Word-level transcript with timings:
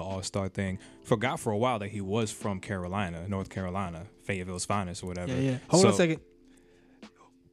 the 0.00 0.08
All 0.08 0.22
Star 0.22 0.48
thing. 0.48 0.78
Forgot 1.04 1.40
for 1.40 1.52
a 1.52 1.56
while 1.56 1.78
that 1.78 1.88
he 1.88 2.00
was 2.00 2.30
from 2.30 2.60
Carolina, 2.60 3.28
North 3.28 3.50
Carolina, 3.50 4.06
Fayetteville's 4.24 4.64
finest 4.64 5.02
or 5.02 5.06
whatever. 5.06 5.32
Yeah, 5.32 5.52
yeah. 5.52 5.58
Hold 5.68 5.86
on 5.86 5.92
a 5.92 5.94
second. 5.94 6.20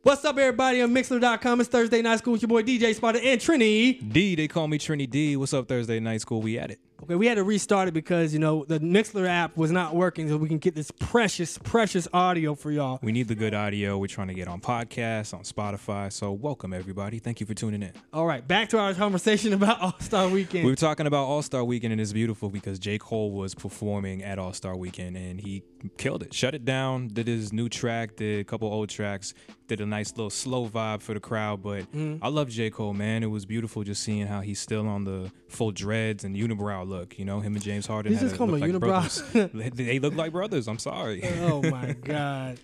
What's 0.03 0.23
up, 0.23 0.37
everybody? 0.37 0.81
On 0.81 0.89
Mixlr.com. 0.89 1.59
It's 1.59 1.69
Thursday 1.69 2.01
Night 2.01 2.19
School 2.19 2.33
with 2.33 2.41
your 2.41 2.47
boy 2.47 2.63
DJ 2.63 2.95
Spotter 2.95 3.19
and 3.21 3.41
Trini. 3.41 4.13
D, 4.13 4.35
they 4.35 4.47
call 4.47 4.67
me 4.67 4.77
Trini 4.77 5.09
D. 5.09 5.35
What's 5.35 5.53
up, 5.53 5.67
Thursday 5.67 5.99
night 5.99 6.21
school? 6.21 6.41
We 6.41 6.57
at 6.57 6.71
it. 6.71 6.79
Okay, 7.03 7.13
we 7.13 7.27
had 7.27 7.35
to 7.35 7.43
restart 7.43 7.87
it 7.87 7.93
because 7.93 8.33
you 8.33 8.39
know 8.39 8.65
the 8.65 8.79
Mixlr 8.79 9.27
app 9.27 9.55
was 9.55 9.71
not 9.71 9.95
working, 9.95 10.27
so 10.29 10.37
we 10.37 10.47
can 10.47 10.57
get 10.57 10.73
this 10.73 10.89
precious, 10.89 11.57
precious 11.59 12.07
audio 12.11 12.55
for 12.55 12.71
y'all. 12.71 12.97
We 13.03 13.11
need 13.11 13.27
the 13.27 13.35
good 13.35 13.53
audio. 13.53 13.99
We're 13.99 14.07
trying 14.07 14.29
to 14.29 14.33
get 14.33 14.47
on 14.47 14.61
podcasts, 14.61 15.31
on 15.31 15.43
Spotify. 15.43 16.11
So 16.11 16.31
welcome 16.31 16.73
everybody. 16.73 17.19
Thank 17.19 17.39
you 17.39 17.45
for 17.45 17.53
tuning 17.53 17.83
in. 17.83 17.91
All 18.11 18.25
right, 18.25 18.45
back 18.45 18.69
to 18.69 18.79
our 18.79 18.95
conversation 18.95 19.53
about 19.57 19.79
All 19.79 19.95
Star 19.99 20.27
Weekend. 20.27 20.65
We 20.65 20.71
were 20.71 20.75
talking 20.75 21.05
about 21.05 21.25
All 21.25 21.43
Star 21.43 21.63
Weekend, 21.63 21.91
and 21.91 22.01
it's 22.01 22.13
beautiful 22.13 22.49
because 22.49 22.79
J. 22.79 22.97
Cole 22.97 23.31
was 23.31 23.53
performing 23.53 24.23
at 24.23 24.39
All 24.39 24.53
Star 24.53 24.75
Weekend, 24.75 25.15
and 25.17 25.39
he 25.39 25.61
killed 25.97 26.23
it. 26.23 26.33
Shut 26.33 26.53
it 26.55 26.65
down. 26.65 27.07
Did 27.09 27.27
his 27.27 27.51
new 27.53 27.69
track. 27.69 28.15
Did 28.15 28.39
a 28.39 28.43
couple 28.43 28.67
old 28.71 28.89
tracks. 28.89 29.33
Did 29.67 29.81
a 29.81 29.85
nice 29.85 30.11
little 30.15 30.29
slow 30.29 30.67
vibe 30.67 31.01
for 31.01 31.13
the 31.13 31.19
crowd. 31.19 31.61
But 31.61 31.91
Mm-hmm. 31.91 32.23
I 32.23 32.29
love 32.29 32.49
J. 32.49 32.69
Cole, 32.69 32.93
man. 32.93 33.23
It 33.23 33.27
was 33.27 33.45
beautiful 33.45 33.83
just 33.83 34.03
seeing 34.03 34.27
how 34.27 34.41
he's 34.41 34.59
still 34.59 34.87
on 34.87 35.03
the 35.03 35.31
full 35.49 35.71
dreads 35.71 36.23
and 36.23 36.35
unibrow 36.35 36.87
look. 36.87 37.17
You 37.19 37.25
know, 37.25 37.39
him 37.39 37.53
and 37.55 37.63
James 37.63 37.85
Harden. 37.85 38.13
Had 38.13 38.21
just 38.21 38.35
a- 38.35 38.37
call 38.37 38.47
looked 38.47 38.63
him 38.63 38.83
a 38.83 38.87
like 38.87 39.03
unibrow? 39.11 39.73
they 39.75 39.99
look 39.99 40.15
like 40.15 40.31
brothers. 40.31 40.67
I'm 40.67 40.79
sorry. 40.79 41.21
oh 41.41 41.61
my 41.61 41.93
god! 41.93 42.59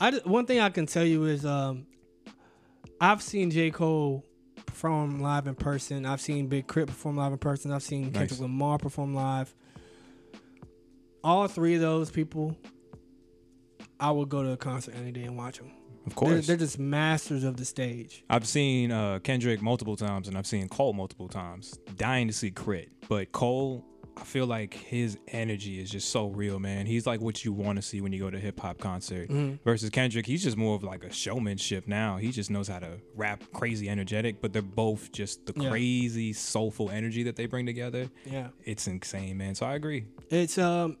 I 0.00 0.12
one 0.24 0.46
thing 0.46 0.60
I 0.60 0.70
can 0.70 0.86
tell 0.86 1.04
you 1.04 1.24
is 1.24 1.44
um, 1.44 1.86
I've 3.00 3.22
seen 3.22 3.50
J 3.50 3.70
Cole 3.70 4.24
perform 4.66 5.20
live 5.20 5.46
in 5.46 5.54
person. 5.54 6.06
I've 6.06 6.20
seen 6.20 6.46
Big 6.46 6.66
K.R.I.T. 6.68 6.86
perform 6.92 7.16
live 7.16 7.32
in 7.32 7.38
person. 7.38 7.72
I've 7.72 7.82
seen 7.82 8.04
Kendrick 8.04 8.30
Nice. 8.30 8.40
Lamar 8.40 8.78
perform 8.78 9.14
live. 9.14 9.54
All 11.22 11.46
three 11.48 11.74
of 11.74 11.80
those 11.80 12.10
people, 12.10 12.56
I 13.98 14.10
would 14.10 14.28
go 14.28 14.42
to 14.42 14.52
a 14.52 14.56
concert 14.56 14.94
any 14.96 15.12
day 15.12 15.24
and 15.24 15.36
watch 15.36 15.58
them. 15.58 15.72
Of 16.06 16.14
They're, 16.14 16.14
course. 16.14 16.46
they're 16.46 16.56
just 16.56 16.78
masters 16.78 17.44
of 17.44 17.58
the 17.58 17.64
stage. 17.66 18.24
I've 18.30 18.46
seen 18.46 18.90
uh, 18.90 19.18
Kendrick 19.22 19.60
multiple 19.60 19.96
times 19.96 20.28
and 20.28 20.38
I've 20.38 20.46
seen 20.46 20.66
Cole 20.68 20.94
multiple 20.94 21.28
times. 21.28 21.78
Dying 21.96 22.26
to 22.28 22.32
see 22.32 22.50
Crit. 22.50 22.88
But 23.06 23.32
Cole, 23.32 23.84
I 24.16 24.24
feel 24.24 24.46
like 24.46 24.72
his 24.72 25.18
energy 25.28 25.78
is 25.78 25.90
just 25.90 26.08
so 26.08 26.28
real, 26.28 26.58
man. 26.58 26.86
He's 26.86 27.06
like 27.06 27.20
what 27.20 27.44
you 27.44 27.52
want 27.52 27.76
to 27.76 27.82
see 27.82 28.00
when 28.00 28.12
you 28.14 28.18
go 28.18 28.30
to 28.30 28.38
a 28.38 28.40
hip 28.40 28.58
hop 28.58 28.78
concert. 28.78 29.28
Versus 29.62 29.90
Kendrick, 29.90 30.24
he's 30.24 30.42
just 30.42 30.56
more 30.56 30.74
of 30.74 30.82
like 30.82 31.04
a 31.04 31.12
showmanship 31.12 31.86
now. 31.86 32.16
He 32.16 32.32
just 32.32 32.50
knows 32.50 32.66
how 32.66 32.78
to 32.78 32.98
rap 33.14 33.44
crazy 33.52 33.90
energetic, 33.90 34.40
but 34.40 34.54
they're 34.54 34.62
both 34.62 35.12
just 35.12 35.44
the 35.44 35.52
Yeah. 35.62 35.68
crazy 35.68 36.32
soulful 36.32 36.88
energy 36.90 37.22
that 37.24 37.36
they 37.36 37.44
bring 37.44 37.66
together. 37.66 38.08
Yeah. 38.24 38.48
It's 38.64 38.86
insane, 38.86 39.36
man. 39.36 39.54
So 39.54 39.66
I 39.66 39.74
agree. 39.74 40.06
It's 40.30 40.56
um 40.56 40.96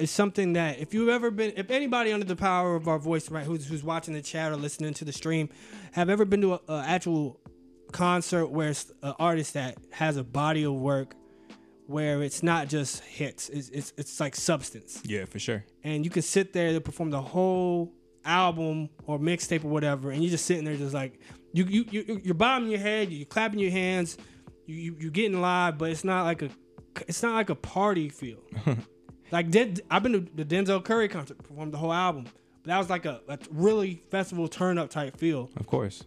it's 0.00 0.12
something 0.12 0.52
that 0.54 0.78
if 0.78 0.94
you've 0.94 1.08
ever 1.08 1.30
been 1.30 1.52
if 1.56 1.70
anybody 1.70 2.12
under 2.12 2.26
the 2.26 2.36
power 2.36 2.74
of 2.76 2.88
our 2.88 2.98
voice 2.98 3.30
right 3.30 3.44
who's 3.44 3.66
who's 3.66 3.82
watching 3.84 4.14
the 4.14 4.22
chat 4.22 4.52
or 4.52 4.56
listening 4.56 4.94
to 4.94 5.04
the 5.04 5.12
stream 5.12 5.48
have 5.92 6.08
ever 6.10 6.24
been 6.24 6.40
to 6.40 6.54
a, 6.54 6.60
a 6.68 6.84
actual 6.86 7.40
concert 7.92 8.46
where 8.48 8.68
it's 8.70 8.92
an 9.02 9.14
artist 9.18 9.54
that 9.54 9.76
has 9.92 10.16
a 10.16 10.24
body 10.24 10.64
of 10.64 10.74
work 10.74 11.14
where 11.86 12.22
it's 12.22 12.42
not 12.42 12.68
just 12.68 13.02
hits 13.04 13.48
it's 13.48 13.68
it's, 13.70 13.92
it's 13.96 14.20
like 14.20 14.36
substance 14.36 15.00
Yeah, 15.04 15.24
for 15.24 15.38
sure. 15.38 15.64
and 15.84 16.04
you 16.04 16.10
can 16.10 16.22
sit 16.22 16.52
there 16.52 16.72
to 16.72 16.80
perform 16.80 17.10
the 17.10 17.20
whole 17.22 17.92
album 18.24 18.90
or 19.06 19.18
mixtape 19.18 19.64
or 19.64 19.68
whatever 19.68 20.10
and 20.10 20.22
you're 20.22 20.30
just 20.30 20.44
sitting 20.44 20.64
there 20.64 20.76
just 20.76 20.92
like 20.94 21.18
you 21.54 21.64
you, 21.64 21.84
you 21.90 22.20
you're 22.24 22.34
bobbing 22.34 22.68
your 22.68 22.78
head 22.80 23.10
you're 23.10 23.24
clapping 23.24 23.58
your 23.58 23.70
hands 23.70 24.18
you, 24.66 24.74
you 24.76 24.96
you're 25.00 25.10
getting 25.10 25.40
live 25.40 25.78
but 25.78 25.90
it's 25.90 26.04
not 26.04 26.24
like 26.24 26.42
a 26.42 26.50
it's 27.06 27.22
not 27.22 27.34
like 27.36 27.48
a 27.48 27.54
party 27.54 28.08
feel 28.10 28.38
like 29.30 29.50
Den- 29.50 29.76
I've 29.90 30.02
been 30.02 30.12
to 30.12 30.20
the 30.34 30.44
Denzel 30.44 30.82
Curry 30.84 31.08
concert 31.08 31.38
performed 31.38 31.72
the 31.72 31.78
whole 31.78 31.92
album 31.92 32.24
but 32.62 32.64
that 32.70 32.78
was 32.78 32.90
like 32.90 33.04
a, 33.04 33.20
a 33.28 33.38
really 33.50 34.02
festival 34.10 34.48
turn 34.48 34.78
up 34.78 34.90
type 34.90 35.16
feel 35.16 35.50
Of 35.56 35.66
course. 35.66 36.04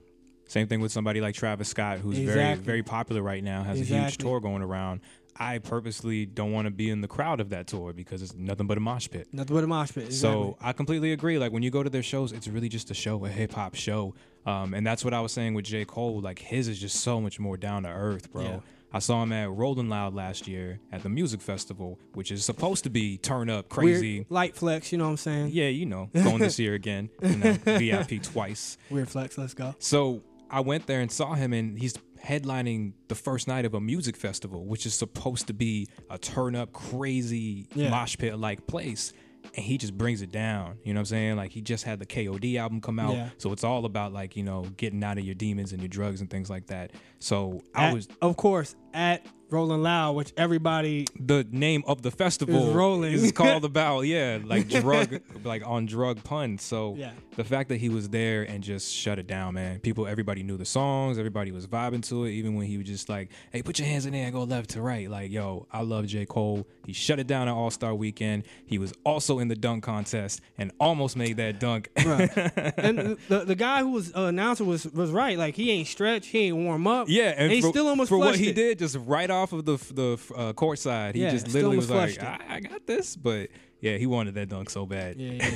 Same 0.48 0.68
thing 0.68 0.82
with 0.82 0.92
somebody 0.92 1.22
like 1.22 1.34
Travis 1.34 1.70
Scott, 1.70 2.00
who's 2.00 2.18
very, 2.18 2.30
Exactly. 2.30 2.66
very 2.66 2.84
popular 2.84 3.22
right 3.22 3.42
now, 3.42 3.64
has 3.64 3.80
a 3.80 3.86
huge 3.86 4.18
tour 4.18 4.42
going 4.42 4.62
around. 4.62 5.00
I 5.38 5.60
purposely 5.60 6.26
don't 6.26 6.52
want 6.52 6.66
to 6.66 6.72
be 6.72 6.90
in 6.90 7.00
the 7.00 7.08
crowd 7.08 7.40
of 7.40 7.50
that 7.52 7.68
tour 7.68 7.94
because 7.94 8.22
it's 8.22 8.36
nothing 8.36 8.68
but 8.68 8.78
a 8.78 8.82
mosh 8.82 9.08
pit. 9.10 9.30
nothing 9.32 9.56
but 9.56 9.64
a 9.64 9.68
mosh 9.68 9.94
pit 9.94 10.08
exactly. 10.08 10.18
So 10.18 10.58
I 10.60 10.74
completely 10.74 11.14
agree. 11.14 11.38
Like 11.40 11.54
when 11.54 11.64
you 11.64 11.72
go 11.72 11.84
to 11.84 11.90
their 11.90 12.04
shows, 12.04 12.34
it's 12.34 12.50
really 12.50 12.68
just 12.68 12.92
a 12.92 12.94
show, 12.94 13.24
a 13.24 13.30
hip 13.30 13.54
hop 13.54 13.76
show. 13.76 14.14
Um, 14.46 14.74
and 14.74 14.86
that's 14.86 15.06
what 15.06 15.14
I 15.14 15.22
was 15.22 15.32
saying 15.32 15.54
with 15.54 15.64
J. 15.64 15.86
Cole. 15.86 16.20
Like 16.20 16.38
his 16.40 16.68
is 16.68 16.78
just 16.78 16.98
so 16.98 17.22
much 17.22 17.40
more 17.40 17.56
down 17.56 17.84
to 17.84 17.90
earth, 17.90 18.30
bro. 18.34 18.44
Yeah. 18.44 18.60
I 18.94 19.00
saw 19.00 19.24
him 19.24 19.32
at 19.32 19.50
Rolling 19.50 19.88
Loud 19.90 20.14
last 20.14 20.48
year 20.48 20.80
at 20.92 21.02
the 21.04 21.10
music 21.10 21.42
festival, 21.42 22.00
which 22.14 22.32
is 22.32 22.44
supposed 22.44 22.84
to 22.84 22.90
be 22.90 23.18
turn 23.18 23.50
up 23.50 23.76
Weird 23.78 23.98
crazy. 24.00 24.26
light 24.30 24.56
flex 24.56 24.92
you 24.92 24.98
know 24.98 25.06
what 25.06 25.12
I'm 25.12 25.18
saying 25.18 25.50
Yeah, 25.54 25.68
you 25.68 25.86
know, 25.86 26.10
going 26.14 26.40
this 26.40 26.60
year 26.60 26.74
again, 26.74 27.10
you 27.22 27.38
know, 27.38 27.54
VIP 27.64 28.22
twice. 28.22 28.78
weird 28.90 29.08
flex 29.10 29.38
let's 29.38 29.54
go 29.54 29.76
So 29.80 30.24
I 30.50 30.60
went 30.60 30.86
there 30.88 31.00
and 31.00 31.10
saw 31.10 31.34
him, 31.34 31.54
and 31.54 31.80
he's 31.80 31.94
headlining 32.22 32.92
the 33.08 33.16
first 33.16 33.48
night 33.48 33.64
of 33.66 33.74
a 33.74 33.80
music 33.80 34.16
festival, 34.18 34.66
which 34.66 34.86
is 34.86 34.94
supposed 34.94 35.48
to 35.48 35.54
be 35.54 35.88
a 36.10 36.18
turn 36.18 36.56
up, 36.58 36.74
crazy 36.74 37.68
Yeah. 37.74 37.90
mosh 37.90 38.18
pit 38.18 38.38
like 38.38 38.68
place. 38.68 39.14
And 39.54 39.66
he 39.66 39.78
just 39.78 39.98
brings 39.98 40.22
it 40.22 40.32
down. 40.32 40.78
You 40.84 40.94
know 40.94 41.00
what 41.00 41.02
I'm 41.02 41.06
saying? 41.08 41.36
Like 41.36 41.52
he 41.52 41.62
just 41.62 41.84
had 41.84 42.00
the 42.00 42.06
KOD 42.06 42.58
album 42.58 42.80
come 42.80 43.00
out. 43.00 43.14
Yeah. 43.16 43.30
So 43.38 43.52
it's 43.52 43.64
all 43.66 43.86
about 43.86 44.14
like, 44.14 44.36
you 44.38 44.44
know, 44.44 44.62
getting 44.78 45.04
out 45.04 45.18
of 45.18 45.26
your 45.26 45.36
demons 45.36 45.74
and 45.74 45.82
your 45.82 45.90
drugs 45.90 46.22
and 46.22 46.30
things 46.30 46.50
like 46.50 46.68
that. 46.68 46.92
So 47.20 47.62
I 47.76 47.88
At- 47.88 47.94
was 47.94 48.08
of 48.22 48.38
course 48.38 48.76
at 48.94 49.26
Rolling 49.52 49.82
Loud 49.84 50.14
which 50.16 50.34
everybody 50.38 51.06
the 51.20 51.46
name 51.52 51.84
of 51.88 52.02
the 52.02 52.12
festival 52.12 52.70
Is 52.70 52.74
Rolling. 52.76 53.14
is 53.14 53.32
called 53.32 53.66
about, 53.72 54.02
yeah, 54.02 54.40
like 54.44 54.68
drug 54.70 55.22
like 55.44 55.66
on 55.66 55.86
drug 55.86 56.24
pun. 56.24 56.58
So 56.58 56.96
Yeah. 56.98 57.12
the 57.36 57.44
fact 57.44 57.70
that 57.70 57.78
he 57.78 57.90
was 57.90 58.10
there 58.10 58.44
and 58.44 58.64
just 58.64 58.94
shut 58.94 59.20
it 59.20 59.28
down, 59.28 59.54
man. 59.56 59.80
People, 59.80 60.08
everybody 60.08 60.44
knew 60.44 60.58
the 60.58 60.66
songs. 60.66 61.18
Everybody 61.18 61.52
was 61.52 61.68
vibing 61.68 62.08
to 62.10 62.26
it. 62.26 62.32
Even 62.32 62.56
when 62.56 62.68
he 62.68 62.78
was 62.78 62.88
just 62.88 63.10
like, 63.10 63.30
"Hey, 63.52 63.62
put 63.62 63.80
your 63.80 63.88
hands 63.88 64.06
in 64.06 64.14
there 64.14 64.24
and 64.26 64.34
go 64.34 64.44
left 64.44 64.72
to 64.72 64.82
right." 64.82 65.10
Like, 65.10 65.32
yo, 65.32 65.68
I 65.72 65.82
love 65.82 66.06
J. 66.08 66.26
Cole. 66.26 66.68
He 66.86 66.94
shut 66.94 67.20
it 67.20 67.28
down 67.28 67.48
at 67.48 67.54
All 67.54 67.72
Star 67.72 67.94
Weekend. 67.96 68.44
He 68.66 68.78
was 68.78 68.94
also 69.06 69.40
in 69.40 69.48
the 69.48 69.56
dunk 69.56 69.84
contest 69.84 70.42
and 70.58 70.72
almost 70.80 71.16
made 71.18 71.38
that 71.38 71.60
dunk. 71.60 71.90
Right. 72.06 72.30
and 72.78 73.18
the 73.28 73.46
the 73.46 73.56
guy 73.56 73.80
who 73.82 73.92
was 73.92 74.14
uh, 74.16 74.22
announcer 74.24 74.64
was 74.64 74.86
was 74.86 75.12
right. 75.12 75.38
Like 75.38 75.56
he 75.56 75.72
ain't 75.72 75.88
stretch, 75.88 76.28
he 76.28 76.40
ain't 76.48 76.58
warm 76.58 76.88
up. 76.88 77.08
yeah, 77.10 77.34
and, 77.38 77.52
he 77.52 77.62
for, 77.62 77.70
still 77.70 77.88
almost 77.88 78.10
for 78.10 78.18
what 78.18 78.30
flushed 78.30 78.40
he 78.42 78.50
it. 78.50 78.56
did, 78.56 78.80
just 78.80 78.98
right 79.06 79.30
off 79.30 79.41
of 79.52 79.66
the 79.66 79.78
the 79.94 80.20
uh, 80.36 80.54
court 80.54 80.80
side, 80.80 81.16
he 81.16 81.22
Yeah, 81.24 81.32
just 81.32 81.48
literally 81.50 81.78
was 81.78 81.90
like, 81.90 82.22
I, 82.22 82.40
"I 82.50 82.60
got 82.60 82.86
this," 82.86 83.16
but 83.16 83.50
yeah, 83.82 83.98
he 83.98 84.06
wanted 84.06 84.36
that 84.36 84.50
dunk 84.50 84.70
so 84.70 84.86
bad. 84.86 85.18
Yeah, 85.18 85.50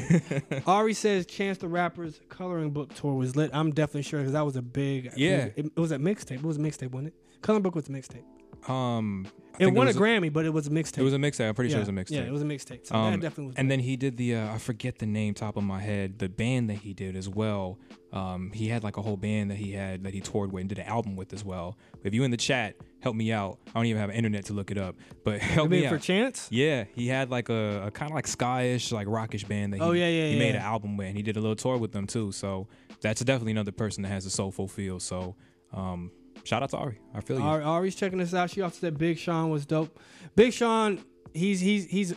yeah. 0.49 0.59
Ari 0.67 0.93
says 0.93 1.25
Chance 1.27 1.59
the 1.59 1.67
Rapper's 1.67 2.19
coloring 2.29 2.71
book 2.71 2.93
tour 2.95 3.13
was 3.13 3.35
lit. 3.35 3.51
I'm 3.53 3.71
definitely 3.71 4.01
sure 4.01 4.19
because 4.19 4.33
that 4.33 4.45
was 4.45 4.55
a 4.55 4.61
big. 4.61 5.11
Yeah. 5.15 5.49
it, 5.55 5.65
it 5.67 5.77
was 5.79 5.91
a 5.91 5.97
mixtape. 5.97 6.37
It 6.37 6.43
was 6.43 6.57
a 6.57 6.59
mixtape, 6.59 6.91
wasn't 6.91 7.09
it? 7.09 7.41
Coloring 7.41 7.61
book 7.63 7.75
was 7.75 7.87
a 7.87 7.91
mixtape. 7.91 8.23
Um, 8.69 9.27
It 9.59 9.67
won 9.67 9.87
was 9.87 9.95
a 9.95 9.99
Grammy, 9.99 10.31
but 10.31 10.45
it 10.45 10.49
was 10.51 10.67
a 10.67 10.69
mixtape. 10.69 10.99
It 10.99 11.03
was 11.03 11.13
a 11.13 11.17
mixtape. 11.17 11.47
I'm 11.47 11.55
pretty 11.55 11.69
yeah. 11.69 11.75
sure 11.75 11.79
it 11.83 11.87
was 11.87 11.89
a 11.89 11.91
mixtape. 12.03 12.11
Yeah, 12.11 12.27
it 12.27 12.31
was 12.31 12.41
a 12.41 12.45
mixtape. 12.45 12.87
So 12.87 12.95
Um, 12.95 13.11
that 13.13 13.21
definitely 13.21 13.47
was. 13.47 13.55
and 13.57 13.69
then 13.71 13.79
he 13.79 13.95
did 13.97 14.17
the 14.17 14.35
uh, 14.35 14.53
I 14.53 14.57
forget 14.57 14.99
the 14.99 15.05
name 15.05 15.33
top 15.33 15.57
of 15.57 15.63
my 15.63 15.79
head 15.81 16.19
the 16.19 16.29
band 16.29 16.69
that 16.69 16.77
he 16.77 16.93
did 16.93 17.15
as 17.15 17.27
well. 17.29 17.79
Um, 18.13 18.51
he 18.53 18.69
had 18.69 18.83
like 18.83 18.95
a 18.95 19.01
whole 19.01 19.17
band 19.17 19.51
that 19.51 19.57
he 19.57 19.73
had 19.73 20.03
that 20.05 20.13
he 20.13 20.21
toured 20.21 20.51
with 20.53 20.61
and 20.61 20.69
did 20.69 20.79
an 20.79 20.85
album 20.85 21.15
with 21.17 21.33
as 21.33 21.43
well. 21.43 21.77
If 22.03 22.13
you 22.13 22.23
in 22.23 22.31
the 22.31 22.37
chat, 22.37 22.75
help 23.01 23.15
me 23.15 23.31
out. 23.33 23.59
I 23.67 23.71
don't 23.73 23.87
even 23.87 23.99
have 23.99 24.09
internet 24.09 24.45
to 24.45 24.53
look 24.53 24.71
it 24.71 24.77
up, 24.77 24.95
but 25.25 25.39
help 25.41 25.69
me 25.69 25.85
for 25.87 25.95
out. 25.95 26.01
Chance. 26.01 26.47
yeah, 26.49 26.85
he 26.95 27.07
had 27.07 27.29
like 27.29 27.49
a, 27.49 27.87
a 27.87 27.91
kind 27.91 28.11
of 28.11 28.15
like 28.15 28.25
skyish, 28.25 28.91
like 28.93 29.07
rockish 29.07 29.43
band 29.43 29.73
that 29.73 29.77
he, 29.77 29.83
Oh, 29.83 29.91
yeah, 29.91 30.07
yeah, 30.07 30.27
he 30.29 30.39
made 30.39 30.53
yeah. 30.53 30.61
an 30.61 30.61
album 30.61 30.95
with, 30.95 31.07
and 31.07 31.17
he 31.17 31.23
did 31.23 31.35
a 31.35 31.41
little 31.41 31.55
tour 31.57 31.77
with 31.77 31.91
them 31.91 32.07
too. 32.07 32.31
So 32.31 32.67
that's 33.01 33.21
definitely 33.21 33.51
another 33.51 33.73
person 33.73 34.03
that 34.03 34.09
has 34.09 34.25
a 34.25 34.29
soulful 34.29 34.67
feel. 34.69 34.99
So 35.01 35.35
um, 35.73 36.09
shout 36.45 36.63
out 36.63 36.69
to 36.69 36.77
Ari. 36.77 36.99
I 37.13 37.19
feel 37.21 37.37
you. 37.39 37.43
Ari, 37.45 37.63
Ari's 37.63 37.95
checking 37.95 38.19
this 38.19 38.33
out. 38.33 38.49
She 38.49 38.61
also 38.61 38.77
said 38.79 38.97
Big 38.97 39.17
Sean 39.17 39.49
was 39.49 39.65
dope. 39.65 39.99
Big 40.35 40.53
Sean, 40.53 41.03
he's 41.33 41.59
he's 41.59 41.85
he's 41.85 42.13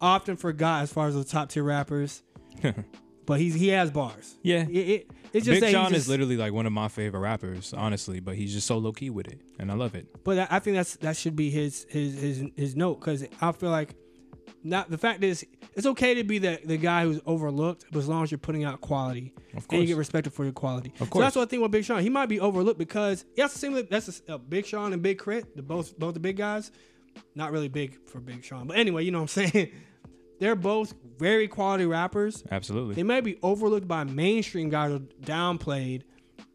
often 0.00 0.36
forgot 0.36 0.82
as 0.84 0.92
far 0.92 1.08
as 1.08 1.14
the 1.14 1.24
top 1.24 1.48
tier 1.50 1.62
rappers, 1.64 2.22
but 3.26 3.40
he's 3.40 3.54
he 3.54 3.68
has 3.68 3.90
bars. 3.90 4.36
Yeah. 4.42 4.66
It, 4.68 4.76
it, 4.76 5.10
it's 5.32 5.46
just 5.46 5.60
Big 5.60 5.70
Sean 5.72 5.90
just- 5.90 6.02
is 6.04 6.08
literally 6.08 6.36
like 6.36 6.52
one 6.52 6.66
of 6.66 6.72
my 6.72 6.88
favorite 6.88 7.20
rappers, 7.20 7.72
honestly, 7.76 8.20
but 8.20 8.34
he's 8.34 8.52
just 8.52 8.66
so 8.66 8.78
low 8.78 8.92
key 8.92 9.10
with 9.10 9.28
it, 9.28 9.40
and 9.58 9.70
I 9.70 9.74
love 9.74 9.94
it. 9.94 10.06
But 10.24 10.38
I- 10.38 10.56
I 10.56 10.58
think 10.58 10.76
that's 10.76 10.96
that 10.96 11.16
should 11.16 11.36
be 11.36 11.50
his 11.50 11.86
his 11.88 12.20
his 12.20 12.44
his 12.56 12.76
note 12.76 13.00
because 13.00 13.24
I 13.40 13.52
feel 13.52 13.70
like 13.70 13.94
not 14.62 14.90
the 14.90 14.98
fact 14.98 15.22
is 15.24 15.46
it's 15.74 15.86
okay 15.86 16.14
to 16.14 16.24
be 16.24 16.38
the 16.38 16.60
the 16.64 16.76
guy 16.76 17.04
who's 17.04 17.20
overlooked, 17.26 17.86
but 17.92 17.98
as 17.98 18.08
long 18.08 18.22
as 18.24 18.30
you're 18.30 18.38
putting 18.38 18.64
out 18.64 18.80
quality 18.80 19.32
Of 19.56 19.66
course. 19.66 19.72
and 19.72 19.80
you 19.82 19.86
get 19.86 19.96
respected 19.96 20.32
for 20.32 20.44
your 20.44 20.52
quality. 20.52 20.92
Of 21.00 21.08
So 21.12 21.18
that's 21.20 21.36
what 21.36 21.42
I 21.42 21.46
think 21.46 21.62
with 21.62 21.70
Big 21.70 21.84
Sean. 21.84 22.00
He 22.02 22.10
might 22.10 22.26
be 22.28 22.40
overlooked 22.40 22.78
because 22.78 23.24
that's 23.36 23.52
the 23.54 23.58
same. 23.58 23.86
That's 23.88 24.22
a, 24.28 24.34
uh, 24.34 24.38
Big 24.38 24.66
Sean 24.66 24.92
and 24.92 25.02
Big 25.02 25.18
K.R.I.T., 25.22 25.46
the 25.56 25.62
both 25.62 25.98
both 25.98 26.14
the 26.14 26.20
big 26.20 26.36
guys. 26.36 26.72
Not 27.34 27.52
really 27.52 27.68
big 27.68 27.98
for 28.06 28.20
Big 28.20 28.44
Sean, 28.44 28.66
but 28.66 28.76
anyway, 28.76 29.04
you 29.04 29.10
know 29.10 29.22
what 29.22 29.36
I'm 29.36 29.46
saying. 29.52 29.70
They're 30.38 30.54
both 30.56 30.94
very 31.18 31.48
quality 31.48 31.84
rappers. 31.84 32.42
Absolutely. 32.50 32.94
They 32.94 33.02
might 33.02 33.24
be 33.24 33.38
overlooked 33.42 33.86
by 33.86 34.04
mainstream 34.04 34.70
guys 34.70 34.90
or 34.92 35.00
downplayed, 35.22 36.02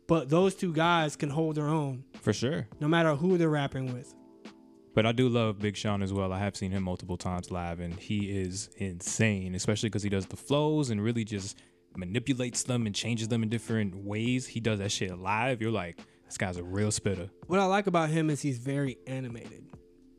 but 0.07 0.30
those 0.30 0.56
two 0.56 0.74
guys 0.74 1.16
can 1.16 1.30
hold 1.30 1.56
their 1.56 1.68
own 1.68 2.04
For 2.22 2.34
sure. 2.34 2.68
no 2.80 2.88
matter 2.88 3.13
who 3.16 3.38
they're 3.38 3.50
rapping 3.50 3.94
with. 3.94 4.13
But 4.95 5.06
I 5.06 5.12
do 5.12 5.30
love 5.30 5.59
Big 5.59 5.75
Sean 5.77 6.01
as 6.01 6.12
well. 6.13 6.31
I 6.33 6.39
have 6.39 6.56
seen 6.56 6.71
him 6.71 6.81
multiple 6.83 7.18
times 7.18 7.51
live, 7.51 7.80
and 7.81 7.94
he 8.00 8.31
is 8.31 8.69
insane, 8.77 9.53
especially 9.53 9.89
because 9.89 10.03
he 10.03 10.09
does 10.09 10.25
the 10.25 10.38
flows 10.38 10.89
and 10.89 11.03
really 11.03 11.24
just 11.25 11.59
manipulates 11.97 12.63
them 12.63 12.86
and 12.86 12.95
changes 12.95 13.27
them 13.27 13.44
in 13.44 13.50
different 13.50 13.95
ways. 13.95 14.47
He 14.47 14.59
does 14.59 14.80
that 14.80 14.92
shit 14.92 15.18
live. 15.19 15.62
You're 15.62 15.71
like, 15.71 16.00
this 16.25 16.38
guy's 16.38 16.57
a 16.57 16.63
real 16.63 16.92
spitter. 16.92 17.30
What 17.47 17.59
I 17.59 17.65
like 17.65 17.88
about 17.88 18.09
him 18.09 18.30
is 18.30 18.42
he's 18.42 18.57
very 18.57 18.97
animated. 19.06 19.65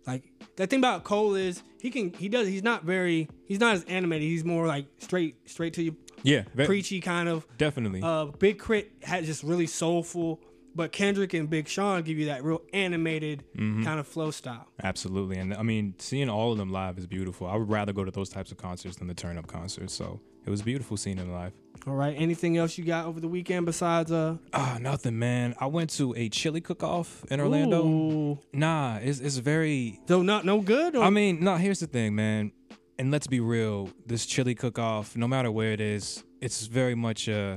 Like 0.07 0.23
the 0.57 0.67
thing 0.69 0.79
about 0.79 1.03
Cole 1.03 1.35
is 1.35 1.63
he 1.81 1.91
can 1.91 2.13
he 2.13 2.29
does 2.29 2.47
he's 2.47 2.63
not 2.63 2.85
very 2.85 3.29
he's 3.45 3.59
not 3.59 3.75
as 3.75 3.83
animated. 3.85 4.29
He's 4.29 4.45
more 4.45 4.67
like 4.67 4.87
straight 4.99 5.35
straight 5.51 5.73
to 5.75 5.83
you 5.83 5.97
Yeah, 6.23 6.45
ve- 6.55 6.65
preachy 6.67 7.01
kind 7.01 7.29
of. 7.29 7.45
definitely. 7.59 8.03
Uh, 8.05 8.27
Big 8.27 8.63
K.R.I.T. 8.63 8.89
had 9.03 9.25
just 9.25 9.43
really 9.43 9.67
soulful, 9.67 10.41
but 10.77 10.93
Kendrick 10.93 11.33
and 11.35 11.49
Big 11.51 11.67
Sean 11.69 12.03
give 12.03 12.19
you 12.19 12.27
that 12.27 12.45
real 12.45 12.63
animated 12.73 13.43
Mm-hmm. 13.57 13.85
kind 13.85 13.99
of 13.99 14.07
flow 14.07 14.31
style. 14.31 14.67
Absolutely. 14.83 15.39
And 15.39 15.55
I 15.55 15.63
mean, 15.63 15.95
seeing 15.99 16.29
all 16.29 16.53
of 16.53 16.59
them 16.59 16.71
live 16.71 16.99
is 16.99 17.07
beautiful. 17.07 17.47
I 17.47 17.57
would 17.57 17.69
rather 17.71 17.93
go 17.93 18.05
to 18.05 18.11
those 18.11 18.29
types 18.29 18.53
of 18.53 18.59
concerts 18.59 18.97
than 18.97 19.09
the 19.09 19.15
turn 19.15 19.39
up 19.39 19.47
concerts. 19.47 19.95
So 19.95 20.21
it 20.45 20.51
was 20.51 20.63
beautiful 20.63 20.97
seeing 20.97 21.17
them 21.17 21.33
live. 21.33 21.53
All 21.87 21.95
right. 21.95 22.15
Anything 22.19 22.57
else 22.59 22.77
you 22.79 22.85
got 22.85 23.07
over 23.07 23.19
the 23.21 23.29
weekend 23.29 23.65
besides 23.67 24.13
uh 24.13 24.37
Ah, 24.53 24.79
nothing, 24.81 25.19
man. 25.19 25.55
I 25.59 25.67
went 25.67 25.91
to 25.91 26.15
a 26.17 26.29
chili 26.29 26.61
cook 26.61 26.83
off 26.83 27.25
in 27.31 27.41
Orlando. 27.41 27.87
Ooh. 27.87 28.39
Nah, 28.53 28.99
it's, 28.99 29.21
it's 29.21 29.37
very. 29.39 30.01
So 30.09 30.23
not 30.23 30.45
no 30.45 30.61
good. 30.61 30.97
Or? 30.97 31.03
I 31.05 31.11
mean, 31.11 31.43
no, 31.43 31.57
here's 31.57 31.81
the 31.81 31.87
thing, 31.87 32.15
man. 32.15 32.53
And 32.99 33.11
let's 33.11 33.27
be 33.27 33.41
real. 33.41 33.91
This 34.07 34.25
chili 34.27 34.55
cook 34.55 34.79
off, 34.79 35.17
no 35.17 35.29
matter 35.29 35.51
where 35.51 35.73
it 35.73 35.81
is, 35.81 36.25
it's 36.41 36.67
very 36.67 36.95
much 36.95 37.29
uh 37.29 37.57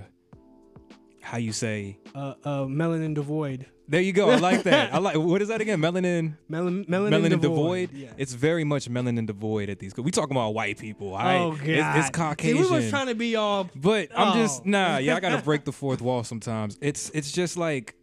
how 1.22 1.38
you 1.38 1.52
say. 1.54 1.98
uh, 2.16 2.34
uh, 2.44 2.50
melanin 2.66 3.14
devoid. 3.16 3.66
There 3.88 4.02
you 4.02 4.14
go. 4.14 4.30
I 4.30 4.36
like 4.36 4.64
that. 4.64 4.94
I 4.94 4.98
like. 5.08 5.16
What 5.18 5.42
is 5.42 5.48
that 5.48 5.62
again? 5.62 5.80
Melanin. 5.82 6.38
Melon, 6.48 6.86
melanin, 6.86 7.10
Melanin, 7.10 7.42
devoid. 7.42 7.90
devoid. 7.90 7.92
Yeah. 7.94 8.10
It's 8.18 8.34
very 8.36 8.64
much 8.64 8.88
melanin 8.88 9.26
devoid 9.26 9.70
at 9.72 9.80
these. 9.80 9.98
We 9.98 10.12
talking 10.12 10.38
about 10.38 10.54
white 10.54 10.78
people. 10.78 11.16
oh 11.16 11.52
god. 11.56 11.68
It's, 11.68 11.98
it's 11.98 12.06
See, 12.08 12.12
Caucasian. 12.12 12.58
we 12.62 12.70
was 12.70 12.90
trying 12.92 13.08
to 13.08 13.16
be 13.16 13.36
all. 13.36 13.68
But 13.76 14.10
I'm 14.16 14.38
just 14.38 14.62
Oh. 14.62 14.70
nah, 14.70 14.98
yeah, 15.00 15.16
I 15.16 15.20
gotta 15.20 15.42
break 15.44 15.66
the 15.66 15.72
fourth 15.72 16.02
wall 16.02 16.24
sometimes. 16.24 16.78
It's 16.82 17.10
it's 17.16 17.32
just 17.32 17.58
like 17.58 17.96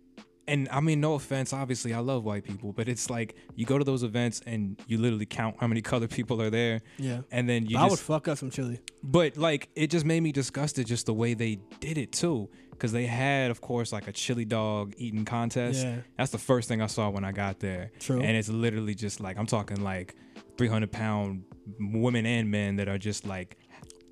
and 0.48 0.69
I 0.70 0.81
mean 0.81 1.00
no 1.00 1.14
offense, 1.14 1.52
obviously 1.52 1.93
I 1.94 1.98
love 2.00 2.25
white 2.25 2.44
people, 2.44 2.72
but 2.72 2.88
it's 2.88 3.10
like 3.10 3.34
you 3.54 3.66
go 3.66 3.78
to 3.78 3.84
those 3.84 4.02
events 4.02 4.40
and 4.46 4.81
you 4.87 4.98
literally 4.98 5.26
count 5.26 5.56
how 5.60 5.66
many 5.66 5.81
colored 5.90 6.10
people 6.10 6.40
are 6.43 6.50
there 6.50 6.82
Yeah. 6.98 7.22
and 7.31 7.48
then 7.48 7.66
you 7.66 7.78
I 7.78 7.87
would 7.88 7.98
fuck 7.98 8.28
up 8.28 8.38
some 8.38 8.50
chili. 8.50 8.81
but 9.02 9.37
like 9.37 9.69
it 9.75 9.88
just 9.90 10.04
made 10.06 10.20
me 10.22 10.32
disgusted 10.32 10.87
just 10.87 11.06
the 11.06 11.14
way 11.14 11.34
they 11.34 11.58
did 11.81 11.98
it 11.98 12.12
too. 12.12 12.48
Cause 12.78 12.93
they 12.93 13.06
had, 13.06 13.50
of 13.50 13.62
course, 13.62 13.90
like 13.90 14.06
a 14.06 14.12
chili 14.12 14.44
dog 14.44 14.93
eating 14.98 15.25
contest. 15.25 15.82
Yeah. 15.82 16.00
That's 16.19 16.31
the 16.31 16.37
first 16.37 16.69
thing 16.69 16.82
I 16.82 16.87
saw 16.88 17.08
when 17.08 17.25
I 17.25 17.32
got 17.32 17.58
there. 17.58 17.90
True. 17.99 18.20
And 18.20 18.37
it's 18.37 18.50
literally 18.50 18.94
just 18.94 19.19
like 19.19 19.38
I'm 19.38 19.46
talking 19.46 19.82
like 19.82 20.14
300 20.58 20.92
pound 20.92 21.44
women 21.81 22.26
and 22.26 22.50
men 22.50 22.76
that 22.76 22.87
are 22.87 22.99
just 22.99 23.26
like 23.26 23.56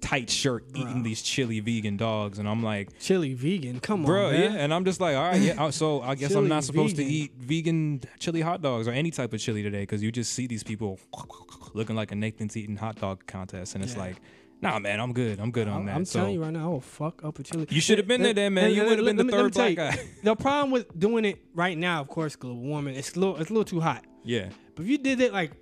tight 0.05 0.29
shirt 0.29 0.65
eating 0.75 1.03
these 1.03 1.23
chili 1.23 1.61
vegan 1.61 1.97
dogs, 1.97 2.39
and 2.39 2.47
I'm 2.47 2.63
like, 2.63 2.91
Chili 3.01 3.33
vegan. 3.33 3.81
Come 3.81 4.05
bro, 4.05 4.27
on, 4.27 4.33
man. 4.33 4.41
Bro 4.49 4.55
yeah. 4.57 4.63
And 4.65 4.75
I'm 4.75 4.85
just 4.85 5.01
like, 5.01 5.17
all 5.17 5.23
right, 5.23 5.41
yeah. 5.41 5.71
So 5.71 6.03
I 6.03 6.15
guess 6.15 6.31
I'm 6.33 6.37
Chili 6.43 6.49
not 6.49 6.65
supposed 6.65 6.97
vegan. 6.97 7.11
to 7.11 7.17
eat 7.17 7.33
vegan 7.39 8.01
chili 8.19 8.43
hot 8.43 8.61
dogs 8.61 8.87
or 8.87 8.93
any 8.93 9.11
type 9.11 9.33
of 9.33 9.41
chili 9.41 9.63
today 9.63 9.81
because 9.83 10.03
you 10.03 10.13
just 10.13 10.33
see 10.35 10.47
these 10.47 10.63
people 10.63 10.99
looking 11.73 11.97
like 11.97 12.13
a 12.13 12.15
Nathan's 12.15 12.57
eating 12.57 12.77
hot 12.77 12.97
dog 12.97 13.25
contest, 13.27 13.75
and 13.75 13.83
it's 13.83 13.95
Yeah. 13.95 14.01
like, 14.01 14.17
nah, 14.61 14.79
man, 14.79 15.01
I'm 15.01 15.13
good. 15.13 15.41
I'm 15.41 15.51
good 15.51 15.69
on 15.69 15.81
I'm, 15.81 15.87
that. 15.87 15.97
I'm 15.97 16.05
so 16.05 16.19
telling 16.21 16.35
you 16.35 16.43
right 16.43 16.53
now, 16.53 16.65
I 16.67 16.69
will 16.69 16.81
fuck 16.81 17.25
up 17.25 17.39
a 17.39 17.43
chili. 17.43 17.67
you 17.71 17.81
should 17.81 17.99
have 17.99 18.07
been 18.07 18.23
there, 18.23 18.35
then, 18.35 18.53
man. 18.55 18.73
You 18.73 18.85
would 18.85 18.99
have 18.99 19.07
been 19.07 19.17
the 19.17 19.25
let 19.25 19.33
me- 19.33 19.33
let 19.33 19.45
me 19.47 19.51
third 19.51 19.77
black 19.77 19.97
guy. 19.97 20.05
The 20.23 20.37
problem 20.37 20.71
with 20.71 20.99
doing 20.99 21.25
it 21.25 21.39
right 21.55 21.77
now, 21.79 22.01
of 22.03 22.09
course, 22.09 22.37
global 22.37 22.61
warming, 22.61 22.95
it's 22.95 23.15
a 23.17 23.21
little, 23.21 23.37
it's 23.39 23.49
a 23.51 23.53
little 23.53 23.65
too 23.65 23.81
hot. 23.81 24.05
Yeah. 24.23 24.51
But 24.75 24.83
if 24.85 24.89
you 24.89 24.99
did 24.99 25.21
it 25.21 25.33
like 25.33 25.53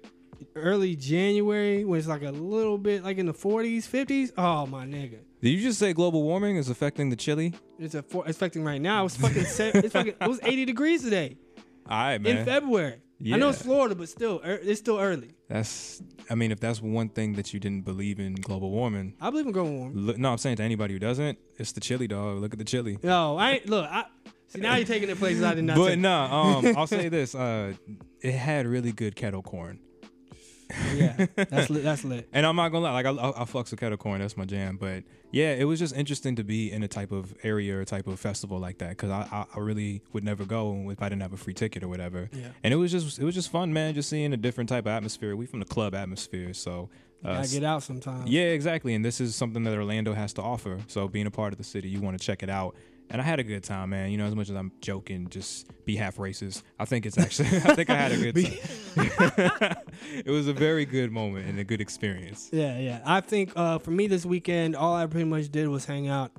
early 0.55 0.97
January, 0.97 1.85
when 1.85 1.99
it's 1.99 2.09
like 2.09 2.23
a 2.23 2.31
little 2.31 2.79
bit 2.79 3.03
like 3.03 3.19
in 3.19 3.27
the 3.27 3.35
40s, 3.35 3.89
50s, 3.89 4.33
oh 4.37 4.67
my 4.67 4.85
nigga. 4.85 5.19
Did 5.41 5.51
you 5.51 5.61
just 5.61 5.79
say 5.79 5.93
global 5.93 6.23
warming 6.23 6.57
is 6.57 6.69
affecting 6.69 7.11
the 7.11 7.17
chili? 7.17 7.55
It's 7.79 7.95
a 7.95 8.05
it's 8.27 8.37
affecting 8.37 8.65
right 8.65 8.81
now. 8.81 9.05
It's 9.05 9.17
fucking 9.17 9.45
se- 9.45 9.73
it's 9.75 9.93
fucking 9.93 10.15
it 10.21 10.29
was 10.29 10.41
80 10.43 10.65
degrees 10.65 11.03
today 11.03 11.37
All 11.89 11.99
right, 11.99 12.21
man. 12.21 12.39
in. 12.39 12.45
February. 12.45 13.01
I 13.31 13.37
know 13.37 13.51
it's 13.51 13.63
Florida, 13.63 13.95
but 13.95 14.09
still, 14.09 14.41
er, 14.45 14.59
it's 14.63 14.81
still 14.81 14.99
early. 14.99 15.35
That's. 15.49 16.03
I 16.31 16.35
mean, 16.35 16.51
if 16.51 16.61
that's 16.61 16.81
one 16.81 17.09
thing 17.09 17.35
that 17.35 17.53
you 17.53 17.61
didn't 17.61 17.85
believe 17.85 18.19
in 18.19 18.35
global 18.35 18.71
warming, 18.71 19.15
I 19.21 19.31
believe 19.31 19.47
in 19.47 19.53
global 19.53 19.73
warming. 19.73 19.99
look, 19.99 20.19
no, 20.19 20.33
I'm 20.33 20.39
saying 20.39 20.57
to 20.57 20.63
anybody 20.63 20.95
who 20.95 20.99
doesn't, 20.99 21.39
it's 21.59 21.73
the 21.73 21.81
chili 21.81 22.09
dog. 22.09 22.39
Look 22.39 22.53
at 22.53 22.59
the 22.59 22.65
chili. 22.65 22.99
No, 23.03 23.37
I 23.37 23.53
ain't 23.53 23.69
look. 23.69 23.87
I 23.89 24.07
see 24.49 24.61
now 24.61 24.77
you're 24.77 24.87
taking 24.87 25.09
it 25.09 25.19
places 25.19 25.43
I 25.43 25.55
did 25.55 25.65
not. 25.65 25.77
But 25.77 25.99
no, 25.99 26.09
nah, 26.09 26.59
um, 26.59 26.77
I'll 26.77 26.87
say 26.87 27.09
this: 27.09 27.35
uh, 27.35 27.75
it 28.21 28.33
had 28.33 28.67
really 28.67 28.93
good 28.93 29.15
kettle 29.15 29.43
corn, 29.43 29.79
yeah, 30.95 31.27
that's 31.37 31.71
lit. 31.71 31.83
That's 31.83 32.05
lit. 32.05 32.29
and 32.33 32.47
I'm 32.47 32.57
not 32.57 32.71
gonna 32.71 32.85
lie, 32.85 32.93
like 32.93 33.07
I, 33.07 33.11
I, 33.11 33.43
I 33.43 33.45
fucks 33.45 33.71
with 33.71 33.81
kettle 33.81 33.99
corn, 33.99 34.21
that's 34.21 34.37
my 34.37 34.45
jam. 34.45 34.77
But 34.77 35.05
yeah, 35.31 35.55
it 35.55 35.65
was 35.65 35.79
just 35.79 35.95
interesting 35.97 36.37
to 36.37 36.45
be 36.45 36.71
in 36.71 36.83
a 36.83 36.89
type 36.89 37.13
of 37.13 37.35
area 37.43 37.79
or 37.79 37.85
type 37.85 38.07
of 38.07 38.19
festival 38.21 38.59
like 38.59 38.79
that 38.79 38.91
because 38.91 39.11
I, 39.11 39.29
I, 39.33 39.47
I 39.57 39.61
really 39.61 40.03
would 40.13 40.25
never 40.25 40.45
go 40.45 40.91
if 40.91 41.03
I 41.03 41.09
didn't 41.09 41.23
have 41.23 41.33
a 41.33 41.37
free 41.37 41.55
ticket 41.55 41.83
or 41.83 41.89
whatever. 41.89 42.29
Yeah. 42.33 42.49
And 42.63 42.73
it 42.73 42.77
was 42.77 42.91
just 42.93 43.19
it 43.19 43.25
was 43.25 43.35
just 43.35 43.51
fun, 43.51 43.73
man, 43.73 43.95
just 43.95 44.09
seeing 44.09 44.33
a 44.33 44.37
different 44.37 44.69
type 44.69 44.85
of 44.87 44.93
atmosphere. 44.93 45.37
We 45.37 45.47
from 45.47 45.61
the 45.61 45.67
club 45.67 45.95
atmosphere, 45.95 46.55
so. 46.55 46.91
Uh, 47.25 47.35
Gotta 47.37 47.51
get 47.51 47.63
out 47.63 47.85
sometimes. 47.85 48.29
Yeah, 48.29 48.47
exactly. 48.47 48.95
And 48.97 49.05
this 49.05 49.21
is 49.21 49.37
something 49.37 49.63
that 49.63 49.79
Orlando 49.79 50.13
has 50.13 50.33
to 50.33 50.43
offer. 50.43 50.81
So 50.89 51.07
being 51.07 51.29
a 51.29 51.31
part 51.31 51.53
of 51.53 51.59
the 51.59 51.63
city, 51.63 51.89
you 51.89 52.01
want 52.01 52.19
to 52.19 52.27
check 52.27 52.43
it 52.43 52.51
out. 52.51 52.75
And 53.13 53.21
I 53.21 53.25
had 53.25 53.39
a 53.39 53.45
good 53.45 53.63
time, 53.63 53.91
man. 53.91 54.11
You 54.11 54.17
know, 54.17 54.25
as 54.25 54.35
much 54.35 54.49
as 54.49 54.57
I'm 54.57 54.73
joking, 54.81 55.29
just 55.29 55.67
be 55.85 55.97
half 55.97 56.17
racist. 56.17 56.63
I 56.81 56.87
think 56.87 57.05
it's 57.05 57.19
actually, 57.19 57.49
I 57.65 57.75
think 57.75 57.91
I 57.91 57.95
had 57.95 58.13
a 58.13 58.17
good 58.17 58.35
time. 58.35 59.77
it 60.25 60.31
was 60.31 60.49
a 60.49 60.55
very 60.55 60.87
good 60.87 61.13
moment 61.13 61.47
and 61.47 61.59
a 61.59 61.65
good 61.65 61.83
experience. 61.83 62.49
Yeah, 62.51 62.79
yeah. 62.79 63.03
I 63.05 63.21
think 63.21 63.53
uh, 63.55 63.79
for 63.81 63.91
me 63.91 64.07
this 64.07 64.25
weekend, 64.25 64.75
all 64.75 64.97
I 64.97 65.05
pretty 65.05 65.29
much 65.29 65.51
did 65.51 65.69
was 65.69 65.85
hang 65.85 66.09
out. 66.09 66.33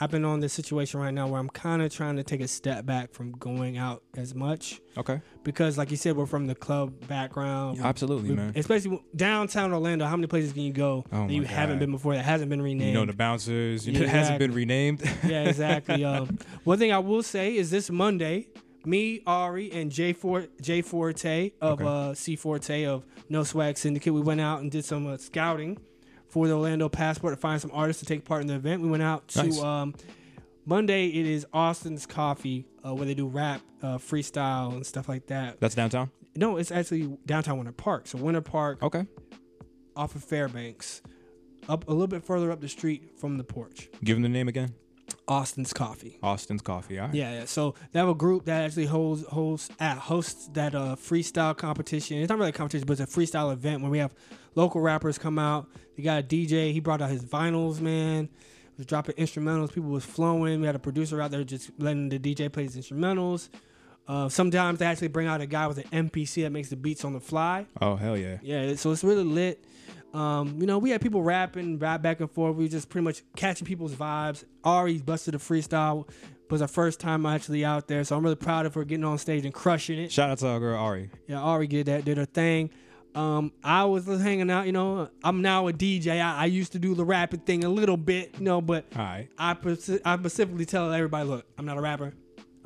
I've 0.00 0.10
been 0.12 0.24
on 0.24 0.38
this 0.40 0.52
situation 0.52 1.00
right 1.00 1.12
now 1.12 1.26
where 1.26 1.40
I'm 1.40 1.48
kind 1.48 1.82
of 1.82 1.92
trying 1.92 2.16
to 2.16 2.22
take 2.22 2.40
a 2.40 2.46
step 2.46 2.86
back 2.86 3.12
from 3.12 3.32
going 3.32 3.78
out 3.78 4.02
as 4.16 4.32
much 4.34 4.80
Okay. 4.96 5.20
because, 5.42 5.76
like 5.76 5.90
you 5.90 5.96
said, 5.96 6.16
we're 6.16 6.26
from 6.26 6.46
the 6.46 6.54
club 6.54 7.06
background. 7.08 7.80
Absolutely, 7.82 8.30
We- 8.30 8.36
man. 8.36 8.52
Especially 8.54 9.02
downtown 9.16 9.72
Orlando. 9.72 10.06
How 10.06 10.16
many 10.16 10.28
places 10.28 10.52
can 10.52 10.62
you 10.62 10.72
go 10.72 11.04
Oh 11.12 11.26
that 11.26 11.32
you 11.32 11.42
my 11.42 11.48
haven't 11.48 11.80
been 11.80 11.90
before 11.90 12.14
that 12.14 12.24
hasn't 12.24 12.48
been 12.48 12.62
renamed? 12.62 12.88
You 12.88 12.94
know, 12.94 13.06
the 13.06 13.12
bouncers, 13.12 13.86
you 13.86 13.92
know, 13.92 14.00
Yeah, 14.00 14.06
it 14.06 14.10
hasn't 14.10 14.38
been 14.38 14.52
renamed. 14.54 15.02
yeah, 15.26 15.44
exactly. 15.44 16.04
Um, 16.08 16.38
one 16.64 16.78
thing 16.78 16.92
I 16.92 16.98
will 17.00 17.22
say 17.24 17.56
is 17.56 17.70
this 17.70 17.90
Monday, 17.90 18.48
me, 18.86 19.20
Ari, 19.26 19.72
and 19.72 19.90
Jay, 19.90 20.12
For- 20.12 20.46
Jay 20.62 20.80
Forte 20.80 21.50
of 21.60 21.80
Okay. 21.80 21.84
uh, 21.84 22.14
C 22.14 22.36
Forte 22.36 22.84
of 22.84 23.04
No 23.28 23.42
Swag 23.42 23.76
Syndicate, 23.76 24.14
we 24.14 24.20
went 24.20 24.40
out 24.40 24.60
and 24.60 24.70
did 24.70 24.84
some 24.84 25.06
uh, 25.08 25.16
scouting 25.18 25.76
for 26.28 26.46
the 26.46 26.54
Orlando 26.54 26.88
Passport 26.88 27.32
to 27.34 27.40
find 27.40 27.60
some 27.60 27.70
artists 27.72 28.00
to 28.00 28.06
take 28.06 28.24
part 28.24 28.40
in 28.42 28.46
the 28.46 28.54
event. 28.54 28.82
We 28.82 28.88
went 28.88 29.02
out 29.02 29.28
to 29.28 29.44
Nice. 29.44 29.60
um, 29.60 29.94
Monday. 30.66 31.06
It 31.08 31.26
is 31.26 31.46
Austin's 31.52 32.06
Coffee, 32.06 32.66
uh, 32.84 32.94
where 32.94 33.06
they 33.06 33.14
do 33.14 33.26
rap, 33.26 33.60
uh, 33.82 33.98
freestyle, 33.98 34.72
and 34.74 34.84
stuff 34.86 35.08
like 35.08 35.26
that. 35.28 35.58
That's 35.60 35.74
downtown. 35.74 36.10
No, 36.36 36.56
it's 36.56 36.70
actually 36.70 37.16
downtown 37.26 37.56
Winter 37.56 37.72
Park. 37.72 38.06
So 38.06 38.18
Winter 38.18 38.40
Park 38.42 38.82
Okay. 38.82 39.06
off 39.96 40.14
of 40.14 40.22
Fairbanks, 40.22 41.02
up 41.68 41.88
a 41.88 41.90
little 41.92 42.06
bit 42.06 42.22
further 42.22 42.50
up 42.52 42.60
the 42.60 42.68
street 42.68 43.18
from 43.18 43.36
the 43.38 43.44
porch. 43.44 43.88
Give 44.04 44.16
them 44.16 44.22
the 44.22 44.28
name 44.28 44.48
again. 44.48 44.74
Austin's 45.26 45.72
Coffee. 45.72 46.18
Austin's 46.22 46.62
Coffee. 46.62 46.98
All 46.98 47.06
right. 47.06 47.14
Yeah, 47.14 47.32
yeah. 47.40 47.44
So 47.44 47.74
they 47.92 47.98
have 47.98 48.08
a 48.08 48.14
group 48.14 48.44
that 48.46 48.64
actually 48.64 48.86
holds 48.86 49.24
hosts 49.26 49.70
uh, 49.80 49.94
hosts 49.94 50.48
that 50.54 50.74
uh, 50.74 50.96
freestyle 50.96 51.56
competition. 51.56 52.18
It's 52.18 52.28
not 52.28 52.38
really 52.38 52.50
a 52.50 52.52
competition, 52.52 52.86
but 52.86 52.98
it's 52.98 53.14
a 53.14 53.20
freestyle 53.20 53.52
event 53.52 53.82
where 53.82 53.90
we 53.90 53.98
have 53.98 54.14
local 54.54 54.80
rappers 54.80 55.18
come 55.18 55.38
out. 55.38 55.68
They 55.96 56.02
got 56.02 56.20
a 56.20 56.22
DJ. 56.22 56.72
He 56.72 56.80
brought 56.80 57.02
out 57.02 57.10
his 57.10 57.24
vinyls, 57.24 57.80
man. 57.80 58.28
Was 58.76 58.86
dropping 58.86 59.16
instrumentals. 59.16 59.72
People 59.72 59.90
was 59.90 60.04
flowing. 60.04 60.60
We 60.60 60.66
had 60.66 60.76
a 60.76 60.78
producer 60.78 61.20
out 61.20 61.32
there 61.32 61.42
just 61.42 61.70
letting 61.78 62.08
the 62.08 62.18
DJ 62.18 62.50
play 62.52 62.62
his 62.62 62.76
instrumentals. 62.76 63.48
Uh, 64.06 64.28
sometimes 64.28 64.78
they 64.78 64.86
actually 64.86 65.08
bring 65.08 65.26
out 65.26 65.40
a 65.40 65.46
guy 65.46 65.66
with 65.66 65.78
an 65.78 66.08
MPC 66.08 66.42
that 66.42 66.50
makes 66.50 66.70
the 66.70 66.76
beats 66.76 67.04
on 67.04 67.12
the 67.12 67.20
fly. 67.20 67.66
Oh 67.80 67.96
hell 67.96 68.16
yeah. 68.16 68.38
Yeah, 68.40 68.74
so 68.76 68.92
it's 68.92 69.04
really 69.04 69.24
lit. 69.24 69.64
Um, 70.14 70.56
you 70.60 70.66
know, 70.66 70.78
we 70.78 70.90
had 70.90 71.00
people 71.00 71.22
rapping, 71.22 71.78
rap 71.78 72.02
back 72.02 72.20
and 72.20 72.30
forth. 72.30 72.56
We 72.56 72.64
were 72.64 72.70
just 72.70 72.88
pretty 72.88 73.04
much 73.04 73.22
catching 73.36 73.66
people's 73.66 73.94
vibes. 73.94 74.44
Ari 74.64 74.98
busted 74.98 75.34
a 75.34 75.38
freestyle. 75.38 76.08
It 76.08 76.50
Was 76.50 76.62
our 76.62 76.68
first 76.68 76.98
time 76.98 77.26
actually 77.26 77.64
out 77.64 77.88
there, 77.88 78.02
so 78.04 78.16
I'm 78.16 78.22
really 78.22 78.36
proud 78.36 78.64
of 78.64 78.74
her 78.74 78.84
getting 78.84 79.04
on 79.04 79.18
stage 79.18 79.44
and 79.44 79.52
crushing 79.52 79.98
it. 79.98 80.10
Shout 80.10 80.30
out 80.30 80.38
to 80.38 80.48
our 80.48 80.58
girl 80.60 80.78
Ari. 80.78 81.10
Yeah, 81.26 81.40
Ari 81.40 81.66
did 81.66 81.86
that, 81.86 82.06
did 82.06 82.16
her 82.16 82.24
thing. 82.24 82.70
Um, 83.14 83.52
I 83.62 83.84
was 83.84 84.06
just 84.06 84.22
hanging 84.22 84.50
out. 84.50 84.64
You 84.66 84.72
know, 84.72 85.10
I'm 85.22 85.42
now 85.42 85.68
a 85.68 85.72
DJ. 85.72 86.22
I, 86.22 86.42
I 86.42 86.44
used 86.46 86.72
to 86.72 86.78
do 86.78 86.94
the 86.94 87.04
rapping 87.04 87.40
thing 87.40 87.64
a 87.64 87.68
little 87.68 87.96
bit, 87.96 88.34
you 88.38 88.44
know, 88.44 88.60
but 88.60 88.86
right. 88.96 89.28
I 89.38 89.56
I 90.04 90.16
specifically 90.16 90.64
tell 90.64 90.90
everybody, 90.92 91.28
look, 91.28 91.46
I'm 91.58 91.66
not 91.66 91.76
a 91.76 91.80
rapper. 91.80 92.14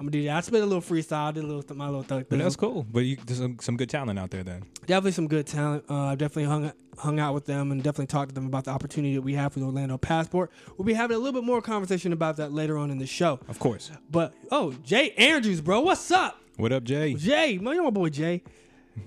I'm 0.03 0.09
a 0.09 0.11
DJ. 0.11 0.35
I 0.35 0.41
spit 0.41 0.61
a 0.61 0.67
little 0.67 0.83
freestyle. 0.83 1.33
Did 1.33 1.45
a 1.45 1.47
little 1.47 1.77
my 1.77 1.87
little 1.87 2.03
thug. 2.03 2.27
But 2.29 2.41
that's 2.41 2.57
cool. 2.57 2.85
But 2.91 3.05
you, 3.05 3.17
there's 3.25 3.39
some, 3.39 3.57
some 3.61 3.77
good 3.77 3.89
talent 3.89 4.19
out 4.19 4.33
there 4.33 4.43
then. 4.43 4.65
definitely 4.81 5.13
some 5.13 5.29
good 5.29 5.47
talent. 5.47 5.85
Uh, 5.89 6.17
definitely 6.17 6.45
hung 6.45 6.73
hung 6.99 7.21
out 7.21 7.35
with 7.35 7.47
them 7.47 7.71
and 7.71 7.85
definitely 7.85 8.09
talked 8.09 8.31
to 8.31 8.35
them 8.35 8.47
about 8.47 8.65
the 8.65 8.73
opportunity 8.73 9.15
that 9.15 9.23
we 9.23 9.35
have 9.35 9.53
for 9.53 9.61
the 9.61 9.67
Orlando 9.67 9.97
Passport. 9.99 10.51
We'll 10.77 10.87
be 10.87 10.95
having 10.95 11.15
a 11.15 11.21
little 11.21 11.41
bit 11.41 11.47
more 11.47 11.63
conversation 11.63 12.13
about 12.13 12.37
that 12.39 12.53
later 12.53 12.79
on 12.79 12.91
in 12.91 12.99
the 12.99 13.07
show. 13.07 13.39
Of 13.47 13.61
course. 13.61 13.93
But 14.11 14.35
oh, 14.51 14.73
Jay 14.83 15.13
Andrews, 15.13 15.61
bro, 15.61 15.81
what's 15.83 16.11
up? 16.11 16.41
What 16.57 16.73
up, 16.73 16.83
Jay? 16.83 17.15
Jay, 17.15 17.59
man, 17.59 17.75
you're 17.75 17.85
my 17.85 17.91
boy 17.91 18.09
Jay. 18.09 18.43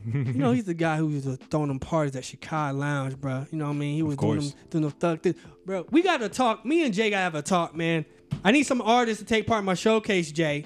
you 0.05 0.23
know, 0.33 0.53
he's 0.53 0.63
the 0.63 0.73
guy 0.73 0.95
who 0.95 1.07
was 1.07 1.27
uh, 1.27 1.35
throwing 1.49 1.67
them 1.67 1.79
parties 1.79 2.15
at 2.15 2.23
Chicago 2.23 2.79
Lounge, 2.79 3.19
bro. 3.19 3.45
You 3.51 3.57
know 3.57 3.65
what 3.65 3.71
I 3.71 3.75
mean? 3.75 3.95
He 3.95 4.01
was 4.01 4.15
doing 4.15 4.39
them, 4.39 4.53
doing 4.69 4.81
them 4.83 4.91
thug 4.91 5.21
things. 5.21 5.35
Bro, 5.65 5.87
we 5.91 6.01
got 6.01 6.21
to 6.21 6.29
talk. 6.29 6.65
Me 6.65 6.85
and 6.85 6.93
Jay 6.93 7.09
got 7.09 7.17
to 7.17 7.23
have 7.23 7.35
a 7.35 7.41
talk, 7.41 7.75
man. 7.75 8.05
I 8.43 8.51
need 8.51 8.63
some 8.63 8.81
artists 8.81 9.21
to 9.21 9.27
take 9.27 9.47
part 9.47 9.59
in 9.59 9.65
my 9.65 9.73
showcase, 9.73 10.31
Jay. 10.31 10.65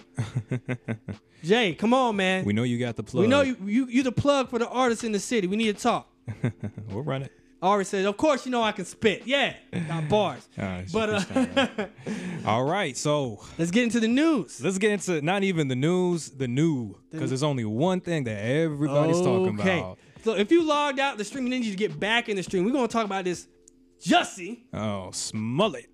Jay, 1.43 1.73
come 1.73 1.93
on, 1.93 2.15
man. 2.15 2.43
We 2.45 2.53
know 2.53 2.63
you 2.63 2.77
got 2.77 2.95
the 2.95 3.03
plug. 3.03 3.21
We 3.21 3.27
know 3.27 3.41
you, 3.41 3.55
you 3.65 3.85
you 3.88 4.03
the 4.03 4.11
plug 4.11 4.49
for 4.49 4.59
the 4.59 4.67
artists 4.67 5.03
in 5.03 5.11
the 5.13 5.19
city. 5.19 5.47
We 5.47 5.55
need 5.55 5.75
to 5.75 5.81
talk. 5.81 6.09
we'll 6.89 7.03
run 7.03 7.23
it. 7.23 7.31
Ari 7.61 7.83
said, 7.85 8.05
"Of 8.05 8.15
course, 8.17 8.45
you 8.45 8.51
know 8.51 8.61
I 8.61 8.71
can 8.71 8.85
spit. 8.85 9.23
Yeah, 9.25 9.53
got 9.88 10.07
bars. 10.09 10.47
It's 10.57 10.91
but 10.91 11.09
uh, 11.09 11.88
all 12.45 12.63
right, 12.63 12.95
so 12.95 13.41
let's 13.57 13.71
get 13.71 13.83
into 13.83 13.99
the 13.99 14.07
news. 14.07 14.61
let's 14.63 14.77
get 14.77 14.91
into 14.91 15.21
not 15.21 15.43
even 15.43 15.67
the 15.67 15.75
news, 15.75 16.29
the 16.29 16.47
new, 16.47 16.95
because 17.11 17.29
there's 17.29 17.43
only 17.43 17.65
one 17.65 17.99
thing 17.99 18.23
that 18.25 18.38
everybody's 18.38 19.19
talking 19.19 19.55
about. 19.55 19.67
Okay. 19.67 19.95
So 20.23 20.35
if 20.35 20.51
you 20.51 20.63
logged 20.63 20.99
out 20.99 21.17
the 21.17 21.23
stream, 21.25 21.47
you 21.47 21.71
to 21.71 21.77
get 21.77 21.99
back 21.99 22.29
in 22.29 22.35
the 22.35 22.43
stream. 22.43 22.65
We're 22.65 22.71
gonna 22.71 22.88
talk 22.88 23.05
about 23.05 23.25
this. 23.25 23.47
Jussie, 24.01 24.61
Oh, 24.73 25.09
Smollett. 25.11 25.88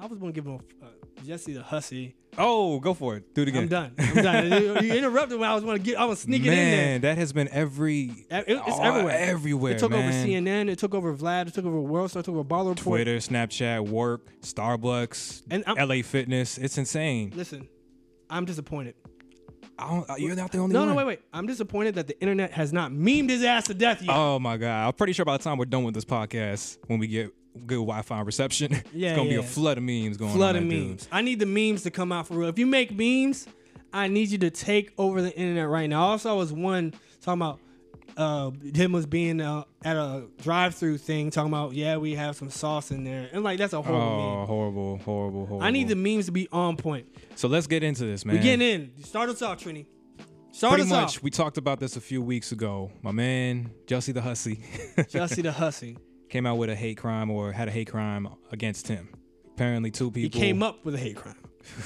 I 0.00 0.06
was 0.06 0.18
gonna 0.18 0.32
give 0.32 0.46
him 0.46 0.54
a, 0.54 0.84
uh, 0.84 0.88
Jesse 1.26 1.52
the 1.52 1.62
hussy. 1.62 2.16
Oh, 2.38 2.80
go 2.80 2.94
for 2.94 3.16
it. 3.16 3.34
Do 3.34 3.42
it 3.42 3.48
again. 3.48 3.64
I'm 3.64 3.68
done. 3.68 3.94
I'm 3.98 4.14
done. 4.14 4.62
you, 4.62 4.94
interrupted 4.94 5.38
when 5.38 5.50
I 5.50 5.54
was 5.54 5.62
gonna 5.62 5.78
get. 5.78 5.98
I 5.98 6.06
was 6.06 6.20
sneaking 6.20 6.46
Man, 6.46 6.58
in 6.58 6.70
there. 6.70 6.86
Man, 6.86 7.00
that 7.02 7.18
has 7.18 7.34
been 7.34 7.48
every. 7.48 8.04
It- 8.30 8.44
it's 8.48 8.62
oh, 8.66 8.82
everywhere. 8.82 9.18
Everywhere. 9.18 9.72
It 9.72 9.78
took 9.78 9.92
over. 9.92 10.08
CNN. 10.08 10.70
It 10.70 10.78
took 10.78 10.94
over 10.94 11.14
Vlad. 11.14 11.48
It 11.48 11.54
took 11.54 11.66
over 11.66 11.78
World 11.80 12.08
Star. 12.08 12.20
It 12.20 12.24
took 12.24 12.34
over 12.34 12.44
Baller 12.44 12.70
Report. 12.70 12.96
Twitter, 12.96 13.16
Snapchat, 13.18 13.88
work, 13.88 14.26
Starbucks, 14.40 15.42
And 15.50 15.64
I'm- 15.66 15.76
LA 15.76 16.02
Fitness. 16.02 16.56
It's 16.56 16.78
insane. 16.78 17.32
Listen, 17.36 17.68
I'm 18.30 18.46
disappointed. 18.46 18.94
I 19.78 19.88
don't, 19.88 20.20
you're 20.20 20.36
not 20.36 20.52
the 20.52 20.58
only 20.58 20.74
one. 20.74 20.86
No, 20.86 20.86
one. 20.86 20.88
no, 20.90 20.94
wait, 20.94 21.06
wait. 21.06 21.20
I'm 21.32 21.46
disappointed 21.46 21.94
that 21.96 22.06
the 22.06 22.18
internet 22.20 22.52
has 22.52 22.72
not 22.72 22.92
memed 22.92 23.30
his 23.30 23.42
ass 23.42 23.66
to 23.66 23.74
death 23.74 24.02
yet. 24.02 24.14
Oh 24.14 24.38
my 24.38 24.56
god! 24.56 24.86
I'm 24.88 24.92
pretty 24.92 25.14
sure 25.14 25.24
by 25.24 25.36
the 25.36 25.42
time 25.42 25.56
we're 25.58 25.64
done 25.64 25.84
with 25.84 25.94
this 25.94 26.04
podcast, 26.04 26.78
when 26.86 26.98
we 26.98 27.06
get 27.06 27.32
good 27.66 27.76
Wi-Fi 27.76 28.20
reception, 28.20 28.72
Yeah, 28.92 29.10
it's 29.10 29.16
gonna 29.16 29.28
be 29.30 29.36
a 29.36 29.42
flood 29.42 29.78
of 29.78 29.84
memes 29.84 30.16
going 30.16 30.32
flood 30.32 30.56
on. 30.56 30.62
of 30.62 30.68
that 30.68 30.74
dude. 30.74 30.88
memes. 30.88 31.08
I 31.12 31.22
need 31.22 31.38
the 31.40 31.46
memes 31.46 31.82
to 31.84 31.90
come 31.90 32.12
out 32.12 32.26
for 32.26 32.34
real. 32.34 32.48
If 32.48 32.58
you 32.58 32.66
make 32.66 32.90
memes, 32.92 33.46
I 33.92 34.08
need 34.08 34.28
you 34.28 34.38
to 34.38 34.50
take 34.50 34.92
over 34.98 35.20
the 35.22 35.36
internet 35.36 35.68
right 35.68 35.88
now. 35.90 36.02
Also, 36.02 36.36
was 36.36 36.52
one 36.52 36.94
talking 37.22 37.40
about 37.42 37.60
uh, 38.16 38.50
him 38.74 38.92
was 38.92 39.06
being 39.06 39.40
uh, 39.40 39.64
at 39.84 39.96
a 39.96 40.24
drive-through 40.42 40.98
thing, 40.98 41.30
talking 41.30 41.50
about 41.50 41.72
yeah, 41.74 41.96
we 41.96 42.14
have 42.14 42.36
some 42.36 42.50
sauce 42.50 42.90
in 42.90 43.04
there, 43.04 43.28
and 43.32 43.42
like 43.42 43.58
that's 43.58 43.72
a 43.72 43.80
horrible 43.80 44.06
Oh, 44.06 44.36
meme. 44.38 44.46
horrible, 44.46 44.98
horrible, 44.98 45.46
horrible. 45.46 45.62
I 45.66 45.70
need 45.70 45.88
the 45.88 45.94
memes 45.96 46.26
to 46.26 46.32
be 46.32 46.48
on 46.52 46.76
point. 46.76 47.06
So 47.36 47.48
let's 47.48 47.66
get 47.66 47.82
into 47.82 48.04
this, 48.04 48.24
man. 48.24 48.36
We 48.36 48.42
getting 48.42 48.66
in. 48.68 49.04
Start 49.04 49.28
us 49.30 49.40
off, 49.42 49.62
Trini. 49.62 49.86
Start 50.52 50.72
Pretty 50.74 50.82
us 50.84 50.90
much, 50.90 51.16
off. 51.18 51.22
we 51.22 51.30
talked 51.30 51.56
about 51.58 51.78
this 51.78 51.96
a 51.96 52.00
few 52.00 52.20
weeks 52.20 52.50
ago. 52.52 52.90
My 53.02 53.12
man, 53.12 53.70
Jussie 53.86 54.12
the 54.12 54.20
Hussy, 54.20 54.56
Jussie 54.98 55.42
the 55.44 55.52
hussy. 55.52 55.96
Came 56.30 56.46
out 56.46 56.56
with 56.56 56.70
a 56.70 56.74
hate 56.76 56.96
crime 56.96 57.30
or 57.30 57.52
had 57.52 57.68
a 57.68 57.70
hate 57.70 57.90
crime 57.90 58.28
against 58.50 58.88
him. 58.88 59.08
Apparently, 59.48 59.90
two 59.90 60.10
people. 60.10 60.38
He 60.40 60.46
came 60.46 60.62
up 60.62 60.84
with 60.84 60.94
a 60.94 60.98
hate 60.98 61.16
crime. 61.16 61.36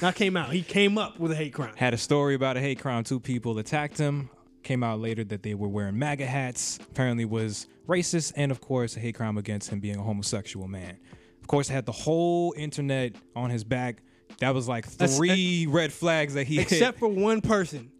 Not 0.01 0.15
came 0.15 0.37
out. 0.37 0.51
He 0.53 0.61
came 0.61 0.97
up 0.97 1.19
with 1.19 1.31
a 1.33 1.35
hate 1.35 1.53
crime. 1.53 1.73
had 1.75 1.93
a 1.93 1.97
story 1.97 2.33
about 2.35 2.55
a 2.55 2.61
hate 2.61 2.79
crime. 2.79 3.03
Two 3.03 3.19
people 3.19 3.57
attacked 3.59 3.97
him. 3.97 4.29
Came 4.63 4.83
out 4.83 4.99
later 4.99 5.23
that 5.25 5.43
they 5.43 5.53
were 5.53 5.67
wearing 5.67 5.99
MAGA 5.99 6.25
hats. 6.25 6.79
Apparently 6.89 7.25
was 7.25 7.67
racist, 7.87 8.31
and 8.37 8.51
of 8.51 8.61
course 8.61 8.95
a 8.95 8.99
hate 8.99 9.15
crime 9.15 9.37
against 9.37 9.69
him 9.69 9.79
being 9.81 9.97
a 9.97 10.01
homosexual 10.03 10.67
man. 10.67 10.97
Of 11.41 11.47
course, 11.47 11.67
had 11.67 11.85
the 11.85 11.91
whole 11.91 12.53
internet 12.57 13.15
on 13.35 13.49
his 13.49 13.63
back. 13.63 14.01
That 14.39 14.53
was 14.55 14.67
like 14.67 14.85
That's- 14.91 15.17
three 15.17 15.67
red 15.67 15.91
flags 15.93 16.33
that 16.35 16.47
he 16.47 16.59
Except 16.59 16.95
hit. 16.95 16.99
for 16.99 17.07
one 17.07 17.41
person, 17.41 17.91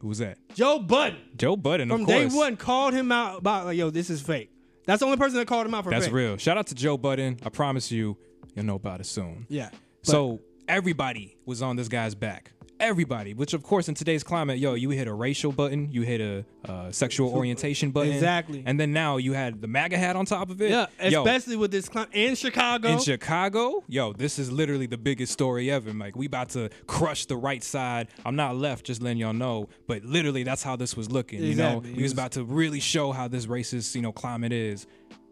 Who 0.00 0.08
was 0.08 0.18
that? 0.18 0.38
Joe 0.54 0.78
Budden. 0.78 1.18
Joe 1.36 1.56
Budden. 1.56 1.88
From 1.90 2.02
of 2.02 2.06
day 2.06 2.26
one, 2.28 2.56
called 2.56 2.94
him 2.94 3.10
out 3.12 3.38
about 3.40 3.66
like, 3.66 3.76
yo, 3.76 3.90
this 3.90 4.08
is 4.08 4.22
fake. 4.22 4.50
That's 4.86 5.00
the 5.00 5.06
only 5.06 5.18
person 5.18 5.38
that 5.38 5.46
called 5.46 5.66
him 5.66 5.74
out 5.74 5.84
for 5.84 5.90
That's 5.90 6.06
fake. 6.06 6.14
real. 6.14 6.36
Shout 6.36 6.58
out 6.58 6.66
to 6.68 6.74
Joe 6.74 6.96
Budden. 6.98 7.38
I 7.44 7.48
promise 7.48 7.90
you, 7.90 8.16
you'll 8.54 8.66
know 8.66 8.74
about 8.76 9.00
it 9.00 9.04
soon. 9.06 9.46
Yeah. 9.48 9.70
so 10.02 10.40
everybody 10.68 11.36
was 11.46 11.62
on 11.62 11.76
this 11.76 11.88
guy's 11.88 12.14
back. 12.14 12.52
Everybody, 12.80 13.34
which 13.34 13.54
of 13.54 13.62
course 13.62 13.88
in 13.88 13.94
today's 13.94 14.24
climate, 14.24 14.58
yo, 14.58 14.74
you 14.74 14.90
hit 14.90 15.06
a 15.06 15.14
racial 15.14 15.52
button, 15.52 15.90
you 15.92 16.02
hit 16.02 16.20
a 16.20 16.44
uh, 16.68 16.90
sexual 16.90 17.32
orientation 17.32 17.92
button, 17.92 18.12
Exactly. 18.12 18.64
and 18.66 18.78
then 18.80 18.92
now 18.92 19.16
you 19.16 19.32
had 19.32 19.60
the 19.62 19.68
MAGA 19.68 19.96
hat 19.96 20.16
on 20.16 20.26
top 20.26 20.50
of 20.50 20.60
it. 20.60 20.70
yeah, 20.70 20.86
yo, 21.08 21.22
especially 21.24 21.54
with 21.56 21.70
this 21.70 21.88
climate 21.88 22.10
in 22.12 22.34
Chicago. 22.34 22.88
in 22.88 22.98
Chicago, 22.98 23.84
yo, 23.86 24.12
this 24.12 24.40
is 24.40 24.50
literally 24.50 24.86
the 24.86 24.98
biggest 24.98 25.32
story 25.32 25.70
ever. 25.70 25.92
Like 25.92 26.16
we 26.16 26.26
about 26.26 26.48
to 26.50 26.68
crush 26.88 27.26
the 27.26 27.36
right 27.36 27.62
side. 27.62 28.08
I'm 28.26 28.34
not 28.36 28.56
left, 28.56 28.84
just 28.86 29.00
letting 29.00 29.18
y'all 29.18 29.32
know. 29.32 29.68
But 29.86 30.04
literally, 30.04 30.42
that's 30.42 30.64
how 30.64 30.74
this 30.74 30.96
was 30.96 31.10
looking. 31.10 31.42
You 31.42 31.54
know, 31.54 31.78
Exactly. 31.78 31.92
We 31.94 32.02
was- 32.02 32.12
about 32.12 32.32
to 32.32 32.44
really 32.44 32.80
show 32.80 33.12
how 33.12 33.28
this 33.28 33.46
racist, 33.46 33.94
you 33.94 34.02
know, 34.02 34.12
climate 34.12 34.52
is. 34.52 34.86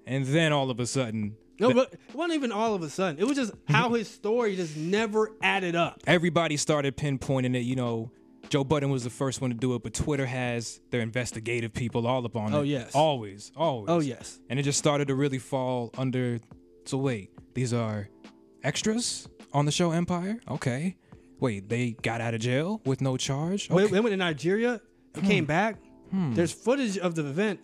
And 0.07 0.25
then 0.27 0.53
all 0.53 0.71
of 0.71 0.79
a 0.81 0.87
sudden, 0.87 1.37
no, 1.61 1.73
but 1.73 1.93
it 1.93 2.01
wasn't 2.15 2.35
even 2.35 2.53
all 2.53 2.75
of 2.75 2.83
a 2.83 2.91
sudden. 2.91 3.21
It 3.21 3.25
was 3.25 3.37
just 3.37 3.53
how 3.69 3.91
his 3.95 4.09
story 4.09 4.57
just 4.57 4.77
never 4.77 5.31
added 5.43 5.75
up. 5.77 6.01
everybody 6.07 6.57
started 6.57 6.97
pinpointing 6.97 7.55
it. 7.57 7.61
You 7.61 7.77
know, 7.77 8.11
Joe 8.49 8.65
Budden 8.65 8.91
was 8.91 9.05
the 9.05 9.11
first 9.11 9.41
one 9.41 9.51
to 9.51 9.57
do 9.57 9.75
it, 9.75 9.83
but 9.83 9.95
Twitter 9.95 10.27
has 10.27 10.81
their 10.91 11.01
investigative 11.01 11.73
people 11.73 12.07
all 12.07 12.25
up 12.25 12.37
on 12.37 12.53
it. 12.53 12.57
Oh, 12.57 12.63
yes. 12.63 12.95
always, 12.95 13.53
always. 13.57 13.89
Oh 13.89 14.01
yes. 14.01 14.41
and 14.51 14.59
it 14.59 14.63
just 14.63 14.79
started 14.79 15.09
to 15.09 15.15
really 15.15 15.39
fall 15.39 15.91
under. 15.97 16.41
So 16.85 16.99
wait, 16.99 17.31
these 17.55 17.73
are 17.73 18.09
extras 18.63 19.29
on 19.53 19.65
the 19.67 19.73
show 19.73 19.93
Empire. 19.93 20.41
Okay, 20.49 20.97
wait, 21.41 21.69
they 21.69 21.93
got 22.03 22.21
out 22.21 22.35
of 22.35 22.41
jail 22.41 22.81
with 22.85 23.01
no 23.01 23.17
charge. 23.17 23.71
Okay. 23.71 23.87
They 23.87 24.01
went 24.01 24.13
to 24.13 24.17
Nigeria. 24.17 24.81
They 25.15 25.21
Hmm. 25.21 25.27
came 25.27 25.45
back. 25.45 25.77
There's 26.13 26.53
footage 26.53 26.99
of 26.99 27.15
the 27.15 27.25
event 27.27 27.61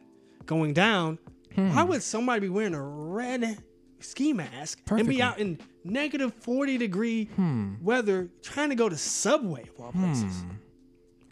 going 0.46 0.72
down. 0.72 1.18
Hmm. 1.54 1.74
Why 1.74 1.82
would 1.82 2.02
somebody 2.02 2.40
be 2.40 2.48
wearing 2.48 2.72
a 2.74 2.82
red 2.82 3.58
ski 4.00 4.32
mask 4.32 4.80
and 4.90 5.08
be 5.08 5.20
out 5.22 5.38
in 5.38 5.58
negative 5.84 6.32
40 6.34 6.78
degree 6.78 7.24
Hmm. 7.36 7.74
weather 7.82 8.28
trying 8.42 8.68
to 8.70 8.74
go 8.74 8.88
to 8.88 8.96
Subway 8.96 9.62
of 9.62 9.80
all 9.84 9.92
places? 9.92 10.44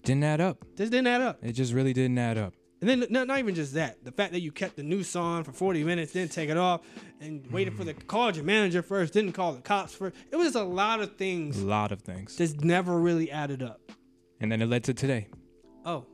Didn't 0.05 0.25
add 0.25 0.41
up. 0.41 0.65
This 0.77 0.89
didn't 0.91 1.09
add 1.09 1.21
up. 1.21 1.39
It 1.43 1.53
just 1.53 1.73
really 1.73 1.93
didn't 1.93 2.19
add 2.19 2.39
up. 2.39 2.55
And 2.81 2.89
then 2.91 3.07
not, 3.11 3.27
not 3.27 3.39
even 3.39 3.55
just 3.55 3.73
that, 3.75 4.05
the 4.05 4.13
fact 4.13 4.33
that 4.33 4.41
you 4.41 4.53
kept 4.53 4.77
the 4.77 4.83
noose 4.83 5.17
on 5.17 5.43
for 5.45 5.51
40 5.53 5.83
minutes, 5.83 6.13
didn't 6.13 6.31
take 6.33 6.51
it 6.51 6.59
off, 6.59 6.83
and 7.21 7.45
waited 7.51 7.75
for 7.75 7.85
the 7.85 7.95
called 7.95 8.37
your 8.37 8.45
manager 8.45 8.83
first, 8.83 9.15
didn't 9.15 9.33
call 9.33 9.55
the 9.55 9.63
cops 9.63 9.95
first. 9.95 10.15
It 10.31 10.37
was 10.37 10.55
a 10.55 10.63
lot 10.63 11.01
of 11.01 11.17
things. 11.17 11.59
A 11.61 11.67
lot 11.67 11.91
of 11.91 12.03
things, 12.03 12.37
that 12.37 12.63
never 12.63 13.01
really 13.01 13.31
added 13.31 13.63
up. 13.63 13.81
and 14.41 14.53
then 14.53 14.61
it 14.61 14.67
led 14.67 14.85
to 14.85 14.93
today. 14.95 15.29
Oh. 15.87 16.05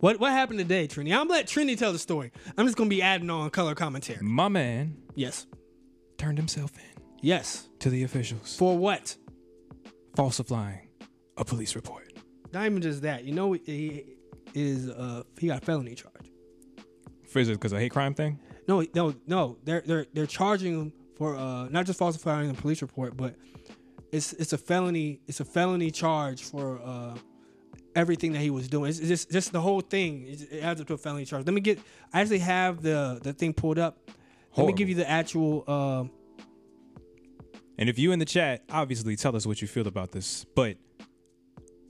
What 0.00 0.20
what 0.20 0.32
happened 0.32 0.58
today, 0.58 0.86
Trini? 0.86 1.06
I'm 1.12 1.26
gonna 1.26 1.30
let 1.30 1.46
Trini 1.46 1.78
tell 1.78 1.92
the 1.92 1.98
story. 1.98 2.30
I'm 2.58 2.66
just 2.66 2.76
gonna 2.76 2.90
be 2.90 3.00
adding 3.00 3.30
on 3.30 3.48
color 3.48 3.74
commentary. 3.74 4.18
My 4.22 4.48
man 4.48 4.98
Yes. 5.14 5.46
Turned 6.24 6.38
himself 6.38 6.72
in 6.76 7.02
Yes. 7.20 7.68
to 7.80 7.90
the 7.90 8.02
officials, 8.02 8.56
For 8.56 8.76
what? 8.76 9.16
falsifying 10.16 10.88
a 11.36 11.44
police 11.44 11.74
report. 11.74 12.12
Not 12.52 12.66
even 12.66 12.80
just 12.80 13.02
that. 13.02 13.24
You 13.24 13.32
know 13.32 13.52
he 13.52 14.04
is 14.54 14.88
uh 14.88 15.24
he 15.38 15.48
got 15.48 15.62
a 15.62 15.64
felony 15.64 15.94
charge. 15.94 16.30
It 17.34 17.48
because 17.48 17.72
of 17.72 17.80
hate 17.80 17.90
crime 17.90 18.14
thing? 18.14 18.38
No, 18.68 18.84
no, 18.94 19.12
no. 19.26 19.58
They're 19.64 19.82
they're 19.84 20.06
they're 20.14 20.26
charging 20.26 20.72
him 20.80 20.92
for 21.16 21.36
uh 21.36 21.68
not 21.68 21.84
just 21.86 21.98
falsifying 21.98 22.48
the 22.48 22.54
police 22.54 22.80
report, 22.80 23.16
but 23.16 23.34
it's 24.12 24.32
it's 24.34 24.52
a 24.52 24.58
felony 24.58 25.20
it's 25.26 25.40
a 25.40 25.44
felony 25.44 25.90
charge 25.90 26.44
for 26.44 26.80
uh 26.84 27.16
everything 27.96 28.32
that 28.32 28.40
he 28.40 28.50
was 28.50 28.68
doing. 28.68 28.88
It's, 28.90 29.00
it's 29.00 29.08
just 29.08 29.30
just 29.32 29.52
the 29.52 29.60
whole 29.60 29.80
thing. 29.80 30.26
It, 30.28 30.52
it 30.52 30.60
adds 30.62 30.80
up 30.80 30.86
to 30.86 30.94
a 30.94 30.98
felony 30.98 31.24
charge. 31.24 31.44
Let 31.44 31.54
me 31.54 31.60
get. 31.60 31.80
I 32.12 32.20
actually 32.20 32.38
have 32.38 32.82
the 32.82 33.18
the 33.20 33.32
thing 33.32 33.52
pulled 33.52 33.80
up. 33.80 33.98
Let 34.56 34.66
me 34.66 34.72
give 34.72 34.88
you 34.88 34.94
the 34.94 35.08
actual. 35.08 35.64
Uh, 35.66 36.04
And 37.76 37.88
if 37.88 37.98
you 37.98 38.12
in 38.12 38.20
the 38.20 38.24
chat, 38.24 38.62
obviously 38.70 39.16
tell 39.16 39.34
us 39.34 39.46
what 39.46 39.60
you 39.60 39.66
feel 39.66 39.88
about 39.88 40.12
this. 40.12 40.46
But 40.54 40.76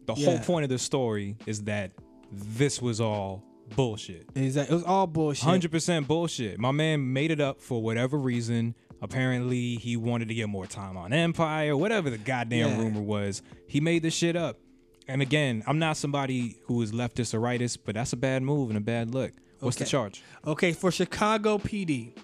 the 0.06 0.14
whole 0.14 0.38
point 0.38 0.64
of 0.64 0.71
the 0.71 0.78
story 0.78 1.37
is 1.47 1.64
that 1.64 1.92
this 2.33 2.80
was 2.80 3.00
all 3.02 3.42
bullshit. 3.76 4.33
that 4.35 4.71
it 4.71 4.71
was 4.71 4.83
all 4.85 5.06
bullshit. 5.06 5.44
Hundred 5.44 5.71
percent 5.71 6.09
bullshit. 6.09 6.59
My 6.59 6.73
man 6.73 7.12
made 7.12 7.30
it 7.30 7.40
up 7.40 7.61
for 7.61 7.83
whatever 7.83 8.16
reason. 8.18 8.75
Apparently, 9.02 9.75
he 9.76 9.99
wanted 9.99 10.28
to 10.28 10.35
get 10.35 10.49
more 10.49 10.66
time 10.66 10.97
on 10.97 11.12
Empire, 11.12 11.76
whatever 11.76 12.09
the 12.09 12.16
goddamn 12.18 12.71
Yeah. 12.71 12.78
rumor 12.78 13.02
was. 13.02 13.42
He 13.66 13.80
made 13.80 14.02
this 14.02 14.14
shit 14.14 14.37
up. 14.37 14.59
And 15.06 15.21
again, 15.21 15.62
I'm 15.66 15.78
not 15.78 15.99
somebody 15.99 16.56
who 16.64 16.80
is 16.80 16.92
leftist 16.92 17.35
or 17.35 17.40
rightist, 17.40 17.78
but 17.85 17.94
that's 17.94 18.14
a 18.14 18.16
bad 18.16 18.42
move 18.42 18.71
and 18.71 18.78
a 18.78 18.80
bad 18.80 19.12
look. 19.12 19.33
What's 19.61 19.76
the 19.76 19.85
charge? 19.85 20.23
Okay, 20.47 20.73
for 20.73 20.90
Chicago 20.90 21.59
PD, 21.59 22.16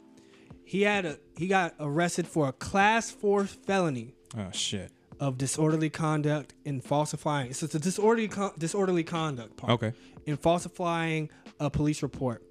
he 0.70 0.82
had 0.82 1.04
a 1.04 1.18
he 1.36 1.48
got 1.48 1.74
arrested 1.80 2.28
for 2.28 2.46
a 2.48 2.52
class 2.52 3.10
four 3.10 3.44
felony 3.44 4.14
Oh 4.38 4.50
shit. 4.52 4.92
of 5.18 5.36
disorderly 5.36 5.90
conduct 5.90 6.54
and 6.64 6.82
falsifying. 6.84 7.52
So 7.54 7.64
it's 7.64 7.74
a 7.74 7.80
disorderly 7.80 8.28
con- 8.28 8.52
disorderly 8.56 9.02
conduct 9.02 9.56
part. 9.56 9.72
Okay. 9.72 9.92
In 10.26 10.36
falsifying 10.36 11.28
a 11.58 11.70
police 11.70 12.02
report, 12.04 12.42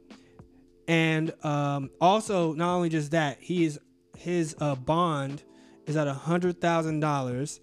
and 0.87 1.31
um, 1.45 1.89
also 2.01 2.53
not 2.53 2.75
only 2.75 2.89
just 2.89 3.11
that, 3.11 3.37
he 3.39 3.63
is 3.63 3.79
his 4.17 4.53
uh, 4.59 4.75
bond 4.75 5.43
is 5.85 5.95
at 5.95 6.07
a 6.07 6.13
hundred 6.13 6.59
thousand 6.59 6.99
dollars, 6.99 7.61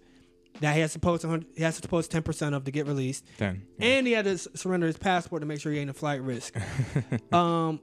that 0.60 0.74
he 0.74 0.80
has 0.80 0.92
to 0.94 0.98
post 0.98 1.24
he 1.54 1.62
has 1.62 1.78
to 1.80 1.86
post 1.88 2.10
ten 2.10 2.22
percent 2.22 2.54
of 2.54 2.64
to 2.64 2.70
get 2.70 2.86
released, 2.86 3.24
Then 3.36 3.66
and 3.78 4.06
he 4.06 4.14
had 4.14 4.24
to 4.24 4.32
s- 4.32 4.48
surrender 4.54 4.86
his 4.86 4.96
passport 4.96 5.42
to 5.42 5.46
make 5.46 5.60
sure 5.60 5.70
he 5.72 5.78
ain't 5.80 5.90
a 5.90 5.94
flight 5.94 6.22
risk. 6.22 6.56
um, 7.32 7.80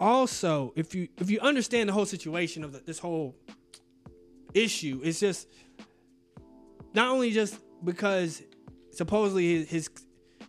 also, 0.00 0.72
if 0.76 0.94
you 0.94 1.08
if 1.18 1.30
you 1.30 1.40
understand 1.40 1.88
the 1.88 1.92
whole 1.92 2.06
situation 2.06 2.64
of 2.64 2.72
the, 2.72 2.78
this 2.80 2.98
whole 2.98 3.34
issue, 4.54 5.00
it's 5.04 5.20
just 5.20 5.48
not 6.94 7.08
only 7.10 7.30
just 7.32 7.58
because 7.84 8.42
supposedly 8.90 9.64
his 9.64 9.68
his, 9.70 9.90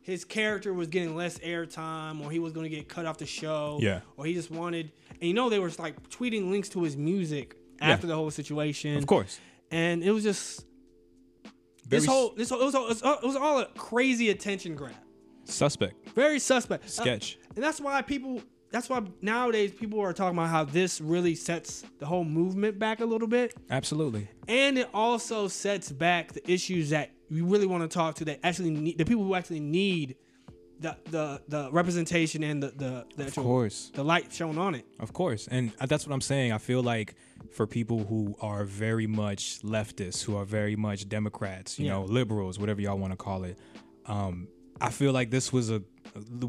his 0.01 0.25
character 0.25 0.73
was 0.73 0.87
getting 0.87 1.15
less 1.15 1.37
airtime, 1.39 2.21
or 2.23 2.31
he 2.31 2.39
was 2.39 2.53
going 2.53 2.63
to 2.63 2.69
get 2.75 2.87
cut 2.87 3.05
off 3.05 3.17
the 3.17 3.25
show, 3.25 3.77
Yeah. 3.81 4.01
or 4.15 4.25
he 4.25 4.33
just 4.33 4.49
wanted, 4.51 4.91
and 5.11 5.23
you 5.23 5.33
know 5.33 5.49
they 5.49 5.59
were 5.59 5.71
like 5.79 6.09
tweeting 6.09 6.49
links 6.49 6.69
to 6.69 6.83
his 6.83 6.95
music 6.95 7.57
after 7.81 8.07
the 8.07 8.15
whole 8.15 8.31
situation, 8.31 8.97
of 8.97 9.05
course, 9.05 9.39
and 9.71 10.03
it 10.03 10.11
was 10.11 10.23
just 10.23 10.65
very 11.85 11.99
this 12.01 12.05
whole 12.05 12.29
this 12.35 12.49
whole, 12.49 12.61
it 12.61 12.65
was 12.65 12.75
all, 12.75 12.85
it 12.85 12.89
was 12.89 13.01
all- 13.03 13.19
it 13.21 13.25
was 13.25 13.35
all 13.35 13.59
a 13.59 13.65
crazy 13.77 14.29
attention 14.29 14.75
grab, 14.75 14.95
suspect 15.45 15.95
very 16.15 16.39
suspect 16.39 16.85
Uh, 16.85 16.87
sketch. 16.89 17.37
and 17.55 17.63
that's 17.63 17.79
why 17.79 18.01
people. 18.01 18.41
That's 18.71 18.89
why 18.89 19.01
nowadays 19.21 19.71
people 19.71 19.99
are 20.01 20.11
talking 20.13 20.37
about 20.37 20.49
how 20.49 20.65
this 20.65 20.99
really 20.99 21.35
sets 21.35 21.83
the 21.99 22.05
whole 22.05 22.25
movement 22.25 22.77
back 22.79 22.99
a 22.99 23.05
little 23.05 23.27
bit, 23.27 23.53
Absolutely. 23.69 24.27
and 24.47 24.77
it 24.77 24.89
also 24.93 25.47
sets 25.47 25.91
back 25.91 26.33
the 26.33 26.51
issues 26.51 26.89
that 26.89 27.11
we 27.29 27.41
really 27.41 27.65
want 27.65 27.83
to 27.83 27.87
talk 27.93 28.15
to. 28.15 28.25
That 28.25 28.39
actually 28.43 28.71
need 28.71 28.97
the 28.97 29.05
people 29.05 29.23
who 29.23 29.35
actually 29.35 29.61
need 29.61 30.15
the 30.79 30.95
the 31.05 31.41
the 31.47 31.71
representation 31.71 32.43
and 32.43 32.61
the 32.61 32.67
the 32.67 33.05
the, 33.15 33.21
Of 33.23 33.27
actual- 33.29 33.43
course. 33.43 33.91
the 33.95 34.03
light 34.03 34.31
shown 34.33 34.57
on 34.57 34.75
it. 34.75 34.85
Of 34.99 35.13
course. 35.13 35.47
And 35.49 35.71
uh, 35.79 35.85
that's 35.85 36.05
what 36.05 36.13
I'm 36.13 36.21
saying. 36.21 36.51
I 36.51 36.57
feel 36.57 36.83
like 36.83 37.15
for 37.51 37.65
people 37.65 38.03
who 38.03 38.35
are 38.41 38.63
very 38.65 39.07
much 39.07 39.61
leftists, 39.63 40.23
who 40.23 40.35
are 40.35 40.45
very 40.45 40.75
much 40.75 41.07
Democrats, 41.07 41.79
you 41.79 41.85
Yeah. 41.85 41.93
know, 41.93 42.03
liberals, 42.03 42.59
whatever 42.59 42.81
y'all 42.81 42.97
want 42.99 43.13
to 43.13 43.17
call 43.17 43.43
it, 43.45 43.57
um, 44.05 44.49
I 44.79 44.91
feel 44.91 45.11
like 45.13 45.31
this 45.31 45.51
was 45.51 45.71
a 45.71 45.81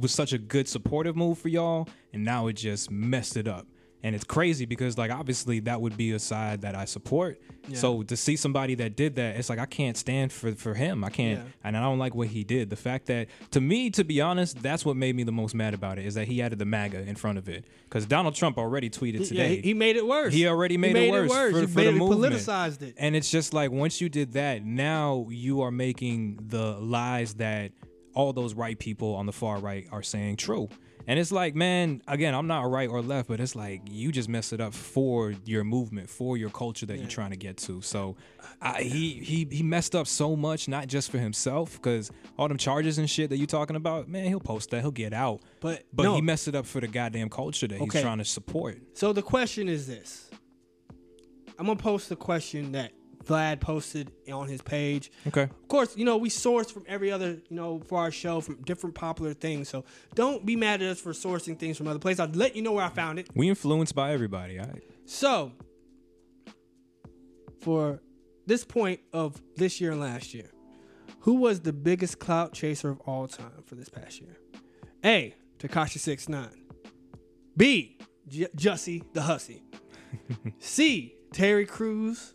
was 0.01 0.13
such 0.13 0.33
a 0.33 0.39
good 0.39 0.69
supportive 0.69 1.17
move 1.17 1.39
for 1.39 1.49
y'all, 1.49 1.89
and 2.13 2.25
now 2.25 2.47
it 2.47 2.55
just 2.55 2.91
messed 2.91 3.37
it 3.37 3.49
up. 3.49 3.67
And 4.01 4.15
it's 4.15 4.23
crazy 4.23 4.65
because 4.65 4.97
like 4.97 5.11
obviously 5.11 5.59
that 5.61 5.81
would 5.81 5.97
be 5.97 6.13
a 6.13 6.21
side 6.21 6.61
that 6.61 6.77
I 6.77 6.85
support. 6.85 7.41
So 7.75 8.03
to 8.05 8.17
see 8.17 8.37
somebody 8.37 8.77
that 8.77 8.97
did 8.97 9.17
that, 9.17 9.37
it's 9.37 9.51
like 9.51 9.59
I 9.59 9.67
can't 9.67 9.97
stand 9.97 10.33
for 10.33 10.53
for 10.53 10.73
him. 10.75 11.03
I 11.03 11.11
can't, 11.11 11.41
Yeah. 11.41 11.45
and 11.65 11.77
I 11.77 11.83
don't 11.83 11.99
like 11.99 12.15
what 12.15 12.29
he 12.29 12.45
did. 12.45 12.71
The 12.71 12.77
fact 12.77 13.07
that 13.07 13.27
to 13.51 13.61
me, 13.61 13.91
to 13.91 14.05
be 14.05 14.21
honest, 14.21 14.63
that's 14.63 14.85
what 14.87 14.97
made 14.97 15.17
me 15.17 15.25
the 15.25 15.33
most 15.33 15.53
mad 15.55 15.75
about 15.75 15.99
it 15.99 16.07
is 16.07 16.15
that 16.15 16.29
he 16.29 16.41
added 16.41 16.61
the 16.61 16.65
MAGA 16.65 17.01
in 17.09 17.17
front 17.17 17.39
of 17.39 17.49
it 17.49 17.65
because 17.85 18.07
Donald 18.07 18.37
Trump 18.37 18.57
already 18.57 18.89
tweeted 18.89 19.19
Yeah, 19.19 19.27
today. 19.27 19.57
he, 19.57 19.63
he 19.63 19.75
made 19.75 19.97
it 19.97 20.07
worse. 20.07 20.33
He 20.33 20.47
already 20.47 20.77
made, 20.79 20.95
he 20.95 21.09
it 21.09 21.11
worse, 21.11 21.31
for, 21.33 21.61
He 21.61 21.67
for 21.67 21.79
made 21.79 21.85
the 21.87 21.89
it, 21.91 21.95
movement. 21.97 22.35
politicized 22.35 22.83
it. 22.83 22.95
And 22.99 23.17
it's 23.17 23.31
just 23.31 23.53
like 23.53 23.73
once 23.73 24.01
you 24.01 24.09
did 24.09 24.33
that, 24.35 24.65
now 24.65 25.27
you 25.29 25.61
are 25.63 25.73
making 25.73 26.39
the 26.47 26.79
lies 26.79 27.35
that 27.35 27.73
all 28.19 28.33
those 28.33 28.53
right 28.53 28.77
people 28.79 29.15
on 29.15 29.27
the 29.27 29.33
far 29.33 29.59
right 29.59 29.87
are 29.93 30.03
saying 30.03 30.37
true. 30.37 30.69
And 31.07 31.19
it's 31.19 31.31
like, 31.33 31.55
man, 31.55 32.03
again, 32.09 32.35
I'm 32.35 32.49
not 32.49 32.69
right 32.69 32.89
or 32.91 33.01
left, 33.01 33.29
but 33.29 33.41
it's 33.41 33.55
like 33.55 33.81
you 33.89 34.11
just 34.13 34.29
mess 34.29 34.53
it 34.53 34.61
up 34.61 34.75
for 34.75 35.33
your 35.45 35.63
movement, 35.65 36.11
for 36.11 36.37
your 36.37 36.51
culture 36.51 36.85
that 36.87 36.99
you're 36.99 37.09
trying 37.09 37.31
to 37.31 37.37
get 37.37 37.57
to. 37.59 37.81
So 37.81 38.17
I, 38.61 38.83
he 38.83 39.13
he 39.13 39.47
he 39.51 39.63
messed 39.63 39.95
up 39.95 40.07
so 40.09 40.35
much, 40.37 40.67
not 40.69 40.89
just 40.89 41.11
for 41.11 41.19
himself, 41.19 41.75
because 41.75 42.11
all 42.37 42.49
them 42.49 42.59
charges 42.59 42.99
and 42.99 43.09
shit 43.09 43.31
that 43.31 43.39
you're 43.39 43.47
talking 43.47 43.77
about, 43.77 44.09
man, 44.09 44.25
he'll 44.27 44.41
post 44.41 44.69
that, 44.71 44.81
he'll 44.83 44.91
get 44.91 45.13
out. 45.15 45.41
But 45.61 45.85
But 45.95 46.03
no. 46.03 46.15
he 46.17 46.21
messed 46.21 46.49
it 46.49 46.55
up 46.57 46.67
for 46.67 46.81
the 46.81 46.89
goddamn 46.89 47.31
culture 47.31 47.69
that 47.69 47.77
Okay. 47.77 47.85
he's 47.85 48.03
trying 48.03 48.19
to 48.19 48.25
support. 48.25 48.79
So 48.95 49.13
the 49.15 49.23
question 49.23 49.69
is 49.69 49.87
this. 49.87 50.29
I'm 51.59 51.67
gonna 51.67 51.77
post 51.77 52.09
the 52.09 52.17
question 52.17 52.73
that 52.73 52.93
Vlad 53.29 53.61
posted 53.61 54.11
on 54.33 54.49
his 54.49 54.61
page. 54.63 55.13
Okay. 55.27 55.43
Of 55.43 55.69
course, 55.69 55.97
you 55.97 56.05
know, 56.05 56.17
we 56.17 56.31
source 56.31 56.71
from 56.71 56.85
every 56.89 57.13
other, 57.13 57.41
you 57.49 57.57
know, 57.57 57.81
for 57.87 57.99
our 57.99 58.11
show 58.11 58.41
from 58.41 58.57
different 58.63 58.95
popular 58.95 59.35
things. 59.35 59.69
So 59.69 59.85
don't 60.15 60.45
be 60.45 60.57
mad 60.57 60.83
at 60.83 60.89
us 60.89 61.01
for 61.01 61.13
sourcing 61.13 61.57
things 61.59 61.77
from 61.77 61.87
other 61.87 61.99
places. 61.99 62.21
I'll 62.21 62.29
let 62.31 62.57
you 62.57 62.63
know 62.63 62.73
where 62.73 62.85
I 62.85 62.89
found 62.89 63.19
it. 63.19 63.29
We 63.35 63.49
influenced 63.49 63.95
by 63.95 64.13
everybody. 64.13 64.59
All 64.59 64.67
right. 64.67 64.83
So 65.05 65.53
for 67.61 68.01
this 68.47 68.65
point 68.65 69.01
of 69.13 69.41
this 69.57 69.81
year 69.81 69.93
and 69.93 70.01
last 70.01 70.35
year, 70.35 70.51
who 71.21 71.35
was 71.35 71.61
the 71.61 71.73
biggest 71.73 72.19
clout 72.19 72.53
chaser 72.55 72.89
of 72.91 73.01
all 73.01 73.29
time 73.29 73.63
for 73.67 73.75
this 73.75 73.89
past 73.89 74.21
year? 74.21 74.39
A. 75.05 75.35
Tekashi 75.59 75.99
Six 75.99 76.29
Nine. 76.29 76.65
B. 77.57 77.99
J- 78.29 78.49
Jussie 78.57 79.03
the 79.13 79.23
Hussy. 79.23 79.63
C. 80.59 81.15
Terry 81.33 81.67
Crews. 81.67 82.35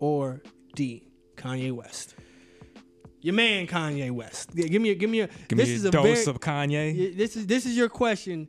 Or 0.00 0.42
D. 0.74 1.08
Kanye 1.36 1.72
West. 1.72 2.14
Your 3.20 3.34
man 3.34 3.66
Kanye 3.66 4.10
West. 4.10 4.50
Yeah, 4.54 4.66
give 4.68 4.80
me 4.80 4.90
a 4.90 4.94
give 4.94 5.10
me 5.10 5.20
a. 5.20 5.26
Give 5.48 5.58
this 5.58 5.68
me 5.68 5.74
is 5.74 5.84
a 5.84 5.90
dose 5.90 6.24
very, 6.24 6.26
of 6.36 6.40
Kanye. 6.40 7.16
This 7.16 7.36
is 7.36 7.46
this 7.46 7.66
is 7.66 7.76
your 7.76 7.88
question. 7.88 8.48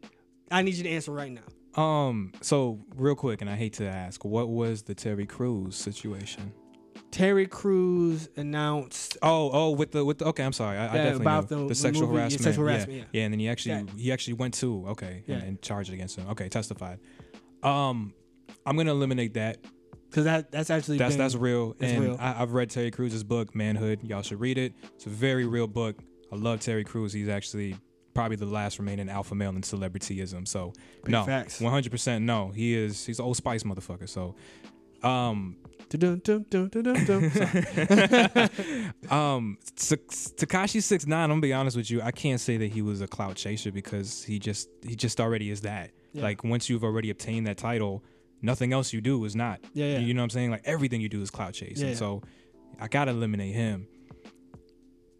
I 0.51 0.61
need 0.61 0.75
you 0.75 0.83
to 0.83 0.89
answer 0.89 1.11
right 1.11 1.31
now. 1.31 1.81
Um, 1.81 2.31
so 2.41 2.79
real 2.95 3.15
quick, 3.15 3.41
and 3.41 3.49
I 3.49 3.55
hate 3.55 3.73
to 3.73 3.87
ask, 3.87 4.23
what 4.25 4.49
was 4.49 4.83
the 4.83 4.95
Terry 4.95 5.25
Crews 5.27 5.75
situation? 5.75 6.51
Terry 7.11 7.45
Crews 7.47 8.29
announced 8.35 9.17
Oh, 9.21 9.49
oh, 9.53 9.69
with 9.71 9.91
the 9.91 10.03
with 10.03 10.17
the 10.19 10.25
okay, 10.25 10.43
I'm 10.43 10.53
sorry, 10.53 10.77
I, 10.77 10.85
I 10.85 10.93
definitely 10.93 11.21
about 11.21 11.51
know. 11.51 11.61
the- 11.63 11.67
the, 11.69 11.75
sexual 11.75 12.07
movie, 12.07 12.19
harassment, 12.19 12.43
sexual 12.43 12.65
yeah. 12.65 12.71
harassment, 12.71 13.07
yeah. 13.11 13.21
and 13.23 13.33
then 13.33 13.39
he 13.39 13.49
actually 13.49 13.75
Yeah. 13.75 13.83
he 13.95 14.11
actually 14.11 14.33
went 14.33 14.53
to 14.55 14.85
okay 14.89 15.23
Yeah. 15.25 15.35
and, 15.35 15.43
and 15.43 15.61
charged 15.61 15.93
against 15.93 16.17
him. 16.17 16.27
Okay, 16.29 16.49
testified. 16.49 16.99
Um, 17.63 18.13
I'm 18.65 18.75
gonna 18.75 18.91
eliminate 18.91 19.35
that. 19.35 19.57
Because 20.09 20.25
that 20.25 20.51
that's 20.51 20.69
actually 20.69 20.97
That's 20.97 21.15
been- 21.15 21.19
that's 21.19 21.35
real. 21.35 21.75
And 21.79 22.03
real. 22.03 22.17
I, 22.19 22.41
I've 22.41 22.53
read 22.53 22.69
Terry 22.69 22.91
Crews' 22.91 23.23
book, 23.23 23.55
Manhood. 23.55 24.03
Y'all 24.03 24.21
should 24.21 24.39
read 24.39 24.57
it. 24.57 24.73
It's 24.95 25.05
a 25.05 25.09
very 25.09 25.45
real 25.45 25.67
book. 25.67 25.97
I 26.31 26.35
love 26.35 26.59
Terry 26.61 26.83
Crews. 26.83 27.13
He's 27.13 27.29
actually 27.29 27.75
probably 28.13 28.35
the 28.35 28.45
last 28.45 28.79
remaining 28.79 29.09
alpha 29.09 29.35
male 29.35 29.51
in 29.51 29.61
celebrityism. 29.61 30.47
So 30.47 30.73
Big 31.03 31.11
no, 31.11 31.23
facts. 31.23 31.61
100 31.61 31.91
percent 31.91 32.25
no. 32.25 32.49
He 32.49 32.75
is 32.75 33.05
he's 33.05 33.19
an 33.19 33.25
old 33.25 33.37
spice 33.37 33.63
motherfucker. 33.63 34.09
So, 34.09 34.35
um, 35.07 35.57
um, 39.09 39.57
Tekashi 39.77 40.83
six 40.83 41.07
nine. 41.07 41.23
I'm 41.25 41.29
gonna 41.29 41.41
be 41.41 41.53
honest 41.53 41.77
with 41.77 41.89
you. 41.89 42.01
I 42.01 42.11
can't 42.11 42.41
say 42.41 42.57
that 42.57 42.71
he 42.71 42.81
was 42.81 43.01
a 43.01 43.07
clout 43.07 43.35
chaser 43.35 43.71
because 43.71 44.23
he 44.23 44.39
just 44.39 44.69
he 44.83 44.95
just 44.95 45.21
already 45.21 45.49
is 45.49 45.61
that. 45.61 45.91
Yeah. 46.13 46.23
Like 46.23 46.43
once 46.43 46.69
you've 46.69 46.83
already 46.83 47.09
obtained 47.09 47.47
that 47.47 47.57
title, 47.57 48.03
nothing 48.41 48.73
else 48.73 48.93
you 48.93 49.01
do 49.01 49.23
is 49.25 49.35
not. 49.35 49.59
Yeah, 49.73 49.93
yeah. 49.93 49.97
You 49.99 50.13
know 50.13 50.21
what 50.21 50.25
I'm 50.25 50.29
saying? 50.31 50.51
Like 50.51 50.63
everything 50.65 51.01
you 51.01 51.09
do 51.09 51.21
is 51.21 51.29
clout 51.29 51.53
chasing. 51.53 51.89
Yeah. 51.89 51.95
So 51.95 52.21
I 52.79 52.87
gotta 52.87 53.11
eliminate 53.11 53.53
him. 53.53 53.87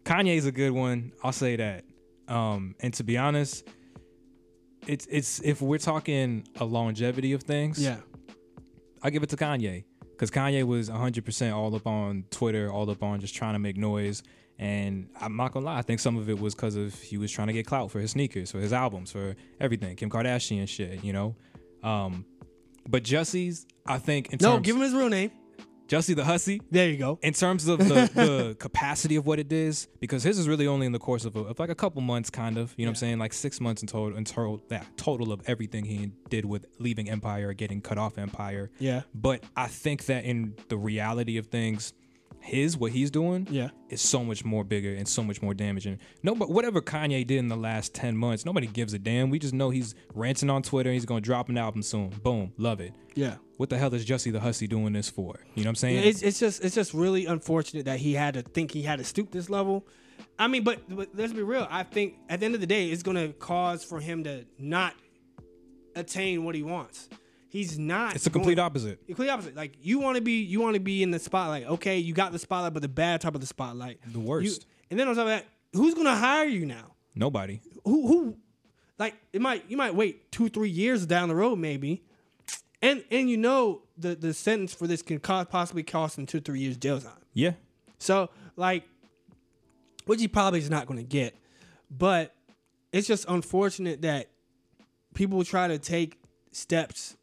Kanye's 0.04 0.46
a 0.46 0.52
good 0.52 0.70
one. 0.72 1.12
I'll 1.22 1.32
say 1.32 1.56
that. 1.56 1.84
Um, 2.28 2.74
and 2.80 2.92
to 2.94 3.04
be 3.04 3.16
honest, 3.18 3.66
it's 4.86 5.06
it's 5.10 5.40
if 5.40 5.60
we're 5.60 5.78
talking 5.78 6.46
a 6.60 6.64
longevity 6.64 7.32
of 7.32 7.42
things, 7.42 7.82
yeah, 7.82 7.98
I 9.02 9.10
give 9.10 9.22
it 9.22 9.30
to 9.30 9.36
Kanye 9.36 9.84
because 10.10 10.30
Kanye 10.30 10.64
was 10.64 10.90
100% 10.90 11.54
all 11.54 11.74
up 11.76 11.86
on 11.86 12.24
Twitter, 12.30 12.72
all 12.72 12.90
up 12.90 13.02
on 13.02 13.20
just 13.20 13.34
trying 13.34 13.52
to 13.54 13.58
make 13.58 13.76
noise. 13.76 14.22
And 14.58 15.08
I'm 15.20 15.36
not 15.36 15.52
gonna 15.52 15.66
lie, 15.66 15.78
I 15.78 15.82
think 15.82 16.00
some 16.00 16.16
of 16.16 16.28
it 16.28 16.38
was 16.40 16.54
because 16.54 16.74
of 16.74 16.92
he 16.94 17.16
was 17.16 17.30
trying 17.30 17.46
to 17.46 17.52
get 17.52 17.66
clout 17.66 17.90
for 17.92 18.00
his 18.00 18.10
sneakers, 18.10 18.50
for 18.50 18.58
his 18.58 18.72
albums, 18.72 19.12
for 19.12 19.36
everything, 19.60 19.94
Kim 19.94 20.10
Kardashian 20.10 20.68
shit, 20.68 21.04
you 21.04 21.12
know. 21.12 21.36
Um, 21.84 22.24
but 22.88 23.02
Jussie's, 23.04 23.66
I 23.86 23.98
think, 23.98 24.32
in 24.32 24.38
no, 24.40 24.54
terms, 24.54 24.66
give 24.66 24.74
him 24.76 24.82
his 24.82 24.92
real 24.94 25.08
name. 25.08 25.30
Jussie 25.88 26.14
the 26.14 26.22
Hussy, 26.24 26.60
There 26.70 26.86
you 26.90 26.98
go. 26.98 27.18
in 27.22 27.32
terms 27.32 27.66
of 27.66 27.78
the, 27.78 27.84
the 28.14 28.56
capacity 28.58 29.16
of 29.16 29.24
what 29.26 29.38
it 29.38 29.50
is, 29.50 29.88
because 30.00 30.22
his 30.22 30.38
is 30.38 30.46
really 30.46 30.66
only 30.66 30.84
in 30.84 30.92
the 30.92 30.98
course 30.98 31.24
of, 31.24 31.34
a, 31.34 31.40
of 31.40 31.58
like 31.58 31.70
a 31.70 31.74
couple 31.74 32.02
months, 32.02 32.28
kind 32.28 32.58
of. 32.58 32.74
You 32.76 32.84
know 32.84 32.90
what 32.90 32.96
I'm 32.96 32.96
saying? 32.96 33.18
Like 33.18 33.32
six 33.32 33.58
months 33.58 33.80
in 33.80 33.88
total, 33.88 34.18
in 34.18 34.24
total, 34.26 34.60
that 34.68 34.86
total 34.98 35.32
of 35.32 35.40
everything 35.46 35.86
he 35.86 36.10
did 36.28 36.44
with 36.44 36.66
leaving 36.78 37.08
Empire, 37.08 37.54
getting 37.54 37.80
cut 37.80 37.96
off 37.96 38.18
Empire. 38.18 38.70
Yeah, 38.78 39.02
But 39.14 39.42
I 39.56 39.68
think 39.68 40.04
that 40.06 40.24
in 40.26 40.56
the 40.68 40.76
reality 40.76 41.38
of 41.38 41.46
things, 41.46 41.94
his 42.40 42.76
what 42.76 42.92
he's 42.92 43.10
doing 43.10 43.46
yeah, 43.50 43.70
is 43.90 44.00
so 44.00 44.24
much 44.24 44.44
more 44.44 44.64
bigger 44.64 44.94
and 44.94 45.06
so 45.06 45.22
much 45.22 45.42
more 45.42 45.54
damaging. 45.54 45.98
No, 46.22 46.34
but 46.34 46.50
whatever 46.50 46.80
Kanye 46.80 47.26
did 47.26 47.38
in 47.38 47.48
the 47.48 47.56
last 47.56 47.94
ten 47.94 48.16
months, 48.16 48.44
nobody 48.44 48.66
gives 48.66 48.94
a 48.94 48.98
damn. 48.98 49.30
We 49.30 49.38
just 49.38 49.54
know 49.54 49.70
he's 49.70 49.94
ranting 50.14 50.50
on 50.50 50.62
Twitter. 50.62 50.92
He's 50.92 51.04
gonna 51.04 51.20
drop 51.20 51.48
an 51.48 51.58
album 51.58 51.82
soon. 51.82 52.08
Boom, 52.22 52.52
love 52.56 52.80
it. 52.80 52.94
yeah. 53.14 53.36
What 53.56 53.70
the 53.70 53.76
hell 53.76 53.92
is 53.92 54.06
Jussie 54.06 54.32
the 54.32 54.38
Hussy 54.38 54.68
doing 54.68 54.92
this 54.92 55.10
for? 55.10 55.40
You 55.56 55.64
know 55.64 55.68
what 55.68 55.70
I'm 55.70 55.74
saying? 55.74 56.04
It's 56.04 56.22
it's 56.22 56.38
just 56.38 56.64
it's 56.64 56.74
just 56.74 56.94
really 56.94 57.26
unfortunate 57.26 57.86
that 57.86 57.98
he 57.98 58.14
had 58.14 58.34
to 58.34 58.42
think 58.42 58.70
he 58.70 58.82
had 58.82 58.98
to 59.00 59.04
stoop 59.04 59.32
this 59.32 59.50
level. 59.50 59.86
I 60.38 60.46
mean, 60.46 60.62
but, 60.62 60.80
but 60.88 61.08
let's 61.14 61.32
be 61.32 61.42
real. 61.42 61.66
I 61.68 61.82
think 61.82 62.14
at 62.28 62.38
the 62.40 62.46
end 62.46 62.54
of 62.54 62.60
the 62.60 62.66
day, 62.68 62.88
it's 62.90 63.02
gonna 63.02 63.28
cause 63.32 63.82
for 63.82 63.98
him 63.98 64.22
to 64.24 64.44
not 64.58 64.94
attain 65.96 66.44
what 66.44 66.54
he 66.54 66.62
wants. 66.62 67.08
He's 67.50 67.78
not. 67.78 68.14
It's 68.14 68.24
the 68.24 68.30
complete 68.30 68.56
going- 68.56 68.66
opposite. 68.66 69.06
Complete 69.06 69.28
opposite. 69.30 69.56
Like 69.56 69.76
you 69.80 69.98
want 70.00 70.16
to 70.16 70.22
be, 70.22 70.42
you 70.42 70.60
want 70.60 70.74
to 70.74 70.80
be 70.80 71.02
in 71.02 71.10
the 71.10 71.18
spotlight. 71.18 71.66
Okay, 71.66 71.98
you 71.98 72.12
got 72.12 72.32
the 72.32 72.38
spotlight, 72.38 72.74
but 72.74 72.82
the 72.82 72.88
bad 72.88 73.20
type 73.22 73.34
of 73.34 73.40
the 73.40 73.46
spotlight. 73.46 74.00
The 74.06 74.18
You- 74.18 74.24
worst. 74.26 74.66
and 74.90 74.98
then 75.00 75.08
on 75.08 75.14
top 75.14 75.22
of 75.22 75.28
that, 75.28 75.46
who's 75.72 75.94
gonna 75.94 76.14
hire 76.16 76.46
you 76.46 76.66
now? 76.66 76.94
Nobody. 77.14 77.60
Who 77.84 78.06
who? 78.06 78.36
Like 78.98 79.14
it 79.32 79.40
might 79.40 79.64
you 79.70 79.76
might 79.76 79.94
wait 79.94 80.30
two 80.30 80.48
three 80.48 80.68
years 80.70 81.06
down 81.06 81.28
the 81.28 81.34
road 81.34 81.56
maybe, 81.58 82.02
and 82.82 83.02
and 83.10 83.30
you 83.30 83.36
know 83.36 83.82
the 83.96 84.14
the 84.14 84.34
sentence 84.34 84.74
for 84.74 84.86
this 84.86 85.02
can 85.02 85.18
cost, 85.18 85.48
possibly 85.48 85.82
cost 85.82 86.18
him 86.18 86.26
two 86.26 86.40
three 86.40 86.60
years 86.60 86.76
jail 86.76 87.00
time. 87.00 87.12
Yeah. 87.32 87.52
So 87.98 88.28
like, 88.56 88.84
which 90.06 90.20
he 90.20 90.28
probably 90.28 90.58
is 90.60 90.70
not 90.70 90.86
going 90.86 90.98
to 90.98 91.04
get, 91.04 91.34
but 91.90 92.34
it's 92.92 93.06
just 93.06 93.24
unfortunate 93.28 94.02
that 94.02 94.28
people 95.14 95.42
try 95.44 95.68
to 95.68 95.78
take 95.78 96.18
steps 96.52 97.16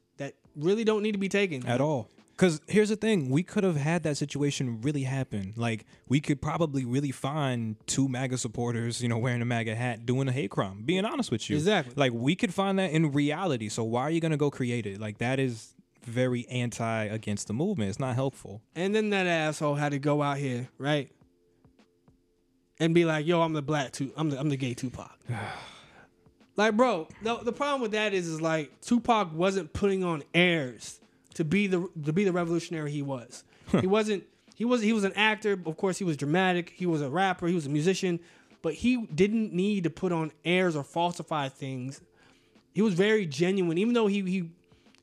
really 0.55 0.83
don't 0.83 1.03
need 1.03 1.13
to 1.13 1.17
be 1.17 1.29
taken 1.29 1.65
at 1.65 1.81
all. 1.81 2.09
Because 2.31 2.59
here's 2.67 2.89
the 2.89 2.97
thing, 2.97 3.29
we 3.29 3.43
could 3.43 3.63
have 3.63 3.77
had 3.77 4.03
that 4.03 4.17
situation 4.17 4.81
really 4.81 5.03
happen. 5.03 5.53
Like 5.55 5.85
we 6.09 6.19
could 6.19 6.41
probably 6.41 6.83
really 6.83 7.11
find 7.11 7.77
two 7.87 8.09
MAGA 8.09 8.37
supporters, 8.37 9.01
you 9.01 9.07
know, 9.07 9.17
wearing 9.17 9.41
a 9.41 9.45
MAGA 9.45 9.73
hat, 9.73 10.05
doing 10.05 10.27
a 10.27 10.33
hate 10.33 10.51
crime. 10.51 10.83
Being 10.83 11.05
honest 11.05 11.31
with 11.31 11.49
you, 11.49 11.55
Exactly. 11.55 11.93
Like 11.95 12.11
we 12.11 12.35
could 12.35 12.53
find 12.53 12.77
that 12.77 12.91
in 12.91 13.13
reality. 13.13 13.69
So 13.69 13.85
why 13.85 14.01
are 14.01 14.09
you 14.11 14.19
gonna 14.19 14.35
go 14.35 14.51
create 14.51 14.85
it? 14.85 14.99
Like 14.99 15.19
that 15.19 15.39
is 15.39 15.73
very 16.03 16.45
anti 16.49 17.05
against 17.05 17.47
the 17.47 17.53
movement. 17.53 17.89
It's 17.89 17.99
not 17.99 18.15
helpful. 18.15 18.61
And 18.75 18.93
then 18.93 19.11
that 19.11 19.27
asshole 19.27 19.75
had 19.75 19.93
to 19.93 19.99
go 19.99 20.21
out 20.21 20.37
here, 20.37 20.67
right? 20.77 21.09
And 22.81 22.93
be 22.93 23.05
like, 23.05 23.25
yo, 23.25 23.41
I'm 23.41 23.53
the 23.53 23.61
black 23.61 23.93
two 23.93 24.11
I'm 24.17 24.29
the 24.29 24.37
I'm 24.37 24.49
the 24.49 24.57
gay 24.57 24.73
Tupac. 24.73 25.17
like, 26.57 26.77
bro, 26.77 27.07
the, 27.21 27.37
the 27.37 27.51
problem 27.51 27.81
with 27.81 27.91
that 27.91 28.13
is 28.13 28.27
is 28.27 28.41
like 28.41 28.79
Tupac 28.81 29.33
wasn't 29.33 29.73
putting 29.73 30.03
on 30.03 30.23
airs 30.33 30.99
to 31.35 31.43
be 31.43 31.67
the 31.67 31.87
to 32.03 32.13
be 32.13 32.23
the 32.23 32.31
revolutionary 32.31 32.91
he 32.91 33.01
was. 33.01 33.43
he 33.79 33.87
wasn't 33.87 34.23
he 34.55 34.65
was 34.65 34.81
he 34.81 34.93
was 34.93 35.03
an 35.03 35.13
actor, 35.13 35.53
of 35.65 35.77
course 35.77 35.97
he 35.97 36.03
was 36.03 36.17
dramatic, 36.17 36.73
he 36.75 36.85
was 36.85 37.01
a 37.01 37.09
rapper, 37.09 37.47
he 37.47 37.55
was 37.55 37.65
a 37.65 37.69
musician, 37.69 38.19
but 38.61 38.73
he 38.73 39.05
didn't 39.07 39.53
need 39.53 39.83
to 39.83 39.89
put 39.89 40.11
on 40.11 40.31
airs 40.43 40.75
or 40.75 40.83
falsify 40.83 41.49
things. 41.49 42.01
He 42.73 42.81
was 42.81 42.93
very 42.93 43.25
genuine, 43.25 43.77
even 43.77 43.93
though 43.93 44.07
he 44.07 44.21
he 44.21 44.49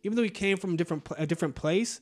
even 0.02 0.16
though 0.16 0.22
he 0.22 0.30
came 0.30 0.56
from 0.56 0.74
a 0.74 0.76
different 0.76 1.06
a 1.16 1.26
different 1.26 1.54
place. 1.54 2.00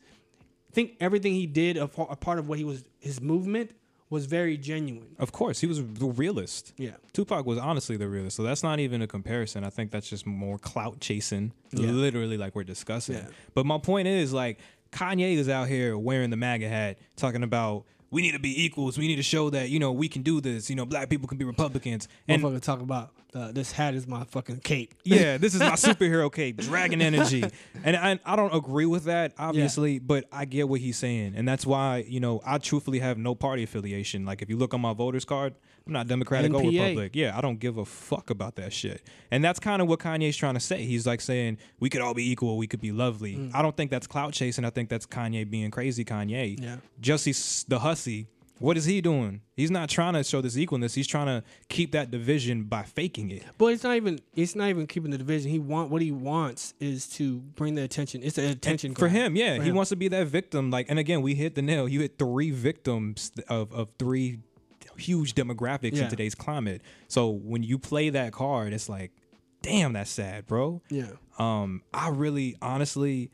I 0.71 0.73
think 0.73 0.95
everything 1.01 1.35
he 1.35 1.47
did, 1.47 1.77
a, 1.77 1.83
a 1.83 2.15
part 2.15 2.39
of 2.39 2.49
what 2.49 2.57
he 2.57 2.65
was, 2.65 2.85
his 3.01 3.21
movement 3.21 3.73
was 4.11 4.27
very 4.27 4.57
genuine. 4.59 5.15
Of 5.19 5.31
course, 5.33 5.61
he 5.61 5.67
was 5.67 5.79
the 5.85 6.07
realist. 6.07 6.73
Yeah. 6.77 6.97
Tupac 7.13 7.47
was 7.47 7.59
honestly 7.59 7.97
the 7.97 8.09
realist. 8.09 8.37
So 8.37 8.43
that's 8.43 8.63
not 8.63 8.81
even 8.81 9.01
a 9.03 9.07
comparison. 9.07 9.65
I 9.65 9.71
think 9.71 9.91
that's 9.93 10.09
just 10.11 10.27
more 10.27 10.59
clout 10.59 11.01
chasing, 11.01 11.53
Yeah. 11.73 11.91
literally 11.91 12.37
like 12.37 12.55
we're 12.57 12.65
discussing. 12.65 13.17
Yeah. 13.17 13.29
But 13.55 13.67
my 13.67 13.79
point 13.79 14.09
is 14.09 14.33
like 14.33 14.59
Kanye 14.91 15.37
is 15.37 15.49
out 15.49 15.69
here 15.69 15.97
wearing 15.97 16.31
the 16.31 16.37
MAGA 16.37 16.69
hat, 16.69 16.99
talking 17.17 17.45
about 17.45 17.85
we 18.11 18.23
need 18.23 18.33
to 18.33 18.39
be 18.39 18.65
equals. 18.65 18.99
We 18.99 19.07
need 19.07 19.17
to 19.17 19.23
show 19.23 19.51
that 19.51 19.71
you 19.71 19.79
know 19.79 19.93
we 19.93 20.09
can 20.09 20.23
do 20.23 20.41
this. 20.41 20.69
You 20.71 20.77
know, 20.77 20.85
black 20.85 21.09
people 21.09 21.29
can 21.29 21.39
be 21.39 21.45
Republicans. 21.45 22.09
And 22.29 22.43
Motherfucker 22.43 22.63
talk 22.63 22.81
about 22.81 23.11
uh, 23.35 23.53
this 23.53 23.73
hat 23.73 23.95
is 23.95 24.07
my 24.07 24.25
fucking 24.25 24.61
cape. 24.61 24.95
yeah, 25.05 25.37
this 25.39 25.55
is 25.55 25.61
my 25.61 25.73
superhero 25.73 26.33
cape, 26.33 26.59
dragon 26.59 27.01
energy, 27.01 27.45
and 27.85 27.97
I, 27.97 28.19
I 28.25 28.37
don't 28.37 28.55
agree 28.55 28.87
with 28.87 29.05
that, 29.05 29.33
obviously, 29.39 29.99
but 29.99 30.25
I 30.33 30.45
get 30.45 30.69
what 30.69 30.81
he's 30.81 30.97
saying, 30.97 31.35
and 31.37 31.47
that's 31.47 31.67
why 31.67 32.05
you 32.09 32.21
know 32.21 32.41
I 32.45 32.59
truthfully 32.59 32.99
have 33.01 33.19
no 33.19 33.35
party 33.35 33.63
affiliation. 33.63 34.25
Like 34.25 34.43
if 34.43 34.49
you 34.51 34.57
look 34.57 34.75
on 34.75 34.81
my 34.81 34.93
voters 34.93 35.25
card, 35.25 35.55
I'm 35.87 35.93
not 35.93 36.07
Democratic 36.09 36.53
or 36.55 36.61
NPA. 36.63 36.89
Republic. 36.89 37.13
Yeah, 37.15 37.37
I 37.37 37.41
don't 37.41 37.59
give 37.59 37.79
a 37.79 37.85
fuck 37.85 38.31
about 38.31 38.57
that 38.57 38.73
shit, 38.73 39.03
and 39.31 39.43
that's 39.45 39.59
kind 39.59 39.83
of 39.83 39.89
what 39.89 39.99
Kanye's 39.99 40.37
trying 40.37 40.55
to 40.55 40.61
say. 40.61 40.85
He's 40.85 41.07
like 41.07 41.21
saying 41.21 41.59
we 41.79 41.91
could 41.91 42.01
all 42.01 42.15
be 42.15 42.31
equal, 42.31 42.57
we 42.57 42.67
could 42.67 42.81
be 42.81 42.93
lovely. 42.93 43.37
Mm. 43.37 43.55
I 43.55 43.63
don't 43.63 43.77
think 43.77 43.91
that's 43.91 44.07
clout 44.07 44.33
chasing. 44.33 44.65
I 44.65 44.71
think 44.71 44.89
that's 44.89 45.07
Kanye 45.07 45.49
being 45.49 45.71
crazy. 45.71 46.05
Kanye, 46.05 46.61
Yeah. 46.61 46.77
Jussie 47.01 47.65
the 47.67 47.79
hussy. 47.81 48.29
What 48.59 48.77
is 48.77 48.85
he 48.85 49.01
doing? 49.01 49.41
He's 49.57 49.71
not 49.71 49.89
trying 49.89 50.13
to 50.13 50.23
show 50.23 50.43
this 50.43 50.55
equalness. 50.55 50.95
He's 50.95 51.07
trying 51.07 51.29
to 51.29 51.43
keep 51.71 51.93
that 51.93 52.11
division 52.11 52.65
by 52.65 52.83
faking 52.83 53.31
it. 53.31 53.43
But 53.57 53.73
it's 53.73 53.83
not 53.83 53.97
even 53.97 54.21
it's 54.35 54.55
not 54.55 54.69
even 54.69 54.87
keeping 54.87 55.11
the 55.11 55.17
division. 55.17 55.51
He 55.51 55.59
want 55.59 55.91
what 55.91 56.03
he 56.03 56.13
wants 56.13 56.75
is 56.79 57.09
to 57.13 57.39
bring 57.39 57.75
the 57.75 57.83
attention. 57.83 58.21
It's 58.23 58.37
an 58.37 58.45
attention 58.45 58.95
for 58.95 59.09
him 59.09 59.35
yeah 59.35 59.57
for 59.57 59.63
he 59.63 59.71
him. 59.71 59.77
wants 59.77 59.89
to 59.89 59.97
be 59.97 60.09
that 60.09 60.27
victim 60.27 60.71
like 60.71 60.91
and 60.91 60.99
again 60.99 61.23
we 61.23 61.35
hit 61.35 61.55
the 61.55 61.63
nail 61.63 61.89
you 61.89 62.01
hit 62.01 62.19
three 62.19 62.51
victims 62.51 63.33
of, 63.49 63.73
of 63.73 63.89
three 63.99 64.41
huge 65.01 65.35
demographics 65.35 65.97
Yeah. 65.97 66.05
in 66.05 66.11
today's 66.11 66.35
climate 66.35 66.83
so 67.09 67.29
when 67.31 67.63
you 67.63 67.79
play 67.79 68.11
that 68.11 68.33
card 68.33 68.73
it's 68.73 68.89
like 68.89 69.11
damn 69.63 69.93
that's 69.95 70.11
sad 70.11 70.47
bro 70.47 70.81
Yeah. 70.89 71.11
um 71.39 71.83
i 71.93 72.09
really 72.09 72.57
honestly 72.63 73.31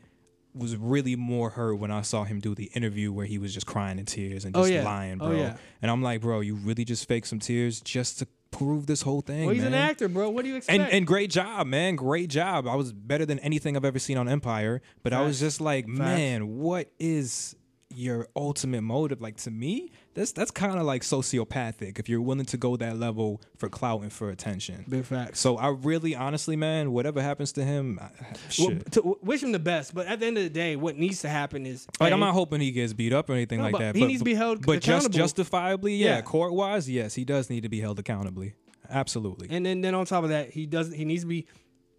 was 0.53 0.75
really 0.75 1.15
more 1.15 1.51
hurt 1.51 1.75
when 1.75 1.91
I 1.91 2.01
saw 2.01 2.23
him 2.23 2.39
do 2.39 2.55
the 2.55 2.71
interview 2.73 3.11
where 3.11 3.27
he 3.27 3.37
was 3.37 3.53
just 3.53 3.67
crying 3.67 3.99
in 3.99 4.05
tears 4.05 4.43
and 4.43 4.57
Oh, 4.57 4.61
just 4.61 4.73
yeah. 4.73 4.83
lying, 4.83 5.21
Oh, 5.21 5.27
bro. 5.27 5.37
yeah. 5.37 5.57
And 5.83 5.91
I'm 5.91 6.01
like, 6.01 6.21
bro, 6.21 6.39
you 6.39 6.55
really 6.55 6.83
just 6.83 7.07
faked 7.07 7.27
some 7.27 7.37
tears 7.37 7.79
just 7.79 8.17
to 8.19 8.27
prove 8.49 8.87
this 8.87 9.03
whole 9.03 9.21
thing. 9.21 9.45
Well, 9.45 9.53
he's 9.53 9.63
an 9.63 9.75
actor, 9.75 10.07
bro. 10.07 10.31
What 10.31 10.41
do 10.45 10.49
you 10.49 10.55
expect? 10.55 10.79
And 10.79 10.91
and 10.91 11.05
great 11.05 11.29
job, 11.29 11.67
man. 11.67 11.95
Great 11.95 12.31
job. 12.31 12.67
I 12.67 12.73
was 12.73 12.91
better 12.91 13.23
than 13.23 13.37
anything 13.39 13.77
I've 13.77 13.85
ever 13.85 13.99
seen 13.99 14.17
on 14.17 14.27
Empire. 14.27 14.81
But 15.03 15.13
I 15.13 15.21
was 15.21 15.39
just 15.39 15.61
like, 15.61 15.85
Facts. 15.85 15.99
man, 15.99 16.57
what 16.57 16.89
is 16.97 17.55
your 17.93 18.27
ultimate 18.35 18.81
motive? 18.81 19.21
Like 19.21 19.35
to 19.37 19.51
me, 19.51 19.91
that's 20.17 20.31
that's 20.31 20.51
kind 20.51 20.77
of 20.77 20.83
like 20.85 21.03
sociopathic 21.03 21.99
if 21.99 22.09
you're 22.09 22.21
willing 22.21 22.45
to 22.47 22.57
go 22.57 22.75
that 22.77 22.97
level 22.97 23.39
for 23.55 23.69
clout 23.69 24.01
and 24.01 24.11
for 24.11 24.29
attention. 24.31 24.83
Big 24.89 25.05
facts. 25.05 25.39
So 25.39 25.57
I 25.57 25.69
really, 25.69 26.15
honestly, 26.15 26.55
man, 26.55 26.91
whatever 26.91 27.21
happens 27.21 27.51
to 27.53 27.63
him, 27.63 27.99
I- 28.01 28.09
Well, 28.59 28.77
to, 28.91 29.17
wish 29.21 29.43
him 29.43 29.51
the 29.51 29.59
best, 29.59 29.93
but 29.93 30.07
at 30.07 30.19
the 30.19 30.25
end 30.25 30.37
of 30.37 30.43
the 30.43 30.49
day, 30.49 30.75
what 30.75 30.97
needs 30.97 31.21
to 31.21 31.29
happen 31.29 31.65
is 31.65 31.87
like 31.99 32.11
I'm 32.11 32.19
not 32.19 32.33
hoping 32.33 32.59
he 32.61 32.71
gets 32.71 32.93
beat 32.93 33.13
up 33.13 33.29
or 33.29 33.33
anything 33.33 33.59
No, 33.59 33.65
like 33.65 33.71
but 33.73 33.79
that. 33.79 33.95
he 33.95 34.01
but, 34.01 34.07
needs 34.07 34.21
to 34.21 34.25
be 34.25 34.33
held 34.33 34.65
But 34.65 34.81
just 34.81 35.11
justifiably, 35.11 35.95
yeah, 35.95 36.15
Yeah. 36.15 36.21
court 36.21 36.53
wise, 36.53 36.89
yes, 36.89 37.13
he 37.15 37.23
does 37.23 37.49
need 37.49 37.61
to 37.61 37.69
be 37.69 37.79
held 37.79 37.99
accountably. 37.99 38.55
Absolutely. 38.89 39.47
And 39.51 39.65
then, 39.65 39.81
then 39.81 39.93
on 39.95 40.05
top 40.05 40.23
of 40.23 40.29
that, 40.31 40.49
he 40.51 40.65
doesn't. 40.65 40.93
He 40.93 41.05
needs 41.05 41.23
to 41.23 41.27
be. 41.27 41.45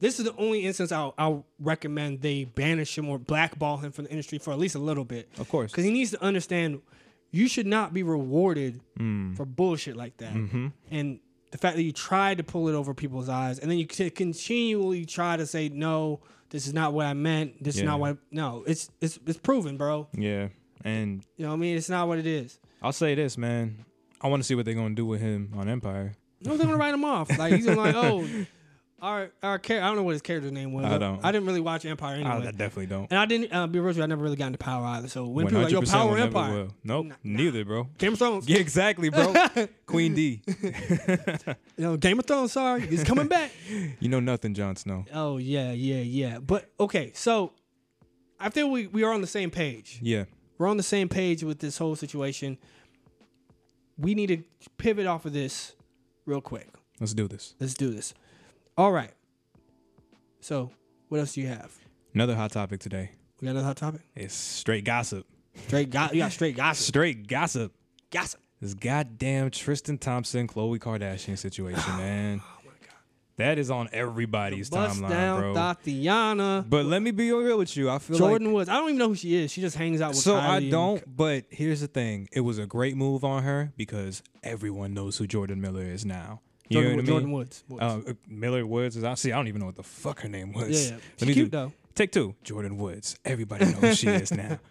This 0.00 0.18
is 0.20 0.24
the 0.26 0.35
only 0.37 0.64
instance 0.64 0.92
I'll, 0.92 1.12
I'll 1.18 1.44
recommend 1.59 2.22
they 2.22 2.44
banish 2.44 2.96
him 2.96 3.09
or 3.09 3.18
blackball 3.18 3.78
him 3.78 3.90
from 3.90 4.04
the 4.04 4.11
industry 4.12 4.38
for 4.38 4.52
at 4.52 4.59
least 4.59 4.76
a 4.76 4.78
little 4.78 5.04
bit. 5.04 5.28
of 5.38 5.48
course. 5.48 5.72
Because 5.72 5.85
he 5.85 5.90
needs 5.90 6.12
to 6.12 6.22
understand 6.22 6.81
you 7.31 7.49
should 7.49 7.67
not 7.67 7.93
be 7.93 8.03
rewarded 8.03 8.81
Mm. 8.99 9.37
for 9.37 9.45
bullshit 9.45 9.97
like 9.97 10.17
that. 10.19 10.35
Mm-hmm. 10.35 10.69
And 10.91 11.21
the 11.51 11.59
fact 11.59 11.77
that 11.77 11.83
you 11.83 11.93
tried 11.93 12.38
to 12.38 12.45
pull 12.45 12.69
it 12.69 12.75
over 12.75 12.93
people's 12.95 13.29
eyes 13.29 13.59
and 13.59 13.71
then 13.71 13.79
you 13.79 13.87
continually 13.87 15.05
try 15.07 15.37
to 15.37 15.47
say, 15.47 15.69
no, 15.69 16.21
this 16.51 16.67
is 16.67 16.75
not 16.75 16.93
what 16.93 17.07
I 17.07 17.14
meant. 17.14 17.62
This 17.62 17.77
is 17.77 17.83
not 17.83 18.01
what 18.01 18.11
I, 18.12 18.17
no, 18.31 18.64
it's, 18.67 18.91
it's, 19.01 19.19
it's 19.27 19.38
proven, 19.38 19.77
bro. 19.77 20.09
Yeah. 20.14 20.49
And 20.85 21.23
You 21.37 21.45
know 21.45 21.51
what 21.51 21.57
I 21.57 21.59
mean? 21.59 21.77
It's 21.77 21.88
not 21.88 22.07
what 22.09 22.19
it 22.19 22.27
is. 22.27 22.59
I'll 22.83 22.93
say 22.93 23.14
this, 23.14 23.37
man. 23.38 23.85
I 24.21 24.29
want 24.29 24.43
to 24.43 24.47
see 24.47 24.55
what 24.55 24.64
they're 24.64 24.75
gonna 24.75 24.95
do 24.95 25.07
with 25.07 25.21
him 25.21 25.53
on 25.57 25.69
Empire. 25.69 26.14
No, 26.43 26.57
they're 26.57 26.67
gonna 26.67 26.79
write 26.79 26.95
him 26.95 27.05
off. 27.05 27.37
Like 27.38 27.53
he's 27.53 27.67
gonna 27.67 27.81
like, 27.81 27.95
oh, 27.97 28.27
our 29.01 29.31
our 29.43 29.59
char- 29.59 29.81
I 29.81 29.87
don't 29.87 29.97
know 29.97 30.03
what 30.03 30.13
his 30.13 30.23
character's 30.23 30.53
name 30.53 30.73
was. 30.73 30.85
I 30.85 30.99
don't. 30.99 31.25
I 31.25 31.33
didn't 31.33 31.47
really 31.47 31.61
watch 31.61 31.85
Empire 31.85 32.17
I, 32.17 32.19
anyway. 32.19 32.49
I 32.49 32.51
definitely 32.51 32.87
don't. 32.87 33.07
and 33.11 33.19
I 33.19 33.27
didn't 33.27 33.53
uh, 33.53 33.67
be 33.67 33.79
real 33.79 33.89
with 33.89 33.97
you, 33.97 34.03
I 34.03 34.07
never 34.07 34.23
really 34.23 34.37
got 34.37 34.47
into 34.47 34.59
Power 34.59 34.85
either. 34.87 35.09
So 35.09 35.27
when 35.27 35.47
people 35.47 35.61
are 35.61 35.65
like, 35.65 35.73
yo, 35.73 35.81
100% 35.81 35.91
Power 35.91 36.19
Empire, 36.19 36.53
will. 36.53 36.75
Nope, 36.85 37.07
Nah, 37.07 37.15
neither, 37.23 37.65
bro. 37.65 37.89
Game 37.99 38.13
of 38.15 38.19
Thrones, 38.19 38.49
Yeah, 38.49 38.59
exactly, 38.59 39.09
bro. 39.11 39.33
Queen 39.87 40.15
D. 40.15 40.43
you 40.47 41.57
know, 41.79 41.97
Game 41.97 42.19
of 42.19 42.27
Thrones. 42.27 42.53
Sorry, 42.53 42.83
it's 42.85 43.05
coming 43.05 43.29
back. 43.29 43.53
You 44.01 44.09
know 44.09 44.21
nothing, 44.21 44.55
Jon 44.55 44.77
Snow. 44.77 45.05
oh 45.15 45.39
yeah, 45.39 45.73
yeah, 45.73 46.01
yeah. 46.01 46.39
But 46.39 46.71
okay, 46.81 47.13
so 47.15 47.53
I 48.41 48.51
feel 48.51 48.71
we 48.71 48.87
we 48.87 49.05
are 49.05 49.13
on 49.13 49.21
the 49.21 49.27
same 49.27 49.51
page. 49.51 49.99
Yeah. 50.03 50.25
We're 50.59 50.69
on 50.69 50.77
the 50.77 50.83
same 50.83 51.09
page 51.09 51.45
with 51.45 51.61
this 51.61 51.79
whole 51.79 51.95
situation. 51.95 52.59
We 53.97 54.15
need 54.15 54.27
to 54.29 54.43
pivot 54.77 55.07
off 55.07 55.25
of 55.25 55.33
this 55.33 55.75
real 56.27 56.41
quick. 56.41 56.69
Let's 57.01 57.15
do 57.15 57.29
this. 57.29 57.55
Let's 57.61 57.75
do 57.75 57.91
this. 57.91 58.13
All 58.79 58.93
right. 58.93 59.11
So, 60.41 60.71
what 61.09 61.19
else 61.19 61.33
do 61.33 61.41
you 61.41 61.49
have? 61.49 61.77
Another 62.14 62.37
hot 62.37 62.53
topic 62.53 62.79
today. 62.79 63.11
We 63.41 63.47
got 63.47 63.51
another 63.51 63.67
hot 63.67 63.77
topic. 63.77 64.03
It's 64.14 64.33
straight 64.33 64.85
gossip. 64.85 65.27
Straight 65.67 65.91
got 65.91 66.14
you 66.14 66.21
got 66.21 66.31
straight 66.31 66.57
gossip. 66.57 66.87
Straight 66.87 67.27
gossip. 67.27 67.75
Gossip. 68.12 68.41
This 68.61 68.75
goddamn 68.75 69.51
Tristan 69.51 69.99
Thompson, 69.99 70.47
Khloe 70.47 70.79
Kardashian 70.79 71.37
situation, 71.37 71.97
man. 71.97 72.41
Oh 72.41 72.71
that 73.37 73.59
is 73.59 73.69
on 73.69 73.88
everybody's 73.93 74.71
timeline, 74.71 75.09
down 75.09 75.41
bro. 75.41 75.55
Tatiana. 75.55 76.64
But 76.69 76.87
let 76.87 77.03
me 77.03 77.11
be 77.11 77.33
real 77.33 77.59
with 77.59 77.77
you. 77.77 77.91
I 77.91 77.99
feel 77.99 78.17
Jordan 78.17 78.49
like 78.49 78.55
Woods. 78.55 78.69
I 78.69 78.75
don't 78.75 78.91
even 78.91 78.99
know 78.99 79.09
who 79.09 79.14
she 79.17 79.35
is. 79.35 79.51
She 79.51 79.61
just 79.61 79.77
hangs 79.77 80.01
out 80.01 80.11
with 80.11 80.19
so 80.19 80.37
Kylie 80.37 80.69
I 80.69 80.71
don't. 80.71 81.17
But 81.17 81.47
here's 81.51 81.81
the 81.81 81.88
thing: 81.88 82.29
it 82.31 82.43
was 82.43 82.59
a 82.59 82.67
great 82.67 82.97
move 82.97 83.25
on 83.25 83.43
her 83.43 83.73
because 83.77 84.23
everyone 84.45 84.95
knows 84.95 85.19
who 85.19 85.27
Jordan 85.27 85.61
Miller 85.61 85.83
is 85.83 86.05
now. 86.05 86.43
You 86.68 86.81
Jordan, 86.83 86.90
know 86.90 86.90
what 86.90 86.92
I 86.92 86.96
mean? 86.96 87.07
Jordan 87.07 87.33
Woods. 87.33 87.64
Woods. 87.68 87.83
Uh, 87.83 88.11
uh, 88.11 88.14
Miller 88.28 88.66
Woods 88.66 88.96
is. 88.96 89.04
I 89.04 89.14
see. 89.14 89.33
I 89.33 89.37
don't 89.37 89.48
even 89.48 89.61
know 89.61 89.66
what 89.66 89.76
the 89.76 89.83
fuck 89.83 90.20
her 90.20 90.28
name 90.28 90.52
was. 90.52 90.90
yeah, 90.90 90.96
yeah. 90.96 91.00
She's 91.26 91.35
cute 91.35 91.50
do- 91.50 91.57
though. 91.57 91.72
Take 91.94 92.12
two. 92.12 92.35
Jordan 92.44 92.76
Woods. 92.78 93.18
Everybody 93.24 93.64
knows 93.66 93.81
who 93.81 93.94
she 93.94 94.09
is 94.09 94.33
now. 94.33 94.59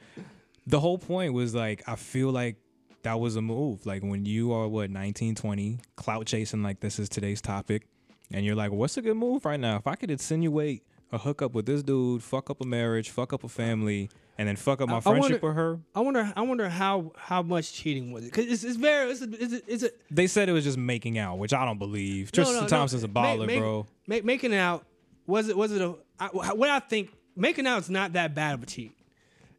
The 0.69 0.81
whole 0.81 0.97
point 0.97 1.31
was 1.31 1.55
like 1.55 1.81
I 1.87 1.95
feel 1.95 2.29
like 2.29 2.57
that 3.03 3.21
was 3.21 3.37
a 3.37 3.41
move. 3.41 3.85
Like 3.85 4.03
when 4.03 4.25
you 4.25 4.51
are 4.51 4.67
what 4.67 4.89
19, 4.89 5.33
20, 5.35 5.79
clout 5.95 6.25
chasing 6.25 6.61
like 6.61 6.81
this 6.81 6.99
is 6.99 7.07
today's 7.07 7.41
topic, 7.41 7.87
and 8.31 8.45
you're 8.45 8.53
like, 8.55 8.71
what's 8.73 8.97
a 8.97 9.01
good 9.01 9.15
move 9.15 9.45
right 9.45 9.59
now? 9.59 9.77
If 9.77 9.87
I 9.87 9.95
could 9.95 10.11
insinuate 10.11 10.83
a 11.13 11.17
hookup 11.19 11.53
with 11.53 11.67
this 11.67 11.83
dude, 11.83 12.21
fuck 12.21 12.49
up 12.49 12.59
a 12.59 12.65
marriage, 12.65 13.09
fuck 13.11 13.31
up 13.31 13.45
a 13.45 13.47
family, 13.47 14.09
and 14.37 14.47
then 14.47 14.55
fuck 14.55 14.81
up 14.81 14.87
my 14.89 14.95
I- 14.95 14.97
I 14.97 15.01
friendship 15.01 15.41
wonder- 15.41 15.47
with 15.47 15.55
her. 15.55 15.79
I 15.95 15.99
wonder. 16.01 16.33
I 16.35 16.41
wonder 16.41 16.69
how 16.69 17.11
how 17.17 17.41
much 17.41 17.73
cheating 17.73 18.11
was 18.11 18.23
it? 18.25 18.31
Because 18.31 18.51
it's, 18.51 18.63
it's 18.63 18.77
very. 18.77 19.09
It's 19.11 19.21
a, 19.21 19.29
it's 19.43 19.53
a, 19.53 19.61
it's 19.73 19.83
a 19.83 19.89
They 20.11 20.27
said 20.27 20.49
it 20.49 20.53
was 20.53 20.63
just 20.63 20.77
making 20.77 21.17
out, 21.17 21.37
which 21.39 21.53
I 21.53 21.65
don't 21.65 21.79
believe. 21.79 22.27
No, 22.27 22.43
Tristan 22.43 22.55
no, 22.55 22.61
no. 22.61 22.67
Thompson's 22.67 23.03
a 23.03 23.07
Ma- 23.07 23.23
baller, 23.25 23.47
ma- 23.53 23.59
bro. 23.59 23.87
ma- 24.07 24.19
making 24.23 24.53
out 24.53 24.85
was 25.25 25.49
it 25.49 25.57
was 25.57 25.71
it 25.71 25.81
a 25.81 25.95
I, 26.19 26.27
what 26.27 26.69
I 26.69 26.79
think 26.79 27.11
making 27.35 27.67
out 27.67 27.79
is 27.79 27.89
not 27.89 28.13
that 28.13 28.33
bad 28.35 28.53
of 28.55 28.63
a 28.63 28.65
cheat. 28.65 28.91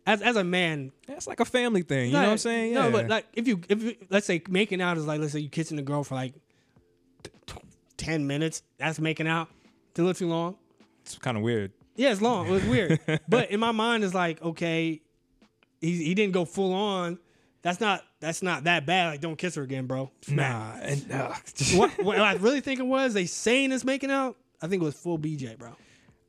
as 0.07 0.23
as 0.23 0.37
a 0.37 0.45
man, 0.45 0.91
That's 1.07 1.27
like 1.27 1.41
a 1.41 1.45
family 1.45 1.83
thing. 1.83 2.07
You 2.07 2.13
know 2.15 2.23
what 2.23 2.29
I'm 2.31 2.39
saying? 2.39 2.73
Yeah. 2.73 2.85
No, 2.85 2.91
but 2.91 3.09
like 3.09 3.27
if 3.35 3.47
you 3.47 3.61
if 3.69 3.83
you, 3.83 3.97
let's 4.11 4.27
say 4.27 4.43
making 4.49 4.81
out 4.81 4.97
is 4.97 5.07
like 5.07 5.21
let's 5.21 5.33
say 5.33 5.41
you 5.41 5.49
kissing 5.51 5.79
a 5.79 5.83
girl 5.83 6.03
for 6.05 6.15
like 6.15 6.35
ten 7.97 8.27
minutes. 8.27 8.63
That's 8.79 8.99
making 9.01 9.27
out. 9.29 9.49
It's 9.91 9.99
a 9.99 10.03
little 10.03 10.15
too 10.15 10.29
long. 10.29 10.57
it's 11.03 11.19
kind 11.19 11.37
of 11.37 11.43
weird. 11.43 11.73
Yeah, 11.99 12.13
it's 12.13 12.23
long. 12.23 12.47
It 12.47 12.51
was 12.51 12.65
weird. 12.65 13.01
but 13.29 13.51
in 13.51 13.61
my 13.61 13.73
mind, 13.73 14.05
it's 14.05 14.15
like 14.15 14.41
okay, 14.41 15.03
he 15.81 16.05
he 16.05 16.15
didn't 16.15 16.33
go 16.33 16.45
full 16.45 16.73
on. 16.73 17.19
That's 17.61 17.81
not 17.81 18.03
that's 18.21 18.41
not 18.41 18.65
that 18.65 18.87
bad. 18.87 19.11
Like 19.11 19.21
don't 19.21 19.37
kiss 19.37 19.57
her 19.57 19.63
again, 19.63 19.87
bro. 19.87 20.11
Nah, 20.29 20.75
and 20.81 21.11
uh, 21.13 21.35
what, 21.75 22.03
what 22.03 22.21
I 22.21 22.35
really 22.35 22.61
think 22.61 22.79
it 22.79 22.87
was, 22.87 23.15
they 23.15 23.27
saying 23.27 23.73
it's 23.73 23.85
making 23.85 24.13
out. 24.13 24.37
I 24.63 24.69
think 24.69 24.81
it 24.81 24.85
was 24.85 24.95
full 24.95 25.19
BJ, 25.19 25.59
bro. 25.59 25.73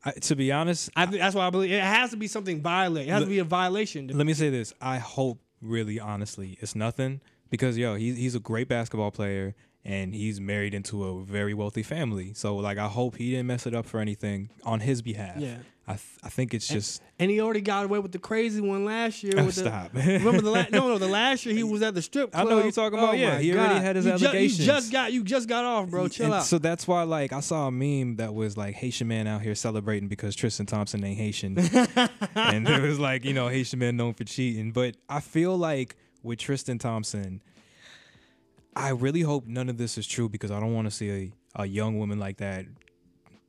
I, 0.04 0.12
to 0.12 0.36
be 0.36 0.52
honest, 0.52 0.90
I 0.96 1.06
think 1.06 1.20
that's 1.22 1.36
why 1.36 1.46
I 1.46 1.50
believe 1.52 1.72
it 1.72 1.84
has 1.84 2.12
to 2.12 2.18
be 2.18 2.28
something 2.28 2.62
violent. 2.62 3.08
It 3.08 3.12
has 3.12 3.24
to 3.24 3.30
be 3.30 3.40
a 3.40 3.44
violation. 3.44 4.08
let 4.08 4.26
me 4.26 4.34
say 4.34 4.50
this. 4.50 4.74
I 4.82 4.98
hope, 4.98 5.40
really, 5.62 6.00
honestly, 6.00 6.58
it's 6.62 6.76
nothing 6.76 7.22
because 7.52 7.78
yo, 7.78 7.96
he's 7.96 8.18
he's 8.18 8.34
a 8.34 8.40
great 8.40 8.68
basketball 8.68 9.12
player 9.12 9.56
and 9.86 10.14
he's 10.14 10.40
married 10.42 10.74
into 10.74 11.04
a 11.06 11.24
very 11.24 11.54
wealthy 11.54 11.84
family. 11.84 12.34
So 12.34 12.56
like, 12.58 12.78
I 12.78 12.88
hope 12.88 13.16
he 13.18 13.32
didn't 13.32 13.48
mess 13.48 13.66
it 13.66 13.74
up 13.74 13.86
for 13.86 14.00
anything 14.00 14.50
on 14.64 14.80
his 14.82 15.02
behalf. 15.02 15.38
Yeah. 15.38 15.58
I 15.88 15.94
th- 15.94 16.04
I 16.24 16.30
think 16.30 16.54
it's 16.54 16.68
just 16.68 17.02
And 17.18 17.32
he 17.32 17.42
already 17.42 17.62
got 17.62 17.86
away 17.86 17.98
with 17.98 18.12
the 18.12 18.20
crazy 18.20 18.62
one 18.62 18.86
last 18.86 19.24
year. 19.24 19.34
Oh, 19.38 19.46
with 19.48 19.56
the- 19.56 19.90
remember 19.96 20.42
the 20.42 20.52
last? 20.52 20.70
No, 20.72 20.88
no, 20.88 21.00
the 21.00 21.08
last 21.22 21.48
year 21.48 21.56
he 21.56 21.64
was 21.64 21.82
at 21.82 21.96
the 21.96 22.02
strip 22.04 22.32
club. 22.32 22.46
I 22.46 22.48
know 22.48 22.58
what 22.58 22.66
you're 22.66 22.72
talking 22.72 23.00
oh 23.00 23.04
about. 23.06 23.16
Oh 23.16 23.18
Yeah, 23.18 23.40
he 23.40 23.56
already 23.56 23.80
had 23.84 23.96
his 23.96 24.06
you 24.06 24.16
ju- 24.18 24.26
allegations. 24.28 24.60
you 24.60 24.66
just 24.68 24.92
got 24.92 25.12
you 25.14 25.24
just 25.24 25.50
got 25.50 25.66
off, 25.66 25.90
bro. 25.90 26.08
Chill 26.08 26.26
and 26.28 26.36
out. 26.36 26.44
So 26.44 26.60
that's 26.60 26.88
why, 26.88 27.02
like, 27.04 27.34
I 27.34 27.40
saw 27.40 27.66
a 27.68 27.72
meme 27.72 28.18
that 28.18 28.36
was 28.36 28.56
like 28.56 28.76
Haitian 28.76 29.08
man 29.08 29.26
out 29.26 29.42
here 29.42 29.56
celebrating 29.56 30.08
because 30.10 30.36
Tristan 30.36 30.68
Thompson 30.68 31.04
ain't 31.04 31.18
Haitian, 31.18 31.58
and 32.36 32.68
it 32.70 32.82
was 32.84 33.00
like, 33.00 33.26
you 33.26 33.34
know, 33.34 33.48
Haitian 33.48 33.80
man 33.80 33.98
known 33.98 34.14
for 34.14 34.26
cheating. 34.26 34.72
But 34.72 34.96
I 35.10 35.22
feel 35.22 35.58
like 35.58 35.96
with 36.22 36.38
Tristan 36.38 36.78
Thompson, 36.78 37.42
I 38.76 38.90
really 38.90 39.22
hope 39.22 39.46
none 39.48 39.70
of 39.70 39.78
this 39.78 39.98
is 39.98 40.08
true 40.08 40.30
because 40.30 40.52
I 40.52 40.60
don't 40.60 40.74
want 40.74 40.88
to 40.88 40.92
see 40.92 41.10
a, 41.56 41.64
a 41.64 41.66
young 41.66 41.98
woman 41.98 42.20
like 42.20 42.38
that 42.38 42.66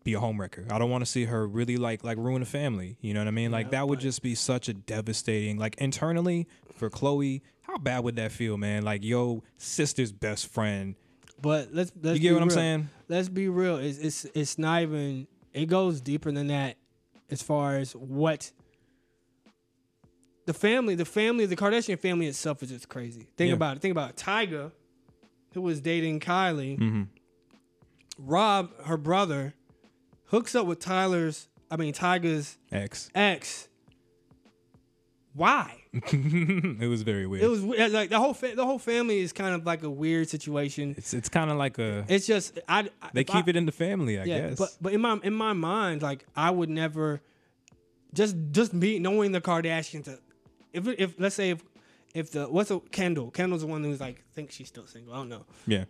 be 0.02 0.14
a 0.14 0.18
homewrecker. 0.18 0.70
I 0.72 0.78
don't 0.78 0.90
want 0.90 1.02
to 1.04 1.11
see 1.11 1.26
her 1.26 1.46
really 1.46 1.76
like 1.76 2.02
like 2.02 2.16
ruin 2.16 2.42
a 2.42 2.46
family. 2.46 2.96
You 3.00 3.12
know 3.14 3.20
what 3.20 3.28
I 3.28 3.33
mean? 3.33 3.50
Like 3.52 3.70
that 3.70 3.87
would 3.87 4.00
just 4.00 4.22
be 4.22 4.35
such 4.35 4.68
a 4.68 4.74
devastating. 4.74 5.59
Like 5.59 5.76
internally 5.76 6.48
for 6.76 6.88
Khloe, 6.90 7.42
how 7.62 7.76
bad 7.78 8.02
would 8.04 8.16
that 8.16 8.33
feel, 8.33 8.56
man? 8.56 8.83
Like 8.83 9.04
yo 9.04 9.42
sister's 9.59 10.11
best 10.11 10.46
friend. 10.48 10.94
but 11.40 11.68
let's 11.72 11.92
let's 12.02 12.18
You 12.18 12.30
get 12.30 12.33
what 12.35 12.42
I'm 12.42 12.50
saying? 12.50 12.88
Let's 13.09 13.28
be 13.28 13.48
real. 13.48 13.76
It's 13.76 13.98
it's 13.98 14.24
it's 14.35 14.59
not 14.59 14.83
even. 14.83 15.26
It 15.52 15.66
goes 15.66 16.00
deeper 16.00 16.30
than 16.33 16.46
that, 16.46 16.76
as 17.30 17.42
far 17.42 17.76
as 17.76 17.92
what. 17.94 18.50
The 20.46 20.54
family, 20.54 20.94
the 20.94 21.04
family, 21.04 21.46
the 21.46 21.56
Kardashian 21.56 21.98
family 21.98 22.26
itself 22.26 22.62
is 22.62 22.70
just 22.70 22.88
crazy. 22.88 23.28
Think 23.37 23.48
Yeah. 23.50 23.54
about 23.54 23.76
it. 23.76 23.80
Think 23.83 23.92
about 23.92 24.11
it. 24.11 24.16
Tyga, 24.16 24.72
who 25.54 25.60
was 25.62 25.80
dating 25.80 26.20
Kylie, 26.20 26.78
Mm-hmm. 26.78 27.02
Rob, 28.18 28.70
her 28.84 28.96
brother, 28.98 29.54
hooks 30.26 30.54
up 30.54 30.66
with 30.66 30.78
Tyler's, 30.78 31.48
I 31.70 31.76
mean 31.76 31.92
Tyga's 31.94 32.58
ex. 32.70 33.10
ex. 33.14 33.68
Why? 35.32 35.76
it 35.92 36.88
was 36.88 37.02
very 37.02 37.26
weird. 37.26 37.44
It 37.44 37.48
was 37.48 37.62
like 37.62 38.10
the 38.10 38.18
whole 38.18 38.34
fa- 38.34 38.52
the 38.56 38.66
whole 38.66 38.78
family 38.80 39.20
is 39.20 39.32
kind 39.32 39.54
of 39.54 39.64
like 39.64 39.82
a 39.84 39.90
weird 39.90 40.28
situation. 40.28 40.94
it's 40.98 41.14
it's 41.14 41.28
kind 41.28 41.50
of 41.50 41.56
like 41.56 41.78
a 41.78 42.04
It's 42.08 42.26
just 42.26 42.58
I 42.68 42.90
they 43.12 43.24
keep 43.24 43.46
it 43.48 43.56
in 43.56 43.64
the 43.64 43.72
family, 43.72 44.18
I 44.18 44.24
yeah, 44.24 44.48
guess. 44.48 44.58
but 44.58 44.70
but 44.80 44.92
in 44.92 45.00
my 45.00 45.18
in 45.22 45.32
my 45.34 45.52
mind, 45.52 46.02
like 46.02 46.26
I 46.36 46.50
would 46.50 46.68
never 46.68 47.20
just 48.12 48.36
just 48.50 48.78
be 48.78 48.98
knowing 48.98 49.30
the 49.32 49.40
Kardashians. 49.40 50.08
If 50.72 50.86
if 50.88 51.14
let's 51.18 51.36
say 51.36 51.50
if 51.50 51.62
if 52.14 52.30
the 52.32 52.46
what's 52.46 52.70
a 52.70 52.80
Kendall 52.80 53.30
Kendall's 53.30 53.62
the 53.62 53.66
one 53.68 53.82
who's 53.84 54.00
like 54.00 54.24
think 54.32 54.50
she's 54.50 54.68
still 54.68 54.86
single. 54.86 55.12
I 55.14 55.16
don't 55.18 55.28
know. 55.28 55.44
yeah. 55.66 55.84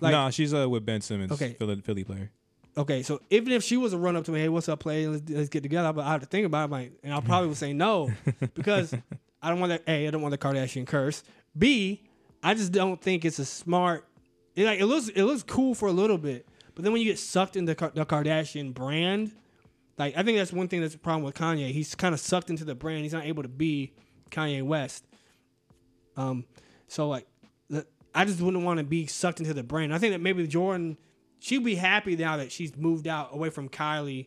Like- 0.00 0.12
nah, 0.12 0.30
she's 0.30 0.52
uh 0.54 0.68
with 0.68 0.84
Ben 0.84 1.00
Simmons, 1.00 1.32
Okay. 1.32 1.54
Philly, 1.58 1.80
Philly 1.80 2.04
player. 2.04 2.30
Okay, 2.76 3.02
so 3.02 3.20
even 3.30 3.52
if 3.52 3.64
she 3.64 3.76
was 3.76 3.92
a 3.92 3.98
run 3.98 4.14
up 4.14 4.24
to 4.26 4.30
me, 4.30 4.38
hey, 4.38 4.48
what's 4.48 4.68
up, 4.68 4.78
play? 4.78 5.08
Let's, 5.08 5.28
let's 5.30 5.48
get 5.48 5.64
together. 5.64 5.92
But 5.92 6.04
I 6.04 6.12
have 6.12 6.20
to 6.20 6.26
think 6.26 6.46
about 6.46 6.68
it, 6.68 6.72
like, 6.72 6.92
and 7.02 7.12
I 7.12 7.20
probably 7.20 7.48
would 7.48 7.56
say 7.56 7.72
no 7.72 8.12
because 8.54 8.94
I 9.42 9.48
don't 9.48 9.58
want 9.58 9.70
that. 9.70 9.82
A, 9.88 10.06
I 10.06 10.10
don't 10.12 10.22
want 10.22 10.30
the 10.30 10.38
Kardashian 10.38 10.86
curse. 10.86 11.24
B, 11.58 12.04
I 12.40 12.54
just 12.54 12.70
don't 12.70 13.00
think 13.00 13.24
it's 13.24 13.40
a 13.40 13.44
smart. 13.44 14.06
It, 14.54 14.64
like 14.64 14.78
it 14.78 14.86
looks, 14.86 15.08
it 15.08 15.24
looks 15.24 15.42
cool 15.42 15.74
for 15.74 15.88
a 15.88 15.92
little 15.92 16.18
bit, 16.18 16.46
but 16.76 16.84
then 16.84 16.92
when 16.92 17.02
you 17.02 17.08
get 17.10 17.18
sucked 17.18 17.56
into 17.56 17.74
the 17.74 18.04
Kardashian 18.04 18.72
brand, 18.74 19.32
like 19.98 20.16
I 20.16 20.22
think 20.22 20.38
that's 20.38 20.52
one 20.52 20.68
thing 20.68 20.80
that's 20.80 20.94
a 20.94 20.98
problem 20.98 21.24
with 21.24 21.34
Kanye. 21.34 21.72
He's 21.72 21.96
kind 21.96 22.14
of 22.14 22.20
sucked 22.20 22.48
into 22.48 22.64
the 22.64 22.76
brand. 22.76 23.02
He's 23.02 23.12
not 23.12 23.24
able 23.24 23.42
to 23.42 23.48
be 23.48 23.92
Kanye 24.30 24.62
West. 24.62 25.04
Um, 26.18 26.44
so 26.88 27.08
like, 27.08 27.26
the, 27.70 27.86
I 28.14 28.24
just 28.24 28.40
wouldn't 28.40 28.64
want 28.64 28.78
to 28.78 28.84
be 28.84 29.06
sucked 29.06 29.40
into 29.40 29.54
the 29.54 29.62
brand. 29.62 29.94
I 29.94 29.98
think 29.98 30.12
that 30.12 30.20
maybe 30.20 30.46
Jordan, 30.46 30.98
she'd 31.38 31.64
be 31.64 31.76
happy 31.76 32.16
now 32.16 32.36
that 32.36 32.52
she's 32.52 32.76
moved 32.76 33.06
out 33.06 33.30
away 33.32 33.48
from 33.48 33.68
Kylie, 33.68 34.26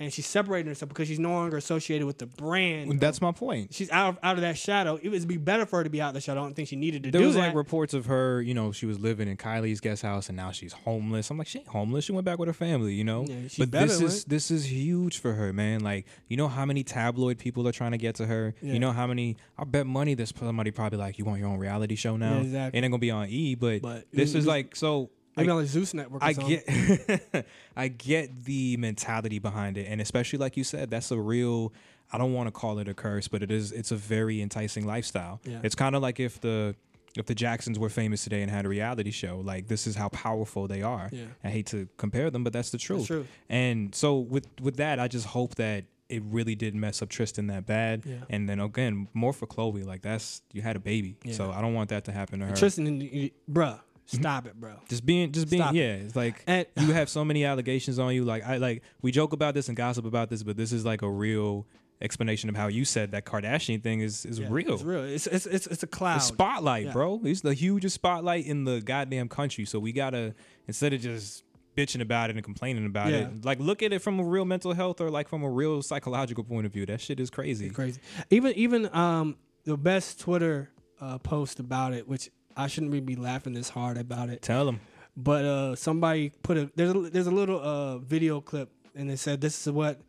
and 0.00 0.12
she's 0.12 0.26
separating 0.26 0.68
herself 0.68 0.88
because 0.88 1.08
she's 1.08 1.18
no 1.18 1.30
longer 1.30 1.56
associated 1.56 2.06
with 2.06 2.18
the 2.18 2.26
brand. 2.26 3.00
That's 3.00 3.20
my 3.20 3.32
point. 3.32 3.74
she's 3.74 3.90
out 3.90 4.10
of, 4.10 4.18
out 4.22 4.36
of 4.36 4.42
that 4.42 4.56
shadow. 4.56 4.98
It 5.02 5.08
would 5.08 5.26
be 5.26 5.36
better 5.36 5.66
for 5.66 5.78
her 5.78 5.84
to 5.84 5.90
be 5.90 6.00
out 6.00 6.08
of 6.08 6.14
the 6.14 6.20
shadow. 6.20 6.40
I 6.40 6.44
don't 6.44 6.54
think 6.54 6.68
she 6.68 6.76
needed 6.76 7.02
to 7.04 7.10
There 7.10 7.20
do 7.20 7.26
was 7.26 7.36
that. 7.36 7.48
like 7.48 7.54
reports 7.54 7.94
of 7.94 8.06
her, 8.06 8.40
you 8.40 8.54
know, 8.54 8.70
she 8.72 8.86
was 8.86 8.98
living 9.00 9.28
in 9.28 9.36
Kylie's 9.36 9.80
guest 9.80 10.02
house 10.02 10.28
and 10.28 10.36
now 10.36 10.50
she's 10.52 10.72
homeless. 10.72 11.30
I'm 11.30 11.38
like, 11.38 11.46
she 11.48 11.58
ain't 11.58 11.68
homeless. 11.68 12.04
She 12.04 12.12
went 12.12 12.24
back 12.24 12.38
with 12.38 12.48
her 12.48 12.52
family, 12.52 12.94
you 12.94 13.04
know. 13.04 13.24
Yeah, 13.26 13.48
but 13.58 13.70
this 13.72 14.00
is 14.00 14.24
this 14.24 14.50
is 14.50 14.70
huge 14.70 15.18
for 15.18 15.32
her, 15.34 15.52
man. 15.52 15.80
Like, 15.80 16.06
you 16.28 16.36
know 16.36 16.48
how 16.48 16.64
many 16.64 16.84
tabloid 16.84 17.38
people 17.38 17.66
are 17.66 17.72
trying 17.72 17.92
to 17.92 17.98
get 17.98 18.14
to 18.16 18.26
her. 18.26 18.54
Yeah. 18.62 18.74
You 18.74 18.78
know 18.78 18.92
how 18.92 19.06
many? 19.06 19.36
I 19.58 19.64
bet 19.64 19.86
money. 19.86 20.14
There's 20.14 20.32
somebody 20.38 20.70
probably 20.70 20.98
like, 20.98 21.18
you 21.18 21.24
want 21.24 21.40
your 21.40 21.48
own 21.48 21.58
reality 21.58 21.96
show 21.96 22.16
now? 22.16 22.34
Yeah, 22.36 22.40
exactly. 22.42 22.78
It 22.78 22.84
ain't 22.84 22.92
gonna 22.92 23.00
be 23.00 23.10
on 23.10 23.28
E, 23.28 23.54
but, 23.56 23.82
But 23.82 24.04
this 24.12 24.34
it- 24.34 24.38
is 24.38 24.44
it- 24.46 24.48
like 24.48 24.76
so. 24.76 25.10
Maybe 25.38 25.50
I- 25.50 25.54
on 25.54 25.60
the 25.62 25.66
Zeus 25.66 25.94
network. 25.94 26.22
Or 26.22 26.26
I 26.26 26.32
something. 26.32 26.60
get 27.06 27.46
I 27.76 27.88
get 27.88 28.44
the 28.44 28.76
mentality 28.76 29.38
behind 29.38 29.76
it 29.78 29.86
and 29.88 30.00
especially 30.00 30.38
like 30.38 30.56
you 30.56 30.64
said 30.64 30.90
that's 30.90 31.10
a 31.10 31.18
real 31.18 31.72
I 32.12 32.18
don't 32.18 32.32
want 32.32 32.46
to 32.46 32.50
call 32.52 32.78
it 32.78 32.88
a 32.88 32.94
curse 32.94 33.28
but 33.28 33.42
it 33.42 33.50
is 33.50 33.72
it's 33.72 33.90
a 33.90 33.96
very 33.96 34.40
enticing 34.42 34.86
lifestyle. 34.86 35.40
Yeah. 35.44 35.60
It's 35.62 35.74
kind 35.74 35.94
of 35.96 36.02
like 36.02 36.20
if 36.20 36.40
the 36.40 36.74
if 37.16 37.26
the 37.26 37.34
Jacksons 37.34 37.78
were 37.78 37.88
famous 37.88 38.22
today 38.22 38.42
and 38.42 38.50
had 38.50 38.64
a 38.66 38.68
reality 38.68 39.10
show 39.10 39.40
like 39.44 39.66
this 39.68 39.86
is 39.86 39.96
how 39.96 40.08
powerful 40.10 40.68
they 40.68 40.82
are. 40.82 41.08
Yeah. 41.12 41.24
I 41.42 41.48
hate 41.50 41.66
to 41.66 41.88
compare 41.96 42.30
them 42.30 42.44
but 42.44 42.52
that's 42.52 42.70
the 42.70 42.78
truth. 42.78 43.06
true. 43.06 43.26
And 43.48 43.94
so 43.94 44.18
with 44.18 44.46
with 44.60 44.76
that 44.76 44.98
I 45.00 45.08
just 45.08 45.26
hope 45.26 45.54
that 45.56 45.84
it 46.08 46.22
really 46.30 46.54
didn't 46.54 46.80
mess 46.80 47.02
up 47.02 47.10
Tristan 47.10 47.48
that 47.48 47.66
bad. 47.66 48.04
Yeah. 48.06 48.14
And 48.30 48.48
then 48.48 48.60
again, 48.60 49.08
more 49.12 49.34
for 49.34 49.46
Khloe. 49.46 49.84
Like 49.84 50.00
that's 50.00 50.40
you 50.54 50.62
had 50.62 50.74
a 50.74 50.78
baby. 50.80 51.18
Yeah. 51.22 51.34
So 51.34 51.50
I 51.52 51.60
don't 51.60 51.74
want 51.74 51.90
that 51.90 52.04
to 52.06 52.12
happen 52.12 52.40
to 52.40 52.46
her. 52.46 52.56
Tristan, 52.56 52.98
you- 53.02 53.10
you- 53.12 53.30
bruh, 53.50 53.78
stop 54.08 54.46
it, 54.46 54.54
bro. 54.58 54.74
Just 54.88 55.04
being, 55.06 55.30
just 55.32 55.48
being, 55.50 55.62
Stop 55.62 55.74
it. 55.74 55.78
yeah. 55.78 55.92
It's 55.94 56.16
like 56.16 56.42
And- 56.46 56.66
you 56.76 56.92
have 56.92 57.08
so 57.08 57.24
many 57.24 57.44
allegations 57.44 57.98
on 57.98 58.14
you. 58.14 58.24
Like 58.24 58.44
I 58.44 58.56
like 58.56 58.82
we 59.02 59.10
joke 59.12 59.32
about 59.32 59.54
this 59.54 59.68
and 59.68 59.76
gossip 59.76 60.04
about 60.04 60.28
this, 60.30 60.42
but 60.42 60.56
this 60.56 60.72
is 60.72 60.84
like 60.84 61.02
a 61.02 61.10
real 61.10 61.66
explanation 62.00 62.48
of 62.48 62.54
how 62.54 62.68
you 62.68 62.84
said 62.84 63.10
that 63.10 63.24
Kardashian 63.24 63.82
thing 63.82 64.00
is 64.00 64.24
is 64.24 64.38
Yeah, 64.38 64.46
real. 64.50 64.74
It's 64.74 64.82
real. 64.82 65.04
It's 65.04 65.26
it's 65.26 65.46
it's, 65.46 65.66
it's 65.66 65.82
a 65.82 65.86
cloud. 65.86 66.16
The 66.16 66.20
spotlight, 66.20 66.86
Yeah. 66.86 66.92
bro. 66.92 67.20
It's 67.24 67.40
the 67.40 67.54
hugest 67.54 67.94
spotlight 67.94 68.46
in 68.46 68.64
the 68.64 68.80
goddamn 68.80 69.28
country. 69.28 69.64
So 69.64 69.78
we 69.78 69.92
gotta 69.92 70.34
instead 70.66 70.92
of 70.92 71.00
just 71.00 71.44
bitching 71.76 72.00
about 72.00 72.30
it 72.30 72.36
and 72.36 72.44
complaining 72.44 72.86
about 72.86 73.10
Yeah. 73.10 73.18
it, 73.28 73.44
like 73.44 73.60
look 73.60 73.82
at 73.82 73.92
it 73.92 74.00
from 74.00 74.18
a 74.20 74.24
real 74.24 74.44
mental 74.44 74.72
health 74.74 75.00
or 75.00 75.10
like 75.10 75.28
from 75.28 75.42
a 75.42 75.50
real 75.50 75.82
psychological 75.82 76.44
point 76.44 76.66
of 76.66 76.72
view. 76.72 76.86
That 76.86 77.00
shit 77.00 77.20
is 77.20 77.30
crazy. 77.30 77.68
crazy. 77.70 78.00
Even 78.30 78.52
even 78.54 78.94
um 78.94 79.36
the 79.64 79.76
best 79.76 80.18
Twitter 80.20 80.70
uh, 81.00 81.18
post 81.18 81.60
about 81.60 81.92
it, 81.94 82.08
which 82.08 82.30
I 82.58 82.66
shouldn't 82.66 82.92
really 82.92 83.06
be 83.06 83.16
laughing 83.16 83.54
this 83.54 83.70
hard 83.70 83.96
about 83.96 84.28
it, 84.28 84.42
Tell 84.42 84.66
them. 84.66 84.80
but 85.16 85.44
uh 85.44 85.76
somebody 85.76 86.30
put 86.42 86.56
a 86.58 86.70
there's 86.76 86.94
a, 86.94 87.00
there's 87.10 87.26
a 87.26 87.30
little 87.30 87.60
uh 87.60 87.98
video 87.98 88.40
clip 88.40 88.68
and 88.94 89.10
it 89.10 89.18
said 89.18 89.40
this 89.40 89.66
is 89.66 89.72
what 89.72 90.00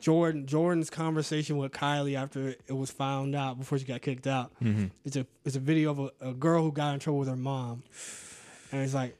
Jordan 0.00 0.46
Jordan's 0.46 0.88
conversation 0.88 1.58
with 1.58 1.72
Kylie 1.72 2.16
after 2.16 2.48
it 2.66 2.72
was 2.72 2.90
found 2.90 3.34
out 3.36 3.58
before 3.58 3.76
she 3.78 3.84
got 3.84 4.00
kicked 4.00 4.26
out. 4.26 4.50
Mm-hmm. 4.62 4.86
It's 5.04 5.16
a 5.16 5.26
it's 5.44 5.56
a 5.56 5.60
video 5.60 5.90
of 5.90 5.98
a, 5.98 6.10
a 6.30 6.32
girl 6.32 6.62
who 6.62 6.72
got 6.72 6.94
in 6.94 7.00
trouble 7.00 7.18
with 7.18 7.28
her 7.28 7.36
mom, 7.36 7.82
and 8.72 8.82
it's 8.82 8.94
like, 8.94 9.14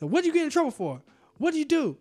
what'd 0.00 0.26
you 0.26 0.32
get 0.32 0.42
in 0.44 0.50
trouble 0.50 0.72
for? 0.72 1.00
What'd 1.38 1.56
you 1.58 1.64
do? 1.64 1.96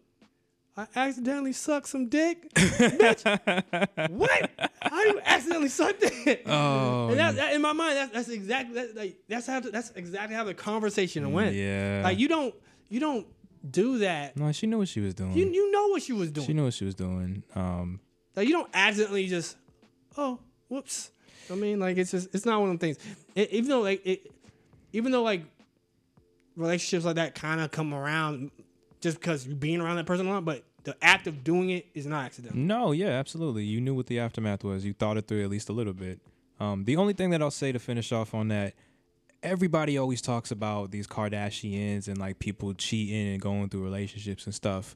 I 0.75 0.88
accidentally 0.95 1.53
sucked 1.53 1.88
some 1.88 2.09
dick. 2.09 2.51
Bitch, 2.55 4.09
what? 4.09 4.49
How 4.81 5.03
do 5.03 5.09
you 5.09 5.21
accidentally 5.23 5.69
suck 5.69 5.99
dick? 5.99 6.43
Oh, 6.47 7.09
and 7.09 7.19
that, 7.19 7.36
that- 7.36 7.53
in 7.53 7.62
my 7.62 7.73
mind, 7.73 7.95
that's, 7.97 8.12
that's 8.13 8.29
exactly 8.29 8.73
that, 8.75 8.95
like 8.95 9.17
that's 9.27 9.45
how 9.45 9.59
that's 9.59 9.91
exactly 9.91 10.36
how 10.36 10.43
the 10.43 10.53
conversation 10.55 11.31
went. 11.31 11.55
yeah. 11.55 12.01
Like 12.03 12.17
you 12.17 12.27
don't 12.27 12.55
you 12.89 12.99
don't 12.99 13.27
do 13.69 13.99
that. 13.99 14.36
no, 14.36 14.51
she 14.51 14.65
knew 14.67 14.79
what 14.79 14.88
she 14.88 14.99
was 14.99 15.13
doing. 15.13 15.33
You 15.33 15.47
you 15.47 15.71
know 15.71 15.88
what 15.89 16.01
she 16.01 16.12
was 16.13 16.31
doing. 16.31 16.47
she 16.47 16.53
knew 16.53 16.63
what 16.65 16.73
she 16.73 16.86
was 16.86 16.95
doing. 16.95 17.43
Um, 17.55 17.99
Like 18.36 18.47
you 18.47 18.53
don't 18.53 18.69
accidentally 18.73 19.27
just, 19.27 19.55
oh, 20.17 20.39
whoops. 20.69 21.12
I 21.51 21.55
mean, 21.55 21.79
like 21.79 21.97
it's 21.97 22.09
just 22.12 22.33
it's 22.33 22.45
not 22.47 22.59
one 22.59 22.71
of 22.71 22.79
them 22.79 22.79
things. 22.79 22.97
It, 23.36 23.51
even 23.51 23.69
though 23.69 23.81
like 23.81 24.01
it, 24.05 24.31
even 24.91 25.12
though 25.12 25.21
like 25.23 25.43
relationships 26.55 27.05
like 27.05 27.15
that 27.15 27.36
kind 27.36 27.62
of 27.62 27.71
come 27.71 27.93
around 27.93 28.51
just 29.03 29.19
because 29.19 29.45
you're 29.45 29.55
being 29.55 29.81
around 29.81 29.97
that 29.97 30.05
person 30.05 30.25
a 30.25 30.29
lot, 30.31 30.45
but 30.45 30.63
the 30.85 30.95
act 31.01 31.27
of 31.27 31.43
doing 31.43 31.69
it 31.69 31.87
is 31.93 32.05
not 32.05 32.25
accidental. 32.25 32.57
No, 32.57 32.93
yeah, 32.93 33.09
absolutely. 33.09 33.63
You 33.63 33.81
knew 33.81 33.93
what 33.93 34.07
the 34.07 34.19
aftermath 34.19 34.63
was. 34.63 34.85
You 34.85 34.93
thought 34.93 35.17
it 35.17 35.27
through 35.27 35.43
at 35.43 35.49
least 35.49 35.67
a 35.69 35.73
little 35.73 35.93
bit. 35.93 36.19
Um, 36.59 36.85
the 36.85 36.95
only 36.95 37.13
thing 37.13 37.31
that 37.31 37.41
I'll 37.41 37.51
say 37.51 37.73
to 37.73 37.79
finish 37.79 38.13
off 38.13 38.33
on 38.33 38.47
that, 38.47 38.73
everybody 39.43 39.97
always 39.97 40.21
talks 40.21 40.51
about 40.51 40.91
these 40.91 41.05
Kardashians 41.05 42.07
and 42.07 42.17
like 42.17 42.39
people 42.39 42.73
cheating 42.73 43.33
and 43.33 43.41
going 43.41 43.67
through 43.67 43.83
relationships 43.83 44.45
and 44.45 44.55
stuff. 44.55 44.95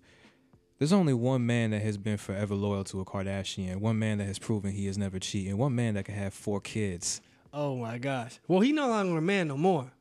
There's 0.79 0.93
only 0.93 1.13
one 1.13 1.45
man 1.45 1.71
that 1.71 1.81
has 1.81 1.97
been 1.97 2.17
forever 2.17 2.55
loyal 2.55 2.85
to 2.85 3.01
a 3.01 3.05
Kardashian. 3.05 3.77
One 3.77 3.99
man 3.99 4.19
that 4.19 4.25
has 4.25 4.39
proven 4.39 4.71
he 4.71 4.85
has 4.85 4.97
never 4.97 5.19
cheated. 5.19 5.55
One 5.55 5.75
man 5.75 5.95
that 5.95 6.05
can 6.05 6.15
have 6.15 6.33
four 6.33 6.61
kids. 6.61 7.19
Oh 7.51 7.75
my 7.75 7.97
gosh. 7.97 8.39
Well, 8.47 8.61
he 8.61 8.71
no 8.71 8.87
longer 8.87 9.17
a 9.17 9.21
man 9.21 9.49
no 9.49 9.57
more. 9.57 9.91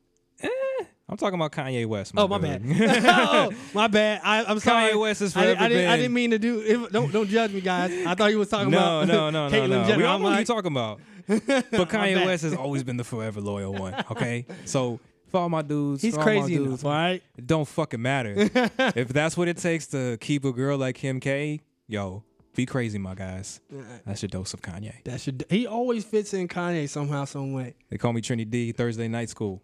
I'm 1.09 1.15
talking 1.15 1.39
about 1.39 1.53
Kanye 1.53 1.85
West. 1.85 2.13
Oh 2.17 2.27
my 2.27 2.37
bad. 2.37 2.61
oh, 2.67 3.51
my 3.73 3.87
bad. 3.87 4.19
I, 4.23 4.43
I'm 4.43 4.59
sorry. 4.59 4.91
Kanye 4.91 4.99
West 4.99 5.21
has 5.21 5.33
forever 5.33 5.55
I, 5.57 5.69
didn't, 5.69 5.89
I 5.89 5.95
didn't 5.95 6.13
mean 6.13 6.31
to 6.31 6.39
do. 6.39 6.61
If, 6.61 6.91
don't 6.91 7.11
don't 7.13 7.29
judge 7.29 7.53
me, 7.53 7.61
guys. 7.61 8.05
I 8.05 8.13
thought 8.13 8.31
you 8.31 8.39
was 8.39 8.49
talking 8.49 8.71
no, 8.71 8.77
about 8.77 9.07
no, 9.07 9.29
no, 9.29 9.47
no, 9.47 9.55
Caitlyn 9.55 9.69
no. 9.69 9.83
Jenner. 9.85 9.97
We 9.97 10.03
all 10.03 10.19
know 10.19 10.25
what 10.25 10.35
you're 10.35 10.43
talking 10.43 10.71
about. 10.71 10.99
But 11.27 11.89
Kanye. 11.89 12.25
West 12.25 12.43
has 12.43 12.53
always 12.53 12.83
been 12.83 12.97
the 12.97 13.03
forever 13.03 13.41
loyal 13.41 13.73
one. 13.73 13.93
Okay, 14.11 14.45
so 14.65 14.99
for 15.29 15.41
all 15.41 15.49
my 15.49 15.61
dudes, 15.61 16.01
He's 16.01 16.13
for 16.13 16.21
all 16.21 16.25
my 16.25 16.31
crazy 16.31 16.55
dudes, 16.55 16.67
enough, 16.67 16.85
all 16.85 16.91
right? 16.91 17.23
It 17.37 17.45
don't 17.47 17.67
fucking 17.67 18.01
matter. 18.01 18.33
if 18.95 19.09
that's 19.09 19.35
what 19.35 19.49
it 19.49 19.57
takes 19.57 19.87
to 19.87 20.17
keep 20.17 20.45
a 20.45 20.53
girl 20.53 20.77
like 20.77 20.95
Kim 20.95 21.19
K, 21.19 21.59
yo, 21.87 22.23
be 22.55 22.65
crazy, 22.65 22.97
my 22.97 23.13
guys. 23.13 23.59
That's 24.05 24.21
your 24.21 24.29
dose 24.29 24.53
of 24.53 24.61
Kanye. 24.61 25.03
That 25.03 25.21
should. 25.21 25.45
He 25.49 25.67
always 25.67 26.05
fits 26.05 26.33
in 26.33 26.47
Kanye 26.47 26.89
somehow, 26.89 27.25
some 27.25 27.53
way. 27.53 27.75
They 27.89 27.97
call 27.97 28.13
me 28.13 28.21
Trinity 28.21 28.49
D 28.49 28.71
Thursday 28.71 29.07
night 29.07 29.29
school. 29.29 29.61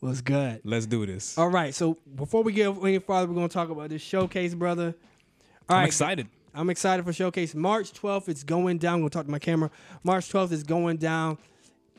Was 0.00 0.20
good. 0.20 0.60
Let's 0.64 0.86
do 0.86 1.04
this. 1.06 1.36
All 1.36 1.48
right. 1.48 1.74
So 1.74 1.98
before 2.14 2.42
we 2.42 2.52
get 2.52 2.76
any 2.82 2.98
farther, 2.98 3.26
we're 3.26 3.34
gonna 3.34 3.48
talk 3.48 3.70
about 3.70 3.90
this 3.90 4.02
showcase, 4.02 4.54
brother. 4.54 4.94
All 5.68 5.76
I'm 5.76 5.82
right, 5.82 5.86
excited. 5.86 6.28
I'm 6.54 6.70
excited 6.70 7.04
for 7.04 7.12
Showcase. 7.12 7.54
March 7.54 7.92
12th, 7.92 8.28
it's 8.28 8.42
going 8.42 8.78
down. 8.78 9.00
I'm 9.00 9.04
to 9.04 9.10
talk 9.10 9.26
to 9.26 9.30
my 9.30 9.38
camera. 9.38 9.70
March 10.02 10.28
12th 10.32 10.50
is 10.50 10.64
going 10.64 10.96
down. 10.96 11.38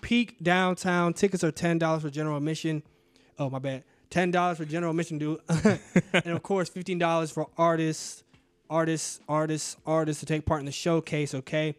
Peak 0.02 0.36
downtown. 0.42 1.14
Tickets 1.14 1.44
are 1.44 1.52
$10 1.52 2.02
for 2.02 2.10
general 2.10 2.36
admission. 2.38 2.84
Oh, 3.38 3.50
my 3.50 3.60
bad. 3.60 3.84
$10 4.12 4.58
for 4.58 4.66
general 4.66 4.92
admission, 4.92 5.18
dude. 5.18 5.40
and 6.14 6.26
of 6.26 6.42
course, 6.42 6.70
$15 6.70 7.32
for 7.32 7.48
artists, 7.58 8.24
artists, 8.70 9.20
artists, 9.30 9.78
artists 9.86 10.20
to 10.22 10.26
take 10.26 10.46
part 10.46 10.60
in 10.60 10.66
the 10.66 10.72
showcase, 10.72 11.36
okay? 11.36 11.76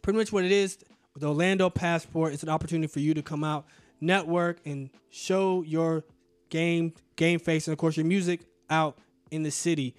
Pretty 0.00 0.18
much 0.18 0.32
what 0.32 0.44
it 0.44 0.52
is 0.52 0.78
with 1.12 1.22
the 1.22 1.28
Orlando 1.28 1.68
Passport, 1.68 2.32
it's 2.32 2.44
an 2.44 2.48
opportunity 2.48 2.86
for 2.86 3.00
you 3.00 3.14
to 3.14 3.22
come 3.22 3.42
out, 3.42 3.66
network, 4.00 4.58
and 4.64 4.90
show 5.10 5.62
your 5.62 6.04
game, 6.50 6.92
game 7.16 7.38
face, 7.38 7.66
and 7.66 7.72
of 7.72 7.78
course, 7.78 7.96
your 7.96 8.06
music 8.06 8.40
out 8.70 8.98
in 9.30 9.42
the 9.42 9.50
city. 9.50 9.94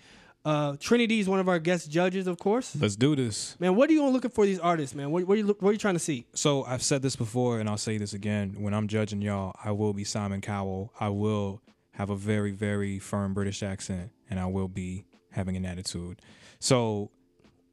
Uh, 0.46 0.76
Trinity 0.80 1.20
is 1.20 1.28
one 1.28 1.40
of 1.40 1.50
our 1.50 1.60
guest 1.60 1.92
judges, 1.92 2.26
of 2.26 2.40
course. 2.40 2.76
Let's 2.80 2.96
do 2.96 3.16
this. 3.16 3.60
Man, 3.60 3.76
what 3.76 3.90
are 3.90 3.94
you 3.94 4.00
gonna 4.00 4.12
looking 4.12 4.32
for 4.32 4.46
these 4.46 4.60
artists, 4.60 4.96
man? 4.96 5.12
What, 5.12 5.26
what, 5.26 5.34
are 5.36 5.38
you 5.38 5.48
what 5.60 5.70
are 5.70 5.72
you 5.74 5.78
trying 5.78 5.96
to 5.96 6.00
see? 6.00 6.26
So 6.34 6.64
I've 6.64 6.82
said 6.82 7.02
this 7.02 7.16
before, 7.16 7.60
and 7.60 7.70
I'll 7.70 7.78
say 7.78 7.98
this 7.98 8.14
again. 8.14 8.56
When 8.58 8.74
I'm 8.74 8.88
judging 8.88 9.22
y'all, 9.22 9.54
I 9.64 9.72
will 9.72 9.94
be 9.94 10.04
Simon 10.06 10.42
Cowell. 10.42 10.94
I 11.00 11.10
will 11.10 11.62
have 11.92 12.10
a 12.10 12.16
very, 12.16 12.52
very 12.52 12.98
firm 13.00 13.34
British 13.34 13.62
accent, 13.62 14.12
and 14.30 14.40
I 14.40 14.46
will 14.46 14.70
be 14.70 15.06
having 15.32 15.58
an 15.58 15.66
attitude. 15.66 16.22
So 16.60 17.12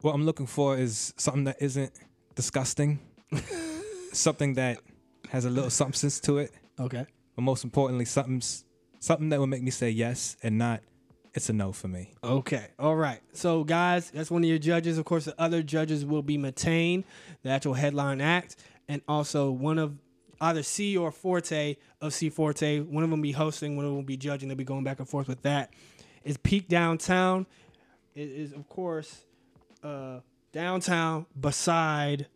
what 0.00 0.12
I'm 0.14 0.26
looking 0.26 0.46
for 0.46 0.76
is 0.76 1.14
something 1.16 1.44
that 1.44 1.56
isn't 1.60 1.92
disgusting, 2.34 2.98
something 4.12 4.54
that 4.54 4.78
has 5.30 5.44
a 5.44 5.50
little 5.50 5.70
substance 5.70 6.20
to 6.20 6.38
it, 6.38 6.52
Okay. 6.78 7.06
but 7.34 7.42
most 7.42 7.64
importantly, 7.64 8.04
something 8.04 8.42
something 8.98 9.28
that 9.28 9.38
will 9.38 9.46
make 9.46 9.62
me 9.62 9.70
say 9.70 9.90
yes 9.90 10.36
and 10.42 10.58
not 10.58 10.80
it's 11.34 11.50
a 11.50 11.52
no 11.52 11.70
for 11.70 11.86
me. 11.86 12.14
Okay. 12.24 12.68
All 12.78 12.96
right. 12.96 13.20
So, 13.34 13.62
guys, 13.62 14.10
that's 14.10 14.30
one 14.30 14.42
of 14.42 14.48
your 14.48 14.58
judges. 14.58 14.96
Of 14.96 15.04
course, 15.04 15.26
the 15.26 15.38
other 15.38 15.62
judges 15.62 16.02
will 16.02 16.22
be 16.22 16.38
Matane, 16.38 17.04
the 17.42 17.50
actual 17.50 17.74
headline 17.74 18.22
act, 18.22 18.56
and 18.88 19.02
also 19.06 19.50
one 19.50 19.78
of 19.78 19.98
either 20.40 20.62
C 20.62 20.96
or 20.96 21.12
Forte 21.12 21.76
of 22.00 22.14
C 22.14 22.30
Forte. 22.30 22.80
One 22.80 23.04
of 23.04 23.10
them 23.10 23.20
be 23.20 23.32
hosting, 23.32 23.76
one 23.76 23.84
of 23.84 23.90
them 23.90 23.96
will 23.96 24.02
be 24.02 24.16
judging. 24.16 24.48
They'll 24.48 24.56
be 24.56 24.64
going 24.64 24.82
back 24.82 24.98
and 24.98 25.06
forth 25.06 25.28
with 25.28 25.42
that. 25.42 25.74
Is 26.24 26.38
Peak 26.38 26.68
Downtown. 26.68 27.46
It 28.14 28.30
is, 28.30 28.52
of 28.52 28.66
course, 28.70 29.26
uh, 29.84 30.20
downtown 30.52 31.26
beside 31.38 32.28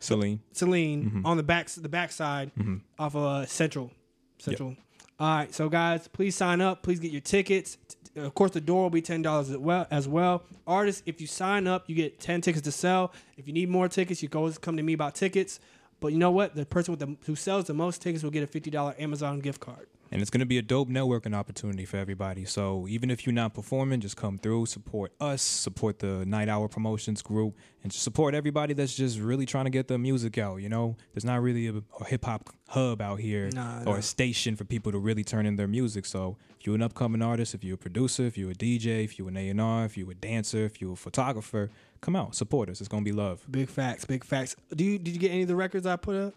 Celine. 0.00 0.40
Celine 0.52 1.22
on 1.24 1.36
the 1.36 1.42
back 1.42 1.68
the 1.68 1.88
backside 1.88 2.50
off 2.98 3.14
of 3.14 3.22
uh, 3.22 3.46
Central. 3.46 3.90
Central. 4.38 4.76
All 5.18 5.36
right, 5.38 5.54
so 5.54 5.68
guys, 5.68 6.08
please 6.08 6.34
sign 6.36 6.60
up. 6.60 6.82
Please 6.82 7.00
get 7.00 7.10
your 7.10 7.22
tickets. 7.22 7.78
Of 8.16 8.34
course, 8.34 8.50
the 8.50 8.60
door 8.60 8.84
will 8.84 8.90
be 8.90 9.02
ten 9.02 9.22
dollars 9.22 9.50
as 9.50 9.56
well. 9.58 9.86
As 9.90 10.08
well, 10.08 10.42
artists, 10.66 11.02
if 11.06 11.20
you 11.20 11.26
sign 11.26 11.66
up, 11.66 11.84
you 11.88 11.94
get 11.94 12.20
ten 12.20 12.40
tickets 12.40 12.64
to 12.64 12.72
sell. 12.72 13.12
If 13.36 13.46
you 13.46 13.52
need 13.52 13.68
more 13.68 13.88
tickets, 13.88 14.22
you 14.22 14.28
can 14.28 14.38
always 14.38 14.58
come 14.58 14.76
to 14.76 14.82
me 14.82 14.92
about 14.92 15.14
tickets. 15.14 15.60
But 16.00 16.08
you 16.12 16.18
know 16.18 16.30
what? 16.30 16.54
The 16.54 16.66
person 16.66 16.92
with 16.92 17.00
the 17.00 17.16
who 17.26 17.34
sells 17.34 17.64
the 17.64 17.74
most 17.74 18.02
tickets 18.02 18.22
will 18.22 18.30
get 18.30 18.42
a 18.42 18.46
fifty 18.46 18.70
dollar 18.70 18.94
Amazon 18.98 19.40
gift 19.40 19.60
card. 19.60 19.86
And 20.10 20.22
it's 20.22 20.30
going 20.30 20.40
to 20.40 20.46
be 20.46 20.58
a 20.58 20.62
dope 20.62 20.88
networking 20.88 21.34
opportunity 21.34 21.84
for 21.84 21.96
everybody. 21.96 22.44
So 22.44 22.86
even 22.88 23.10
if 23.10 23.26
you're 23.26 23.34
not 23.34 23.54
performing, 23.54 24.00
just 24.00 24.16
come 24.16 24.38
through, 24.38 24.66
support 24.66 25.12
us, 25.20 25.42
support 25.42 25.98
the 25.98 26.24
Night 26.24 26.48
Hour 26.48 26.68
Promotions 26.68 27.22
group, 27.22 27.56
and 27.82 27.90
just 27.90 28.04
support 28.04 28.34
everybody 28.34 28.74
that's 28.74 28.94
just 28.94 29.18
really 29.18 29.46
trying 29.46 29.64
to 29.64 29.70
get 29.70 29.88
their 29.88 29.98
music 29.98 30.38
out. 30.38 30.56
You 30.56 30.68
know, 30.68 30.96
there's 31.12 31.24
not 31.24 31.42
really 31.42 31.66
a, 31.68 31.82
a 32.00 32.04
hip 32.04 32.24
hop 32.24 32.50
hub 32.68 33.00
out 33.00 33.20
here 33.20 33.48
Nah, 33.52 33.84
or 33.84 33.98
a 33.98 34.02
station 34.02 34.56
for 34.56 34.64
people 34.64 34.92
to 34.92 34.98
really 34.98 35.24
turn 35.24 35.46
in 35.46 35.56
their 35.56 35.68
music. 35.68 36.06
So 36.06 36.36
if 36.58 36.66
you're 36.66 36.74
an 36.74 36.82
upcoming 36.82 37.22
artist, 37.22 37.54
if 37.54 37.62
you're 37.62 37.74
a 37.74 37.78
producer, 37.78 38.24
if 38.24 38.36
you're 38.36 38.50
a 38.50 38.54
DJ, 38.54 39.04
if 39.04 39.18
you're 39.18 39.28
an 39.28 39.36
A&R, 39.36 39.84
if 39.84 39.96
you're 39.96 40.10
a 40.10 40.14
dancer, 40.14 40.64
if 40.64 40.80
you're 40.80 40.94
a 40.94 40.96
photographer, 40.96 41.70
come 42.00 42.16
out, 42.16 42.34
support 42.34 42.68
us. 42.68 42.80
It's 42.80 42.88
going 42.88 43.04
to 43.04 43.10
be 43.10 43.16
love. 43.16 43.44
Big 43.50 43.68
facts, 43.68 44.04
big 44.04 44.24
facts. 44.24 44.56
Do 44.74 44.84
you 44.84 44.98
did 44.98 45.14
you 45.14 45.20
get 45.20 45.30
any 45.30 45.42
of 45.42 45.48
the 45.48 45.56
records 45.56 45.86
I 45.86 45.96
put 45.96 46.16
up? 46.16 46.34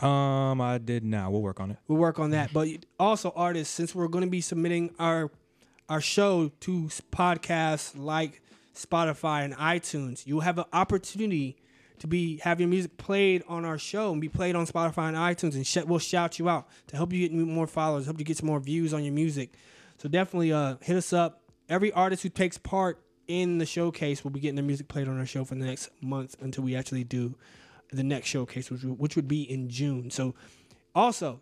Um, 0.00 0.60
I 0.60 0.78
did 0.78 1.04
not. 1.04 1.32
We'll 1.32 1.42
work 1.42 1.60
on 1.60 1.70
it. 1.70 1.76
We'll 1.88 1.98
work 1.98 2.18
on 2.18 2.30
that. 2.30 2.52
But 2.52 2.68
also, 2.98 3.32
artists, 3.34 3.72
since 3.72 3.94
we're 3.94 4.08
going 4.08 4.24
to 4.24 4.30
be 4.30 4.40
submitting 4.40 4.94
our 4.98 5.30
our 5.88 6.00
show 6.00 6.50
to 6.60 6.88
podcasts 7.12 7.92
like 7.96 8.40
Spotify 8.74 9.44
and 9.44 9.54
iTunes, 9.54 10.26
you'll 10.26 10.40
have 10.40 10.58
an 10.58 10.64
opportunity 10.72 11.56
to 11.98 12.06
be 12.06 12.38
have 12.38 12.60
your 12.60 12.68
music 12.68 12.96
played 12.96 13.42
on 13.48 13.64
our 13.64 13.78
show 13.78 14.12
and 14.12 14.20
be 14.20 14.28
played 14.28 14.56
on 14.56 14.66
Spotify 14.66 15.08
and 15.08 15.16
iTunes, 15.16 15.54
and 15.54 15.66
sh- 15.66 15.84
we'll 15.86 15.98
shout 15.98 16.38
you 16.38 16.48
out 16.48 16.68
to 16.88 16.96
help 16.96 17.12
you 17.12 17.26
get 17.26 17.32
more 17.32 17.66
followers, 17.66 18.04
help 18.04 18.18
you 18.18 18.24
get 18.24 18.36
some 18.36 18.46
more 18.46 18.60
views 18.60 18.92
on 18.92 19.04
your 19.04 19.14
music. 19.14 19.54
So 19.98 20.08
definitely, 20.08 20.52
uh, 20.52 20.76
hit 20.82 20.96
us 20.96 21.12
up. 21.12 21.42
Every 21.68 21.92
artist 21.92 22.22
who 22.22 22.28
takes 22.28 22.58
part 22.58 23.00
in 23.26 23.58
the 23.58 23.64
showcase 23.64 24.22
will 24.22 24.32
be 24.32 24.40
getting 24.40 24.56
their 24.56 24.64
music 24.64 24.88
played 24.88 25.08
on 25.08 25.18
our 25.18 25.24
show 25.24 25.44
for 25.44 25.54
the 25.54 25.64
next 25.64 25.88
month 26.02 26.36
until 26.40 26.64
we 26.64 26.76
actually 26.76 27.04
do 27.04 27.36
the 27.92 28.02
next 28.02 28.28
showcase, 28.28 28.70
which 28.70 28.82
which 28.82 29.16
would 29.16 29.28
be 29.28 29.42
in 29.42 29.68
June. 29.68 30.10
So 30.10 30.34
also, 30.94 31.40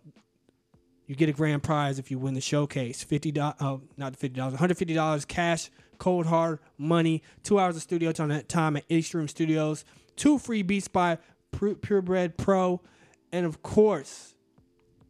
you 1.06 1.14
get 1.14 1.28
a 1.28 1.32
grand 1.32 1.62
prize 1.62 1.98
if 1.98 2.10
you 2.10 2.18
win 2.18 2.34
the 2.34 2.40
showcase. 2.40 3.02
Fifty 3.02 3.32
dollars, 3.32 3.56
uh, 3.60 3.78
not 3.96 4.16
fifty 4.16 4.36
dollars, 4.36 4.52
one 4.52 4.58
hundred 4.58 4.78
fifty 4.78 4.94
dollars 4.94 5.24
cash, 5.24 5.70
cold 5.98 6.26
hard 6.26 6.58
money. 6.78 7.22
Two 7.42 7.58
hours 7.58 7.76
of 7.76 7.82
studio 7.82 8.12
time 8.12 8.30
at 8.30 8.48
time 8.48 8.76
at 8.76 8.84
East 8.88 9.14
Room 9.14 9.28
Studios. 9.28 9.84
Two 10.16 10.38
free 10.38 10.62
beats 10.62 10.88
by 10.88 11.18
Pu- 11.52 11.76
Purebred 11.76 12.36
Pro, 12.36 12.80
and 13.32 13.46
of 13.46 13.62
course, 13.62 14.34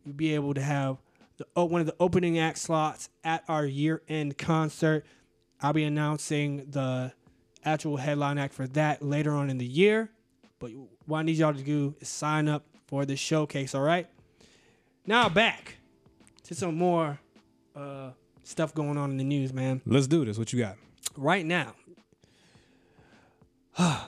you'll 0.04 0.14
be 0.14 0.34
able 0.34 0.54
to 0.54 0.62
have 0.62 0.98
the 1.38 1.46
oh, 1.56 1.64
one 1.64 1.80
of 1.80 1.86
the 1.86 1.96
opening 1.98 2.38
act 2.38 2.58
slots 2.58 3.08
at 3.24 3.44
our 3.48 3.64
year 3.64 4.02
end 4.08 4.38
concert. 4.38 5.04
I'll 5.60 5.72
be 5.72 5.84
announcing 5.84 6.66
the 6.70 7.12
actual 7.64 7.96
headline 7.96 8.38
act 8.38 8.54
for 8.54 8.66
that 8.68 9.02
later 9.02 9.32
on 9.32 9.50
in 9.50 9.58
the 9.58 9.66
year. 9.66 10.10
But 10.62 10.70
what 11.06 11.18
I 11.18 11.22
need 11.24 11.36
y'all 11.38 11.52
to 11.52 11.60
do 11.60 11.96
is 12.00 12.08
sign 12.08 12.46
up 12.46 12.64
for 12.86 13.04
the 13.04 13.16
showcase. 13.16 13.74
All 13.74 13.82
right. 13.82 14.06
Now 15.04 15.28
back 15.28 15.74
to 16.44 16.54
some 16.54 16.76
more 16.76 17.18
uh, 17.74 18.10
stuff 18.44 18.72
going 18.72 18.96
on 18.96 19.10
in 19.10 19.16
the 19.16 19.24
news, 19.24 19.52
man. 19.52 19.82
Let's 19.84 20.06
do 20.06 20.24
this. 20.24 20.38
What 20.38 20.52
you 20.52 20.60
got? 20.60 20.76
Right 21.16 21.44
now, 21.44 21.74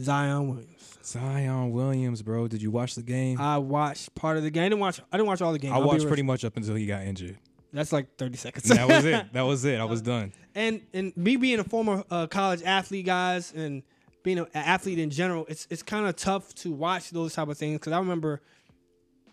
Zion 0.00 0.48
Williams. 0.48 0.98
Zion 1.04 1.70
Williams, 1.72 2.22
bro. 2.22 2.48
Did 2.48 2.62
you 2.62 2.70
watch 2.70 2.94
the 2.94 3.02
game? 3.02 3.38
I 3.38 3.58
watched 3.58 4.14
part 4.14 4.38
of 4.38 4.42
the 4.42 4.50
game. 4.50 4.62
I 4.62 4.68
didn't 4.70 4.80
watch. 4.80 5.00
I 5.12 5.18
didn't 5.18 5.28
watch 5.28 5.42
all 5.42 5.52
the 5.52 5.58
game. 5.58 5.74
I 5.74 5.76
I'll 5.76 5.86
watched 5.86 6.06
pretty 6.06 6.22
much 6.22 6.46
up 6.46 6.56
until 6.56 6.76
he 6.76 6.86
got 6.86 7.02
injured. 7.02 7.36
That's 7.74 7.92
like 7.92 8.16
thirty 8.16 8.38
seconds. 8.38 8.64
that 8.68 8.88
was 8.88 9.04
it. 9.04 9.26
That 9.32 9.42
was 9.42 9.66
it. 9.66 9.78
I 9.78 9.84
was 9.84 10.00
done. 10.00 10.32
and 10.54 10.80
and 10.94 11.14
me 11.14 11.36
being 11.36 11.58
a 11.58 11.64
former 11.64 12.04
uh, 12.10 12.26
college 12.26 12.62
athlete, 12.62 13.04
guys, 13.04 13.52
and 13.52 13.82
being 14.22 14.38
an 14.38 14.46
athlete 14.54 14.98
in 14.98 15.10
general, 15.10 15.46
it's 15.48 15.66
it's 15.70 15.82
kind 15.82 16.06
of 16.06 16.16
tough 16.16 16.54
to 16.56 16.72
watch 16.72 17.10
those 17.10 17.34
type 17.34 17.48
of 17.48 17.56
things 17.56 17.78
because 17.78 17.92
I 17.92 17.98
remember, 17.98 18.40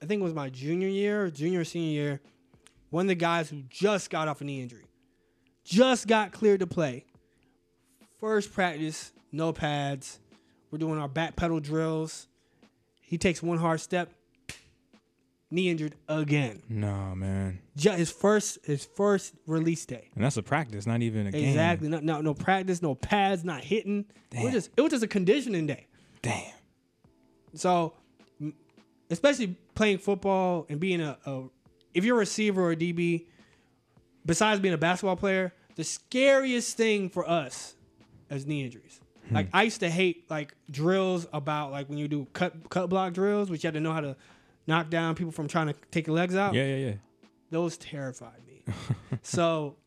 I 0.01 0.05
think 0.05 0.21
it 0.21 0.23
was 0.23 0.33
my 0.33 0.49
junior 0.49 0.87
year, 0.87 1.29
junior 1.29 1.61
or 1.61 1.65
senior 1.65 1.91
year, 1.91 2.21
one 2.89 3.05
of 3.05 3.09
the 3.09 3.15
guys 3.15 3.49
who 3.49 3.63
just 3.69 4.09
got 4.09 4.27
off 4.27 4.41
a 4.41 4.43
knee 4.43 4.61
injury, 4.61 4.85
just 5.63 6.07
got 6.07 6.31
cleared 6.31 6.61
to 6.61 6.67
play. 6.67 7.05
First 8.19 8.53
practice, 8.53 9.11
no 9.31 9.53
pads. 9.53 10.19
We're 10.71 10.79
doing 10.79 10.99
our 10.99 11.07
back 11.07 11.35
pedal 11.35 11.59
drills. 11.59 12.27
He 13.01 13.17
takes 13.17 13.41
one 13.41 13.57
hard 13.57 13.79
step, 13.79 14.11
knee 15.49 15.69
injured 15.69 15.95
again. 16.07 16.61
No, 16.69 17.15
man. 17.15 17.59
Ju- 17.75 17.91
His 17.91 18.11
first 18.11 18.59
his 18.65 18.85
first 18.85 19.33
release 19.45 19.85
day. 19.85 20.09
And 20.15 20.23
that's 20.23 20.37
a 20.37 20.43
practice, 20.43 20.85
not 20.85 21.01
even 21.01 21.27
a 21.27 21.31
game. 21.31 21.47
Exactly. 21.49 21.87
No, 21.89 21.99
no, 21.99 22.21
no 22.21 22.33
practice, 22.33 22.81
no 22.81 22.95
pads, 22.95 23.43
not 23.43 23.63
hitting. 23.63 24.05
It 24.31 24.43
was 24.43 24.53
just 24.53 24.69
it 24.75 24.81
was 24.81 24.91
just 24.91 25.03
a 25.03 25.07
conditioning 25.07 25.67
day. 25.67 25.87
Damn. 26.21 26.51
So, 27.53 27.93
especially 29.09 29.55
playing 29.75 29.99
football 29.99 30.65
and 30.69 30.79
being 30.79 31.01
a, 31.01 31.17
a 31.25 31.43
if 31.93 32.03
you're 32.03 32.15
a 32.15 32.19
receiver 32.19 32.61
or 32.63 32.71
a 32.71 32.75
DB, 32.75 33.25
besides 34.25 34.59
being 34.59 34.73
a 34.73 34.77
basketball 34.77 35.15
player, 35.15 35.53
the 35.75 35.83
scariest 35.83 36.75
thing 36.77 37.09
for 37.09 37.27
us 37.27 37.75
is 38.29 38.45
knee 38.45 38.63
injuries. 38.63 38.99
Hmm. 39.29 39.35
Like 39.35 39.47
I 39.53 39.63
used 39.63 39.79
to 39.79 39.89
hate 39.89 40.29
like 40.29 40.53
drills 40.69 41.25
about 41.33 41.71
like 41.71 41.89
when 41.89 41.97
you 41.97 42.07
do 42.07 42.27
cut 42.33 42.69
cut 42.69 42.89
block 42.89 43.13
drills, 43.13 43.49
which 43.49 43.63
you 43.63 43.67
had 43.67 43.73
to 43.75 43.79
know 43.79 43.93
how 43.93 44.01
to 44.01 44.15
knock 44.67 44.89
down 44.89 45.15
people 45.15 45.31
from 45.31 45.47
trying 45.47 45.67
to 45.67 45.75
take 45.91 46.07
your 46.07 46.15
legs 46.15 46.35
out. 46.35 46.53
Yeah, 46.53 46.65
yeah, 46.65 46.85
yeah. 46.87 46.93
Those 47.49 47.77
terrified 47.77 48.45
me. 48.45 48.63
so 49.23 49.77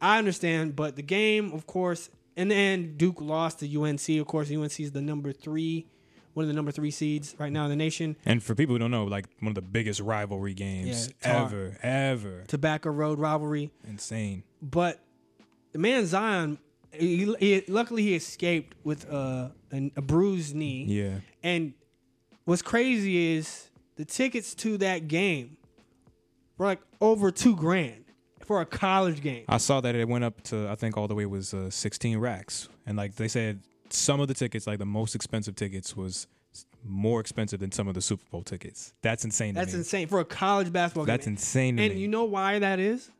I 0.00 0.18
understand, 0.18 0.76
but 0.76 0.96
the 0.96 1.02
game, 1.02 1.52
of 1.52 1.66
course, 1.66 2.08
in 2.36 2.48
the 2.48 2.54
end, 2.54 2.98
Duke 2.98 3.20
lost 3.20 3.58
to 3.60 3.80
UNC. 3.82 4.08
Of 4.20 4.26
course, 4.28 4.50
UNC 4.50 4.78
is 4.78 4.92
the 4.92 5.02
number 5.02 5.32
three, 5.32 5.86
one 6.34 6.44
of 6.44 6.48
the 6.48 6.54
number 6.54 6.70
three 6.70 6.92
seeds 6.92 7.34
right 7.38 7.50
now 7.50 7.64
in 7.64 7.70
the 7.70 7.76
nation. 7.76 8.14
And 8.24 8.40
for 8.40 8.54
people 8.54 8.76
who 8.76 8.78
don't 8.78 8.92
know, 8.92 9.04
like 9.04 9.26
one 9.40 9.48
of 9.48 9.54
the 9.56 9.62
biggest 9.62 10.00
rivalry 10.00 10.54
games 10.54 11.12
Yeah, 11.22 11.42
ever, 11.44 11.76
ever. 11.82 12.44
Tobacco 12.46 12.90
Road 12.90 13.18
rivalry. 13.18 13.72
Insane. 13.88 14.44
But 14.62 15.00
the 15.72 15.80
man 15.80 16.06
Zion, 16.06 16.58
he, 16.92 17.34
he- 17.40 17.64
luckily 17.66 18.04
he 18.04 18.14
escaped 18.14 18.76
with 18.84 19.10
uh, 19.12 19.48
an, 19.72 19.90
a 19.96 20.02
bruised 20.02 20.54
knee. 20.54 20.84
Yeah. 20.84 21.14
And 21.42 21.74
what's 22.44 22.62
crazy 22.62 23.34
is 23.36 23.67
the 23.98 24.04
tickets 24.06 24.54
to 24.54 24.78
that 24.78 25.06
game 25.08 25.58
were 26.56 26.64
like 26.66 26.80
over 27.00 27.30
two 27.30 27.54
grand 27.54 28.04
for 28.46 28.60
a 28.62 28.66
college 28.66 29.20
game. 29.20 29.44
I 29.48 29.58
saw 29.58 29.80
that 29.82 29.94
it 29.94 30.08
went 30.08 30.24
up 30.24 30.40
to 30.44 30.66
I 30.68 30.74
think 30.76 30.96
all 30.96 31.06
the 31.08 31.14
way 31.14 31.26
was 31.26 31.52
uh, 31.52 31.68
16 31.68 32.16
racks, 32.18 32.68
and 32.86 32.96
like 32.96 33.16
they 33.16 33.28
said, 33.28 33.60
some 33.90 34.20
of 34.20 34.28
the 34.28 34.34
tickets, 34.34 34.66
like 34.66 34.78
the 34.78 34.86
most 34.86 35.14
expensive 35.14 35.54
tickets, 35.56 35.94
was 35.96 36.26
more 36.84 37.20
expensive 37.20 37.60
than 37.60 37.72
some 37.72 37.88
of 37.88 37.94
the 37.94 38.00
Super 38.00 38.24
Bowl 38.30 38.42
tickets. 38.42 38.94
That's 39.02 39.24
insane. 39.24 39.54
To 39.54 39.60
That's 39.60 39.72
me. 39.74 39.80
insane 39.80 40.08
for 40.08 40.20
a 40.20 40.24
college 40.24 40.72
basketball 40.72 41.04
game. 41.04 41.12
That's 41.12 41.26
game. 41.26 41.34
insane 41.34 41.76
to 41.76 41.82
And 41.84 41.94
me. 41.94 42.00
you 42.00 42.08
know 42.08 42.24
why 42.24 42.58
that 42.60 42.78
is? 42.78 43.10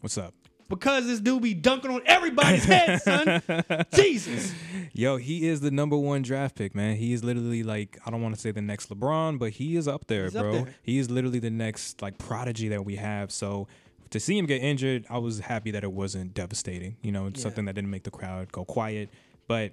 What's 0.00 0.18
up? 0.18 0.34
Because 0.74 1.06
this 1.06 1.20
dude 1.20 1.42
be 1.42 1.54
dunking 1.54 1.90
on 1.90 2.02
everybody's 2.06 2.64
head, 2.64 3.00
son. 3.02 3.42
Jesus. 3.94 4.52
Yo, 4.92 5.16
he 5.16 5.48
is 5.48 5.60
the 5.60 5.70
number 5.70 5.96
one 5.96 6.22
draft 6.22 6.54
pick, 6.56 6.74
man. 6.74 6.96
He 6.96 7.12
is 7.12 7.24
literally 7.24 7.62
like 7.62 7.98
I 8.06 8.10
don't 8.10 8.22
want 8.22 8.34
to 8.34 8.40
say 8.40 8.50
the 8.50 8.62
next 8.62 8.90
LeBron, 8.90 9.38
but 9.38 9.52
he 9.52 9.76
is 9.76 9.88
up 9.88 10.06
there, 10.06 10.24
He's 10.24 10.36
up 10.36 10.42
bro. 10.42 10.52
there. 10.52 10.74
He 10.82 10.98
is 10.98 11.10
literally 11.10 11.38
the 11.40 11.50
next 11.50 12.00
like 12.02 12.18
prodigy 12.18 12.68
that 12.68 12.84
we 12.84 12.96
have. 12.96 13.30
So 13.32 13.66
to 14.10 14.20
see 14.20 14.38
him 14.38 14.46
get 14.46 14.62
injured, 14.62 15.04
I 15.10 15.18
was 15.18 15.40
happy 15.40 15.70
that 15.72 15.82
it 15.82 15.92
wasn't 15.92 16.34
devastating. 16.34 16.96
You 17.02 17.10
know, 17.12 17.26
it's 17.26 17.40
Yeah. 17.40 17.44
something 17.44 17.64
that 17.64 17.74
didn't 17.74 17.90
make 17.90 18.04
the 18.04 18.10
crowd 18.12 18.52
go 18.52 18.64
quiet. 18.64 19.10
But 19.48 19.72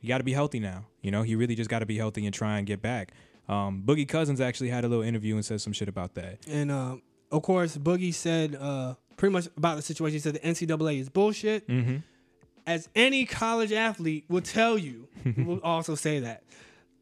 you 0.00 0.08
got 0.08 0.18
to 0.18 0.24
be 0.24 0.32
healthy 0.32 0.60
now. 0.60 0.84
You 1.00 1.10
know, 1.10 1.22
he 1.22 1.34
really 1.34 1.54
just 1.54 1.68
got 1.70 1.80
to 1.80 1.86
be 1.86 1.96
healthy 1.96 2.24
and 2.26 2.34
try 2.34 2.58
and 2.58 2.66
get 2.66 2.80
back. 2.82 3.12
Um, 3.48 3.82
Boogie 3.84 4.08
Cousins 4.08 4.40
actually 4.40 4.70
had 4.70 4.84
a 4.84 4.88
little 4.88 5.04
interview 5.04 5.34
and 5.34 5.44
said 5.44 5.60
some 5.60 5.72
shit 5.72 5.88
about 5.88 6.14
that. 6.14 6.38
And 6.46 6.70
uh, 6.70 6.96
of 7.32 7.42
course, 7.42 7.76
Boogie 7.76 8.14
said 8.14 8.54
uh, 8.54 8.94
pretty 9.22 9.34
much 9.34 9.46
about 9.56 9.76
the 9.76 9.82
situation. 9.82 10.14
He 10.14 10.18
said 10.18 10.34
the 10.34 10.40
NCAA 10.40 10.98
is 10.98 11.08
bullshit. 11.08 11.68
Mm-hmm. 11.68 11.98
As 12.66 12.88
any 12.96 13.24
college 13.24 13.70
athlete 13.70 14.24
will 14.28 14.40
tell 14.40 14.76
you, 14.76 15.06
will 15.36 15.60
also 15.62 15.94
say 15.94 16.18
that. 16.18 16.42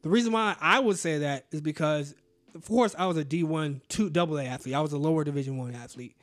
The 0.03 0.09
reason 0.09 0.31
why 0.31 0.55
I 0.61 0.77
would 0.77 0.99
say 0.99 1.17
that 1.17 1.47
is 1.49 1.61
because, 1.61 2.13
of 2.53 2.63
course, 2.67 2.93
I 2.95 3.07
was 3.07 3.17
a 3.17 3.25
D1 3.25 3.81
two 3.89 4.11
double 4.11 4.37
A 4.37 4.45
athlete. 4.45 4.75
I 4.75 4.81
was 4.81 4.93
a 4.93 4.99
lower 4.99 5.23
Division 5.23 5.57
one 5.57 5.73
athlete, 5.73 6.15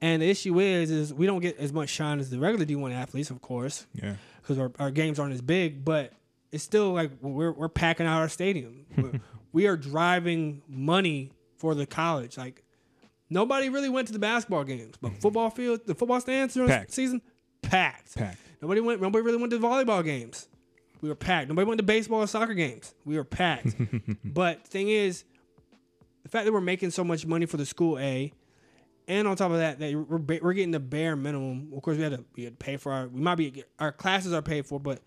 and 0.00 0.20
the 0.20 0.28
issue 0.28 0.58
is, 0.58 0.90
is 0.90 1.14
we 1.14 1.26
don't 1.26 1.38
get 1.38 1.56
as 1.58 1.72
much 1.72 1.90
shine 1.90 2.18
as 2.18 2.28
the 2.28 2.40
regular 2.40 2.66
D1 2.66 2.92
athletes, 2.92 3.30
of 3.30 3.40
course. 3.40 3.86
Yeah. 3.94 4.16
because 4.42 4.58
our, 4.58 4.72
our 4.80 4.90
games 4.90 5.20
aren't 5.20 5.32
as 5.32 5.42
big, 5.42 5.84
but 5.84 6.12
it's 6.50 6.64
still 6.64 6.92
like 6.92 7.12
we're 7.20 7.52
we're 7.52 7.68
packing 7.68 8.06
out 8.06 8.18
our 8.20 8.28
stadium. 8.28 8.84
We 9.52 9.68
are 9.68 9.76
driving 9.76 10.62
money 10.68 11.30
for 11.56 11.74
the 11.76 11.86
college. 11.86 12.36
Like 12.36 12.62
nobody 13.30 13.68
really 13.68 13.88
went 13.88 14.06
to 14.08 14.12
the 14.12 14.18
basketball 14.18 14.64
games, 14.64 14.94
but 15.00 15.12
mm-hmm. 15.12 15.20
football 15.20 15.50
field, 15.50 15.80
the 15.86 15.94
football 15.94 16.20
stands 16.20 16.54
during 16.54 16.68
Packed. 16.68 16.88
the 16.88 16.92
season, 16.92 17.22
packed. 17.62 18.16
Packed. 18.16 18.38
Nobody 18.62 18.80
went. 18.80 19.00
Nobody 19.00 19.24
really 19.24 19.38
went 19.38 19.50
to 19.52 19.58
volleyball 19.58 20.04
games. 20.04 20.48
We 21.00 21.08
were 21.08 21.14
packed. 21.14 21.48
Nobody 21.48 21.66
went 21.66 21.78
to 21.78 21.84
baseball 21.84 22.20
or 22.20 22.26
soccer 22.26 22.54
games. 22.54 22.94
We 23.04 23.16
were 23.16 23.24
packed. 23.24 23.76
but 24.24 24.66
thing 24.66 24.88
is, 24.88 25.24
the 26.22 26.28
fact 26.28 26.46
that 26.46 26.52
we're 26.52 26.60
making 26.60 26.90
so 26.90 27.04
much 27.04 27.26
money 27.26 27.46
for 27.46 27.58
the 27.58 27.66
school 27.66 27.98
A, 27.98 28.32
and 29.06 29.28
on 29.28 29.36
top 29.36 29.52
of 29.52 29.58
that, 29.58 29.78
that 29.78 29.94
we're 29.94 30.40
we're 30.42 30.52
getting 30.52 30.70
the 30.70 30.80
bare 30.80 31.16
minimum. 31.16 31.72
Of 31.76 31.82
course, 31.82 31.96
we 31.96 32.02
had 32.02 32.12
to 32.12 32.24
we 32.34 32.44
had 32.44 32.58
to 32.58 32.64
pay 32.64 32.76
for 32.76 32.92
our. 32.92 33.08
We 33.08 33.20
might 33.20 33.36
be 33.36 33.62
our 33.78 33.92
classes 33.92 34.32
are 34.32 34.42
paid 34.42 34.66
for, 34.66 34.80
but 34.80 35.00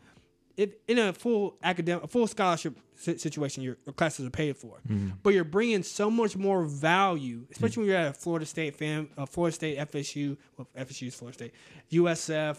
it, 0.59 0.81
in 0.87 0.99
a 0.99 1.13
full 1.13 1.55
academic, 1.63 2.03
a 2.03 2.07
full 2.07 2.27
scholarship 2.27 2.77
situation, 2.97 3.63
your, 3.63 3.77
your 3.85 3.93
classes 3.93 4.25
are 4.25 4.29
paid 4.29 4.57
for. 4.57 4.81
But 5.23 5.33
you're 5.33 5.43
bringing 5.45 5.83
so 5.83 6.11
much 6.11 6.35
more 6.35 6.63
value, 6.63 7.45
especially 7.51 7.81
when 7.83 7.87
you're 7.89 7.97
at 7.97 8.07
a 8.11 8.13
Florida 8.13 8.45
State 8.45 8.75
fam, 8.75 9.09
uh, 9.17 9.25
Florida 9.25 9.55
State, 9.55 9.77
FSU, 9.79 10.35
well, 10.57 10.67
FSU 10.77 11.07
is 11.07 11.15
Florida 11.15 11.35
State, 11.37 11.53
USF, 11.91 12.57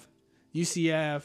UCF, 0.54 1.24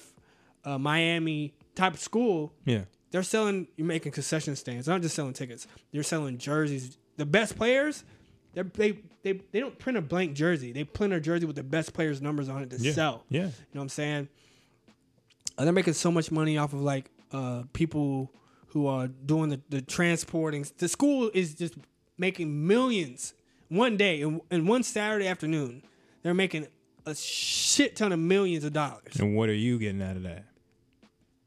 uh, 0.65 0.77
Miami 0.77 1.53
type 1.75 1.93
of 1.93 1.99
school. 1.99 2.53
Yeah. 2.65 2.81
They're 3.11 3.23
selling. 3.23 3.67
You're 3.77 3.87
making 3.87 4.11
concession 4.11 4.55
stands. 4.57 4.85
They're 4.87 4.95
not 4.95 5.01
just 5.01 5.15
selling 5.15 5.33
tickets. 5.33 5.67
They're 5.93 6.03
selling 6.03 6.37
jerseys. 6.37 6.97
The 7.15 7.25
best 7.25 7.55
players, 7.55 8.03
they 8.53 8.63
they 9.23 9.41
they 9.51 9.59
don't 9.61 9.77
print 9.79 9.97
a 9.97 10.01
blank 10.01 10.33
jersey. 10.33 10.73
They 10.73 10.83
print 10.83 11.13
a 11.13 11.21
jersey 11.21 11.45
with 11.45 11.55
the 11.55 11.63
best 11.63 11.93
players' 11.93 12.21
numbers 12.21 12.49
on 12.49 12.63
it 12.63 12.69
to 12.71 12.77
Yeah. 12.77 12.91
sell. 12.91 13.23
Yeah. 13.29 13.39
You 13.43 13.45
know 13.45 13.51
what 13.73 13.81
I'm 13.83 13.89
saying? 13.89 14.27
They're 15.57 15.71
making 15.71 15.93
so 15.93 16.11
much 16.11 16.31
money 16.31 16.57
off 16.57 16.73
of 16.73 16.81
like 16.81 17.09
uh, 17.31 17.63
people 17.73 18.31
who 18.67 18.87
are 18.87 19.07
doing 19.07 19.49
the, 19.49 19.61
the 19.69 19.81
transporting. 19.81 20.65
The 20.77 20.87
school 20.89 21.31
is 21.33 21.55
just 21.55 21.75
making 22.17 22.67
millions 22.67 23.33
one 23.69 23.95
day 23.97 24.21
and, 24.21 24.41
in 24.51 24.67
one 24.67 24.83
Saturday 24.83 25.27
afternoon. 25.27 25.81
They're 26.23 26.33
making 26.33 26.67
a 27.05 27.15
shit 27.15 27.95
ton 27.95 28.11
of 28.11 28.19
millions 28.19 28.63
of 28.63 28.73
dollars. 28.73 29.15
And 29.19 29.35
what 29.35 29.47
are 29.49 29.53
you 29.53 29.79
getting 29.79 30.01
out 30.01 30.17
of 30.17 30.23
that? 30.23 30.45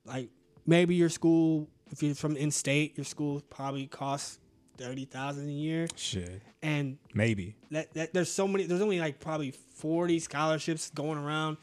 Like 0.05 0.31
maybe 0.67 0.95
your 0.95 1.09
school, 1.11 1.69
if 1.91 2.03
you're 2.03 2.15
from 2.15 2.37
in 2.37 2.51
state, 2.51 2.97
your 2.97 3.05
school 3.05 3.43
probably 3.51 3.87
costs 3.87 4.39
thirty 4.79 5.05
thousand 5.05 5.49
a 5.49 5.53
year, 5.53 5.89
Shit. 5.97 6.41
and 6.63 6.97
Maybe. 7.13 7.57
that, 7.73 7.93
that 7.95 8.15
there's 8.15 8.31
so 8.31 8.47
many 8.49 8.65
there's 8.65 8.81
only 8.81 9.01
like 9.01 9.19
probably 9.21 9.51
40 9.51 10.19
scholarships 10.21 10.91
going 10.91 11.19
around 11.19 11.57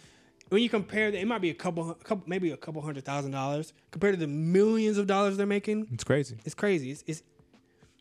when 0.49 0.61
you 0.61 0.69
compare 0.69 1.11
that 1.11 1.19
it 1.19 1.27
might 1.27 1.41
be 1.41 1.49
a 1.49 1.53
couple, 1.55 1.91
a 1.91 1.95
couple 1.95 2.23
maybe 2.27 2.51
a 2.51 2.57
couple 2.57 2.81
hundred 2.81 3.03
thousand 3.05 3.31
dollars 3.31 3.73
compared 3.91 4.13
to 4.13 4.19
the 4.19 4.27
millions 4.27 4.97
of 4.97 5.07
dollars 5.07 5.37
they're 5.37 5.45
making 5.45 5.87
It's 5.91 6.03
crazy. 6.03 6.37
it's 6.45 6.55
crazy 6.55 6.91
it's, 6.91 7.03
it's 7.07 7.23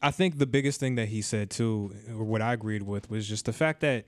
I 0.02 0.10
think 0.10 0.38
the 0.38 0.46
biggest 0.46 0.80
thing 0.80 0.96
that 0.96 1.08
he 1.08 1.22
said 1.22 1.48
too, 1.48 1.94
or 2.10 2.24
what 2.24 2.42
I 2.42 2.52
agreed 2.52 2.82
with, 2.82 3.08
was 3.08 3.26
just 3.26 3.46
the 3.46 3.54
fact 3.54 3.80
that 3.80 4.04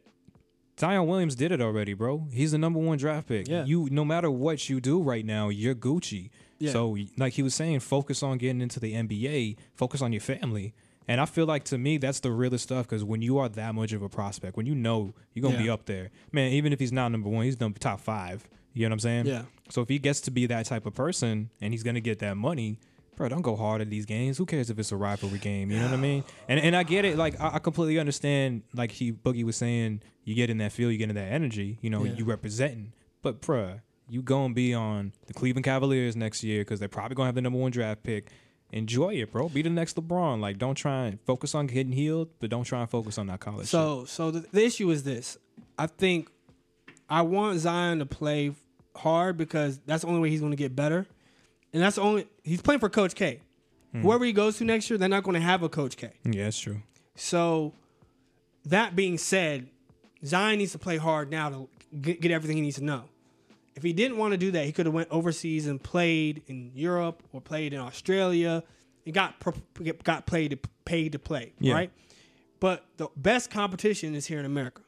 Zion 0.79 1.07
Williams 1.07 1.35
did 1.35 1.53
it 1.53 1.63
already, 1.63 1.95
bro. 1.95 2.29
He's 2.31 2.53
the 2.53 2.59
number 2.59 2.79
one 2.79 2.99
draft 2.99 3.29
pick. 3.29 3.49
Yeah. 3.49 3.65
You, 3.65 3.89
no 3.91 4.05
matter 4.05 4.31
what 4.31 4.69
you 4.69 4.79
do 4.79 5.01
right 5.01 5.25
now, 5.25 5.49
you're 5.49 5.75
Gucci. 5.75 6.29
Yeah. 6.59 6.73
So, 6.73 6.99
like 7.17 7.33
he 7.33 7.43
was 7.43 7.55
saying, 7.55 7.81
focus 7.81 8.23
on 8.23 8.37
getting 8.37 8.61
into 8.61 8.79
the 8.79 8.93
NBA. 8.93 9.57
Focus 9.75 10.03
on 10.03 10.13
your 10.13 10.21
family. 10.21 10.75
And 11.09 11.21
I 11.21 11.25
feel 11.27 11.47
like 11.47 11.65
to 11.65 11.79
me, 11.79 11.99
that's 11.99 12.21
the 12.21 12.33
realest 12.33 12.65
stuff 12.65 12.87
because 12.89 13.05
when 13.05 13.23
you 13.23 13.39
are 13.39 13.49
that 13.51 13.75
much 13.75 13.93
of 13.93 14.03
a 14.03 14.09
prospect, 14.09 14.57
when 14.57 14.67
you 14.67 14.75
know 14.75 15.15
you're 15.35 15.43
gonna 15.43 15.59
be 15.63 15.71
up 15.71 15.87
there, 15.87 16.11
man. 16.33 16.53
Even 16.53 16.73
if 16.73 16.81
he's 16.81 16.93
not 16.93 17.11
number 17.13 17.29
one, 17.29 17.45
he's 17.45 17.61
number 17.61 17.79
top 17.79 18.01
five. 18.01 18.49
You 18.73 18.83
know 18.83 18.89
what 18.89 18.95
I'm 18.95 19.01
saying? 19.01 19.27
Yeah. 19.27 19.43
So 19.71 19.83
if 19.83 19.89
he 19.89 19.99
gets 19.99 20.21
to 20.23 20.31
be 20.31 20.47
that 20.47 20.67
type 20.67 20.85
of 20.85 20.95
person 20.95 21.51
and 21.61 21.73
he's 21.73 21.83
gonna 21.83 22.01
get 22.01 22.19
that 22.19 22.37
money, 22.37 22.79
bro, 23.17 23.29
don't 23.29 23.43
go 23.43 23.57
hard 23.57 23.81
at 23.81 23.89
these 23.89 24.05
games. 24.05 24.37
Who 24.37 24.45
cares 24.47 24.69
if 24.69 24.79
it's 24.79 24.93
a 24.93 24.97
rivalry 24.97 25.39
game? 25.39 25.71
You 25.71 25.79
know 25.79 25.85
what 25.87 25.95
I 25.95 25.97
mean? 25.97 26.25
And 26.49 26.61
and 26.61 26.77
I 26.77 26.83
get 26.83 27.05
it. 27.05 27.17
Like 27.17 27.41
I, 27.41 27.55
I 27.55 27.59
completely 27.61 27.99
understand. 27.99 28.63
Like 28.75 28.91
he 28.91 29.13
Boogie 29.13 29.45
was 29.45 29.57
saying, 29.57 30.03
you 30.25 30.35
get 30.35 30.51
in 30.51 30.59
that 30.59 30.73
feel, 30.73 30.91
you 30.91 30.99
get 30.99 31.09
in 31.09 31.15
that 31.17 31.33
energy. 31.33 31.79
You 31.81 31.91
know, 31.91 32.05
Yeah. 32.05 32.15
you 32.15 32.25
representing. 32.25 32.93
But 33.23 33.41
bruh, 33.41 33.81
you 34.09 34.23
gonna 34.23 34.55
be 34.55 34.75
on 34.75 35.13
the 35.27 35.35
Cleveland 35.35 35.65
Cavaliers 35.65 36.15
next 36.17 36.43
year 36.45 36.61
because 36.63 36.79
they're 36.81 36.89
probably 36.89 37.15
gonna 37.15 37.27
have 37.29 37.35
the 37.37 37.43
number 37.43 37.59
one 37.59 37.71
draft 37.71 38.03
pick. 38.03 38.31
Enjoy 38.73 39.15
it, 39.15 39.31
bro. 39.33 39.49
Be 39.49 39.63
the 39.63 39.71
next 39.71 39.97
LeBron. 39.97 40.41
Like, 40.41 40.59
don't 40.59 40.75
try 40.75 41.07
and 41.07 41.21
focus 41.23 41.55
on 41.55 41.67
getting 41.67 41.93
healed, 41.93 42.29
but 42.41 42.51
don't 42.51 42.65
try 42.65 42.81
and 42.81 42.91
focus 42.91 43.17
on 43.17 43.29
that 43.29 43.41
college. 43.41 43.67
shit. 43.67 43.71
so 43.71 44.05
so 44.05 44.31
the, 44.31 44.41
the 44.53 44.65
issue 44.65 44.91
is 44.91 45.05
this 45.05 45.39
i 45.79 45.87
think 45.87 46.29
i 47.09 47.23
want 47.23 47.59
zion 47.59 48.01
to 48.01 48.07
play 48.07 48.53
hard 48.97 49.37
because 49.37 49.79
that's 49.87 50.03
the 50.03 50.09
only 50.09 50.21
way 50.21 50.31
he's 50.31 50.41
going 50.41 50.53
to 50.53 50.57
get 50.57 50.75
better 50.75 51.07
and 51.73 51.83
that's 51.83 51.97
the 51.97 52.03
only 52.03 52.27
he's 52.43 52.63
playing 52.63 52.81
for 52.81 52.89
coach 52.89 53.15
k 53.15 53.41
hmm. 53.93 54.03
whoever 54.03 54.25
he 54.25 54.33
goes 54.33 54.57
to 54.59 54.65
next 54.65 54.91
year 54.91 54.99
they're 54.99 55.09
not 55.09 55.23
going 55.23 55.35
to 55.35 55.41
have 55.41 55.63
a 55.63 55.69
coach 55.69 55.97
k 55.97 56.11
yeah, 56.25 56.45
that's 56.45 56.59
true. 56.59 56.83
So, 57.17 57.73
that 58.67 58.95
being 58.95 59.19
said, 59.19 59.69
Zion 60.25 60.59
needs 60.59 60.73
to 60.73 60.79
play 60.79 60.99
hard 60.99 61.31
now 61.31 61.49
to 61.49 61.69
get, 61.99 62.21
get 62.21 62.31
everything 62.31 62.57
he 62.57 62.63
needs 62.63 62.77
to 62.77 62.85
know. 62.85 63.05
If 63.77 63.83
he 63.83 63.93
didn't 63.93 64.17
want 64.17 64.33
to 64.33 64.39
do 64.39 64.51
that, 64.53 64.65
he 64.65 64.73
could 64.73 64.87
have 64.87 64.95
went 64.95 65.09
overseas 65.11 65.67
and 65.67 65.81
played 65.83 66.43
in 66.47 66.73
Europe 66.75 67.23
or 67.33 67.41
played 67.41 67.73
in 67.75 67.79
Australia 67.81 68.63
and 69.05 69.15
got 69.15 69.35
got 70.03 70.27
played 70.27 70.59
paid 70.85 71.13
to 71.13 71.19
play, 71.19 71.53
Yeah. 71.61 71.75
right? 71.75 71.91
But 72.59 72.87
the 72.97 73.09
best 73.17 73.51
competition 73.51 74.15
is 74.15 74.27
here 74.27 74.39
in 74.41 74.47
America 74.47 74.83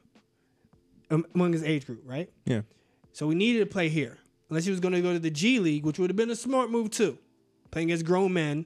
among 1.11 1.53
his 1.53 1.63
age 1.63 1.87
group, 1.87 2.03
right? 2.05 2.31
Yeah. 2.47 2.63
So 3.13 3.27
we 3.27 3.35
needed 3.35 3.61
to 3.61 3.67
play 3.67 3.89
here. 3.89 4.17
Unless 4.51 4.65
he 4.65 4.71
was 4.71 4.81
going 4.81 4.95
to 4.95 5.03
go 5.03 5.13
to 5.13 5.19
the 5.19 5.31
G 5.31 5.59
League, 5.61 5.85
which 5.85 5.99
would 5.99 6.09
have 6.09 6.17
been 6.17 6.31
a 6.31 6.37
smart 6.37 6.71
move 6.71 6.91
too. 6.91 7.19
Playing 7.71 7.93
as 7.93 8.03
grown 8.03 8.33
men. 8.33 8.65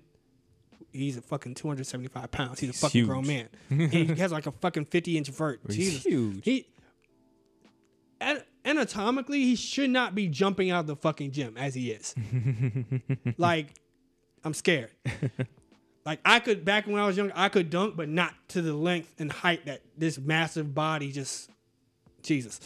He's 0.93 1.17
a 1.17 1.23
fucking 1.23 1.55
275 1.55 2.31
pounds. 2.31 2.61
He's 2.61 2.71
a 2.71 2.73
fucking 2.75 3.01
huge. 3.01 3.09
grown 3.09 3.27
man. 3.27 3.49
He 3.91 4.05
has 4.21 4.31
like 4.31 4.47
a 4.47 4.53
fucking 4.53 4.85
50 4.85 5.19
inch 5.19 5.29
vert. 5.31 5.61
He's 5.67 5.77
Jesus. 5.77 6.03
huge. 6.05 6.45
He 6.45 6.67
anatomically, 8.65 9.41
he 9.41 9.57
should 9.57 9.91
not 9.91 10.15
be 10.15 10.29
jumping 10.29 10.71
out 10.71 10.81
of 10.81 10.87
the 10.87 10.97
fucking 10.97 11.33
gym 11.33 11.57
as 11.57 11.75
he 11.75 11.91
is. 11.91 12.15
like, 13.39 13.75
I'm 14.45 14.55
scared. 14.55 14.91
like 16.05 16.21
I 16.25 16.41
could 16.41 16.65
back 16.65 16.87
when 16.87 16.99
I 16.99 17.07
was 17.07 17.17
young, 17.17 17.33
I 17.35 17.49
could 17.49 17.71
dunk, 17.71 17.97
but 17.97 18.09
not 18.09 18.35
to 18.49 18.63
the 18.63 18.75
length 18.75 19.15
and 19.19 19.31
height 19.31 19.67
that 19.67 19.83
this 19.97 20.19
massive 20.19 20.75
body 20.75 21.13
just 21.13 21.51
Jesus. 22.23 22.61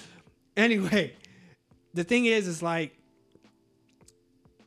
Anyway, 0.57 1.15
the 1.95 2.05
thing 2.05 2.27
is, 2.27 2.47
is 2.47 2.63
like 2.63 2.97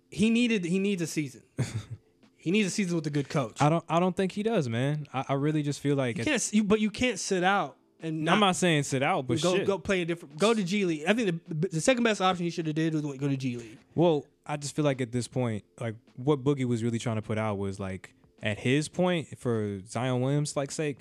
he 0.09 0.29
needed 0.29 0.65
he 0.65 0.79
needs 0.79 1.01
a 1.01 1.07
season. 1.07 1.41
he 2.37 2.51
needs 2.51 2.67
a 2.67 2.71
season 2.71 2.95
with 2.95 3.07
a 3.07 3.11
good 3.11 3.29
coach. 3.29 3.61
I 3.61 3.69
don't. 3.69 3.83
I 3.89 3.99
don't 3.99 4.15
think 4.15 4.31
he 4.33 4.43
does, 4.43 4.69
man. 4.69 5.07
I, 5.13 5.25
I 5.29 5.33
really 5.33 5.63
just 5.63 5.79
feel 5.79 5.95
like 5.95 6.17
you 6.17 6.23
can't, 6.23 6.67
but 6.67 6.79
you 6.79 6.91
can't 6.91 7.19
sit 7.19 7.43
out 7.43 7.77
and 8.01 8.23
not, 8.23 8.33
I'm 8.35 8.39
not 8.39 8.55
saying 8.55 8.83
sit 8.83 9.03
out, 9.03 9.27
but 9.27 9.41
go 9.41 9.55
shit. 9.57 9.67
go 9.67 9.77
play 9.77 10.01
a 10.01 10.05
different. 10.05 10.37
Go 10.37 10.53
to 10.53 10.63
G 10.63 10.85
League. 10.85 11.03
I 11.07 11.13
think 11.13 11.41
the, 11.47 11.67
the 11.67 11.81
second 11.81 12.03
best 12.03 12.21
option 12.21 12.45
he 12.45 12.49
should 12.49 12.65
have 12.67 12.75
did 12.75 12.93
was 12.93 13.01
go 13.01 13.27
to 13.27 13.37
G 13.37 13.57
League. 13.57 13.77
Well, 13.95 14.25
I 14.45 14.57
just 14.57 14.75
feel 14.75 14.85
like 14.85 15.01
at 15.01 15.11
this 15.11 15.27
point, 15.27 15.63
like 15.79 15.95
what 16.15 16.43
Boogie 16.43 16.65
was 16.65 16.83
really 16.83 16.99
trying 16.99 17.17
to 17.17 17.21
put 17.21 17.37
out 17.37 17.57
was 17.57 17.79
like 17.79 18.13
at 18.41 18.59
his 18.59 18.87
point 18.87 19.37
for 19.37 19.79
Zion 19.87 20.21
Williams' 20.21 20.55
like 20.55 20.71
sake, 20.71 20.97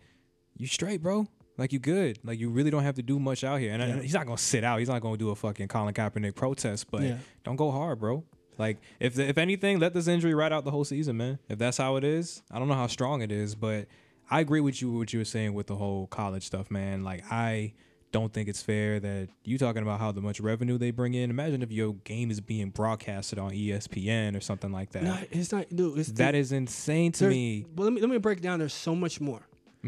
you 0.57 0.67
straight, 0.67 1.03
bro. 1.03 1.27
Like 1.57 1.73
you 1.73 1.79
good. 1.79 2.19
Like 2.25 2.39
you 2.39 2.51
really 2.51 2.71
don't 2.71 2.85
have 2.85 2.95
to 2.97 3.03
do 3.03 3.19
much 3.19 3.43
out 3.45 3.59
here. 3.61 3.73
And 3.73 3.83
I- 3.83 4.01
he's 4.03 4.15
not 4.15 4.27
gonna 4.27 4.39
sit 4.39 4.63
out. 4.65 4.79
He's 4.79 4.89
not 4.89 5.01
gonna 5.03 5.17
do 5.17 5.31
a 5.31 5.35
fucking 5.35 5.69
Colin 5.69 5.95
Kaepernick 5.95 6.35
protest. 6.37 6.91
But 6.91 7.03
Yeah. 7.03 7.19
don't 7.45 7.57
go 7.57 7.71
hard, 7.71 7.99
bro. 7.99 8.25
Like 8.59 8.79
if 9.01 9.15
the, 9.15 9.29
if 9.29 9.39
anything, 9.39 9.79
let 9.79 9.95
this 9.95 10.09
injury 10.09 10.35
ride 10.35 10.53
out 10.53 10.65
the 10.65 10.71
whole 10.73 10.85
season, 10.85 11.17
man. 11.17 11.39
If 11.49 11.59
that's 11.59 11.77
how 11.77 11.97
it 11.97 12.05
is, 12.05 12.43
I 12.51 12.59
don't 12.59 12.69
know 12.69 12.75
how 12.75 12.87
strong 12.89 13.23
it 13.23 13.31
is, 13.33 13.55
but 13.55 13.87
I 14.31 14.41
agree 14.41 14.61
with 14.61 14.81
you 14.83 14.93
what 14.93 15.13
you 15.13 15.19
were 15.21 15.25
saying 15.25 15.55
with 15.55 15.67
the 15.69 15.77
whole 15.77 16.07
college 16.09 16.45
stuff, 16.45 16.71
man. 16.71 17.03
Like 17.05 17.25
I 17.31 17.73
don't 18.11 18.33
think 18.33 18.49
it's 18.49 18.63
fair 18.63 18.99
that 19.01 19.29
you 19.45 19.59
talking 19.59 19.83
about 19.83 20.01
how 20.01 20.13
the 20.13 20.21
much 20.23 20.41
revenue 20.41 20.79
they 20.79 20.91
bring 20.91 21.15
in. 21.15 21.29
Imagine 21.31 21.63
if 21.63 21.71
your 21.71 21.95
game 22.05 22.31
is 22.31 22.41
being 22.41 22.71
broadcasted 22.71 23.39
on 23.39 23.51
ESPN 23.51 24.37
or 24.37 24.41
something 24.41 24.73
like 24.73 24.91
that. 24.93 25.03
No, 25.03 25.19
it's 25.31 25.53
not. 25.53 25.69
Dude, 25.75 25.99
it's 25.99 26.13
that 26.13 26.35
is 26.35 26.53
insane 26.53 27.13
to 27.13 27.29
me. 27.29 27.67
Well, 27.75 27.85
let 27.85 27.93
me 27.95 28.01
let 28.01 28.11
me 28.11 28.19
break 28.19 28.41
down. 28.41 28.59
There's 28.59 28.73
so 28.73 28.95
much 28.95 29.21
more. 29.21 29.41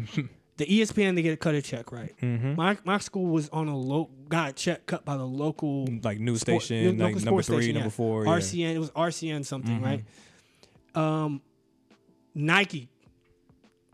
the 0.57 0.65
ESPN 0.65 1.15
they 1.15 1.21
get 1.23 1.33
a 1.33 1.37
cut 1.37 1.55
a 1.55 1.61
check, 1.61 1.91
right? 1.91 2.13
Mm-hmm. 2.21 2.55
My 2.55 2.77
my 2.83 2.97
school 2.99 3.25
was 3.25 3.49
on 3.49 3.67
a 3.67 3.77
low 3.77 4.09
got 4.29 4.49
a 4.49 4.53
check 4.53 4.85
cut 4.85 5.03
by 5.03 5.17
the 5.17 5.25
local 5.25 5.87
Like 6.03 6.19
news 6.19 6.41
sport- 6.41 6.61
station, 6.63 6.97
local 6.99 7.15
like 7.15 7.25
number 7.25 7.41
three, 7.41 7.55
station, 7.57 7.73
number 7.75 7.87
yeah. 7.87 7.91
four. 7.91 8.25
yeah. 8.25 8.31
RCN. 8.31 8.75
It 8.75 8.79
was 8.79 8.91
RCN 8.91 9.43
something, 9.45 9.79
Mhm. 9.79 9.83
right? 9.83 10.03
Um, 11.23 11.41
Nike. 12.35 12.89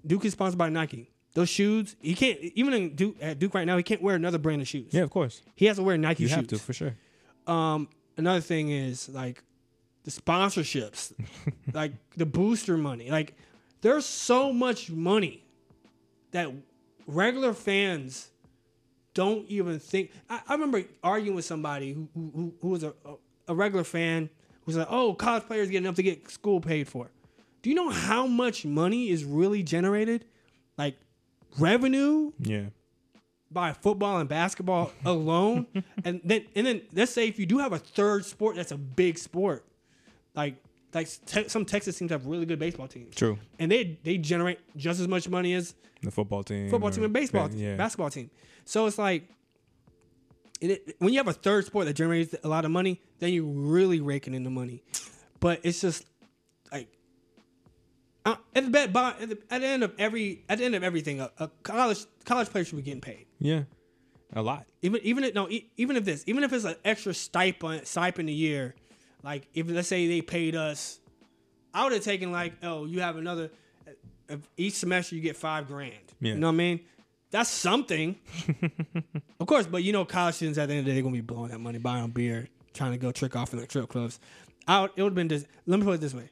Duke 0.07 0.25
is 0.25 0.33
sponsored 0.33 0.57
by 0.57 0.69
Nike. 0.69 1.11
Those 1.33 1.49
shoes, 1.49 1.95
he 2.01 2.15
can't 2.15 2.39
even 2.39 2.73
in 2.73 2.95
Duke 2.95 3.17
at 3.21 3.37
Duke 3.37 3.53
right 3.53 3.65
now. 3.67 3.77
He 3.77 3.83
can't 3.83 4.01
wear 4.01 4.15
another 4.15 4.37
brand 4.39 4.61
of 4.61 4.67
shoes. 4.67 4.91
Yeah, 4.93 5.03
of 5.03 5.11
course. 5.11 5.41
he 5.55 5.65
has 5.65 5.77
to 5.77 5.83
wear 5.83 5.97
Nike 5.97 6.23
You 6.23 6.29
shoes. 6.29 6.35
have 6.35 6.47
to 6.47 6.57
for 6.57 6.73
sure. 6.73 6.95
Um, 7.45 7.89
another 8.17 8.41
thing 8.41 8.69
is 8.71 9.07
like 9.09 9.43
the 10.03 10.11
sponsorships, 10.11 11.13
like 11.73 11.91
the 12.15 12.25
booster 12.25 12.75
money. 12.77 13.11
Like 13.11 13.35
there's 13.81 14.05
so 14.05 14.51
much 14.51 14.89
money 14.89 15.43
that 16.31 16.49
regular 17.05 17.53
fans 17.53 18.29
don't 19.13 19.47
even 19.49 19.79
think. 19.79 20.11
I, 20.29 20.41
I 20.47 20.53
remember 20.53 20.83
arguing 21.03 21.35
with 21.35 21.45
somebody 21.45 21.93
who 21.93 22.07
who, 22.13 22.53
who 22.61 22.69
was 22.69 22.83
a, 22.83 22.93
a 23.47 23.53
regular 23.53 23.83
fan 23.83 24.23
who 24.61 24.63
was 24.65 24.77
like, 24.77 24.87
"Oh, 24.89 25.13
college 25.13 25.43
players 25.45 25.69
get 25.69 25.77
enough 25.83 25.95
to 25.95 26.03
get 26.03 26.29
school 26.31 26.61
paid 26.61 26.87
for." 26.87 27.11
Do 27.61 27.69
you 27.69 27.75
know 27.75 27.89
how 27.89 28.27
much 28.27 28.65
money 28.65 29.09
is 29.09 29.23
really 29.25 29.63
generated, 29.63 30.25
like 30.77 30.95
revenue 31.59 32.31
Yeah. 32.39 32.65
by 33.51 33.73
football 33.73 34.19
and 34.19 34.29
basketball 34.29 34.91
alone, 35.05 35.67
and 36.05 36.21
then 36.23 36.45
and 36.55 36.65
then 36.67 36.81
let's 36.93 37.11
say 37.11 37.27
if 37.27 37.39
you 37.39 37.45
do 37.45 37.57
have 37.59 37.73
a 37.73 37.79
third 37.79 38.25
sport 38.25 38.55
that's 38.55 38.71
a 38.71 38.77
big 38.77 39.17
sport, 39.17 39.65
like 40.35 40.55
like 40.93 41.07
te- 41.25 41.47
some 41.49 41.65
Texas 41.65 41.97
teams 41.97 42.11
have 42.11 42.25
really 42.27 42.45
good 42.45 42.59
baseball 42.59 42.87
teams, 42.87 43.15
True. 43.15 43.37
and 43.59 43.71
they 43.71 43.97
they 44.03 44.17
generate 44.17 44.59
just 44.77 44.99
as 44.99 45.07
much 45.07 45.27
money 45.27 45.53
as 45.53 45.75
The 46.01 46.11
football 46.11 46.43
team. 46.43 46.69
football 46.69 46.91
team 46.91 47.03
and 47.03 47.13
baseball 47.13 47.49
Yeah. 47.51 47.75
basketball 47.75 48.09
team. 48.11 48.29
So 48.65 48.85
it's 48.85 48.97
like. 48.97 49.27
It, 50.59 50.95
when 50.97 51.13
you 51.13 51.19
have 51.19 51.27
a 51.27 51.33
third 51.33 51.65
sport 51.65 51.85
that 51.85 51.93
generates 51.93 52.33
a 52.43 52.47
lot 52.47 52.65
of 52.65 52.71
money, 52.71 52.99
then 53.19 53.31
you're 53.31 53.43
really 53.45 53.99
raking 54.01 54.33
in 54.33 54.43
the 54.43 54.49
money. 54.49 54.81
But 55.39 55.59
it's 55.63 55.81
just 55.81 56.05
uh, 58.27 58.35
at 58.53 58.71
the, 58.71 58.87
by, 58.89 59.09
at 59.21 59.29
the 59.29 59.37
at 59.49 59.61
the 59.61 59.67
end 59.67 59.83
of 59.83 59.93
every 59.97 60.43
at 60.49 60.57
the 60.57 60.65
end 60.65 60.75
of 60.75 60.83
everything, 60.83 61.21
a, 61.21 61.31
a 61.39 61.49
college 61.63 62.05
college 62.25 62.49
player 62.49 62.65
should 62.65 62.75
be 62.75 62.81
getting 62.81 63.01
paid. 63.01 63.25
Yeah. 63.39 63.63
A 64.33 64.41
lot. 64.41 64.65
Even 64.81 64.99
even 65.03 65.23
if 65.23 65.33
no 65.33 65.49
e- 65.49 65.69
even 65.77 65.95
if 65.95 66.03
this 66.03 66.25
even 66.27 66.43
if 66.43 66.51
it's 66.51 66.65
an 66.65 66.75
extra 66.83 67.13
stipend 67.13 67.87
stipend 67.87 68.27
a 68.27 68.33
year, 68.33 68.75
like 69.23 69.47
if 69.53 69.69
let's 69.69 69.87
say 69.87 70.07
they 70.07 70.21
paid 70.21 70.55
us, 70.55 70.99
I 71.73 71.85
would 71.85 71.93
have 71.93 72.03
taken 72.03 72.33
like 72.33 72.53
oh 72.63 72.85
you 72.85 72.99
have 72.99 73.15
another, 73.15 73.49
if 74.27 74.41
each 74.57 74.73
semester 74.73 75.15
you 75.15 75.21
get 75.21 75.37
five 75.37 75.67
grand. 75.67 75.93
Yeah. 76.19 76.33
You 76.33 76.39
know 76.39 76.47
what 76.47 76.53
I 76.53 76.57
mean? 76.57 76.79
That's 77.31 77.49
something. 77.49 78.17
of 79.39 79.47
course, 79.47 79.67
but 79.67 79.83
you 79.83 79.93
know 79.93 80.03
college 80.03 80.35
students 80.35 80.57
at 80.57 80.67
the 80.67 80.73
end 80.73 80.79
of 80.79 80.85
the 80.85 80.91
day 80.91 80.95
they're 80.95 81.03
gonna 81.03 81.13
be 81.13 81.21
blowing 81.21 81.51
that 81.51 81.59
money 81.59 81.79
buying 81.79 82.09
beer, 82.09 82.49
trying 82.73 82.91
to 82.91 82.97
go 82.97 83.13
trick 83.13 83.37
off 83.37 83.53
in 83.53 83.59
the 83.59 83.65
strip 83.65 83.87
clubs. 83.87 84.19
I 84.67 84.81
would, 84.81 84.91
it 84.97 85.03
would 85.03 85.11
have 85.11 85.15
been 85.15 85.29
just 85.29 85.45
Let 85.65 85.79
me 85.79 85.85
put 85.85 85.93
it 85.93 86.01
this 86.01 86.13
way: 86.13 86.29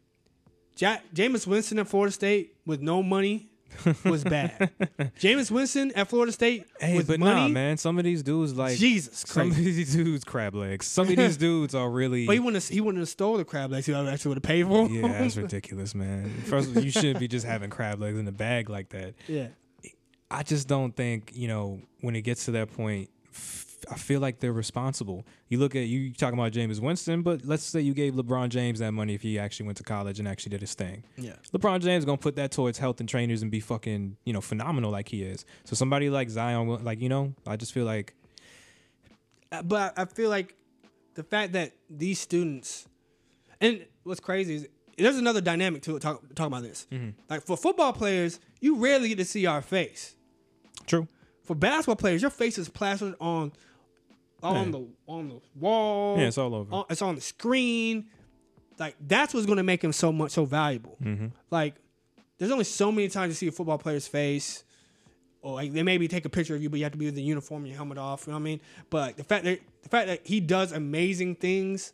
ja- 0.77 0.97
Jameis 1.13 1.45
Winston 1.47 1.79
at 1.79 1.87
Florida 1.87 2.11
State 2.11 2.55
with 2.65 2.81
no 2.81 3.01
money 3.03 3.47
was 4.05 4.23
bad. 4.23 4.71
Jameis 5.19 5.51
Winston 5.51 5.91
at 5.93 6.07
Florida 6.07 6.31
State 6.31 6.65
Hey, 6.79 6.95
with 6.95 7.07
but 7.07 7.19
money. 7.19 7.41
nah, 7.41 7.47
man. 7.49 7.75
Some 7.77 7.97
of 7.97 8.05
these 8.05 8.23
dudes 8.23 8.53
like 8.55 8.77
Jesus 8.77 9.25
some 9.27 9.51
of 9.51 9.55
these 9.57 9.93
dudes 9.93 10.23
crab 10.23 10.55
legs. 10.55 10.85
Some 10.85 11.09
of 11.09 11.15
these 11.17 11.35
dudes 11.35 11.75
are 11.75 11.89
really 11.89 12.25
But 12.27 12.33
he 12.33 12.39
wouldn't 12.39 12.63
have, 12.63 12.71
he 12.73 12.79
wouldn't 12.79 13.01
have 13.01 13.09
stole 13.09 13.35
the 13.37 13.43
crab 13.43 13.71
legs. 13.71 13.85
He 13.85 13.93
actually 13.93 14.29
would 14.29 14.37
have 14.37 14.43
paid 14.43 14.65
for 14.65 14.87
them. 14.87 14.93
Yeah, 14.95 15.07
that's 15.19 15.35
ridiculous, 15.35 15.93
man. 15.93 16.29
First 16.45 16.69
of 16.69 16.77
all, 16.77 16.83
you 16.83 16.91
shouldn't 16.91 17.19
be 17.19 17.27
just 17.27 17.45
having 17.45 17.69
crab 17.69 17.99
legs 17.99 18.17
in 18.17 18.25
a 18.27 18.31
bag 18.31 18.69
like 18.69 18.89
that. 18.89 19.15
yeah. 19.27 19.47
I 20.31 20.41
just 20.41 20.67
don't 20.67 20.95
think, 20.95 21.31
you 21.35 21.47
know, 21.47 21.81
when 22.01 22.15
it 22.15 22.21
gets 22.23 22.45
to 22.45 22.51
that 22.51 22.73
point, 22.73 23.09
I 23.91 23.95
feel 23.95 24.19
like 24.19 24.39
they're 24.39 24.53
responsible. 24.53 25.25
You 25.49 25.59
look 25.59 25.75
at 25.75 25.87
you 25.87 26.11
talking 26.13 26.37
about 26.37 26.51
James 26.51 26.79
Winston, 26.81 27.21
but 27.21 27.45
let's 27.45 27.63
say 27.63 27.81
you 27.81 27.93
gave 27.93 28.13
LeBron 28.13 28.49
James 28.49 28.79
that 28.79 28.91
money 28.91 29.13
if 29.13 29.21
he 29.21 29.37
actually 29.39 29.65
went 29.65 29.77
to 29.77 29.83
college 29.83 30.19
and 30.19 30.27
actually 30.27 30.51
did 30.51 30.61
his 30.61 30.73
thing. 30.73 31.03
Yeah. 31.17 31.33
LeBron 31.53 31.81
James 31.81 32.05
gonna 32.05 32.17
put 32.17 32.35
that 32.37 32.51
towards 32.51 32.77
health 32.77 32.99
and 32.99 33.07
trainers 33.09 33.41
and 33.41 33.51
be 33.51 33.59
fucking, 33.59 34.17
you 34.25 34.33
know, 34.33 34.41
phenomenal 34.41 34.91
like 34.91 35.09
he 35.09 35.23
is. 35.23 35.45
So 35.63 35.75
somebody 35.75 36.09
like 36.09 36.29
Zion, 36.29 36.83
like 36.83 37.01
you 37.01 37.09
know, 37.09 37.33
I 37.47 37.55
just 37.57 37.73
feel 37.73 37.85
like 37.85 38.13
Uh, 39.51 39.61
But 39.63 39.93
I 39.97 40.05
feel 40.05 40.29
like 40.29 40.55
the 41.15 41.23
fact 41.23 41.53
that 41.53 41.71
these 41.89 42.19
students, 42.19 42.87
and 43.61 43.85
what's 44.03 44.19
crazy 44.19 44.55
is 44.55 44.67
there's 44.97 45.17
another 45.17 45.41
dynamic 45.41 45.81
to 45.83 45.95
it. 45.97 46.01
Talk, 46.01 46.23
talk 46.35 46.47
about 46.47 46.63
this. 46.63 46.87
Like 47.29 47.41
for 47.43 47.57
football 47.57 47.93
players, 47.93 48.39
you 48.61 48.77
rarely 48.77 49.09
get 49.09 49.17
to 49.17 49.25
see 49.25 49.45
our 49.45 49.61
face. 49.61 50.15
true. 50.85 51.07
For 51.43 51.53
basketball 51.55 51.95
players, 51.97 52.23
your 52.23 52.31
face 52.31 52.57
is 52.57 52.69
plastered 52.69 53.13
on 53.21 53.51
on 54.47 54.71
the 54.71 54.87
on 55.07 55.29
the 55.29 55.41
wall. 55.59 56.17
Yeah, 56.19 56.27
it's 56.27 56.37
all 56.37 56.53
over. 56.55 56.73
on- 56.73 56.85
it's 56.89 57.01
on 57.01 57.15
the 57.15 57.21
screen. 57.21 58.05
Like 58.77 58.95
that's 58.99 59.33
what's 59.33 59.45
going 59.45 59.57
to 59.57 59.63
make 59.63 59.83
him 59.83 59.93
so 59.93 60.11
much 60.11 60.31
so 60.31 60.45
valuable. 60.45 60.97
Mm-hmm. 61.01 61.27
Like 61.51 61.75
there's 62.37 62.51
only 62.51 62.65
so 62.65 62.91
many 62.91 63.07
times 63.07 63.29
you 63.31 63.35
see 63.35 63.47
a 63.47 63.51
football 63.51 63.77
player's 63.77 64.07
face, 64.07 64.63
or 65.41 65.53
like 65.55 65.71
they 65.71 65.83
maybe 65.83 66.07
take 66.07 66.25
a 66.25 66.29
picture 66.29 66.55
of 66.55 66.61
you, 66.61 66.69
but 66.69 66.77
you 66.79 66.83
have 66.85 66.91
to 66.91 66.97
be 66.97 67.05
with 67.05 67.15
the 67.15 67.21
uniform 67.21 67.61
and 67.63 67.69
your 67.69 67.77
helmet 67.77 67.97
off. 67.97 68.27
You 68.27 68.33
know 68.33 68.37
what 68.37 68.41
I 68.41 68.43
mean? 68.43 68.61
But 68.89 69.17
the 69.17 69.23
fact 69.23 69.45
that 69.45 69.59
the 69.83 69.89
fact 69.89 70.07
that 70.07 70.21
he 70.25 70.39
does 70.41 70.71
amazing 70.73 71.35
things 71.35 71.93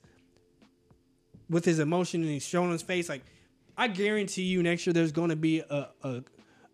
with 1.49 1.66
his 1.66 1.80
emotion 1.80 2.22
and 2.22 2.32
he's 2.32 2.45
showing 2.47 2.72
his 2.72 2.82
face, 2.82 3.10
like 3.10 3.24
I 3.78 3.88
guarantee 3.88 4.43
you, 4.43 4.64
next 4.64 4.86
year 4.88 4.93
there's 4.93 5.12
going 5.12 5.30
to 5.30 5.36
be 5.36 5.60
a, 5.60 5.89
a, 6.04 6.24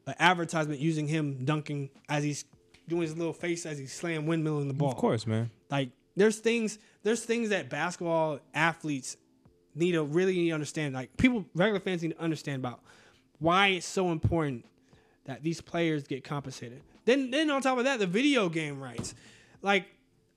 a 0.08 0.22
advertisement 0.22 0.80
using 0.80 1.08
him 1.08 1.44
dunking 1.46 1.90
as 2.08 2.24
he's 2.24 2.46
doing 2.88 3.04
his 3.04 3.18
little 3.18 3.34
face 3.34 3.66
as 3.66 3.78
he's 3.78 3.94
slam 3.94 4.26
windmilling 4.26 4.68
the 4.68 4.74
ball. 4.74 4.92
Of 4.92 4.98
course, 4.98 5.28
man. 5.28 5.50
Like 5.70 5.90
there's 6.16 6.38
things 6.38 6.80
there's 7.04 7.24
things 7.24 7.50
that 7.50 7.70
basketball 7.70 8.40
athletes 8.54 9.18
need 9.76 9.94
to 9.94 10.04
really 10.04 10.36
need 10.36 10.50
to 10.50 10.54
understand. 10.54 10.94
Like 10.94 11.16
people 11.18 11.46
regular 11.54 11.80
fans 11.80 12.02
need 12.02 12.14
to 12.14 12.22
understand 12.22 12.60
about 12.60 12.82
why 13.40 13.68
it's 13.70 13.86
so 13.86 14.12
important 14.12 14.66
that 15.26 15.44
these 15.44 15.62
players 15.62 16.04
get 16.04 16.24
compensated. 16.24 16.82
Then 17.06 17.32
then 17.32 17.50
on 17.50 17.62
top 17.62 17.78
of 17.78 17.84
that, 17.84 18.00
the 18.00 18.08
video 18.08 18.50
game 18.50 18.82
rights. 18.82 19.14
Like 19.62 19.86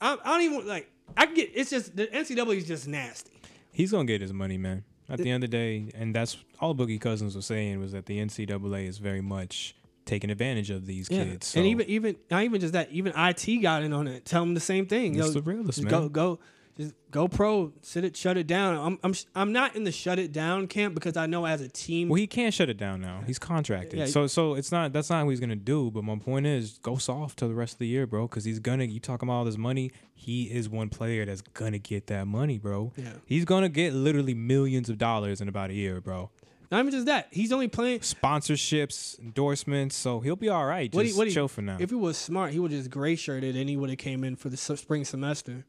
I, 0.01 0.16
I 0.24 0.38
don't 0.38 0.42
even 0.42 0.66
like 0.66 0.90
I 1.16 1.26
get 1.26 1.51
it's 1.55 1.70
just 1.70 1.96
the 1.96 2.07
NCAA 2.07 2.57
is 2.57 2.66
just 2.66 2.88
nasty. 2.88 3.40
He's 3.72 3.92
gonna 3.92 4.05
get 4.05 4.20
his 4.20 4.32
money, 4.32 4.59
man. 4.59 4.84
At 5.09 5.18
the 5.18 5.28
end 5.28 5.42
of 5.42 5.51
the 5.51 5.57
day, 5.57 5.90
and 5.96 6.14
that's 6.14 6.36
all 6.61 6.72
Boogie 6.72 7.01
Cousins 7.01 7.34
was 7.34 7.44
saying 7.44 7.80
was 7.80 7.90
that 7.90 8.07
the 8.07 8.18
NCAA 8.20 8.86
is 8.86 8.98
very 8.98 9.20
much 9.20 9.74
taking 10.05 10.30
advantage 10.30 10.70
of 10.70 10.86
these 10.86 11.09
Yeah. 11.11 11.24
kids. 11.24 11.48
So 11.48 11.61
And 11.61 11.68
even 11.68 11.88
even 11.88 12.16
not 12.30 12.42
even 12.44 12.61
just 12.61 12.72
that, 12.72 12.90
even 12.92 13.12
IT 13.16 13.59
got 13.62 13.82
in 13.82 13.92
on 13.92 14.07
it. 14.09 14.24
Tell 14.24 14.42
them 14.42 14.55
the 14.55 14.61
same 14.61 14.86
thing. 14.86 15.16
it's 15.16 15.28
Yo, 15.28 15.32
the 15.32 15.42
realest, 15.42 15.82
man. 15.82 15.90
go 15.90 16.09
go 16.09 16.38
just 16.76 16.94
go 17.11 17.28
pro, 17.28 17.72
sit 17.82 18.05
it, 18.05 18.16
shut 18.16 18.38
it 18.38 18.46
down. 18.46 18.76
I'm 18.76 18.98
I'm 19.03 19.14
I'm 19.34 19.53
not 19.53 19.76
in 19.76 19.84
the 19.84 19.92
shut 19.92 20.18
it 20.18 20.32
down 20.32 20.66
camp 20.66 20.94
because 20.94 21.16
I 21.16 21.26
know 21.26 21.44
as 21.44 21.61
a 21.61 21.68
team 21.68 22.09
Well, 22.09 22.16
he 22.16 22.26
can't 22.26 22.55
shut 22.55 22.70
it 22.70 22.78
down 22.78 23.03
now. 23.03 23.22
He's 23.26 23.38
contracted. 23.38 23.98
Yeah. 23.98 24.07
So 24.07 24.26
so 24.26 24.55
it's 24.55 24.72
not 24.72 24.92
that's 24.92 25.11
not 25.11 25.24
what 25.26 25.30
he's 25.32 25.40
gonna 25.40 25.57
do. 25.57 25.90
But 25.90 26.05
my 26.05 26.16
point 26.16 26.46
is, 26.46 26.78
go 26.78 26.96
soft 26.96 27.38
till 27.38 27.48
the 27.48 27.55
rest 27.55 27.74
of 27.74 27.78
the 27.80 27.86
year, 27.88 28.07
bro. 28.07 28.26
Because 28.28 28.44
he's 28.44 28.61
gonna. 28.61 28.84
You 28.84 28.98
talking 29.01 29.28
about 29.28 29.34
all 29.34 29.44
this 29.44 29.59
money? 29.59 29.90
He 30.14 30.44
is 30.44 30.68
one 30.70 30.88
player 30.88 31.26
that's 31.26 31.42
gonna 31.42 31.78
get 31.78 32.07
that 32.07 32.26
money, 32.26 32.57
bro. 32.59 32.92
Yeah. 32.96 33.12
He's 33.26 33.44
gonna 33.44 33.68
get 33.68 33.92
literally 33.92 34.34
millions 34.34 34.88
of 34.88 34.96
dollars 34.96 35.40
in 35.42 35.48
about 35.48 35.70
a 35.70 35.74
year, 35.74 36.01
bro. 36.01 36.30
Not 36.70 36.80
even 36.80 36.92
just 36.92 37.06
that. 37.06 37.28
He's 37.30 37.52
only 37.52 37.68
playing 37.68 38.00
Sponsorships, 38.00 39.18
endorsements. 39.18 39.96
So 39.96 40.20
he'll 40.20 40.36
be 40.36 40.48
all 40.48 40.64
right. 40.66 40.90
Just 40.90 40.96
What 40.96 41.06
he- 41.06 41.12
what 41.14 41.26
he- 41.28 41.34
chill 41.34 41.48
for 41.48 41.62
now. 41.62 41.76
If 41.80 41.90
he 41.90 41.96
was 41.96 42.16
smart, 42.16 42.52
he 42.52 42.58
would 42.58 42.70
just 42.70 42.90
gray 42.90 43.16
shirted 43.16 43.56
and 43.56 43.68
he 43.68 43.76
would 43.76 43.90
have 43.90 43.98
came 43.98 44.22
in 44.24 44.36
for 44.36 44.48
the 44.48 44.56
spring 44.56 45.04
semester. 45.04 45.64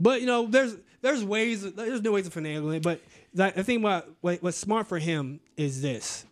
But 0.00 0.20
you 0.20 0.26
know, 0.26 0.46
there's 0.46 0.76
there's 1.02 1.22
ways 1.24 1.70
there's 1.74 2.02
no 2.02 2.12
ways 2.12 2.26
of 2.26 2.34
finagling 2.34 2.76
it. 2.76 2.82
But 2.82 3.00
that, 3.34 3.56
I 3.58 3.62
think 3.62 3.82
what, 3.84 4.08
what 4.20 4.42
what's 4.42 4.56
smart 4.56 4.86
for 4.88 4.98
him 4.98 5.40
is 5.56 5.82
this: 5.82 6.24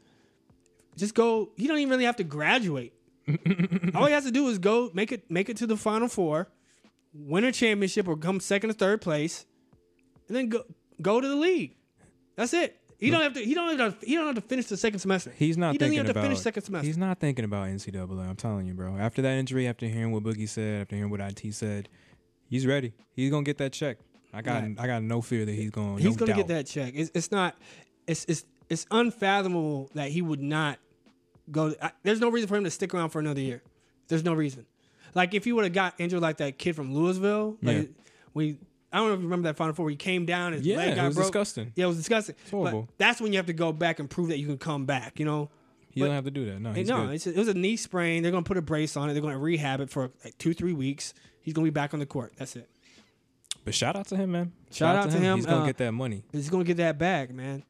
just 0.97 1.15
go. 1.15 1.51
He 1.57 1.67
don't 1.69 1.79
even 1.79 1.91
really 1.91 2.05
have 2.05 2.17
to 2.17 2.25
graduate. 2.25 2.93
All 3.95 4.07
he 4.07 4.13
has 4.13 4.25
to 4.25 4.33
do 4.33 4.49
is 4.49 4.59
go 4.59 4.91
make 4.95 5.13
it 5.13 5.31
make 5.31 5.49
it 5.49 5.57
to 5.59 5.67
the 5.67 5.77
final 5.77 6.09
four, 6.09 6.49
win 7.15 7.45
a 7.45 7.53
championship 7.53 8.09
or 8.09 8.17
come 8.17 8.41
second 8.41 8.71
or 8.71 8.73
third 8.73 9.01
place, 9.01 9.47
and 10.27 10.37
then 10.37 10.49
go 10.49 10.65
go 11.01 11.21
to 11.21 11.29
the 11.29 11.37
league. 11.37 11.77
That's 12.35 12.53
it. 12.53 12.81
He 13.07 13.11
don't 13.11 13.21
have 13.23 13.35
to. 13.35 13.41
He 13.45 13.55
don't 13.55 13.79
have 13.79 13.99
to. 14.01 14.07
He 14.07 14.15
don't 14.15 14.27
have 14.27 14.35
to 14.37 14.41
finish 14.41 14.67
the 14.67 14.77
second 14.77 15.01
semester. 15.01 15.33
He's 15.37 15.57
not 15.59 15.73
He 15.73 15.79
doesn't 15.79 15.91
thinking 15.91 15.95
even 15.99 16.07
have 16.07 16.15
to 16.15 16.21
about. 16.21 16.29
finish 16.29 16.41
second 16.41 16.63
semester. 16.63 16.87
He's 16.87 16.97
not 16.99 17.19
thinking 17.19 17.45
about 17.45 17.69
NCAA. 17.69 18.29
I'm 18.29 18.37
telling 18.37 18.67
you, 18.67 18.75
bro. 18.75 18.97
After 18.97 19.23
that 19.23 19.33
injury, 19.33 19.67
after 19.67 19.87
hearing 19.87 20.13
what 20.13 20.23
Boogie 20.23 20.49
said, 20.49 20.83
after 20.83 20.95
hearing 20.97 21.11
what 21.11 21.21
IT 21.21 21.53
said, 21.55 21.89
he's 22.49 22.67
ready. 22.67 22.93
He's 23.15 23.31
gonna 23.31 23.43
get 23.43 23.59
that 23.59 23.73
check. 23.73 23.99
I 24.33 24.41
got. 24.43 24.63
Right. 24.63 24.77
I 24.79 24.87
got 24.87 25.03
no 25.03 25.21
fear 25.21 25.45
that 25.45 25.53
he's 25.55 25.71
going. 25.71 25.99
He's 25.99 26.17
no 26.19 26.27
gonna 26.27 26.35
get 26.39 26.49
that 26.49 26.67
check. 26.67 26.93
It's, 26.97 27.11
it's 27.15 27.31
not. 27.33 27.57
It's 28.07 28.25
it's 28.27 28.45
it's 28.71 28.87
unfathomable 28.91 29.91
that 29.95 30.11
he 30.11 30.23
would 30.23 30.41
not 30.41 30.79
go. 31.51 31.75
I, 31.83 31.91
there's 32.03 32.21
no 32.21 32.31
reason 32.31 32.49
for 32.49 32.57
him 32.57 32.65
to 32.65 32.71
stick 32.71 32.95
around 32.95 33.11
for 33.11 33.19
another 33.19 33.41
year. 33.41 33.63
There's 34.09 34.25
no 34.25 34.33
reason. 34.35 34.65
Like 35.15 35.35
if 35.35 35.45
he 35.45 35.53
would 35.53 35.65
have 35.65 35.73
got 35.75 35.95
injured 35.99 36.21
like 36.23 36.39
that 36.39 36.57
kid 36.57 36.77
from 36.77 36.95
Louisville, 36.95 37.57
like 37.63 37.77
Yeah. 37.77 37.83
we. 38.33 38.59
I 38.93 38.99
don't 38.99 39.09
know 39.09 39.15
if 39.15 39.21
you 39.21 39.25
remember 39.27 39.49
that 39.49 39.57
Final 39.57 39.75
Four. 39.75 39.87
Where 39.87 39.91
he 39.91 39.97
came 39.97 40.27
down, 40.27 40.53
his 40.53 40.67
Yeah, 40.67 40.77
leg 40.77 40.99
it 40.99 41.03
was 41.03 41.15
broke. 41.15 41.27
disgusting. 41.29 41.73
Yeah, 41.77 41.85
it 41.85 41.89
was 41.89 41.97
disgusting. 41.97 42.35
horrible. 42.51 42.83
But 42.83 42.99
that's 42.99 43.21
when 43.21 43.33
you 43.33 43.39
have 43.39 43.47
to 43.47 43.53
go 43.53 43.73
back 43.73 43.99
and 44.01 44.09
prove 44.11 44.29
that 44.29 44.39
you 44.39 44.47
can 44.47 44.59
come 44.59 44.85
back. 44.87 45.19
You 45.19 45.25
know. 45.25 45.51
He 45.91 46.01
but- 46.01 46.07
don't 46.07 46.15
have 46.15 46.25
to 46.25 46.31
do 46.31 46.47
that. 46.47 46.59
No, 46.61 46.73
no, 46.73 47.11
it's 47.11 47.27
a, 47.27 47.31
it 47.31 47.37
was 47.37 47.49
a 47.49 47.55
knee 47.55 47.77
sprain. 47.77 48.23
They're 48.23 48.33
gonna 48.33 48.43
put 48.45 48.57
a 48.57 48.63
brace 48.63 48.97
on 48.97 49.11
it. 49.11 49.13
They're 49.13 49.23
gonna 49.23 49.39
rehab 49.39 49.81
it 49.81 49.91
for 49.91 50.11
like 50.25 50.37
two, 50.39 50.55
three 50.55 50.73
weeks. 50.73 51.13
He's 51.43 51.53
gonna 51.55 51.67
be 51.67 51.71
back 51.71 51.93
on 51.93 52.01
the 52.01 52.07
court. 52.07 52.33
That's 52.37 52.57
it. 52.57 52.69
But 53.65 53.75
shout 53.75 53.95
out 53.95 54.07
to 54.09 54.17
him, 54.17 54.33
man. 54.33 54.53
Shout 54.71 54.97
out 54.97 55.11
to 55.11 55.19
him. 55.19 55.37
He's 55.37 55.47
gonna 55.47 55.63
Uh, 55.63 55.67
get 55.67 55.77
that 55.79 55.93
money. 55.93 56.25
He's 56.33 56.49
gonna 56.51 56.65
get 56.65 56.79
that 56.79 56.99
back, 56.99 57.33
man. 57.33 57.63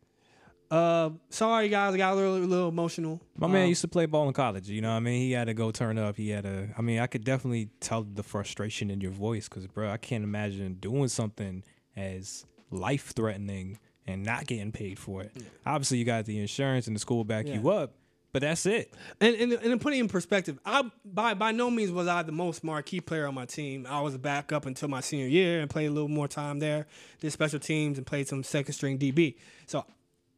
Uh, 0.73 1.11
sorry 1.29 1.69
guys, 1.69 1.93
I 1.93 1.99
got 1.99 2.15
a 2.15 2.17
little, 2.17 2.39
little 2.39 2.69
emotional. 2.71 3.21
My 3.37 3.47
man 3.47 3.65
Um, 3.65 3.69
used 3.69 3.83
to 3.83 3.89
play 3.89 4.07
ball 4.07 4.27
in 4.27 4.33
college. 4.33 4.71
You 4.71 4.81
know, 4.81 4.89
what 4.89 4.97
I 4.97 5.01
mean, 5.01 5.21
he 5.21 5.33
had 5.33 5.45
to 5.49 5.55
go 5.55 5.71
turn 5.71 5.99
up. 5.99 6.17
He 6.17 6.31
had 6.31 6.45
to. 6.45 6.69
I 6.79 6.81
mean, 6.81 6.99
I 6.99 7.07
could 7.07 7.25
definitely 7.25 7.69
tell 7.81 8.05
the 8.05 8.23
frustration 8.23 8.91
in 8.91 9.03
your 9.03 9.11
voice, 9.11 9.51
because, 9.51 9.67
bro, 9.67 9.91
I 9.91 9.99
can't 9.99 10.25
imagine 10.25 10.75
doing 10.81 11.09
something 11.09 11.63
as 11.95 12.47
life 12.71 13.13
threatening 13.15 13.79
and 14.07 14.25
not 14.25 14.47
getting 14.47 14.73
paid 14.73 14.99
for 14.99 15.21
it. 15.23 15.33
Obviously, 15.67 15.99
you 15.99 16.07
got 16.07 16.25
the 16.25 16.39
insurance 16.41 16.87
and 16.87 16.97
the 16.97 17.01
school 17.01 17.23
back 17.23 17.47
you 17.47 17.69
up, 17.69 17.93
but 18.33 18.41
that's 18.41 18.65
it. 18.65 18.95
And 19.21 19.37
and 19.37 19.53
and 19.53 19.63
to 19.73 19.77
put 19.77 19.93
it 19.93 19.99
in 19.99 20.09
perspective, 20.09 20.59
I 20.65 20.91
by 21.05 21.35
by 21.35 21.53
no 21.53 21.71
means 21.71 21.91
was 21.91 22.09
I 22.09 22.23
the 22.23 22.33
most 22.33 22.65
marquee 22.65 23.03
player 23.03 23.27
on 23.27 23.35
my 23.35 23.45
team. 23.45 23.87
I 23.87 24.01
was 24.01 24.15
a 24.15 24.19
backup 24.19 24.65
until 24.65 24.89
my 24.89 25.03
senior 25.03 25.27
year 25.27 25.61
and 25.61 25.69
played 25.69 25.89
a 25.89 25.91
little 25.91 26.09
more 26.09 26.29
time 26.29 26.61
there, 26.61 26.87
did 27.21 27.31
special 27.31 27.61
teams 27.61 27.99
and 27.99 28.07
played 28.07 28.27
some 28.27 28.43
second 28.43 28.73
string 28.73 28.99
DB. 28.99 29.35
So 29.67 29.85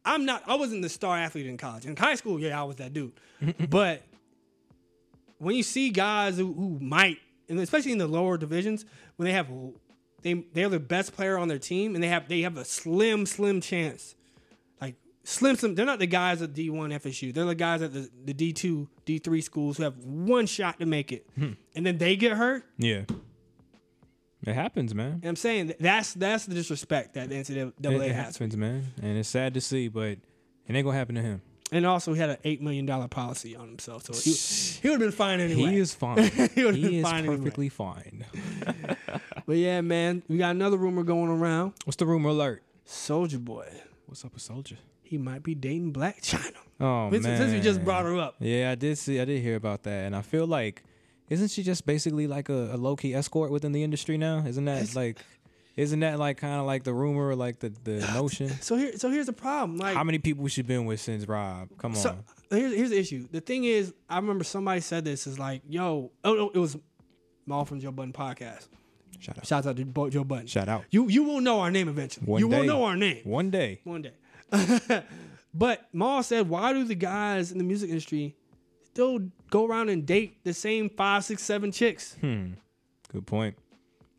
I'm 0.05 0.25
not 0.25 0.43
I 0.47 0.55
wasn't 0.55 0.81
the 0.81 0.89
star 0.89 1.17
athlete 1.17 1.47
in 1.47 1.57
college. 1.57 1.85
In 1.85 1.95
high 1.95 2.15
school, 2.15 2.39
yeah, 2.39 2.59
I 2.59 2.63
was 2.63 2.75
that 2.77 2.93
dude. 2.93 3.13
but 3.69 4.03
when 5.37 5.55
you 5.55 5.63
see 5.63 5.89
guys 5.89 6.37
who, 6.37 6.53
who 6.53 6.79
might, 6.79 7.17
and 7.49 7.59
especially 7.59 7.91
in 7.91 7.97
the 7.97 8.07
lower 8.07 8.37
divisions, 8.37 8.85
when 9.17 9.25
they 9.25 9.33
have 9.33 9.47
they 10.21 10.33
they're 10.53 10.69
the 10.69 10.79
best 10.79 11.13
player 11.15 11.37
on 11.37 11.47
their 11.47 11.59
team 11.59 11.93
and 11.95 12.03
they 12.03 12.07
have 12.07 12.27
they 12.27 12.41
have 12.41 12.57
a 12.57 12.65
slim 12.65 13.25
slim 13.25 13.61
chance 13.61 14.15
like 14.81 14.95
slim 15.23 15.55
slim 15.55 15.75
they're 15.75 15.85
not 15.85 15.99
the 15.99 16.07
guys 16.07 16.41
at 16.41 16.53
D1 16.53 16.99
FSU 16.99 17.31
they're 17.33 17.45
the 17.45 17.53
guys 17.53 17.81
at 17.83 17.93
the, 17.93 18.09
the 18.23 18.33
D2 18.33 18.87
D3 19.05 19.43
schools 19.43 19.77
who 19.77 19.83
have 19.83 19.97
one 20.03 20.47
shot 20.47 20.79
to 20.79 20.85
make 20.87 21.11
it 21.11 21.27
Hmm. 21.37 21.51
and 21.75 21.85
then 21.85 21.99
they 21.99 22.15
get 22.15 22.31
hurt 22.33 22.63
Yeah. 22.79 23.03
It 24.45 24.53
happens, 24.53 24.93
man. 24.93 25.13
and 25.13 25.25
I'm 25.25 25.35
saying 25.35 25.73
that's 25.79 26.13
that's 26.13 26.45
the 26.45 26.53
disrespect 26.55 27.13
that 27.15 27.29
the 27.29 27.35
NCAA 27.35 27.73
It, 27.79 28.01
it 28.09 28.15
has 28.15 28.37
happens, 28.37 28.55
man. 28.57 28.83
And 29.01 29.17
it's 29.17 29.29
sad 29.29 29.53
to 29.55 29.61
see, 29.61 29.87
but 29.87 30.03
it 30.09 30.19
ain't 30.69 30.85
gonna 30.85 30.97
happen 30.97 31.15
to 31.15 31.21
him. 31.21 31.41
and 31.71 31.85
also 31.85 32.13
he 32.13 32.19
had 32.19 32.29
an 32.29 32.37
eight 32.43 32.61
million 32.61 32.85
dollar 32.85 33.07
policy 33.07 33.55
on 33.55 33.67
himself 33.67 34.03
so 34.05 34.13
he, 34.13 34.31
he 34.81 34.87
would 34.89 35.01
have 35.01 35.09
been 35.09 35.11
fine 35.17 35.39
anyway 35.39 35.69
He 35.71 35.77
is 35.77 35.93
fine. 35.95 36.17
He 36.19 36.63
would've 36.63 36.79
been 36.81 36.91
he 36.91 36.99
is 36.99 37.05
anyway. 37.07 37.37
perfectly 37.37 37.69
fine. 37.69 38.25
but 39.47 39.57
yeah 39.57 39.81
man 39.81 40.21
we 40.27 40.37
got 40.37 40.51
another 40.51 40.77
rumor 40.77 41.03
going 41.03 41.29
around 41.29 41.73
What's 41.85 41.97
the 41.97 42.05
rumor 42.05 42.29
alert? 42.29 42.61
Soulja 42.87 43.43
Boy 43.43 43.67
What's 44.05 44.23
up 44.23 44.33
with 44.33 44.43
Soulja? 44.43 44.77
he 45.01 45.17
might 45.17 45.41
be 45.43 45.55
dating 45.55 45.91
Blac 45.93 46.21
Chyna 46.21 46.51
Oh 46.79 47.09
since, 47.11 47.23
man. 47.23 47.37
since 47.37 47.53
we 47.53 47.59
just 47.61 47.83
brought 47.83 48.05
her 48.05 48.15
up 48.19 48.35
Yeah, 48.39 48.71
I 48.71 48.75
did 48.75 48.97
see. 48.97 49.19
I 49.19 49.25
did 49.25 49.41
hear 49.41 49.55
about 49.55 49.83
that, 49.83 50.05
and 50.05 50.15
I 50.15 50.21
feel 50.21 50.45
like, 50.45 50.83
isn't 51.29 51.49
she 51.49 51.63
just 51.63 51.85
basically 51.85 52.27
like 52.27 52.49
a, 52.49 52.71
a 52.73 52.77
low 52.77 52.95
key 52.95 53.13
escort 53.13 53.51
within 53.51 53.71
the 53.71 53.83
industry 53.83 54.17
now? 54.17 54.43
Isn't 54.45 54.65
that 54.65 54.95
like, 54.95 55.19
isn't 55.75 55.99
that 56.01 56.19
like 56.19 56.37
kind 56.37 56.59
of 56.59 56.65
like 56.65 56.83
the 56.83 56.93
rumor, 56.93 57.29
or 57.29 57.35
like 57.35 57.59
the 57.59 57.73
the 57.83 57.99
notion? 58.13 58.49
so 58.61 58.75
here 58.75 58.97
so 58.97 59.09
here's 59.09 59.25
the 59.25 59.33
problem 59.33 59.77
like 59.77 59.95
How 59.95 60.03
many 60.03 60.19
people 60.19 60.47
she 60.47 60.61
been 60.61 60.85
with 60.85 60.99
since 61.01 61.27
Rob? 61.27 61.69
Come 61.77 61.91
on. 61.93 61.97
So 61.97 62.17
here's 62.49 62.73
here's 62.73 62.89
the 62.91 62.99
issue. 62.99 63.27
The 63.31 63.41
thing 63.41 63.63
is, 63.63 63.93
I 64.09 64.17
remember 64.17 64.43
somebody 64.43 64.81
said 64.81 65.03
this 65.05 65.27
is 65.27 65.39
like, 65.39 65.61
yo, 65.67 66.11
oh 66.23 66.33
no, 66.33 66.51
it 66.53 66.57
was 66.59 66.77
Mal 67.47 67.65
from 67.65 67.79
Joe 67.79 67.91
Budden 67.91 68.13
podcast. 68.13 68.67
Shout 69.19 69.37
out. 69.37 69.47
Shouts 69.47 69.67
out 69.67 69.77
to 69.77 70.09
Joe 70.09 70.23
Budden. 70.23 70.47
Shout 70.47 70.67
out. 70.69 70.83
You 70.91 71.07
you 71.09 71.23
will 71.23 71.41
know 71.41 71.59
our 71.61 71.71
name 71.71 71.87
eventually. 71.87 72.25
One 72.25 72.39
you 72.39 72.47
will 72.47 72.61
day. 72.61 72.67
know 72.67 72.83
our 72.83 72.95
name 72.95 73.21
One 73.23 73.49
day. 73.49 73.81
one 73.83 74.01
day. 74.03 74.11
but 75.53 75.87
Mal 75.93 76.21
said, 76.23 76.47
why 76.49 76.73
do 76.73 76.83
the 76.83 76.95
guys 76.95 77.51
in 77.51 77.57
the 77.57 77.63
music 77.63 77.89
industry 77.89 78.35
still 78.95 79.19
go 79.49 79.65
around 79.65 79.89
and 79.89 80.05
date 80.05 80.41
the 80.45 80.53
same 80.53 80.89
five, 80.89 81.25
six, 81.25 81.43
seven 81.43 81.69
chicks? 81.71 82.15
Hmm. 82.21 82.53
Good 83.11 83.27
point. 83.27 83.57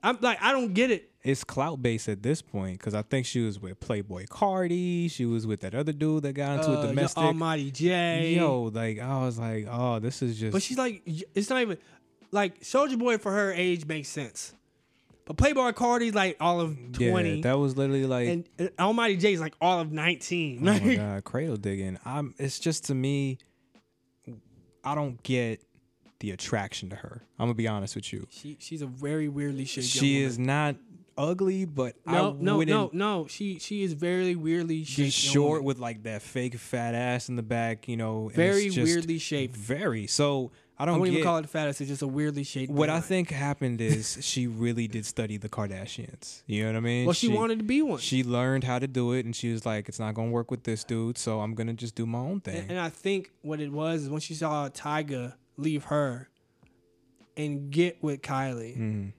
I'm 0.03 0.19
like, 0.21 0.39
I 0.43 0.53
don't 0.53 0.75
get 0.75 0.91
it. 0.91 1.11
It's 1.23 1.43
clout 1.43 1.83
based 1.83 2.09
at 2.09 2.23
this 2.23 2.41
point 2.43 2.79
because 2.79 2.95
I 2.95 3.01
think 3.03 3.25
she 3.27 3.41
was 3.41 3.59
with 3.59 3.81
Playboi 3.81 4.29
Carti. 4.29 5.11
She 5.11 5.25
was 5.27 5.47
with 5.47 5.61
that 5.61 5.75
other 5.75 5.93
dude 5.93 6.23
that 6.25 6.35
got 6.35 6.59
into 6.61 6.79
Uh, 6.79 6.83
a 6.83 6.87
domestic. 6.89 7.19
Almighty 7.23 7.71
Jay. 7.73 8.35
Yo, 8.37 8.65
like 8.65 9.01
I 9.01 9.25
was 9.25 9.39
like, 9.39 9.67
oh, 9.69 9.99
this 9.99 10.21
is 10.23 10.39
just. 10.39 10.53
But 10.53 10.63
she's 10.63 10.79
like, 10.79 11.03
it's 11.35 11.49
not 11.51 11.63
even 11.63 11.79
like 12.31 12.61
Soulja 12.61 12.97
Boy 12.99 13.17
for 13.19 13.33
her 13.33 13.53
age 13.53 13.87
makes 13.87 14.09
sense. 14.09 14.53
But 15.25 15.37
Playboi 15.39 15.73
Carti's 15.73 16.15
like 16.15 16.37
all 16.39 16.61
of 16.61 16.77
twenty. 16.93 17.37
yeah, 17.37 17.43
that 17.45 17.59
was 17.59 17.77
literally 17.77 18.07
like. 18.07 18.29
and, 18.29 18.49
and 18.59 18.71
Almighty 18.79 19.17
Jay 19.17 19.33
is 19.33 19.41
like 19.41 19.55
all 19.61 19.81
of 19.81 19.91
nineteen. 19.91 20.61
Oh 20.69 20.79
my 20.79 20.95
god, 20.97 21.25
cradle 21.25 21.57
digging. 21.57 21.99
I'm. 22.05 22.35
It's 22.39 22.61
just 22.61 22.85
to 22.85 22.95
me, 22.95 23.39
I 24.87 24.95
don't 24.95 25.21
get 25.25 25.61
the 26.21 26.31
attraction 26.31 26.91
to 26.91 26.97
her. 26.97 27.23
I'm 27.39 27.47
gonna 27.47 27.55
be 27.55 27.69
honest 27.69 27.97
with 27.97 28.13
you. 28.13 28.27
she 28.31 28.57
she's 28.61 28.83
a 28.83 28.87
very 28.87 29.29
weirdly 29.29 29.65
shaped. 29.65 29.89
She 29.89 30.23
is 30.23 30.39
not 30.39 30.77
ugly, 31.19 31.65
but 31.65 31.97
No, 32.07 32.31
I 32.31 32.43
no, 32.43 32.61
no, 32.63 32.91
no. 32.93 33.27
She 33.27 33.59
she 33.59 33.83
is 33.83 33.93
very 33.95 34.37
weirdly 34.37 34.85
shaped. 34.85 34.97
She's 34.97 35.13
short 35.13 35.63
woman. 35.63 35.65
with 35.65 35.79
like 35.79 36.05
that 36.05 36.23
fake 36.23 36.55
fat 36.55 36.95
ass 36.95 37.29
in 37.29 37.37
the 37.37 37.43
back, 37.43 37.89
you 37.89 37.97
know. 37.97 38.29
very 38.29 38.71
weirdly 38.71 39.19
shaped. 39.19 39.57
Very. 39.57 40.07
So 40.07 40.53
I 40.79 40.83
I 40.83 40.87
don't 40.87 40.99
won't 40.99 41.11
get. 41.11 41.19
even 41.19 41.25
call 41.25 41.39
it 41.39 41.49
fattest. 41.49 41.81
It's 41.81 41.89
just 41.89 42.03
a 42.03 42.07
weirdly 42.07 42.45
shaped. 42.45 42.71
what 42.71 42.91
I 42.91 43.01
think 43.01 43.31
happened 43.31 43.81
is 43.93 44.19
she 44.21 44.47
really 44.47 44.87
did 44.89 45.07
study 45.07 45.37
the 45.39 45.49
Kardashians. 45.49 46.43
You 46.47 46.65
know 46.65 46.71
what 46.73 46.77
I 46.77 46.81
mean? 46.81 47.07
Well, 47.07 47.15
she, 47.15 47.29
wanted 47.29 47.59
to 47.61 47.65
be 47.65 47.81
one, 47.83 47.99
She 47.99 48.23
learned 48.23 48.65
how 48.65 48.79
to 48.79 48.87
do 48.87 49.13
it, 49.13 49.25
and 49.25 49.35
she 49.35 49.53
was 49.53 49.65
like, 49.65 49.89
"It's 49.89 49.99
not 49.99 50.15
gonna 50.15 50.31
work 50.31 50.51
with 50.51 50.65
this 50.65 50.85
dude, 50.85 51.17
so 51.19 51.41
I'm 51.41 51.55
gonna 51.55 51.73
just 51.75 51.95
do 51.95 52.05
my 52.07 52.19
own 52.19 52.41
thing." 52.41 52.57
and, 52.57 52.71
and 52.73 52.81
I 52.81 52.91
think 52.91 53.31
what 53.43 53.61
it 53.61 53.73
was 53.73 54.03
is 54.03 54.11
when 54.11 54.21
she 54.21 54.35
saw 54.35 54.69
Tyga 54.69 55.35
leave 55.57 55.85
her 55.85 56.29
and 57.37 57.71
get 57.71 58.03
with 58.03 58.23
Kylie. 58.23 58.77
Mhm. 58.77 59.13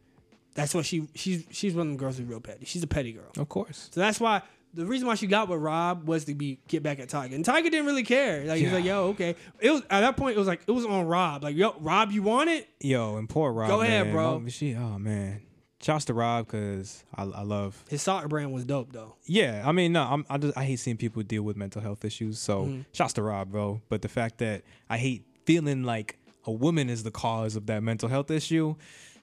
That's 0.53 0.73
what 0.73 0.85
she 0.85 1.07
she's 1.15 1.45
she's 1.51 1.73
one 1.75 1.87
of 1.87 1.93
the 1.93 1.99
girls 1.99 2.17
who's 2.17 2.27
real 2.27 2.39
petty. 2.39 2.65
She's 2.65 2.81
a 2.83 2.87
petty 2.87 3.11
girl. 3.13 3.31
Of 3.37 3.47
course. 3.49 3.89
So 3.91 3.99
that's 4.01 4.19
why 4.19 4.41
the 4.73 4.85
reason 4.85 5.07
why 5.07 5.15
she 5.15 5.27
got 5.27 5.49
with 5.49 5.59
Rob 5.61 6.07
was 6.07 6.25
to 6.25 6.35
be 6.35 6.59
get 6.67 6.83
back 6.83 6.99
at 6.99 7.07
Tyga, 7.09 7.33
and 7.33 7.43
Tyga 7.45 7.63
didn't 7.63 7.85
really 7.85 8.03
care. 8.03 8.43
Like 8.45 8.59
he's 8.59 8.67
Yeah. 8.69 8.75
like, 8.75 8.85
"Yo, 8.85 9.03
okay." 9.09 9.35
It 9.59 9.71
was 9.71 9.81
at 9.89 10.01
that 10.01 10.17
point. 10.17 10.35
It 10.35 10.39
was 10.39 10.47
like 10.47 10.61
it 10.67 10.71
was 10.71 10.85
on 10.85 11.05
Rob. 11.07 11.43
Like, 11.43 11.55
"Yo, 11.55 11.75
Rob, 11.79 12.11
you 12.11 12.21
want 12.23 12.49
it?" 12.49 12.67
Yo, 12.81 13.17
and 13.17 13.27
poor 13.29 13.51
Rob. 13.51 13.69
Go 13.69 13.81
ahead, 13.81 14.07
man. 14.07 14.13
bro. 14.15 14.31
Mom, 14.39 14.49
She, 14.49 14.75
oh 14.75 14.99
man, 14.99 15.41
shouts 15.81 16.05
to 16.05 16.13
Rob 16.13 16.45
because 16.47 17.03
I, 17.15 17.23
I 17.23 17.41
love. 17.41 17.83
His 17.89 18.01
soccer 18.01 18.27
brand 18.27 18.51
was 18.51 18.65
dope 18.65 18.91
though. 18.93 19.15
Yeah, 19.25 19.63
I 19.65 19.71
mean, 19.71 19.93
no, 19.93 20.03
I'm, 20.03 20.25
I 20.29 20.37
just 20.37 20.57
I 20.57 20.63
hate 20.65 20.77
seeing 20.79 20.97
people 20.97 21.23
deal 21.23 21.43
with 21.43 21.57
mental 21.57 21.81
health 21.81 22.05
issues. 22.05 22.37
So 22.39 22.65
Mm-hmm. 22.65 22.81
shouts 22.93 23.13
to 23.13 23.23
Rob, 23.23 23.51
bro. 23.51 23.81
But 23.89 24.01
the 24.03 24.09
fact 24.09 24.37
that 24.39 24.63
I 24.89 24.97
hate 24.97 25.25
feeling 25.45 25.83
like 25.83 26.17
a 26.45 26.51
woman 26.51 26.89
is 26.89 27.03
the 27.03 27.11
cause 27.11 27.55
of 27.55 27.65
that 27.67 27.81
mental 27.83 28.09
health 28.09 28.29
issue, 28.31 28.75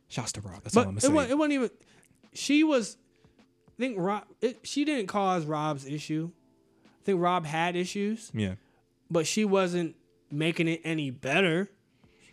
shouts 0.09 0.33
to 0.33 0.41
Rob. 0.41 0.63
That's 0.65 0.77
all 0.77 0.85
But 0.85 0.89
I'm 0.91 0.97
it, 0.99 1.03
gonna 1.03 1.15
wa- 1.15 1.25
say. 1.25 1.31
it 1.31 1.39
wasn't 1.39 1.53
even. 1.55 1.71
She 2.33 2.65
was. 2.65 2.97
I 3.79 3.83
think 3.83 3.97
Rob. 3.99 4.25
It, 4.41 4.61
she 4.63 4.85
didn't 4.85 5.07
cause 5.09 5.45
Rob's 5.45 5.87
issue. 5.87 6.31
I 6.87 7.05
think 7.05 7.21
Rob 7.21 7.45
had 7.45 7.77
issues, 7.77 8.31
yeah. 8.35 8.55
but 9.11 9.27
she 9.27 9.45
wasn't 9.45 9.97
making 10.31 10.69
it 10.69 10.81
any 10.85 11.11
better. 11.11 11.69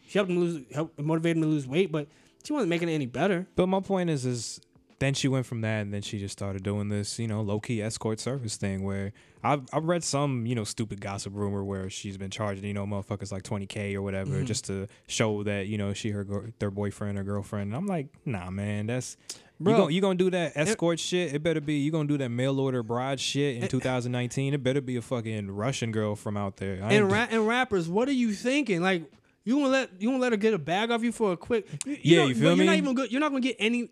She 0.07 0.17
helped 0.17 0.31
him 0.31 0.39
lose, 0.39 0.63
helped 0.73 0.99
motivate 0.99 1.35
him 1.35 1.41
to 1.43 1.47
lose 1.47 1.67
weight, 1.67 1.91
but 1.91 2.07
she 2.43 2.53
wasn't 2.53 2.69
making 2.69 2.89
it 2.89 2.93
any 2.93 3.05
better. 3.05 3.47
But 3.55 3.67
my 3.67 3.79
point 3.81 4.09
is, 4.09 4.25
is 4.25 4.61
then 4.99 5.13
she 5.13 5.27
went 5.27 5.45
from 5.45 5.61
that, 5.61 5.81
and 5.81 5.93
then 5.93 6.01
she 6.01 6.19
just 6.19 6.33
started 6.33 6.63
doing 6.63 6.89
this, 6.89 7.17
you 7.19 7.27
know, 7.27 7.41
low 7.41 7.59
key 7.59 7.81
escort 7.81 8.19
service 8.19 8.55
thing. 8.55 8.83
Where 8.83 9.11
I've 9.43 9.63
I've 9.73 9.85
read 9.85 10.03
some, 10.03 10.45
you 10.45 10.53
know, 10.55 10.63
stupid 10.63 11.01
gossip 11.01 11.33
rumor 11.35 11.63
where 11.63 11.89
she's 11.89 12.17
been 12.17 12.29
charging, 12.31 12.63
you 12.65 12.73
know, 12.73 12.85
motherfuckers 12.85 13.31
like 13.31 13.43
twenty 13.43 13.65
k 13.65 13.95
or 13.95 14.01
whatever, 14.01 14.31
Mm-hmm. 14.35 14.45
just 14.45 14.65
to 14.65 14.87
show 15.07 15.43
that 15.43 15.67
you 15.67 15.77
know 15.77 15.91
she 15.93 16.11
her 16.11 16.25
their 16.59 16.71
boyfriend 16.71 17.17
or 17.17 17.23
girlfriend. 17.23 17.69
And 17.69 17.75
I'm 17.75 17.87
like, 17.87 18.07
nah, 18.25 18.49
man, 18.51 18.85
that's. 18.87 19.17
Bro. 19.63 19.71
you 19.73 19.77
gonna, 19.77 19.93
you 19.93 20.01
gonna 20.01 20.15
do 20.15 20.29
that 20.31 20.53
escort 20.55 20.99
shit? 20.99 21.33
It 21.33 21.43
better 21.43 21.61
be 21.61 21.75
you 21.75 21.91
gonna 21.91 22.07
do 22.07 22.17
that 22.17 22.29
mail 22.29 22.59
order 22.59 22.83
bride 22.83 23.19
shit 23.19 23.61
in 23.61 23.67
2019. 23.67 24.53
It 24.53 24.63
better 24.63 24.81
be 24.81 24.95
a 24.97 25.01
fucking 25.01 25.51
Russian 25.51 25.91
girl 25.91 26.15
from 26.15 26.37
out 26.37 26.57
there. 26.57 26.79
I 26.83 26.93
And 26.93 27.11
ra- 27.11 27.27
and 27.29 27.47
rappers, 27.47 27.87
what 27.89 28.07
are 28.09 28.13
you 28.13 28.33
thinking? 28.33 28.81
Like 28.81 29.03
you 29.43 29.55
gonna 29.55 29.67
let 29.69 29.89
you 29.99 30.09
gonna 30.09 30.21
let 30.21 30.31
her 30.33 30.37
get 30.37 30.53
a 30.53 30.59
bag 30.59 30.91
off 30.91 31.03
you 31.03 31.11
for 31.11 31.31
a 31.33 31.37
quick? 31.37 31.67
You, 31.85 31.97
Yeah, 32.01 32.17
know, 32.19 32.27
you 32.27 32.35
feel 32.35 32.49
but 32.51 32.57
You're 32.57 32.65
not 32.65 32.75
even 32.75 32.93
good. 32.95 33.11
You're 33.11 33.21
not 33.21 33.29
gonna 33.29 33.41
get 33.41 33.55
any. 33.59 33.89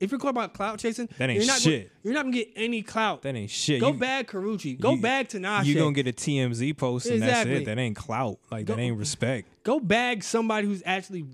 If 0.00 0.12
you're 0.12 0.20
caught 0.20 0.28
about 0.30 0.54
clout 0.54 0.78
chasing, 0.78 1.08
That 1.18 1.28
ain't 1.28 1.38
you're 1.40 1.46
not 1.48 1.58
shit. 1.60 1.88
Gonna, 1.88 2.00
you're 2.04 2.14
not 2.14 2.22
gonna 2.22 2.36
get 2.36 2.52
any 2.54 2.82
clout. 2.82 3.22
that 3.22 3.34
ain't 3.34 3.50
shit. 3.50 3.80
Go 3.80 3.88
You- 3.92 3.98
bag 3.98 4.28
Karrueche. 4.28 4.78
Go 4.78 4.92
you- 4.94 5.00
bag 5.00 5.26
Tinashe. 5.28 5.64
You 5.64 5.74
gonna 5.74 5.92
get 5.92 6.06
a 6.06 6.12
TMZ 6.12 6.76
post 6.76 7.06
and 7.06 7.16
Exactly. 7.16 7.52
that's 7.54 7.62
it. 7.62 7.64
That 7.66 7.78
ain't 7.80 7.96
clout. 7.96 8.38
Like 8.50 8.66
Go- 8.66 8.76
that 8.76 8.80
ain't 8.80 8.96
respect. 8.96 9.48
Go 9.64 9.80
bag 9.80 10.22
somebody 10.22 10.68
who's 10.68 10.84
actually 10.86 11.24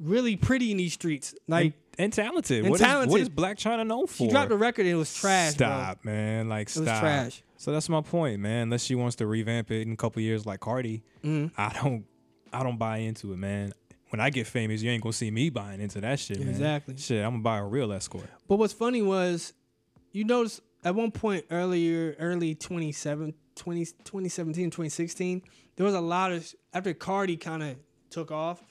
really 0.00 0.36
pretty 0.36 0.70
in 0.70 0.76
these 0.78 0.92
streets. 0.92 1.34
Like 1.48 1.64
and, 1.64 1.74
and 1.98 2.12
talented. 2.12 2.60
and 2.60 2.70
What 2.70 2.76
is- 2.76 2.80
what 2.82 2.86
talented. 2.88 3.20
is 3.22 3.28
Blac 3.28 3.56
Chyna 3.56 3.86
known 3.86 4.06
for? 4.06 4.14
she 4.24 4.28
dropped 4.28 4.50
a 4.52 4.56
record 4.56 4.82
and 4.86 4.94
it 4.94 4.96
was 4.96 5.12
trash. 5.14 5.54
bro. 5.54 5.66
Stop, 5.66 6.04
man. 6.04 6.48
Like 6.48 6.66
was 6.66 6.74
stop. 6.84 7.00
trash. 7.00 7.42
So 7.56 7.72
that's 7.72 7.88
my 7.88 8.00
point, 8.02 8.40
man. 8.40 8.64
Unless 8.64 8.84
she 8.84 8.94
wants 8.94 9.16
to 9.16 9.26
revamp 9.26 9.70
it 9.70 9.82
in 9.86 9.92
a 9.92 9.96
couple 9.96 10.20
years 10.22 10.44
like 10.46 10.60
Cardi, 10.60 11.02
Mm-hmm. 11.24 11.58
I 11.60 11.72
don't 11.82 12.04
I 12.52 12.62
don't 12.62 12.78
buy 12.78 12.98
into 12.98 13.32
it, 13.32 13.36
man. 13.36 13.72
When 14.10 14.20
I 14.20 14.30
get 14.30 14.46
famous, 14.46 14.82
you 14.82 14.90
ain't 14.90 15.02
gonna 15.02 15.12
see 15.12 15.30
me 15.30 15.50
buying 15.50 15.80
into 15.80 16.00
that 16.02 16.20
shit, 16.20 16.38
man. 16.38 16.48
Exactly. 16.48 16.96
Shit, 16.96 17.24
I'm 17.24 17.32
gonna 17.32 17.42
buy 17.42 17.58
a 17.58 17.64
real 17.64 17.92
escort. 17.92 18.28
But 18.48 18.56
what's 18.56 18.72
funny 18.72 19.02
was, 19.02 19.52
you 20.12 20.24
notice 20.24 20.60
at 20.84 20.94
one 20.94 21.10
point 21.10 21.44
earlier, 21.50 22.14
early 22.20 22.54
27, 22.54 23.34
20, 23.56 23.84
2017, 24.04 24.70
2016, 24.70 25.42
there 25.74 25.84
was 25.84 25.94
a 25.94 26.00
lot 26.00 26.30
of, 26.32 26.54
after 26.72 26.94
Cardi 26.94 27.36
kind 27.36 27.62
of 27.62 27.76
took 28.10 28.30
off, 28.30 28.62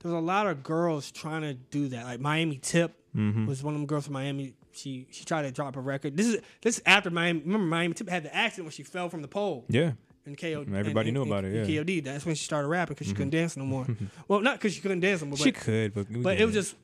there 0.00 0.10
was 0.12 0.18
a 0.18 0.24
lot 0.24 0.46
of 0.46 0.62
girls 0.62 1.10
trying 1.10 1.42
to 1.42 1.54
do 1.54 1.88
that. 1.88 2.04
Like 2.04 2.20
Miami 2.20 2.56
Tip 2.58 2.94
Mm-hmm. 3.16 3.46
was 3.46 3.62
one 3.64 3.74
of 3.74 3.80
them 3.80 3.86
girls 3.86 4.04
from 4.04 4.12
Miami. 4.12 4.54
She 4.72 5.08
she 5.10 5.24
tried 5.24 5.42
to 5.42 5.50
drop 5.50 5.74
a 5.76 5.80
record. 5.80 6.16
This 6.16 6.26
is 6.26 6.40
this 6.60 6.76
is 6.76 6.82
after 6.86 7.10
Miami. 7.10 7.40
Remember 7.40 7.66
Miami 7.66 7.94
Tip 7.94 8.08
had 8.08 8.22
the 8.22 8.32
accident 8.34 8.66
when 8.66 8.72
she 8.72 8.82
fell 8.82 9.08
from 9.08 9.22
the 9.22 9.28
pole. 9.28 9.64
Yeah. 9.68 9.92
And 10.26 10.36
KO, 10.38 10.66
Everybody 10.72 11.08
and- 11.08 11.14
knew 11.14 11.22
and- 11.22 11.30
about 11.32 11.44
it, 11.46 11.66
yeah. 11.68 11.80
KOD. 11.82 12.04
That's 12.04 12.26
when 12.26 12.34
she 12.34 12.44
started 12.44 12.68
rapping 12.68 12.94
because 12.94 13.06
she 13.08 13.14
couldn't 13.14 13.30
dance 13.30 13.56
no 13.56 13.64
more. 13.64 13.86
well, 14.28 14.40
not 14.40 14.58
because 14.58 14.74
she 14.74 14.80
couldn't 14.82 15.00
dance 15.00 15.22
no 15.22 15.28
more, 15.28 15.38
but 15.38 15.42
she 15.42 15.52
could, 15.52 15.94
but 15.94 16.06
but 16.22 16.38
it 16.38 16.44
was 16.44 16.54
just 16.54 16.76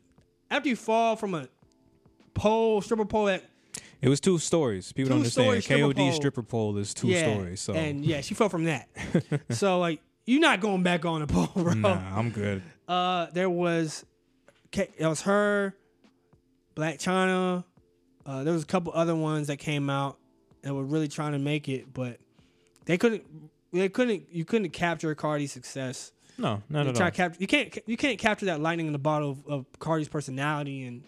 after 0.50 0.68
you 0.70 0.76
fall 0.76 1.14
from 1.14 1.34
a 1.34 1.46
pole, 2.32 2.80
stripper 2.80 3.04
pole 3.04 3.26
that 3.26 3.44
it 4.00 4.08
was 4.08 4.18
two 4.18 4.38
stories. 4.38 4.92
People 4.92 5.10
don't 5.10 5.18
understand. 5.18 5.62
stripper 5.62 5.82
KOD 5.92 5.96
pole. 5.96 6.12
stripper 6.12 6.42
pole 6.42 6.76
is 6.78 6.94
two 6.94 7.08
yeah, 7.08 7.32
stories. 7.34 7.60
So 7.60 7.74
and 7.74 8.04
yeah, 8.04 8.22
she 8.22 8.34
fell 8.34 8.48
from 8.48 8.64
that. 8.64 8.88
so 9.50 9.78
like 9.78 10.00
you're 10.26 10.40
not 10.40 10.60
going 10.60 10.82
back 10.82 11.04
on 11.04 11.20
the 11.20 11.26
pole, 11.26 11.50
bro. 11.54 11.74
nah, 11.74 12.18
I'm 12.18 12.30
good. 12.30 12.62
Uh, 12.88 13.26
there 13.32 13.48
was, 13.50 14.04
it 14.72 14.92
was 15.00 15.22
her, 15.22 15.74
Blac 16.76 16.98
Chyna. 16.98 17.64
Uh, 18.26 18.44
there 18.44 18.52
was 18.52 18.62
a 18.62 18.66
couple 18.66 18.92
other 18.94 19.14
ones 19.14 19.46
that 19.48 19.58
came 19.58 19.88
out 19.90 20.18
that 20.62 20.74
were 20.74 20.84
really 20.84 21.08
trying 21.08 21.32
to 21.32 21.38
make 21.38 21.68
it, 21.68 21.92
but 21.92 22.18
they 22.86 22.98
couldn't. 22.98 23.24
They 23.72 23.88
couldn't. 23.88 24.28
You 24.30 24.44
couldn't 24.44 24.70
capture 24.70 25.14
Cardi's 25.14 25.52
success. 25.52 26.12
No, 26.38 26.62
not 26.68 26.84
You 26.84 26.90
at 26.90 27.00
all. 27.00 27.06
to 27.06 27.10
capture. 27.10 27.36
You 27.40 27.46
can't. 27.46 27.78
You 27.86 27.96
can't 27.96 28.18
capture 28.18 28.46
that 28.46 28.60
lightning 28.60 28.86
in 28.86 28.92
the 28.92 28.98
bottle 28.98 29.30
of, 29.32 29.46
of 29.46 29.66
Cardi's 29.78 30.08
personality 30.08 30.84
and 30.86 31.02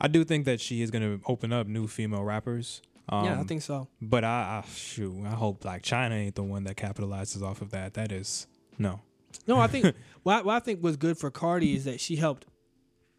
I 0.00 0.08
do 0.08 0.24
think 0.24 0.46
that 0.46 0.60
she 0.60 0.80
is 0.80 0.90
gonna 0.90 1.18
open 1.26 1.52
up 1.52 1.66
new 1.66 1.86
female 1.86 2.24
rappers. 2.24 2.80
Um, 3.08 3.24
yeah, 3.24 3.40
I 3.40 3.42
think 3.42 3.62
so. 3.62 3.88
But 4.00 4.24
I, 4.24 4.62
I 4.64 4.68
shoot, 4.70 5.24
I 5.26 5.30
hope 5.30 5.60
Black 5.60 5.82
China 5.82 6.14
ain't 6.14 6.36
the 6.36 6.42
one 6.42 6.64
that 6.64 6.76
capitalizes 6.76 7.42
off 7.42 7.60
of 7.60 7.70
that. 7.70 7.94
That 7.94 8.10
is 8.12 8.46
no. 8.78 9.00
No, 9.46 9.58
I 9.58 9.66
think 9.66 9.94
what, 10.22 10.34
I, 10.38 10.42
what 10.42 10.54
I 10.56 10.60
think 10.60 10.82
was 10.82 10.96
good 10.96 11.18
for 11.18 11.30
Cardi 11.30 11.74
is 11.74 11.84
that 11.84 12.00
she 12.00 12.16
helped 12.16 12.46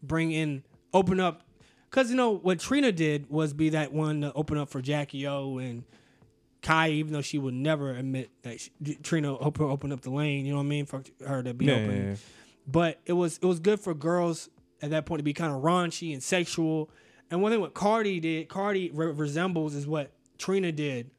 bring 0.02 0.32
in, 0.32 0.64
open 0.92 1.20
up, 1.20 1.42
because 1.90 2.10
you 2.10 2.16
know 2.16 2.30
what 2.36 2.58
Trina 2.60 2.92
did 2.92 3.28
was 3.30 3.52
be 3.52 3.70
that 3.70 3.92
one 3.92 4.22
to 4.22 4.32
open 4.34 4.58
up 4.58 4.68
for 4.68 4.80
Jacki-O 4.82 5.58
and 5.58 5.84
Khia, 6.62 6.90
even 6.90 7.12
though 7.12 7.20
she 7.22 7.38
would 7.38 7.54
never 7.54 7.90
admit 7.94 8.30
that 8.42 8.60
she, 8.60 8.70
Trina 9.02 9.36
open 9.36 9.66
opened 9.66 9.92
up 9.92 10.00
the 10.02 10.10
lane. 10.10 10.46
You 10.46 10.52
know 10.52 10.58
what 10.58 10.64
I 10.64 10.68
mean 10.68 10.86
for 10.86 11.02
her 11.26 11.42
to 11.42 11.52
be 11.54 11.66
Yeah, 11.66 11.72
open. 11.74 11.96
yeah, 11.96 12.08
yeah. 12.10 12.14
But 12.66 13.00
it 13.04 13.12
was 13.14 13.38
it 13.38 13.46
was 13.46 13.58
good 13.58 13.80
for 13.80 13.92
girls 13.94 14.48
at 14.80 14.90
that 14.90 15.04
point 15.04 15.18
to 15.18 15.24
be 15.24 15.32
kind 15.32 15.52
of 15.52 15.62
raunchy 15.62 16.12
and 16.12 16.22
sexual. 16.22 16.88
And 17.30 17.42
one 17.42 17.50
thing 17.50 17.60
what 17.60 17.74
Cardi 17.74 18.20
did, 18.20 18.48
Cardi 18.48 18.90
re- 18.92 19.06
resembles 19.10 19.74
is 19.74 19.86
what 19.86 20.12
Trina 20.38 20.70
did 20.70 21.10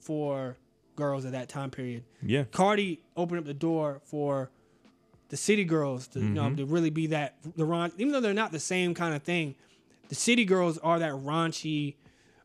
for 0.00 0.56
girls 0.98 1.24
at 1.24 1.32
that 1.32 1.48
time 1.48 1.70
period. 1.70 2.02
Yeah. 2.22 2.44
Cardi 2.50 3.00
opened 3.16 3.38
up 3.38 3.46
the 3.46 3.54
door 3.54 4.00
for 4.04 4.50
the 5.30 5.36
city 5.36 5.64
girls 5.64 6.08
to 6.08 6.18
you 6.20 6.26
know 6.28 6.42
Mm-hmm. 6.46 6.56
to 6.56 6.64
really 6.66 6.90
be 6.90 7.06
that 7.08 7.36
the 7.56 7.64
raunch, 7.64 7.92
even 7.98 8.12
though 8.12 8.20
they're 8.20 8.34
not 8.34 8.50
the 8.52 8.58
same 8.60 8.94
kind 8.94 9.14
of 9.14 9.22
thing. 9.22 9.54
The 10.08 10.14
city 10.14 10.44
girls 10.44 10.76
are 10.78 10.98
that 10.98 11.12
raunchy 11.12 11.94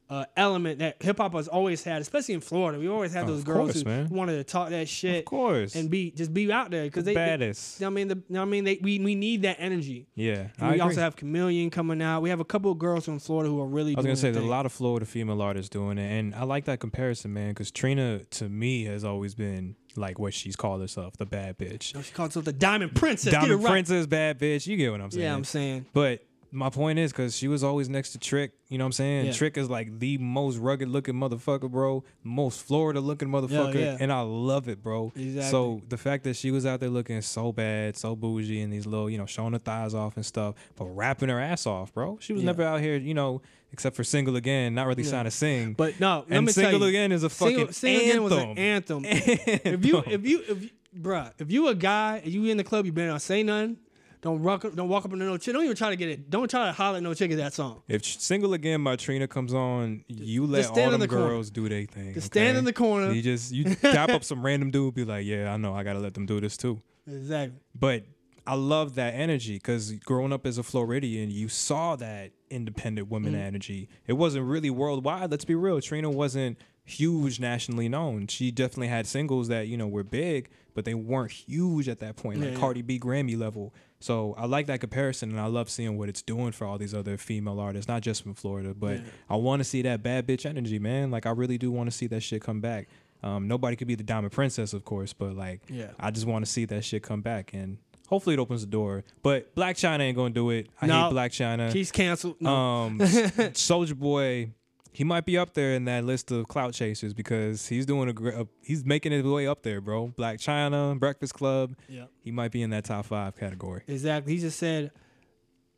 uh, 0.10 0.26
element 0.38 0.80
that 0.80 1.02
hip 1.02 1.18
hop 1.18 1.34
has 1.34 1.48
always 1.48 1.84
had, 1.84 2.02
especially 2.02 2.36
in 2.36 2.42
Florida. 2.42 2.78
We 2.78 2.88
always 2.88 3.14
had 3.14 3.24
Of 3.24 3.30
those 3.30 3.44
girls 3.44 3.84
course, 3.84 4.08
who 4.10 4.16
wanted 4.16 4.36
to 4.38 4.44
talk 4.44 4.70
that 4.70 4.88
shit 4.88 5.20
Of 5.20 5.26
course. 5.26 5.76
and 5.76 5.90
be 5.90 6.12
just 6.12 6.34
be 6.34 6.52
out 6.52 6.72
there 6.72 6.84
because 6.84 7.06
they, 7.06 7.14
they 7.14 7.26
baddest. 7.26 7.82
I 7.82 7.90
mean, 7.90 8.10
the, 8.10 8.22
I 8.40 8.46
mean, 8.46 8.64
they, 8.64 8.80
we 8.82 9.00
we 9.00 9.16
need 9.16 9.42
that 9.44 9.58
energy. 9.60 10.08
yeah. 10.16 10.48
And 10.60 10.72
we 10.74 10.80
also 10.80 11.02
have 11.02 11.16
Chameleon 11.16 11.70
coming 11.70 12.02
out. 12.02 12.22
We 12.22 12.30
have 12.30 12.40
a 12.40 12.46
couple 12.46 12.72
of 12.72 12.78
girls 12.78 13.06
from 13.06 13.20
Florida 13.20 13.50
who 13.50 13.60
are 13.62 13.66
really. 13.68 13.96
I 13.96 14.00
was 14.00 14.06
gonna 14.06 14.16
say 14.16 14.32
there's 14.32 14.46
a 14.46 14.48
lot 14.48 14.66
of 14.66 14.72
Florida 14.72 15.06
female 15.06 15.42
artists 15.42 15.70
doing 15.70 15.98
it, 15.98 16.12
and 16.20 16.36
I 16.36 16.44
like 16.44 16.66
that 16.66 16.80
comparison, 16.80 17.34
man. 17.34 17.50
Because 17.50 17.72
Trina, 17.72 18.20
to 18.26 18.50
me, 18.50 18.86
has 18.86 19.04
always 19.04 19.34
been 19.36 19.76
like 19.96 20.20
what 20.20 20.34
she's 20.34 20.56
called 20.56 20.82
herself, 20.82 21.16
the 21.18 21.26
bad 21.26 21.58
bitch, 21.58 21.94
No, 21.94 22.02
she 22.02 22.12
calls 22.12 22.30
herself 22.30 22.46
the 22.46 22.54
Diamond 22.54 22.96
Princess. 22.96 23.32
Diamond 23.32 23.64
right. 23.64 23.72
princess, 23.72 24.06
bad 24.08 24.40
bitch. 24.40 24.66
You 24.68 24.76
get 24.76 24.92
what 24.92 25.02
I'm 25.02 25.12
saying? 25.12 25.24
Yeah, 25.24 25.36
I'm 25.36 25.44
saying. 25.44 25.86
But 25.94 26.26
my 26.54 26.70
point 26.70 27.00
is 27.00 27.12
because 27.12 27.36
she 27.36 27.48
was 27.48 27.64
always 27.64 27.90
next 27.90 28.12
to 28.12 28.20
Trick. 28.20 28.52
You 28.70 28.78
know 28.78 28.84
what 28.84 28.90
I'm 28.90 28.92
saying? 28.94 29.26
Yeah. 29.26 29.32
Trick 29.34 29.58
is 29.58 29.70
like 29.70 30.00
the 30.00 30.18
most 30.20 30.58
rugged 30.58 30.88
looking 30.88 31.16
motherfucker, 31.16 31.70
bro. 31.70 32.04
Most 32.24 32.62
Florida 32.66 33.02
looking 33.02 33.28
motherfucker, 33.28 33.74
yeah. 33.76 33.98
and 34.00 34.14
I 34.14 34.22
love 34.22 34.70
it, 34.70 34.82
bro. 34.84 35.12
Exactly. 35.16 35.50
So 35.50 35.82
the 35.90 35.98
fact 35.98 36.24
that 36.26 36.36
she 36.36 36.52
was 36.52 36.66
out 36.66 36.80
there 36.80 36.90
looking 36.90 37.20
so 37.22 37.52
bad, 37.52 37.98
so 37.98 38.16
bougie, 38.16 38.62
and 38.62 38.72
these 38.72 38.86
little, 38.86 39.10
you 39.10 39.18
know, 39.18 39.26
showing 39.26 39.54
her 39.54 39.60
thighs 39.60 39.94
off 39.96 40.16
and 40.16 40.26
stuff, 40.26 40.56
but 40.76 40.86
rapping 40.86 41.30
her 41.30 41.40
ass 41.40 41.66
off, 41.66 41.92
bro. 41.94 42.18
She 42.22 42.34
was 42.34 42.44
Yeah. 42.44 42.48
never 42.48 42.64
out 42.64 42.82
here, 42.82 42.98
you 42.98 43.16
know, 43.16 43.42
except 43.72 43.96
for 43.96 44.04
single 44.04 44.36
again, 44.36 44.76
not 44.76 44.86
really 44.86 45.04
Yeah. 45.04 45.10
trying 45.10 45.26
to 45.26 45.32
sing. 45.32 45.74
But 45.74 46.00
no, 46.00 46.26
let 46.30 46.38
and 46.38 46.46
me 46.46 46.52
single 46.52 46.72
tell 46.74 46.80
you, 46.82 46.86
again 46.88 47.12
is 47.12 47.24
a 47.24 47.30
fucking 47.30 47.56
Single, 47.72 47.74
Single 47.74 48.06
Again 48.10 48.24
was 48.24 48.34
an 48.34 48.58
anthem. 48.60 49.06
anthem. 49.06 49.28
if 49.66 49.86
you, 49.86 50.04
if 50.06 50.26
you, 50.26 50.44
if 50.48 50.64
you, 50.64 50.70
bruh, 50.96 51.32
if 51.40 51.52
you 51.52 51.68
a 51.70 51.76
guy 51.76 52.22
and 52.24 52.32
you 52.32 52.46
in 52.46 52.58
the 52.58 52.64
club, 52.64 52.86
you 52.86 52.92
better 52.94 53.08
not 53.08 53.22
say 53.24 53.42
nothing. 53.42 53.78
Don't 54.24 54.42
rock 54.42 54.64
up, 54.66 54.74
don't 54.76 54.88
walk 54.90 55.06
up 55.06 55.12
to 55.12 55.18
no 55.18 55.38
chick. 55.38 55.54
Don't 55.54 55.64
even 55.66 55.76
try 55.76 55.90
to 55.92 55.96
get 55.96 56.10
it. 56.10 56.30
Don't 56.30 56.50
try 56.50 56.66
to 56.66 56.72
holler 56.72 56.98
at 56.98 57.04
no 57.04 57.14
chick 57.14 57.30
at 57.32 57.38
that 57.38 57.54
song. 57.54 57.84
If 57.88 58.04
single 58.06 58.54
again 58.54 58.84
by 58.84 58.96
Trina 58.96 59.28
comes 59.28 59.54
on, 59.54 60.04
you 60.08 60.46
let 60.46 60.66
all 60.68 60.74
them 60.76 61.00
the 61.00 61.08
corner. 61.08 61.28
girls 61.28 61.50
do 61.52 61.68
their 61.70 61.84
thing. 61.86 62.14
Just 62.14 62.28
stand 62.28 62.58
in 62.58 62.64
the 62.64 62.74
corner. 62.74 63.12
You 63.12 63.22
just 63.22 63.52
you 63.52 63.76
tap 63.76 64.10
up 64.10 64.24
some 64.24 64.42
random 64.44 64.72
dude, 64.72 64.96
be 64.96 65.04
like, 65.06 65.26
yeah, 65.26 65.54
I 65.54 65.58
know, 65.58 65.76
I 65.76 65.84
gotta 65.84 66.00
let 66.00 66.14
them 66.14 66.26
do 66.26 66.40
this 66.40 66.56
too. 66.58 66.82
Exactly. 67.06 67.60
But 67.78 68.06
I 68.48 68.56
love 68.56 68.96
that 68.96 69.14
energy 69.14 69.56
because 69.56 69.92
growing 69.92 70.32
up 70.34 70.46
as 70.46 70.58
a 70.58 70.64
Floridian, 70.64 71.30
you 71.30 71.50
saw 71.50 71.96
that 71.98 72.32
independent 72.50 73.10
woman 73.10 73.34
Mm-hmm. 73.34 73.42
energy. 73.42 73.90
It 74.08 74.14
wasn't 74.14 74.46
really 74.46 74.70
worldwide. 74.70 75.32
Let's 75.32 75.46
be 75.46 75.56
real. 75.56 75.82
Trina 75.82 76.10
wasn't 76.10 76.58
huge 76.86 77.40
nationally 77.40 77.88
known. 77.90 78.28
She 78.28 78.52
definitely 78.52 78.88
had 78.90 79.06
singles 79.08 79.48
that 79.50 79.68
you 79.68 79.76
know 79.78 79.88
were 79.88 80.04
big, 80.04 80.50
but 80.74 80.86
they 80.86 80.94
weren't 80.94 81.32
huge 81.32 81.88
at 81.90 82.00
that 82.00 82.16
point, 82.16 82.40
like 82.40 82.48
Yeah, 82.50 82.54
yeah. 82.56 82.60
Cardi 82.60 82.82
B 82.82 83.00
Grammy 83.00 83.38
level. 83.38 83.74
So 84.00 84.36
I 84.38 84.46
like 84.46 84.68
that 84.68 84.80
comparison, 84.82 85.30
and 85.32 85.40
I 85.40 85.46
love 85.46 85.70
seeing 85.70 85.98
what 85.98 86.10
it's 86.10 86.22
doing 86.22 86.52
for 86.52 86.66
all 86.66 86.78
these 86.78 86.94
other 86.94 87.18
female 87.18 87.60
artists, 87.60 87.88
not 87.88 88.02
just 88.02 88.22
from 88.24 88.34
Florida. 88.34 88.74
But 88.74 88.98
Yeah. 88.98 89.04
I 89.30 89.36
want 89.38 89.60
to 89.62 89.64
see 89.64 89.82
that 89.84 90.04
bad 90.04 90.28
bitch 90.28 90.46
energy, 90.46 90.80
man. 90.80 91.10
Like 91.12 91.26
I 91.26 91.32
really 91.32 91.58
do 91.58 91.72
want 91.72 91.90
to 91.90 91.96
see 91.96 92.08
that 92.08 92.22
shit 92.22 92.42
come 92.42 92.60
back. 92.62 92.88
Um, 93.24 93.48
nobody 93.48 93.76
could 93.78 93.88
be 93.88 93.96
the 93.96 94.04
Diamond 94.04 94.34
Princess, 94.34 94.74
of 94.74 94.84
course, 94.84 95.14
but 95.14 95.36
like 95.36 95.62
Yeah. 95.70 95.92
I 96.00 96.12
just 96.12 96.26
want 96.28 96.46
to 96.46 96.52
see 96.52 96.66
that 96.66 96.84
shit 96.84 97.04
come 97.04 97.22
back, 97.22 97.54
and 97.54 97.78
hopefully 98.10 98.34
it 98.34 98.40
opens 98.40 98.60
the 98.62 98.68
door. 98.68 99.06
But 99.22 99.56
Blac 99.56 99.76
Chyna 99.76 100.02
ain't 100.02 100.18
gonna 100.18 100.34
do 100.34 100.50
it. 100.50 100.68
I 100.82 100.88
No. 100.88 101.04
hate 101.10 101.14
Blac 101.14 101.30
Chyna. 101.30 101.72
He's 101.72 101.90
canceled. 101.92 102.36
No. 102.42 102.54
Um, 102.54 103.00
Soulja 103.54 103.96
Boy, 103.98 104.50
He 104.94 105.04
might 105.04 105.26
be 105.26 105.38
up 105.40 105.56
there 105.56 105.74
in 105.74 105.86
that 105.86 106.04
list 106.06 106.32
of 106.32 106.48
clout 106.48 106.74
chasers 106.74 107.14
because 107.14 107.68
he's 107.68 107.86
doing 107.86 108.10
a 108.10 108.14
great. 108.14 108.36
He's 108.62 108.86
making 108.86 109.12
his 109.12 109.24
way 109.24 109.48
up 109.48 109.64
there, 109.64 109.82
bro. 109.82 110.14
Blac 110.18 110.36
Chyna, 110.36 111.00
Breakfast 111.00 111.34
Club. 111.34 111.76
Yeah. 111.90 112.06
He 112.24 112.32
might 112.32 112.52
be 112.52 112.62
in 112.62 112.70
that 112.70 112.86
top 112.86 113.06
five 113.08 113.36
category. 113.36 113.82
Exactly. 113.88 114.34
He 114.34 114.40
just 114.40 114.60
said, 114.60 114.92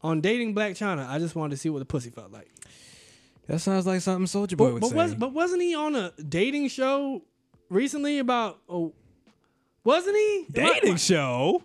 on 0.01 0.19
dating 0.21 0.53
Blac 0.53 0.71
Chyna, 0.71 1.07
I 1.09 1.17
just 1.19 1.33
wanted 1.35 1.51
to 1.51 1.57
see 1.57 1.69
what 1.69 1.79
the 1.79 1.85
pussy 1.85 2.09
felt 2.09 2.31
like. 2.31 2.49
That 3.47 3.59
sounds 3.59 3.85
like 3.87 4.01
something 4.01 4.25
Soulja 4.25 4.57
Boy 4.57 4.65
But, 4.65 4.73
would 4.73 4.81
but 4.81 4.89
say. 4.89 4.95
was 4.95 5.15
but 5.15 5.31
wasn't 5.33 5.61
he 5.61 5.75
on 5.75 5.95
a 5.95 6.11
dating 6.27 6.67
show 6.67 7.21
recently 7.69 8.19
about? 8.19 8.59
Oh, 8.67 8.93
wasn't 9.83 10.17
he 10.17 10.45
dating 10.51 10.97
show. 10.97 11.63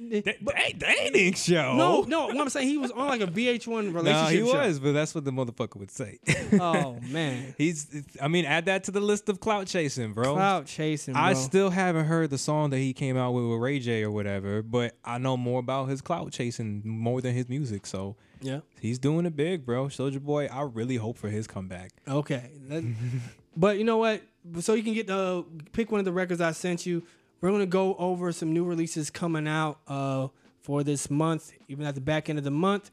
But- 0.00 0.54
Da- 0.54 0.72
dating 0.78 1.34
show. 1.34 1.74
no, 1.74 2.02
no. 2.02 2.26
What 2.26 2.38
I'm 2.40 2.48
saying, 2.50 2.68
he 2.68 2.78
was 2.78 2.90
on 2.92 3.08
like 3.08 3.20
a 3.20 3.26
VH1 3.26 3.92
relationship 3.94 4.04
No, 4.04 4.26
he 4.28 4.38
show. 4.52 4.58
was, 4.66 4.78
but 4.78 4.92
that's 4.92 5.14
what 5.14 5.24
the 5.24 5.32
motherfucker 5.32 5.76
would 5.76 5.90
say. 5.90 6.18
Oh 6.60 6.98
man, 7.08 7.54
He's. 7.58 8.04
I 8.22 8.28
mean, 8.28 8.44
add 8.44 8.66
that 8.66 8.84
to 8.84 8.90
the 8.90 9.00
list 9.00 9.28
of 9.28 9.40
clout 9.40 9.66
chasing, 9.66 10.12
bro. 10.12 10.34
clout 10.34 10.66
chasing. 10.66 11.14
Bro. 11.14 11.22
I 11.22 11.32
still 11.32 11.70
haven't 11.70 12.04
heard 12.06 12.30
the 12.30 12.38
song 12.38 12.70
that 12.70 12.78
he 12.78 12.92
came 12.92 13.16
out 13.16 13.32
with 13.32 13.44
with 13.44 13.60
Ray 13.60 13.80
J 13.80 14.02
or 14.04 14.10
whatever, 14.10 14.62
but 14.62 14.96
I 15.04 15.18
know 15.18 15.36
more 15.36 15.58
about 15.60 15.88
his 15.88 16.00
clout 16.00 16.30
chasing 16.32 16.82
more 16.84 17.20
than 17.20 17.34
his 17.34 17.48
music. 17.48 17.84
So 17.86 18.16
yeah. 18.40 18.60
he's 18.80 18.98
doing 18.98 19.26
it 19.26 19.34
big, 19.34 19.66
bro. 19.66 19.86
Soulja 19.86 20.20
Boy, 20.20 20.46
I 20.46 20.62
really 20.62 20.96
hope 20.96 21.16
for 21.18 21.28
his 21.28 21.46
comeback. 21.46 21.90
Okay. 22.06 22.50
That- 22.68 22.84
but 23.56 23.78
you 23.78 23.84
know 23.84 23.96
what? 23.98 24.22
So 24.60 24.74
you 24.74 24.82
can 24.82 24.94
get 24.94 25.06
the 25.08 25.44
pick 25.72 25.90
one 25.90 25.98
of 25.98 26.04
the 26.04 26.12
records 26.12 26.40
I 26.40 26.52
sent 26.52 26.86
you. 26.86 27.02
We're 27.40 27.50
gonna 27.50 27.66
go 27.66 27.94
over 27.96 28.32
some 28.32 28.52
new 28.52 28.64
releases 28.64 29.10
coming 29.10 29.46
out 29.46 29.78
uh, 29.86 30.28
for 30.60 30.82
this 30.82 31.10
month, 31.10 31.52
even 31.68 31.86
at 31.86 31.94
the 31.94 32.00
back 32.00 32.28
end 32.28 32.38
of 32.38 32.44
the 32.44 32.50
month. 32.50 32.90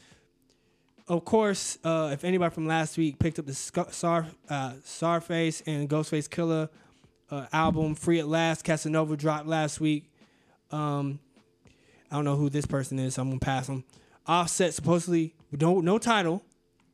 Of 1.08 1.24
course, 1.26 1.78
uh, 1.84 2.10
if 2.14 2.24
anybody 2.24 2.54
from 2.54 2.68
last 2.68 2.98
week 2.98 3.20
picked 3.20 3.38
up 3.38 3.46
the 3.46 3.54
Scar, 3.54 3.88
Sar, 3.92 4.28
uh, 4.50 4.74
Sarface 4.84 5.62
and 5.68 5.88
Ghostface 5.90 6.28
Killah 6.28 6.70
uh, 7.30 7.46
album, 7.54 7.96
Free 7.96 8.20
at 8.20 8.28
Last, 8.28 8.64
Casanova 8.64 9.16
dropped 9.16 9.48
last 9.48 9.80
week. 9.80 10.12
Um, 10.72 11.20
I 12.12 12.16
don't 12.16 12.26
know 12.26 12.36
who 12.36 12.50
this 12.50 12.66
person 12.66 12.98
is, 12.98 13.16
so 13.16 13.22
I'm 13.22 13.30
gonna 13.30 13.40
pass 13.40 13.68
them. 13.68 13.84
Offset 14.28 14.74
supposedly 14.74 15.36
we 15.52 15.58
don't 15.58 15.86
no 15.86 15.98
title. 15.98 16.44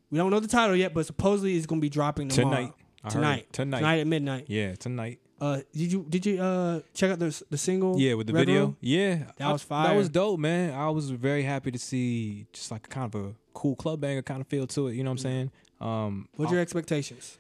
We 0.10 0.18
don't 0.18 0.30
know 0.30 0.42
the 0.42 0.48
title 0.48 0.76
yet, 0.76 0.94
but 0.94 1.06
supposedly 1.06 1.56
it's 1.56 1.66
gonna 1.66 1.80
be 1.80 1.90
dropping 1.90 2.30
tomorrow. 2.30 2.56
Tonight. 2.56 2.74
Tonight. 3.10 3.54
Tonight. 3.54 3.78
Tonight 3.80 4.00
at 4.00 4.08
midnight. 4.08 4.46
Yeah, 4.48 4.76
tonight. 4.76 5.20
Uh, 5.42 5.62
did 5.74 5.92
you 5.92 6.06
did 6.08 6.24
you 6.26 6.40
uh 6.40 6.82
check 6.94 7.10
out 7.12 7.18
the 7.20 7.44
the 7.50 7.58
single? 7.58 8.00
Yeah, 8.00 8.14
with 8.14 8.28
the 8.28 8.34
Red 8.34 8.46
video. 8.46 8.62
Room? 8.62 8.78
Yeah, 8.80 9.16
That 9.38 9.48
I- 9.48 9.52
was 9.52 9.66
That 9.66 9.96
was 9.96 10.08
dope, 10.08 10.40
man. 10.40 10.74
I 10.74 10.90
was 10.92 11.10
very 11.10 11.42
happy 11.44 11.72
to 11.72 11.80
see 11.80 12.46
just 12.54 12.70
like 12.72 12.88
kind 12.90 13.14
of 13.14 13.20
a 13.20 13.34
cool 13.54 13.76
club 13.76 14.00
banger 14.02 14.22
kind 14.22 14.40
of 14.40 14.48
feel 14.48 14.68
to 14.68 14.88
it. 14.90 14.94
You 14.94 15.04
know 15.04 15.10
what 15.10 15.14
I'm 15.14 15.18
saying? 15.18 15.52
Um, 15.82 16.30
What's 16.36 16.52
your 16.52 16.62
expectations 16.62 17.40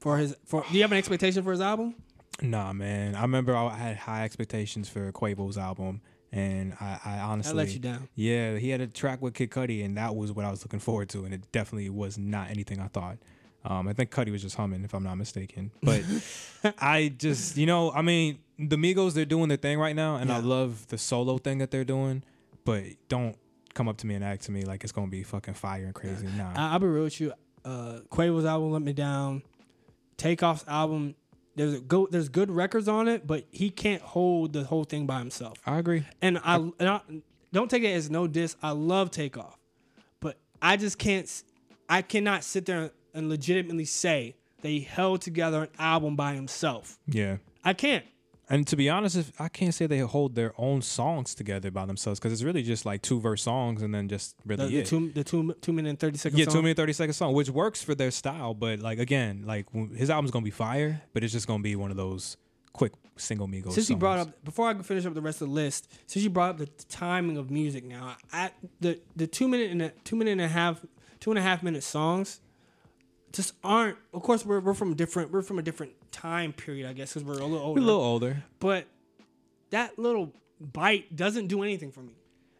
for 0.00 0.16
his? 0.16 0.34
For 0.46 0.64
do 0.70 0.74
you 0.76 0.82
have 0.82 0.92
an 0.92 0.98
expectation 0.98 1.42
for 1.44 1.52
his 1.52 1.60
album? 1.60 1.94
Nah, 2.40 2.72
man. 2.72 3.14
I 3.14 3.20
remember 3.22 3.54
I 3.54 3.76
had 3.76 3.98
high 3.98 4.24
expectations 4.24 4.88
for 4.88 5.12
Quavo's 5.12 5.58
album, 5.58 6.00
and 6.32 6.72
I, 6.80 6.98
I 7.04 7.18
honestly 7.18 7.52
I 7.52 7.56
let 7.56 7.72
you 7.74 7.78
down. 7.80 8.08
Yeah, 8.14 8.56
he 8.56 8.70
had 8.70 8.80
a 8.80 8.86
track 8.86 9.20
with 9.20 9.34
Kid 9.34 9.50
Cudi, 9.50 9.84
and 9.84 9.98
that 9.98 10.16
was 10.16 10.32
what 10.32 10.46
I 10.46 10.50
was 10.50 10.64
looking 10.64 10.80
forward 10.80 11.10
to, 11.10 11.24
and 11.26 11.34
it 11.34 11.52
definitely 11.52 11.90
was 11.90 12.16
not 12.16 12.48
anything 12.48 12.80
I 12.80 12.88
thought. 12.88 13.18
Um, 13.64 13.86
I 13.86 13.92
think 13.92 14.10
Cudi 14.10 14.32
was 14.32 14.42
just 14.42 14.56
humming, 14.56 14.84
if 14.84 14.94
I'm 14.94 15.04
not 15.04 15.16
mistaken. 15.16 15.70
But 15.82 16.02
I 16.78 17.12
just, 17.16 17.56
you 17.56 17.66
know, 17.66 17.92
I 17.92 18.02
mean, 18.02 18.38
the 18.58 18.76
Migos 18.76 19.14
they're 19.14 19.24
doing 19.24 19.48
their 19.48 19.56
thing 19.56 19.78
right 19.78 19.94
now, 19.96 20.16
and 20.16 20.32
I 20.32 20.38
love 20.38 20.86
the 20.88 20.98
solo 20.98 21.38
thing 21.38 21.58
that 21.58 21.70
they're 21.70 21.84
doing. 21.84 22.24
But 22.64 22.84
don't 23.08 23.36
come 23.74 23.88
up 23.88 23.96
to 23.98 24.06
me 24.06 24.14
and 24.14 24.24
act 24.24 24.44
to 24.44 24.52
me 24.52 24.64
like 24.64 24.84
it's 24.84 24.92
gonna 24.92 25.08
be 25.08 25.22
fucking 25.22 25.54
fire 25.54 25.84
and 25.84 25.94
crazy. 25.94 26.26
Nah, 26.36 26.52
I, 26.54 26.72
I'll 26.72 26.78
be 26.78 26.86
real 26.86 27.04
with 27.04 27.20
you. 27.20 27.32
Uh, 27.64 28.00
Quavo's 28.10 28.44
album 28.44 28.72
let 28.72 28.82
me 28.82 28.92
down. 28.92 29.42
Takeoff's 30.16 30.64
album, 30.68 31.14
there's 31.56 31.74
a 31.74 31.80
go, 31.80 32.06
there's 32.10 32.28
good 32.28 32.50
records 32.50 32.88
on 32.88 33.08
it, 33.08 33.26
but 33.26 33.46
he 33.50 33.70
can't 33.70 34.02
hold 34.02 34.52
the 34.52 34.64
whole 34.64 34.84
thing 34.84 35.06
by 35.06 35.18
himself. 35.18 35.58
I 35.66 35.78
agree. 35.78 36.04
And 36.20 36.38
I, 36.44 36.56
and 36.56 36.88
I 36.88 37.00
don't 37.52 37.70
take 37.70 37.82
it 37.82 37.92
as 37.92 38.10
no 38.10 38.26
diss. 38.26 38.56
I 38.62 38.70
love 38.70 39.10
Takeoff, 39.10 39.58
but 40.20 40.38
I 40.60 40.76
just 40.76 40.98
can't. 40.98 41.28
I 41.88 42.02
cannot 42.02 42.44
sit 42.44 42.66
there 42.66 42.90
and 43.14 43.28
legitimately 43.28 43.84
say 43.84 44.36
that 44.60 44.68
he 44.68 44.80
held 44.80 45.20
together 45.20 45.62
an 45.62 45.68
album 45.78 46.16
by 46.16 46.34
himself. 46.34 46.98
Yeah. 47.06 47.38
I 47.64 47.74
can't. 47.74 48.04
And 48.48 48.66
to 48.66 48.76
be 48.76 48.90
honest, 48.90 49.16
if 49.16 49.32
I 49.40 49.48
can't 49.48 49.72
say 49.72 49.86
they 49.86 50.00
hold 50.00 50.34
their 50.34 50.52
own 50.58 50.82
songs 50.82 51.34
together 51.34 51.70
by 51.70 51.86
themselves 51.86 52.18
because 52.18 52.32
it's 52.32 52.42
really 52.42 52.62
just 52.62 52.84
like 52.84 53.00
two 53.00 53.18
verse 53.20 53.42
songs 53.42 53.82
and 53.82 53.94
then 53.94 54.08
just 54.08 54.36
really 54.44 54.68
the 54.68 54.78
it. 54.80 54.86
two, 54.86 55.10
the 55.10 55.24
two, 55.24 55.54
two 55.62 55.72
minute 55.72 55.88
and 55.88 55.98
thirty 55.98 56.18
second. 56.18 56.38
yeah, 56.38 56.44
song. 56.44 56.54
two 56.54 56.62
minute 56.62 56.76
thirty 56.76 56.92
second 56.92 57.14
song, 57.14 57.32
which 57.32 57.48
works 57.48 57.82
for 57.82 57.94
their 57.94 58.10
style. 58.10 58.52
But 58.52 58.80
like 58.80 58.98
again, 58.98 59.44
like 59.46 59.66
his 59.96 60.10
album's 60.10 60.32
gonna 60.32 60.44
be 60.44 60.50
fire, 60.50 61.00
but 61.14 61.24
it's 61.24 61.32
just 61.32 61.46
gonna 61.46 61.62
be 61.62 61.76
one 61.76 61.90
of 61.90 61.96
those 61.96 62.36
quick 62.74 62.92
single 63.16 63.48
Migos. 63.48 63.72
Since 63.72 63.88
you 63.88 63.96
brought 63.96 64.18
up 64.18 64.44
before 64.44 64.68
I 64.68 64.74
can 64.74 64.82
finish 64.82 65.06
up 65.06 65.14
the 65.14 65.22
rest 65.22 65.40
of 65.40 65.48
the 65.48 65.54
list, 65.54 65.90
since 66.06 66.22
you 66.22 66.28
brought 66.28 66.50
up 66.50 66.58
the 66.58 66.66
timing 66.88 67.38
of 67.38 67.50
music 67.50 67.84
now, 67.84 68.16
I, 68.32 68.50
the 68.80 69.00
the 69.16 69.26
two 69.26 69.48
minute 69.48 69.70
and 69.70 69.80
a 69.80 69.90
two 70.04 70.16
minute 70.16 70.32
and 70.32 70.40
a 70.42 70.48
half 70.48 70.84
two 71.20 71.30
and 71.30 71.38
a 71.38 71.42
half 71.42 71.62
minute 71.62 71.84
songs 71.84 72.40
just 73.32 73.54
aren't. 73.64 73.96
Of 74.12 74.22
course, 74.22 74.44
we're 74.44 74.60
we're 74.60 74.74
from 74.74 74.94
different 74.94 75.30
we're 75.30 75.42
from 75.42 75.58
a 75.58 75.62
different 75.62 75.92
time 76.12 76.52
period, 76.52 76.88
I 76.88 76.92
guess, 76.92 77.14
because 77.14 77.24
we're 77.24 77.40
a 77.40 77.46
little 77.46 77.58
older. 77.58 77.80
We're 77.80 77.84
a 77.84 77.86
little 77.86 78.02
older. 78.02 78.44
but 78.60 78.86
that 79.70 79.98
little 79.98 80.32
bite 80.60 81.16
doesn't 81.16 81.48
do 81.48 81.62
anything 81.62 81.90
for 81.90 82.00
me. 82.02 82.14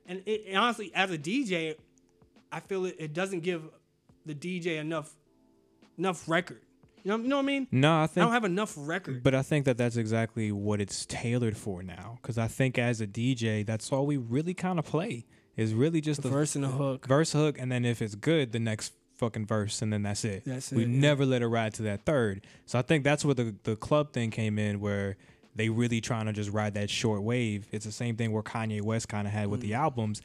And 0.06 0.22
it, 0.26 0.44
and 0.48 0.56
honestly, 0.56 0.90
as 0.94 1.10
a 1.10 1.18
DJ, 1.18 1.76
I 2.50 2.60
feel 2.60 2.86
it, 2.86 2.96
it 2.98 3.12
doesn't 3.12 3.40
give 3.40 3.62
the 4.26 4.34
DJ 4.34 4.78
enough 4.78 5.12
enough 5.98 6.28
record. 6.28 6.60
You 7.04 7.10
know, 7.10 7.16
you 7.18 7.28
know 7.28 7.36
what 7.36 7.42
I 7.42 7.46
mean? 7.46 7.66
No, 7.72 8.02
I 8.02 8.06
think 8.06 8.18
I 8.18 8.20
don't 8.26 8.32
have 8.32 8.44
enough 8.44 8.74
record. 8.76 9.22
But 9.22 9.34
I 9.34 9.42
think 9.42 9.64
that 9.64 9.76
that's 9.76 9.96
exactly 9.96 10.52
what 10.52 10.80
it's 10.80 11.04
tailored 11.06 11.56
for 11.56 11.82
now. 11.82 12.18
Because 12.22 12.38
I 12.38 12.46
think 12.46 12.78
as 12.78 13.00
a 13.00 13.06
DJ, 13.06 13.66
that's 13.66 13.90
all 13.90 14.06
we 14.06 14.16
really 14.16 14.54
kind 14.54 14.78
of 14.78 14.84
play 14.84 15.26
is 15.56 15.74
really 15.74 16.00
just 16.00 16.22
the 16.22 16.28
the 16.28 16.34
verse 16.34 16.54
and 16.54 16.64
the 16.64 16.68
hook. 16.68 17.06
verse 17.06 17.32
hook, 17.32 17.58
and 17.58 17.70
then 17.72 17.84
if 17.84 18.00
it's 18.00 18.14
good, 18.14 18.52
the 18.52 18.60
next 18.60 18.92
fucking 19.22 19.46
verse, 19.46 19.82
and 19.82 19.92
then 19.92 20.02
that's 20.02 20.24
it. 20.24 20.42
That's 20.44 20.72
we 20.72 20.82
yeah. 20.82 20.88
never 20.88 21.24
let 21.24 21.42
it 21.42 21.46
ride 21.46 21.74
to 21.74 21.82
that 21.82 22.04
third. 22.04 22.44
So 22.66 22.76
I 22.76 22.82
think 22.82 23.04
that's 23.04 23.24
where 23.24 23.34
the 23.34 23.54
the 23.62 23.76
club 23.76 24.12
thing 24.12 24.32
came 24.32 24.58
in, 24.58 24.80
where 24.80 25.16
they 25.54 25.68
really 25.68 26.00
trying 26.00 26.26
to 26.26 26.32
just 26.32 26.50
ride 26.50 26.74
that 26.74 26.90
short 26.90 27.22
wave. 27.22 27.68
It's 27.70 27.84
the 27.84 27.92
same 27.92 28.16
thing 28.16 28.32
where 28.32 28.42
Kanye 28.42 28.82
West 28.82 29.08
kind 29.08 29.28
of 29.28 29.32
had 29.32 29.46
with 29.46 29.60
the 29.60 29.74
albums. 29.74 30.22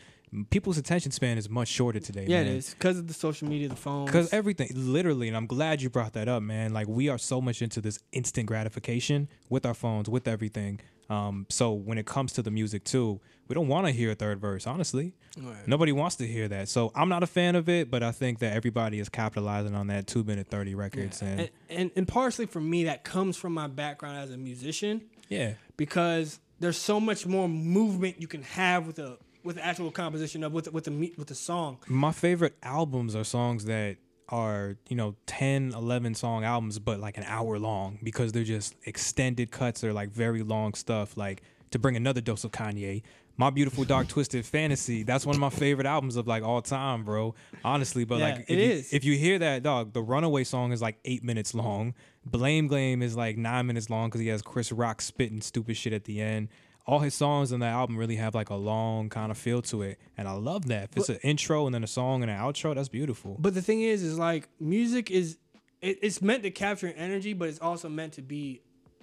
People's 0.49 0.77
attention 0.77 1.11
span 1.11 1.37
is 1.37 1.47
much 1.47 1.67
shorter 1.67 1.99
today. 1.99 2.25
Mm. 2.25 2.29
Yeah, 2.29 2.43
man. 2.43 2.53
it 2.53 2.57
is 2.57 2.73
because 2.73 2.97
of 2.97 3.07
the 3.07 3.13
social 3.13 3.47
media, 3.47 3.69
the 3.69 3.75
phones. 3.75 4.07
Because 4.07 4.33
everything, 4.33 4.69
literally, 4.73 5.27
and 5.27 5.37
I'm 5.37 5.45
glad 5.45 5.81
you 5.81 5.89
brought 5.89 6.13
that 6.13 6.27
up, 6.27 6.41
man. 6.41 6.73
Like 6.73 6.87
we 6.87 7.07
are 7.07 7.19
so 7.19 7.39
much 7.39 7.61
into 7.61 7.79
this 7.79 7.99
instant 8.11 8.47
gratification 8.47 9.29
with 9.47 9.65
our 9.65 9.75
phones, 9.75 10.09
with 10.09 10.27
everything. 10.27 10.81
Um, 11.09 11.45
so 11.49 11.71
when 11.71 11.97
it 11.97 12.05
comes 12.05 12.33
to 12.33 12.41
the 12.41 12.51
music 12.51 12.83
too, 12.83 13.19
we 13.47 13.53
don't 13.53 13.67
want 13.69 13.85
to 13.87 13.93
hear 13.93 14.11
a 14.11 14.15
third 14.15 14.39
verse. 14.41 14.67
Honestly, 14.67 15.13
Right. 15.41 15.67
nobody 15.67 15.91
wants 15.91 16.15
to 16.17 16.27
hear 16.27 16.47
that. 16.49 16.67
So 16.67 16.91
I'm 16.95 17.07
not 17.09 17.23
a 17.23 17.27
fan 17.27 17.55
of 17.55 17.69
it, 17.69 17.89
but 17.89 18.03
I 18.03 18.11
think 18.11 18.39
that 18.39 18.53
everybody 18.53 18.99
is 18.99 19.07
capitalizing 19.07 19.73
on 19.75 19.87
that 19.87 20.07
two 20.07 20.23
minute 20.23 20.47
thirty 20.47 20.75
records, 20.75 21.21
and 21.21 21.39
and, 21.41 21.49
and 21.69 21.91
and 21.95 22.07
partially 22.07 22.45
for 22.45 22.59
me, 22.59 22.85
that 22.85 23.03
comes 23.03 23.37
from 23.37 23.53
my 23.53 23.67
background 23.67 24.17
as 24.17 24.31
a 24.31 24.37
musician 24.37 25.01
yeah, 25.29 25.53
because 25.77 26.39
there's 26.59 26.77
so 26.77 26.99
much 26.99 27.25
more 27.25 27.47
movement 27.47 28.19
you 28.19 28.27
can 28.27 28.41
have 28.43 28.87
with 28.87 28.99
a 28.99 29.17
with 29.43 29.55
the 29.57 29.65
actual 29.65 29.91
composition 29.91 30.43
of 30.43 30.51
with 30.51 30.71
with 30.73 30.83
the 30.85 31.13
with 31.17 31.27
the 31.27 31.35
song. 31.35 31.77
my 31.87 32.11
favorite 32.11 32.55
albums 32.63 33.15
are 33.15 33.23
songs 33.23 33.65
that 33.65 33.97
are 34.29 34.77
you 34.89 34.95
know 34.95 35.15
10 35.25 35.73
11 35.73 36.13
song 36.15 36.43
albums 36.43 36.79
but 36.79 36.99
like 36.99 37.17
an 37.17 37.23
hour 37.27 37.57
long 37.57 37.97
because 38.03 38.31
they're 38.31 38.43
just 38.43 38.75
extended 38.85 39.51
cuts 39.51 39.83
or 39.83 39.93
like 39.93 40.09
very 40.09 40.43
long 40.43 40.73
stuff 40.73 41.15
like 41.15 41.41
to 41.71 41.79
bring 41.79 41.95
another 41.95 42.21
dose 42.21 42.43
of 42.43 42.51
kanye. 42.51 43.01
My 43.39 43.49
beautiful 43.51 43.83
dark 43.83 44.07
twisted 44.09 44.45
fantasy 44.45 45.03
that's 45.03 45.25
one 45.25 45.35
of 45.35 45.39
my 45.39 45.49
favorite 45.49 45.85
albums 45.87 46.15
of 46.15 46.27
like 46.27 46.43
all 46.43 46.61
time 46.61 47.03
bro 47.03 47.35
honestly. 47.63 48.03
But 48.03 48.19
Yeah, 48.19 48.25
like 48.25 48.39
if 48.41 48.49
it 48.49 48.57
you, 48.57 48.71
is. 48.71 48.93
if 48.93 49.03
you 49.05 49.17
hear 49.17 49.39
that 49.39 49.63
dog 49.63 49.93
the 49.93 50.01
runaway 50.01 50.43
song 50.43 50.71
is 50.71 50.81
like 50.81 50.97
eight 51.05 51.23
minutes 51.23 51.53
long. 51.53 51.93
Blame 52.25 52.67
blame 52.67 53.01
is 53.01 53.15
like 53.15 53.37
nine 53.37 53.67
minutes 53.67 53.89
long 53.89 54.09
because 54.09 54.21
he 54.21 54.27
has 54.27 54.41
chris 54.41 54.71
rock 54.71 55.01
spitting 55.01 55.39
stupid 55.41 55.77
shit 55.77 55.93
at 55.93 56.03
the 56.03 56.21
end 56.21 56.49
all 56.87 56.99
his 56.99 57.13
songs 57.13 57.51
on 57.51 57.59
that 57.59 57.73
album 57.73 57.97
really 57.97 58.15
have 58.15 58.33
like 58.33 58.49
a 58.49 58.55
long 58.55 59.09
kind 59.09 59.29
of 59.29 59.37
feel 59.37 59.61
to 59.63 59.81
it, 59.83 59.99
and 60.17 60.27
I 60.27 60.31
love 60.31 60.67
that. 60.67 60.85
If 60.91 60.97
it's 60.97 61.09
an 61.09 61.19
intro 61.21 61.65
and 61.65 61.75
then 61.75 61.83
a 61.83 61.87
song 61.87 62.21
and 62.23 62.31
an 62.31 62.37
outro, 62.39 62.73
that's 62.73 62.87
beautiful. 62.89 63.35
But 63.39 63.53
the 63.53 63.61
thing 63.61 63.81
is, 63.81 64.01
is 64.03 64.17
like 64.17 64.47
music 64.59 65.11
is 65.11 65.37
it, 65.81 65.99
it's 66.01 66.21
meant 66.21 66.43
to 66.43 66.49
capture 66.51 66.91
energy, 66.95 67.33
but 67.33 67.49
it's 67.49 67.59
also 67.59 67.89
meant 67.89 68.13
to 68.13 68.21
be 68.21 68.61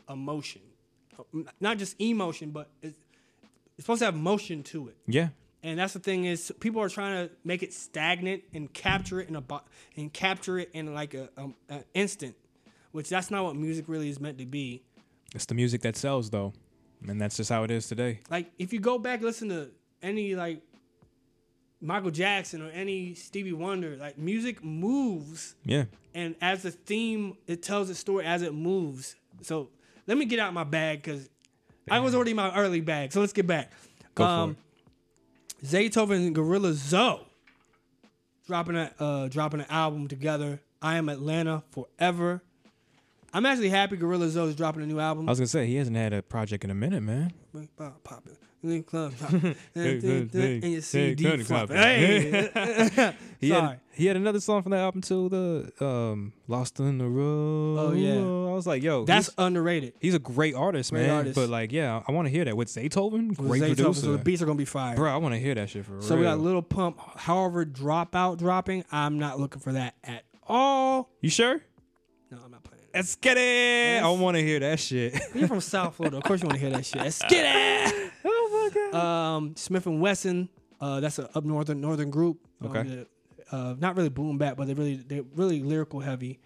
emotion, 0.09 0.63
not 1.61 1.79
just 1.79 2.01
emotion, 2.01 2.51
but 2.51 2.71
it's, 2.83 2.99
it's 3.77 3.85
supposed 3.85 4.01
to 4.01 4.07
have 4.07 4.15
motion 4.17 4.63
to 4.65 4.89
it. 4.89 4.97
Yeah, 5.07 5.29
And 5.63 5.79
that's 5.79 5.93
the 5.93 5.99
thing 6.01 6.25
is 6.25 6.53
people 6.61 6.81
are 6.83 6.89
trying 6.89 7.29
to 7.29 7.35
make 7.45 7.63
it 7.63 7.73
stagnant 7.73 8.43
and 8.53 8.73
capture 8.73 9.21
it 9.21 9.29
in 9.29 9.37
a 9.37 9.41
bo- 9.41 9.63
and 9.97 10.13
capture 10.13 10.59
it 10.59 10.71
in 10.73 10.95
like 10.95 11.15
a, 11.15 11.29
um 11.37 11.55
an 11.69 11.85
instant, 11.95 12.35
which 12.93 13.09
that's 13.09 13.31
not 13.31 13.45
what 13.45 13.57
music 13.57 13.85
really 13.89 14.09
is 14.09 14.19
meant 14.21 14.39
to 14.39 14.47
be. 14.47 14.83
it's 15.35 15.47
the 15.47 15.55
music 15.55 15.83
that 15.83 15.97
sells 15.97 16.31
though, 16.31 16.53
and 17.09 17.21
that's 17.21 17.37
just 17.37 17.51
how 17.51 17.65
it 17.65 17.71
is 17.71 17.87
today. 17.89 18.21
Like 18.31 18.51
if 18.59 18.73
you 18.73 18.81
go 18.81 18.99
back 18.99 19.17
and 19.19 19.25
listen 19.27 19.49
to 19.51 19.71
any 20.03 20.35
like 20.35 20.63
Michael 21.81 22.11
Jackson 22.11 22.63
or 22.63 22.71
any 22.71 23.15
Stevie 23.15 23.53
Wonder. 23.53 23.97
Like 23.97 24.17
music 24.19 24.65
moves, 24.65 25.55
Yeah. 25.65 25.85
and 26.15 26.35
as 26.41 26.63
the 26.63 26.71
theme, 26.71 27.37
it 27.47 27.63
tells 27.63 27.89
the 27.89 27.95
story 27.95 28.25
as 28.25 28.41
it 28.43 28.55
moves. 28.55 29.17
So 29.43 29.69
let 30.07 30.17
me 30.17 30.25
get 30.25 30.39
out 30.39 30.55
my 30.55 30.65
bag 30.65 31.03
because 31.03 31.29
I 31.91 32.01
was 32.01 32.15
already 32.15 32.31
in 32.31 32.37
my 32.39 32.55
early 32.57 32.81
bag. 32.81 33.13
So 33.13 33.21
let's 33.21 33.33
get 33.35 33.47
back. 33.47 33.71
Go 34.15 34.25
Um, 34.25 34.57
Zaytoven 35.63 36.17
and 36.27 36.35
Gorilla 36.35 36.73
Zoe 36.73 37.21
dropping 38.47 38.77
a 38.77 38.93
uh, 38.99 39.29
dropping 39.29 39.61
an 39.61 39.67
album 39.69 40.09
together. 40.09 40.61
I 40.81 40.97
am 40.97 41.09
Atlanta 41.09 41.65
forever. 41.71 42.43
I'm 43.35 43.45
actually 43.47 43.69
happy 43.71 43.97
Gorilla 43.97 44.29
Zoe 44.29 44.49
is 44.49 44.55
dropping 44.57 44.83
a 44.83 44.87
new 44.87 45.01
album. 45.01 45.29
I 45.29 45.33
was 45.33 45.41
gonna 45.41 45.49
say 45.49 45.67
he 45.67 45.75
hasn't 45.77 45.97
had 45.97 46.13
a 46.13 46.23
project 46.23 46.65
in 46.65 46.71
a 46.71 46.75
minute, 46.75 47.03
man. 47.03 47.33
Pop- 47.77 48.03
popping. 48.05 48.37
In 48.63 48.71
the 48.71 48.83
club. 48.83 49.13
Hey, 49.13 49.55
hey, 49.75 49.91
and 49.99 50.33
your 50.33 50.61
hey, 50.73 50.81
CD 50.81 51.43
flopping. 51.43 51.77
hey. 51.77 52.49
Hey, 52.55 53.15
He 53.39 53.51
sorry. 53.51 53.61
had 53.61 53.81
he 53.93 54.07
had 54.07 54.17
another 54.17 54.41
song 54.41 54.63
from 54.63 54.71
that 54.71 54.81
album 54.81 55.03
too, 55.03 55.29
the 55.29 55.85
um 55.85 56.33
Lost 56.49 56.79
in 56.81 56.97
the 56.99 57.07
Road. 57.07 57.77
Oh, 57.79 57.93
yeah. 57.93 58.21
I 58.21 58.55
was 58.55 58.67
like, 58.67 58.83
yo, 58.83 59.05
That's 59.05 59.29
underrated. 59.37 59.93
he's 60.01 60.15
a 60.15 60.19
great 60.19 60.55
artist, 60.55 60.93
Great 60.93 61.03
man. 61.09 61.11
artist. 61.11 61.35
But 61.35 61.51
like, 61.51 61.73
yeah, 61.73 62.03
I 62.09 62.13
want 62.13 62.27
to 62.27 62.31
hear 62.31 62.45
that 62.47 62.57
with 62.57 62.69
Zaytoven. 62.69 63.37
Great 63.37 63.61
Zaytoven, 63.63 63.77
producer, 63.77 64.01
So 64.01 64.13
the 64.13 64.19
beats 64.19 64.41
are 64.41 64.47
gonna 64.47 64.57
be 64.57 64.65
fire. 64.65 64.97
bro. 64.97 65.13
I 65.13 65.17
want 65.19 65.35
to 65.35 65.39
hear 65.41 65.55
that 65.57 65.69
shit 65.69 65.85
for 65.85 65.91
So 65.91 65.95
real. 65.97 66.03
So 66.09 66.17
we 66.17 66.23
got 66.23 66.39
Lil 66.39 66.63
Pump. 66.63 66.99
However, 67.19 67.67
dropout 67.67 68.39
dropping. 68.39 68.85
I'm 68.91 69.19
not 69.19 69.39
looking 69.41 69.61
for 69.61 69.73
that 69.73 69.97
at 70.05 70.25
all. 70.47 71.11
you 71.21 71.29
sure? 71.29 71.61
Let's 72.95 73.17
get 73.17 73.37
it. 73.37 74.03
I 74.03 74.09
want 74.11 74.37
to 74.37 74.43
hear 74.43 74.61
that 74.61 74.79
shit. 74.81 75.19
You're 75.35 75.49
from 75.49 75.61
South 75.61 75.97
Florida. 75.97 76.17
Of 76.19 76.23
course 76.25 76.41
you 76.43 76.47
want 76.49 76.59
to 76.59 76.65
hear 76.65 76.71
that 76.77 76.87
shit. 76.87 77.03
Let's 77.03 77.21
get 77.23 77.45
it. 77.93 78.13
oh 78.25 78.71
my 78.73 78.91
god. 78.93 79.35
Um, 79.37 79.57
Smith 79.57 79.87
and 79.87 80.01
Wesson. 80.01 80.49
Uh, 80.81 81.01
that's 81.01 81.19
a 81.19 81.29
up 81.37 81.45
northern 81.45 81.81
northern 81.81 82.11
group. 82.11 82.39
Um, 82.63 82.69
Okay. 82.71 83.07
uh, 83.51 83.75
not 83.79 83.97
really 83.97 84.09
boom 84.11 84.39
bap, 84.39 84.57
but 84.57 84.67
they're 84.67 84.77
really 84.77 84.97
they're 84.97 85.25
really 85.35 85.63
lyrical 85.63 86.01
heavy. 86.01 86.41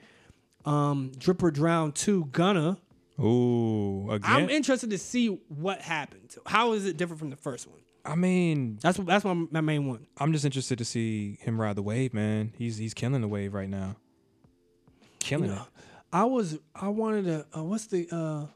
Um, 0.65 1.13
Drip 1.19 1.43
or 1.43 1.51
Drown 1.51 1.93
Two 1.93 2.27
Gunna. 2.27 2.79
Ooh, 3.21 4.09
again. 4.11 4.31
I'm 4.31 4.49
interested 4.51 4.91
to 4.91 4.99
see 4.99 5.27
what 5.49 5.81
happened. 5.81 6.37
How 6.47 6.73
is 6.73 6.87
it 6.87 6.97
different 6.97 7.19
from 7.19 7.31
the 7.31 7.37
first 7.37 7.67
one? 7.67 7.81
I 8.05 8.15
mean, 8.15 8.79
That's 8.81 8.97
that's 8.99 9.25
my, 9.25 9.35
my 9.35 9.61
main 9.61 9.87
one. 9.87 10.07
I'm 10.19 10.33
just 10.33 10.45
interested 10.45 10.79
to 10.79 10.85
see 10.85 11.37
him 11.43 11.61
ride 11.61 11.77
the 11.77 11.83
wave, 11.83 12.15
man. 12.15 12.53
He's 12.57 12.77
he's 12.79 12.95
killing 12.95 13.21
the 13.21 13.29
wave 13.29 13.53
right 13.55 13.69
now. 13.69 13.97
Killing 15.19 15.51
You 15.51 15.57
know, 15.57 15.63
it. 15.63 15.85
I 16.13 16.25
was 16.25 16.59
I 16.75 16.89
wanted 16.89 17.25
to 17.27 17.47
uh, 17.59 17.63
what's 17.65 17.87
the 17.87 18.09
uh 18.11 18.47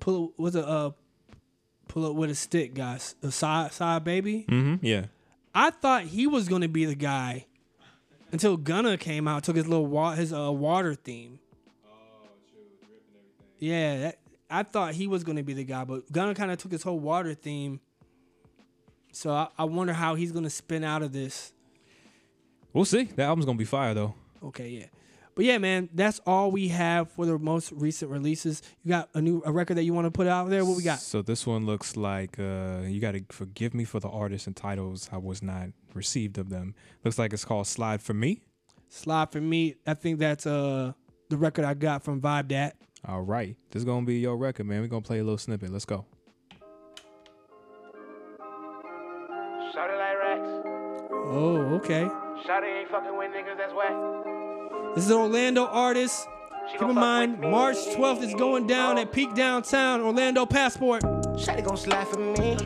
pull 0.00 0.32
was 0.36 0.54
it 0.56 0.64
uh 0.64 0.90
pull 1.88 2.06
up 2.06 2.14
with 2.16 2.30
a 2.30 2.34
stick 2.34 2.74
guys 2.74 3.14
a 3.22 3.30
side 3.30 3.72
side 3.72 4.04
baby. 4.04 4.44
Mm-hmm. 4.48 4.84
Yeah. 4.84 5.06
I 5.54 5.70
thought 5.70 6.02
he 6.04 6.26
was 6.26 6.48
gonna 6.48 6.68
be 6.68 6.84
the 6.84 6.94
guy 6.94 7.46
until 8.32 8.56
Gunna 8.56 8.96
came 8.96 9.26
out 9.28 9.44
took 9.44 9.56
his 9.56 9.66
little 9.66 9.86
wa- 9.86 10.14
his 10.14 10.32
uh 10.32 10.52
water 10.52 10.94
theme. 10.94 11.38
Oh, 11.86 12.28
true, 12.50 12.60
ripping 12.82 12.88
everything. 12.90 13.58
yeah, 13.58 13.98
that, 14.00 14.18
I 14.50 14.62
thought 14.62 14.94
he 14.94 15.06
was 15.06 15.24
gonna 15.24 15.42
be 15.42 15.54
the 15.54 15.64
guy, 15.64 15.84
but 15.84 16.10
Gunna 16.12 16.34
kind 16.34 16.50
of 16.50 16.58
took 16.58 16.72
his 16.72 16.82
whole 16.82 16.98
water 16.98 17.34
theme. 17.34 17.80
So 19.12 19.30
I, 19.30 19.48
I 19.56 19.64
wonder 19.64 19.92
how 19.92 20.14
he's 20.16 20.32
gonna 20.32 20.50
spin 20.50 20.84
out 20.84 21.02
of 21.02 21.12
this. 21.12 21.52
We'll 22.72 22.84
see. 22.84 23.04
That 23.04 23.24
album's 23.26 23.46
gonna 23.46 23.58
be 23.58 23.64
fire 23.64 23.94
though. 23.94 24.14
Okay, 24.44 24.68
yeah. 24.68 24.86
But 25.38 25.44
yeah, 25.44 25.58
man, 25.58 25.88
that's 25.94 26.18
all 26.26 26.50
we 26.50 26.66
have 26.66 27.12
for 27.12 27.24
the 27.24 27.38
most 27.38 27.70
recent 27.70 28.10
releases. 28.10 28.60
You 28.82 28.88
got 28.88 29.08
a 29.14 29.20
new 29.20 29.40
a 29.46 29.52
record 29.52 29.76
that 29.76 29.84
you 29.84 29.94
want 29.94 30.06
to 30.06 30.10
put 30.10 30.26
out 30.26 30.50
there? 30.50 30.64
What 30.64 30.76
we 30.76 30.82
got? 30.82 30.98
So 30.98 31.22
this 31.22 31.46
one 31.46 31.64
looks 31.64 31.96
like 31.96 32.40
uh, 32.40 32.80
you 32.84 32.98
got 33.00 33.12
to 33.12 33.22
forgive 33.30 33.72
me 33.72 33.84
for 33.84 34.00
the 34.00 34.08
artists 34.08 34.48
and 34.48 34.56
titles 34.56 35.08
I 35.12 35.18
was 35.18 35.40
not 35.40 35.68
received 35.94 36.38
of 36.38 36.48
them. 36.50 36.74
Looks 37.04 37.20
like 37.20 37.32
it's 37.32 37.44
called 37.44 37.68
Slide 37.68 38.02
for 38.02 38.14
Me. 38.14 38.40
Slide 38.88 39.30
for 39.30 39.40
me. 39.40 39.76
I 39.86 39.94
think 39.94 40.18
that's 40.18 40.44
uh 40.44 40.94
the 41.28 41.36
record 41.36 41.64
I 41.64 41.74
got 41.74 42.02
from 42.02 42.20
Vibe 42.20 42.48
That. 42.48 42.74
All 43.06 43.22
right, 43.22 43.56
this 43.70 43.82
is 43.82 43.84
gonna 43.84 44.04
be 44.04 44.18
your 44.18 44.36
record, 44.36 44.66
man. 44.66 44.80
We're 44.80 44.88
gonna 44.88 45.02
play 45.02 45.20
a 45.20 45.22
little 45.22 45.38
snippet. 45.38 45.70
Let's 45.70 45.84
go. 45.84 46.04
Shout 49.72 49.88
it 49.88 49.98
like 49.98 50.18
racks. 50.18 50.48
Oh, 51.30 51.74
okay. 51.76 52.08
Shout 52.44 52.64
it 52.64 52.66
ain't 52.66 52.90
fucking 52.90 53.16
with 53.16 53.30
niggas 53.30 53.56
that's 53.56 53.72
whack. 53.72 54.37
This 54.94 55.04
is 55.04 55.10
an 55.10 55.18
Orlando 55.18 55.66
artist. 55.66 56.28
Keep 56.72 56.82
in 56.82 56.94
mind. 56.94 57.40
March 57.40 57.76
12th 57.76 58.22
is 58.22 58.34
going 58.34 58.66
down 58.66 58.98
at 58.98 59.12
Peak 59.12 59.34
Downtown, 59.34 60.00
Orlando 60.00 60.44
Passport. 60.44 61.02
Shotty 61.02 61.64
gon' 61.64 61.76
slide 61.76 62.08
for 62.08 62.18
me. 62.18 62.56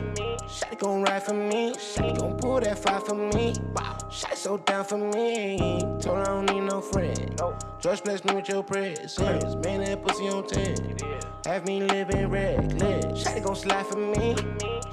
Shotty 0.47 0.79
gon' 0.79 1.03
ride 1.03 1.23
for 1.23 1.33
me. 1.33 1.73
Shotty 1.73 2.19
gon' 2.19 2.37
pull 2.37 2.59
that 2.59 2.79
fire 2.79 2.99
for 2.99 3.15
me. 3.15 3.53
Wow. 3.75 3.97
Shotty 4.09 4.35
so 4.35 4.57
down 4.57 4.85
for 4.85 4.97
me. 4.97 5.79
Told 6.01 6.17
her 6.17 6.21
I 6.21 6.25
don't 6.25 6.49
need 6.49 6.61
no 6.61 6.81
friend. 6.81 7.41
Just 7.79 8.03
bless 8.03 8.23
me 8.23 8.35
with 8.35 8.49
your 8.49 8.63
presence. 8.63 9.19
Man, 9.19 9.83
that 9.83 10.03
pussy 10.03 10.27
on 10.29 10.47
10. 10.47 10.97
Have 11.45 11.65
me 11.67 11.83
living 11.83 12.29
reckless. 12.29 13.23
Shotty 13.23 13.43
gon' 13.43 13.55
slide 13.55 13.85
for 13.85 13.97
me. 13.97 14.35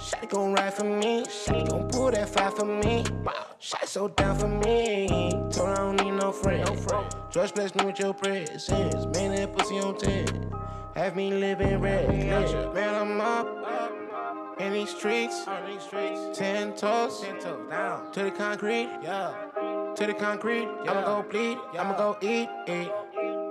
Shotty 0.00 0.28
gon' 0.30 0.54
ride 0.54 0.72
for 0.72 0.84
me. 0.84 1.24
Shotty 1.24 1.68
gon' 1.68 1.88
pull 1.88 2.10
that 2.10 2.28
fire 2.28 2.50
for 2.50 2.64
me. 2.64 3.04
Wow. 3.22 3.46
So 3.58 4.08
down 4.08 4.38
for 4.38 4.48
me. 4.48 5.30
Told 5.50 5.68
her 5.68 5.72
I 5.72 5.76
don't 5.76 5.96
need 6.02 6.12
no 6.12 6.32
friend. 6.32 6.66
Just 7.30 7.54
bless 7.54 7.74
me 7.74 7.84
with 7.84 7.98
your 7.98 8.14
presence. 8.14 8.70
Man, 8.70 9.34
that 9.34 9.54
pussy 9.54 9.78
on 9.78 9.98
10. 9.98 10.54
Have 10.96 11.16
me 11.16 11.32
living 11.34 11.80
reckless. 11.80 12.52
Man, 12.74 12.94
I'm 12.94 13.20
up 13.20 13.46
in 14.58 14.72
these 14.72 14.90
streets. 14.90 15.44
Ten 16.34 16.74
toes, 16.74 17.24
down 17.68 18.10
to 18.12 18.22
the 18.24 18.30
concrete. 18.30 18.88
Yeah, 19.02 19.34
to 19.96 20.06
the 20.06 20.14
concrete. 20.14 20.68
I'ma 20.88 21.02
go 21.04 21.22
bleed. 21.28 21.58
I'ma 21.78 21.96
go 21.96 22.16
eat. 22.22 22.48
Eat. 22.66 22.90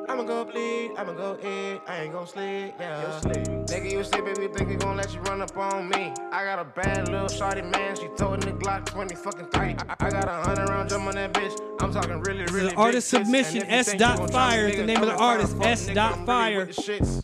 I'ma 0.09 0.23
go 0.23 0.43
bleed. 0.43 0.91
I'ma 0.97 1.13
go 1.13 1.37
eat. 1.41 1.81
I 1.87 2.01
ain't 2.01 2.13
gon' 2.13 2.25
sleep. 2.25 2.73
Yeah. 2.79 3.19
Sleep. 3.19 3.35
Nigga, 3.67 3.91
you 3.91 4.03
sleep 4.03 4.23
if 4.25 4.39
you 4.39 4.49
think 4.51 4.71
you 4.71 4.77
gon' 4.77 4.97
let 4.97 5.13
you 5.13 5.21
run 5.21 5.41
up 5.41 5.55
on 5.55 5.87
me. 5.89 6.11
I 6.31 6.43
got 6.43 6.57
a 6.57 6.63
bad 6.63 7.09
little 7.09 7.27
shorty 7.27 7.61
man. 7.61 7.95
She 7.95 8.07
told 8.17 8.41
the 8.41 8.51
Glock 8.53 8.85
20 8.85 9.15
fucking 9.15 9.45
30. 9.47 9.75
I, 9.87 9.95
I 9.99 10.09
got 10.09 10.27
a 10.27 10.31
hundred 10.31 10.67
round 10.69 10.89
drum 10.89 11.07
on 11.07 11.13
that 11.15 11.33
bitch. 11.33 11.59
I'm 11.79 11.93
talking 11.93 12.19
really, 12.21 12.45
really. 12.45 12.69
big 12.69 12.77
artist 12.79 13.09
submission, 13.09 13.61
And 13.61 13.71
if 13.71 13.87
you 13.87 13.93
S. 13.93 13.93
Dot 13.93 14.31
Fire 14.31 14.67
is 14.67 14.77
the 14.77 14.85
name 14.85 15.01
of 15.01 15.09
the 15.09 15.15
artist, 15.15 15.55
S. 15.61 15.85
Dot 15.87 16.17
nigga, 16.17 16.17
I'm 16.17 16.25
really 16.25 16.25
Fire. 16.25 16.65
the. 16.65 17.23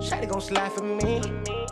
Shotty 0.00 0.28
gon' 0.30 0.40
slide 0.40 0.72
for 0.72 0.84
me. 0.84 1.20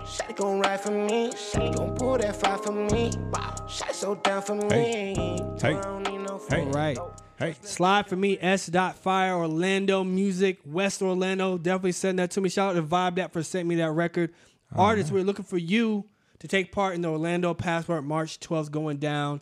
Shotty 0.05 0.37
gon' 0.37 0.61
ride 0.61 0.81
for 0.81 0.91
me. 0.91 1.31
Shotty 1.31 1.75
gon' 1.77 1.95
pull 1.95 2.19
that 2.19 2.37
fire 2.37 2.59
for 2.59 2.73
me. 2.73 3.11
Wow. 3.33 3.55
Shotty 3.67 3.95
so 3.95 4.15
down 4.17 4.43
for 4.43 4.55
me. 4.55 4.69
Hey. 4.69 5.15
Hey. 5.61 5.75
I 5.77 5.81
don't 5.81 6.03
need 6.03 6.19
no 6.19 6.37
Hey. 6.39 6.45
friend. 6.47 6.75
Right. 6.75 6.99
Hey, 7.39 7.55
Slide 7.63 8.07
for 8.07 8.17
me, 8.17 8.39
S. 8.41 8.67
Dot 8.67 8.97
Fire, 8.97 9.35
Orlando 9.35 10.03
Music, 10.05 10.59
West 10.65 11.03
Orlando. 11.03 11.59
Definitely 11.59 11.93
send 11.93 12.19
that 12.19 12.31
to 12.33 12.41
me. 12.41 12.49
Shout 12.49 12.71
out 12.75 12.81
to 12.81 12.83
Vibe 12.83 13.17
That 13.17 13.33
for 13.33 13.43
sending 13.43 13.69
me 13.69 13.75
that 13.77 13.91
record. 13.91 14.33
Artists, 14.75 15.13
we're 15.13 15.23
looking 15.23 15.45
for 15.45 15.59
you 15.59 16.07
to 16.39 16.49
take 16.49 16.73
part 16.73 16.95
in 16.95 17.03
the 17.03 17.09
Orlando 17.09 17.53
Passport 17.55 18.05
March 18.05 18.41
12th 18.41 18.71
going 18.71 18.97
down, 18.97 19.41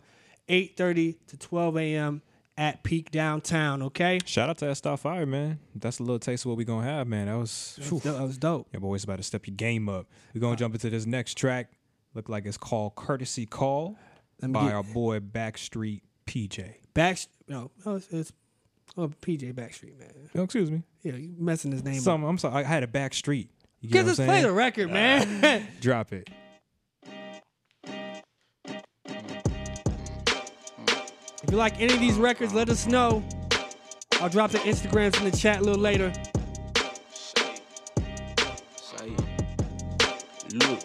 8:30 0.49 1.15
to 1.27 1.37
12 1.37 1.77
a.m. 1.77 2.21
at 2.57 2.83
Peak 2.83 3.11
Downtown. 3.11 3.81
Okay, 3.83 4.19
shout 4.25 4.49
out 4.49 4.57
to 4.59 4.67
S. 4.69 4.81
Fire, 4.81 5.25
man. 5.25 5.59
That's 5.73 5.99
a 5.99 6.03
little 6.03 6.19
taste 6.19 6.45
of 6.45 6.49
what 6.49 6.57
we're 6.57 6.65
gonna 6.65 6.85
have, 6.87 7.07
man. 7.07 7.27
That 7.27 7.37
was. 7.37 7.77
that 8.03 8.21
was 8.21 8.37
dope. 8.37 8.67
Your 8.73 8.81
boy's 8.81 9.03
about 9.05 9.17
to 9.17 9.23
step 9.23 9.47
your 9.47 9.55
game 9.55 9.87
up. 9.89 10.07
We're 10.33 10.41
gonna 10.41 10.53
uh, 10.53 10.57
jump 10.57 10.75
into 10.75 10.89
this 10.89 11.05
next 11.05 11.37
track. 11.37 11.71
Look 12.13 12.29
like 12.29 12.45
it's 12.45 12.57
called 12.57 12.95
Courtesy 12.95 13.45
Call 13.45 13.97
by 14.41 14.65
get- 14.65 14.73
our 14.73 14.83
boy 14.83 15.19
Backstreet 15.21 16.01
PJ. 16.27 16.75
Back, 16.93 17.17
no, 17.47 17.71
oh, 17.85 17.95
it's, 17.95 18.07
it's 18.09 18.33
oh, 18.97 19.07
PJ 19.07 19.53
Backstreet, 19.53 19.99
man. 19.99 20.11
Oh, 20.35 20.43
excuse 20.43 20.71
me. 20.71 20.83
Yeah, 21.03 21.13
you 21.13 21.35
messing 21.37 21.71
his 21.71 21.83
name 21.83 21.99
up. 21.99 22.07
I'm 22.07 22.37
sorry. 22.37 22.63
I 22.63 22.63
had 22.63 22.83
a 22.83 22.87
Backstreet. 22.87 23.49
You 23.81 23.89
get 23.89 23.93
Get 23.99 24.05
what 24.05 24.19
us 24.19 24.25
play 24.25 24.41
the 24.41 24.51
record, 24.51 24.89
man. 24.89 25.67
Drop 25.81 26.11
it. 26.11 26.29
if 31.43 31.51
you 31.51 31.57
like 31.57 31.79
any 31.79 31.93
of 31.93 31.99
these 31.99 32.17
records, 32.17 32.53
let 32.53 32.69
us 32.69 32.87
know. 32.87 33.23
I'll 34.13 34.29
drop 34.29 34.49
the 34.49 34.57
Instagrams 34.59 35.17
in 35.19 35.29
the 35.29 35.37
chat 35.37 35.59
a 35.59 35.63
little 35.63 35.81
later. 35.81 36.11
Say, 38.81 39.13
look. 40.53 40.79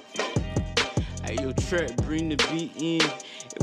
Hey, 1.25 1.37
yo, 1.41 1.53
trap, 1.53 1.97
bring 2.03 2.29
the 2.29 2.37
beat 2.51 2.73
in. 2.77 3.01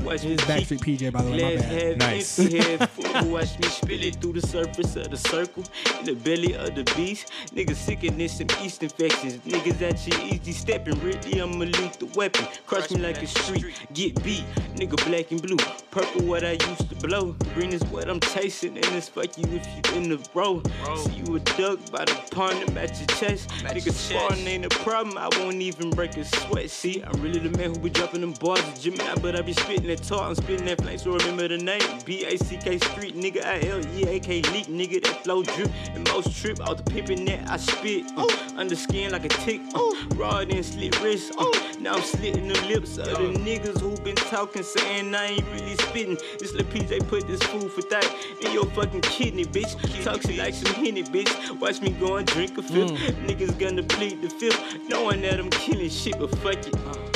And 0.08 0.14
watch 0.14 0.26
me 0.26 0.34
It 0.34 0.42
is 0.42 0.48
Backstreet 0.48 0.80
PJ, 0.80 1.12
by 1.12 1.22
the 1.22 1.32
way. 1.32 1.44
My 1.44 1.56
Glass 1.56 1.70
bad. 1.70 1.98
Nice. 2.00 2.40
empty, 2.40 2.58
half 2.58 2.90
full. 2.92 3.32
Watch 3.32 3.60
me 3.60 3.68
spill 3.68 4.04
it 4.04 4.16
through 4.16 4.34
the 4.34 4.42
surface 4.42 4.96
of 4.96 5.10
the 5.10 5.18
circle. 5.18 5.64
In 6.00 6.06
the 6.06 6.14
belly 6.14 6.54
of 6.56 6.76
the 6.76 6.84
beast. 6.96 7.32
Niggas 7.54 7.76
sick 7.76 8.04
in 8.04 8.18
this 8.18 8.38
some 8.38 8.48
yeast 8.62 8.84
infections. 8.84 9.38
Niggas 9.40 9.82
at 9.82 10.08
you 10.08 10.40
easy 10.40 10.54
stepping. 10.54 11.00
Really, 11.02 11.40
I'm 11.40 11.62
a 11.62 11.66
lethal 11.66 12.08
weapon. 12.16 12.48
Crush 12.66 12.90
me 12.92 13.02
like 13.02 13.22
a 13.22 13.28
street. 13.28 13.66
Get 13.94 14.24
beat. 14.24 14.46
Nigga 14.76 14.96
black 15.06 15.32
and 15.32 15.42
blue. 15.42 15.58
Purple 15.92 16.24
what 16.24 16.46
I 16.46 16.52
used 16.52 16.90
to 16.90 16.96
blow. 17.08 17.36
Green 17.54 17.74
is 17.74 17.84
what 17.86 18.10
I'm 18.10 18.20
chasing. 18.20 18.78
And 18.78 18.86
it's 18.96 19.10
fuck 19.10 19.38
you 19.38 19.46
if 19.50 19.68
you 19.68 19.98
in 19.98 20.10
the 20.10 20.30
row. 20.34 20.62
See 20.96 21.14
you 21.14 21.36
a 21.36 21.40
duck 21.40 21.80
by 21.92 22.06
the 22.06 22.16
pond 22.32 22.64
and 22.64 22.78
at 22.78 22.98
your 22.98 23.08
chest. 23.20 23.50
Niggas 23.50 23.92
sparring 23.92 24.48
ain't 24.48 24.66
a 24.66 24.70
problem. 24.70 25.18
I 25.18 25.28
won't 25.40 25.62
even 25.62 25.90
break 25.90 26.16
a 26.18 26.24
sweat. 26.24 26.70
See, 26.70 27.04
I'm 27.04 27.22
really 27.22 27.40
the 27.40 27.58
man 27.58 27.72
who 27.72 27.80
be 27.80 27.90
dropping 27.90 28.22
them 28.22 28.34
bars. 28.40 28.62
Gemini, 28.80 29.16
but 29.16 29.36
I 29.36 29.42
be 29.42 29.54
spitting 29.54 29.97
that 29.98 30.08
talk. 30.08 30.28
I'm 30.28 30.36
spitting 30.36 30.66
that 30.66 30.82
flame, 30.82 30.98
so 30.98 31.12
remember 31.12 31.48
the 31.48 31.58
name. 31.58 31.82
B 32.06 32.26
A 32.26 32.38
C 32.38 32.58
K 32.58 32.78
Street, 32.80 33.16
nigga. 33.16 33.44
I 33.44 33.60
L 33.68 33.86
E 33.96 34.04
A 34.08 34.20
K 34.20 34.42
leak, 34.54 34.68
nigga. 34.68 35.04
That 35.04 35.24
flow 35.24 35.44
drip. 35.44 35.72
And 35.94 36.08
most 36.10 36.36
trip 36.40 36.60
out 36.62 36.84
the 36.84 36.84
pimpin' 36.92 37.26
that 37.28 37.50
I 37.50 37.58
spit. 37.58 38.06
Uh, 38.16 38.28
under 38.56 38.76
skin 38.76 39.12
like 39.12 39.26
a 39.26 39.30
tick. 39.30 39.62
Uh, 39.74 39.94
raw 40.16 40.44
then 40.44 40.64
slit 40.64 41.02
wrist. 41.02 41.34
Uh, 41.38 41.46
now 41.80 41.96
I'm 41.96 42.02
slitting 42.02 42.48
the 42.48 42.62
lips 42.68 42.98
of 42.98 43.08
the 43.08 43.40
niggas 43.40 43.80
who 43.80 43.96
been 44.04 44.16
talking, 44.16 44.64
saying 44.64 45.14
I 45.14 45.26
ain't 45.26 45.46
really 45.54 45.76
spitting. 45.76 46.18
This 46.40 46.54
little 46.54 46.72
PJ 46.72 47.08
put 47.08 47.28
this 47.28 47.42
food 47.44 47.72
for 47.72 47.82
thought 47.82 48.08
in 48.42 48.52
your 48.52 48.66
fucking 48.68 49.02
kidney, 49.02 49.46
bitch. 49.46 49.78
Shit 50.04 50.38
like 50.38 50.54
some 50.54 50.74
henny, 50.74 51.04
bitch. 51.04 51.60
Watch 51.60 51.82
me 51.82 51.92
go 51.92 52.18
and 52.18 52.28
drink 52.28 52.58
a 52.58 52.64
fifth. 52.64 52.92
Niggas 53.28 53.58
gonna 53.60 53.84
plead 53.84 54.22
the 54.22 54.30
fifth, 54.30 54.60
knowing 54.90 55.22
that 55.22 55.40
I'm 55.40 55.50
killing 55.50 55.90
shit, 55.90 56.18
but 56.20 56.30
fuck 56.40 56.56
it. 56.56 56.76
Uh, 56.76 57.07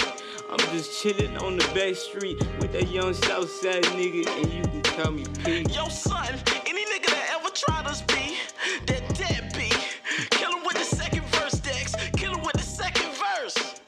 I'm 0.51 0.59
just 0.75 0.91
chillin' 1.01 1.41
on 1.41 1.55
the 1.55 1.63
back 1.73 1.95
street 1.95 2.37
with 2.59 2.73
that 2.73 2.89
young 2.89 3.13
Southside 3.13 3.83
nigga, 3.95 4.27
and 4.27 4.53
you 4.53 4.61
can 4.63 4.81
call 4.81 5.11
me 5.11 5.23
P. 5.45 5.61
Yo, 5.73 5.87
son, 5.87 6.27
any 6.67 6.83
nigga 6.83 7.05
that 7.05 7.39
ever 7.39 7.49
tried 7.55 7.85
us 7.87 8.01
be, 8.01 8.35
that 8.85 9.15
deadbeat. 9.15 9.77
Kill 10.31 10.57
him 10.57 10.65
with 10.65 10.77
the 10.77 10.83
second 10.83 11.23
verse, 11.27 11.53
Dex. 11.53 11.95
Kill 12.17 12.35
him 12.35 12.43
with 12.43 12.51
the 12.53 12.63
second 12.63 13.11
verse. 13.15 13.79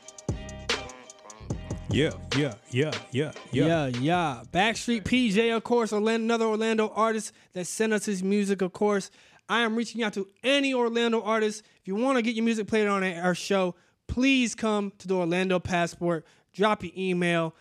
Yeah, 1.89 2.11
yeah, 2.37 2.53
yeah, 2.71 2.91
yeah, 3.11 3.33
yeah. 3.51 3.67
Yeah, 3.67 3.87
yeah. 3.87 4.43
Backstreet 4.53 5.03
PJ, 5.03 5.53
of 5.53 5.65
course, 5.65 5.91
Orlando, 5.91 6.23
another 6.23 6.45
Orlando 6.45 6.87
artist 6.95 7.33
that 7.51 7.67
sent 7.67 7.91
us 7.91 8.05
his 8.05 8.23
music, 8.23 8.61
of 8.61 8.71
course. 8.71 9.11
I 9.49 9.63
am 9.63 9.75
reaching 9.75 10.01
out 10.01 10.13
to 10.13 10.29
any 10.45 10.73
Orlando 10.73 11.21
artist. 11.21 11.63
If 11.81 11.89
you 11.89 11.95
want 11.95 12.17
to 12.19 12.21
get 12.21 12.35
your 12.35 12.45
music 12.45 12.67
played 12.67 12.87
on 12.87 13.03
our 13.03 13.35
show, 13.35 13.75
please 14.07 14.55
come 14.55 14.93
to 14.99 15.07
the 15.09 15.15
Orlando 15.15 15.59
Passport, 15.59 16.25
drop 16.53 16.83
your 16.83 16.93
email, 16.97 17.55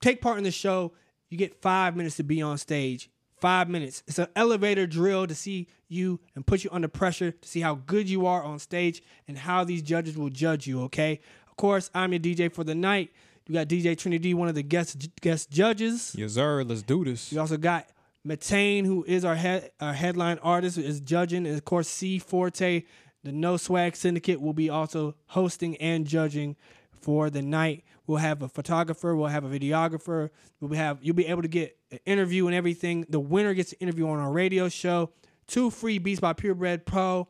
take 0.00 0.20
part 0.20 0.38
in 0.38 0.44
the 0.44 0.50
show. 0.50 0.92
You 1.30 1.38
get 1.38 1.62
five 1.62 1.96
minutes 1.96 2.16
to 2.16 2.22
be 2.22 2.42
on 2.42 2.58
stage. 2.58 3.10
Five 3.40 3.68
minutes. 3.68 4.02
It's 4.06 4.18
an 4.18 4.28
elevator 4.36 4.86
drill 4.86 5.26
to 5.26 5.34
see 5.34 5.66
you 5.88 6.20
and 6.36 6.46
put 6.46 6.62
you 6.62 6.70
under 6.72 6.88
pressure 6.88 7.32
to 7.32 7.48
see 7.48 7.60
how 7.60 7.74
good 7.74 8.08
you 8.08 8.26
are 8.26 8.42
on 8.42 8.58
stage 8.58 9.02
and 9.26 9.36
how 9.36 9.64
these 9.64 9.82
judges 9.82 10.16
will 10.16 10.28
judge 10.28 10.66
you, 10.66 10.82
okay? 10.82 11.20
Of 11.48 11.56
course, 11.56 11.90
I'm 11.94 12.12
your 12.12 12.20
DJ 12.20 12.52
for 12.52 12.62
the 12.64 12.74
night. 12.74 13.10
You 13.46 13.54
got 13.54 13.68
DJ 13.68 13.98
Trinity, 13.98 14.34
one 14.34 14.48
of 14.48 14.54
the 14.54 14.62
guest 14.62 15.08
guest 15.20 15.50
judges. 15.50 16.14
Yes, 16.16 16.34
sir. 16.34 16.62
Let's 16.62 16.82
do 16.82 17.04
this. 17.04 17.32
We 17.32 17.38
also 17.38 17.56
got 17.56 17.88
Matane, 18.26 18.86
who 18.86 19.04
is 19.06 19.24
our 19.24 19.34
head 19.34 19.72
our 19.80 19.92
headline 19.92 20.38
artist, 20.38 20.78
is 20.78 21.00
judging, 21.00 21.46
and 21.46 21.56
of 21.56 21.64
course 21.64 21.88
C 21.88 22.18
Forte, 22.20 22.84
the 23.24 23.32
No 23.32 23.56
Swag 23.56 23.96
Syndicate, 23.96 24.40
will 24.40 24.52
be 24.52 24.70
also 24.70 25.16
hosting 25.26 25.76
and 25.78 26.06
judging 26.06 26.56
for 26.92 27.30
the 27.30 27.42
night. 27.42 27.84
We'll 28.12 28.20
have 28.20 28.42
a 28.42 28.48
photographer, 28.50 29.16
we'll 29.16 29.28
have 29.28 29.42
a 29.42 29.48
videographer, 29.48 30.28
we'll 30.60 30.76
have 30.76 30.98
you'll 31.00 31.16
be 31.16 31.28
able 31.28 31.40
to 31.40 31.48
get 31.48 31.78
an 31.90 31.98
interview 32.04 32.46
and 32.46 32.54
everything. 32.54 33.06
The 33.08 33.18
winner 33.18 33.54
gets 33.54 33.72
an 33.72 33.78
interview 33.80 34.06
on 34.06 34.18
our 34.18 34.30
radio 34.30 34.68
show. 34.68 35.12
Two 35.46 35.70
free 35.70 35.96
Beats 35.96 36.20
by 36.20 36.34
Purebred 36.34 36.84
Pro, 36.84 37.26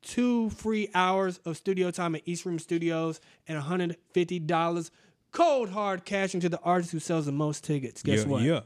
two 0.00 0.48
free 0.48 0.88
hours 0.94 1.40
of 1.44 1.58
studio 1.58 1.90
time 1.90 2.14
at 2.14 2.22
East 2.24 2.46
Room 2.46 2.58
Studios, 2.58 3.20
and 3.46 3.62
$150 3.62 4.90
cold 5.30 5.68
hard 5.68 6.06
cash 6.06 6.32
into 6.32 6.48
the 6.48 6.60
artist 6.60 6.92
who 6.92 7.00
sells 7.00 7.26
the 7.26 7.32
most 7.32 7.62
tickets. 7.62 8.02
Guess 8.02 8.20
yeah, 8.20 8.26
what? 8.26 8.42
Yeah. 8.44 8.60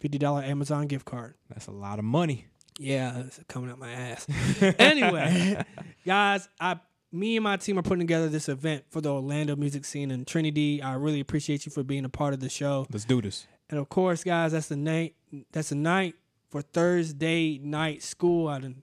fifty 0.00 0.18
dollar 0.18 0.42
Amazon 0.42 0.88
gift 0.88 1.04
card. 1.04 1.34
That's 1.48 1.68
a 1.68 1.72
lot 1.72 2.00
of 2.00 2.04
money. 2.04 2.46
Yeah, 2.80 3.20
it's 3.20 3.38
coming 3.46 3.70
out 3.70 3.78
my 3.78 3.92
ass. 3.92 4.26
anyway, 4.60 5.64
guys, 6.04 6.48
I 6.58 6.80
me 7.16 7.36
and 7.36 7.44
my 7.44 7.56
team 7.56 7.78
are 7.78 7.82
putting 7.82 8.00
together 8.00 8.28
this 8.28 8.48
event 8.48 8.84
for 8.90 9.00
the 9.00 9.12
Orlando 9.12 9.56
music 9.56 9.84
scene 9.84 10.10
and 10.10 10.26
Trinity. 10.26 10.82
I 10.82 10.94
really 10.94 11.20
appreciate 11.20 11.66
you 11.66 11.72
for 11.72 11.82
being 11.82 12.04
a 12.04 12.08
part 12.08 12.34
of 12.34 12.40
the 12.40 12.48
show. 12.48 12.86
Let's 12.90 13.04
do 13.04 13.22
this. 13.22 13.46
And 13.70 13.80
of 13.80 13.88
course, 13.88 14.22
guys, 14.22 14.52
that's 14.52 14.68
the 14.68 14.76
night. 14.76 15.14
That's 15.52 15.70
the 15.70 15.74
night 15.74 16.14
for 16.50 16.62
Thursday 16.62 17.58
night 17.58 18.02
school. 18.02 18.48
I 18.48 18.60
done 18.60 18.82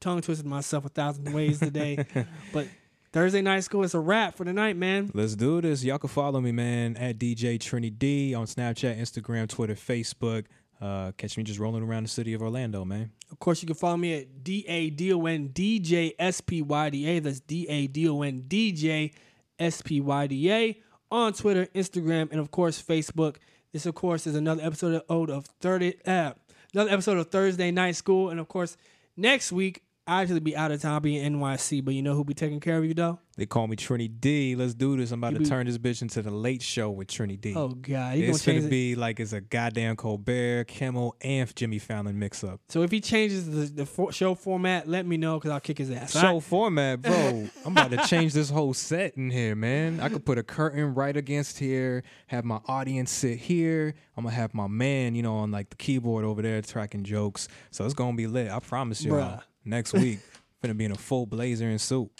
tongue 0.00 0.20
twisted 0.20 0.46
myself 0.46 0.84
a 0.84 0.88
thousand 0.88 1.32
ways 1.32 1.60
today, 1.60 2.04
but 2.52 2.66
Thursday 3.12 3.42
night 3.42 3.60
school 3.60 3.84
is 3.84 3.94
a 3.94 4.00
wrap 4.00 4.34
for 4.34 4.44
the 4.44 4.52
night, 4.52 4.76
man. 4.76 5.10
Let's 5.14 5.36
do 5.36 5.60
this. 5.60 5.84
Y'all 5.84 5.98
can 5.98 6.08
follow 6.08 6.40
me, 6.40 6.52
man, 6.52 6.96
at 6.96 7.18
DJ 7.18 7.60
Trinity 7.60 7.90
D 7.90 8.34
on 8.34 8.46
Snapchat, 8.46 8.98
Instagram, 8.98 9.48
Twitter, 9.48 9.74
Facebook. 9.74 10.46
Uh, 10.80 11.12
catch 11.12 11.36
me 11.36 11.44
just 11.44 11.58
rolling 11.58 11.82
around 11.82 12.02
the 12.02 12.08
city 12.08 12.34
of 12.34 12.42
Orlando, 12.42 12.84
man. 12.84 13.12
Of 13.30 13.38
course, 13.38 13.62
you 13.62 13.66
can 13.66 13.76
follow 13.76 13.96
me 13.96 14.14
at 14.14 14.42
D 14.42 14.64
A 14.66 14.90
D 14.90 15.12
O 15.12 15.24
N 15.26 15.48
D 15.48 15.78
J 15.78 16.14
S 16.18 16.40
P 16.40 16.62
Y 16.62 16.90
D 16.90 17.06
A. 17.08 17.18
That's 17.20 17.40
D 17.40 17.66
A 17.68 17.86
D 17.86 18.08
O 18.08 18.22
N 18.22 18.44
D 18.48 18.72
J 18.72 19.12
S 19.58 19.82
P 19.82 20.00
Y 20.00 20.26
D 20.26 20.52
A 20.52 20.80
on 21.10 21.32
Twitter, 21.32 21.66
Instagram, 21.74 22.30
and 22.30 22.40
of 22.40 22.50
course 22.50 22.82
Facebook. 22.82 23.36
This, 23.72 23.86
of 23.86 23.94
course, 23.94 24.26
is 24.26 24.34
another 24.34 24.62
episode 24.62 25.02
of 25.08 25.30
of 25.30 25.46
thirty. 25.60 25.94
Uh, 26.04 26.32
another 26.74 26.90
episode 26.90 27.18
of 27.18 27.30
Thursday 27.30 27.70
Night 27.70 27.96
School, 27.96 28.30
and 28.30 28.40
of 28.40 28.48
course, 28.48 28.76
next 29.16 29.52
week 29.52 29.83
I 30.06 30.20
actually 30.20 30.40
be 30.40 30.54
out 30.54 30.70
of 30.70 30.82
town, 30.82 31.00
be 31.00 31.18
in 31.18 31.34
NYC. 31.38 31.82
But 31.82 31.94
you 31.94 32.02
know 32.02 32.14
who 32.14 32.24
be 32.24 32.34
taking 32.34 32.60
care 32.60 32.76
of 32.76 32.84
you 32.84 32.92
though? 32.92 33.18
They 33.36 33.46
call 33.46 33.66
me 33.66 33.74
Trini 33.74 34.10
D. 34.20 34.54
Let's 34.54 34.74
do 34.74 34.96
this. 34.96 35.10
I'm 35.10 35.20
about 35.20 35.32
You 35.32 35.38
to 35.38 35.44
be- 35.44 35.48
turn 35.48 35.66
this 35.66 35.78
bitch 35.78 36.02
into 36.02 36.20
the 36.20 36.30
late 36.30 36.62
show 36.62 36.90
with 36.90 37.08
Trini 37.08 37.40
D. 37.40 37.54
Oh 37.56 37.68
God, 37.68 38.16
you 38.16 38.22
gonna 38.26 38.34
it's 38.34 38.44
gonna 38.44 38.58
it. 38.58 38.70
be 38.70 38.94
like 38.94 39.18
it's 39.18 39.32
a 39.32 39.40
goddamn 39.40 39.96
Colbert, 39.96 40.64
Kimmel, 40.68 41.16
and 41.22 41.54
Jimmy 41.56 41.78
Fallon 41.78 42.18
mix 42.18 42.44
up. 42.44 42.60
so 42.68 42.82
if 42.82 42.90
he 42.90 43.00
changes 43.00 43.46
the, 43.50 43.74
the 43.74 43.86
for, 43.86 44.12
show 44.12 44.34
format, 44.34 44.86
let 44.86 45.06
me 45.06 45.16
know 45.16 45.38
because 45.38 45.50
I'll 45.50 45.60
kick 45.60 45.78
his 45.78 45.90
ass. 45.90 46.12
Show 46.12 46.38
format, 46.40 47.00
bro. 47.00 47.48
I'm 47.64 47.72
about 47.72 47.90
to 47.92 47.96
change 48.06 48.34
this 48.34 48.50
whole 48.50 48.74
set 48.74 49.16
in 49.16 49.30
here, 49.30 49.56
man. 49.56 50.00
I 50.00 50.10
could 50.10 50.24
put 50.24 50.36
a 50.38 50.42
curtain 50.42 50.94
right 50.94 51.16
against 51.16 51.58
here, 51.58 52.02
have 52.26 52.44
my 52.44 52.60
audience 52.66 53.10
sit 53.10 53.38
here. 53.38 53.94
I'm 54.16 54.24
gonna 54.24 54.36
have 54.36 54.52
my 54.54 54.68
man, 54.68 55.14
you 55.14 55.22
know, 55.22 55.36
on 55.38 55.50
like 55.50 55.70
the 55.70 55.76
keyboard 55.76 56.24
over 56.24 56.42
there 56.42 56.60
tracking 56.62 57.04
jokes. 57.04 57.48
So 57.70 57.84
it's 57.84 57.94
gonna 57.94 58.16
be 58.16 58.26
lit. 58.26 58.50
I 58.50 58.58
promise 58.60 59.02
y'all. 59.02 59.16
Bruh. 59.16 59.42
Next 59.64 59.92
week, 59.94 60.20
finna 60.62 60.76
be 60.76 60.84
in 60.84 60.92
a 60.92 60.96
full 60.96 61.26
blazer 61.26 61.68
and 61.68 61.80
suit. 61.80 62.10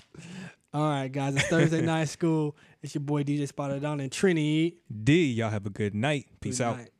All 0.72 0.82
right, 0.88 1.10
guys, 1.10 1.36
it's 1.36 1.46
Thursday 1.46 1.80
night 1.86 2.08
school. 2.08 2.56
It's 2.82 2.94
your 2.94 3.02
boy 3.02 3.22
DJ 3.22 3.46
Spotted 3.46 3.84
on 3.84 4.00
and 4.00 4.10
Trini. 4.10 4.74
D, 5.04 5.26
y'all 5.32 5.50
have 5.50 5.66
a 5.66 5.70
good 5.70 5.94
night. 5.94 6.26
Peace 6.40 6.58
Good 6.58 6.64
out. 6.64 6.76
night. 6.78 6.90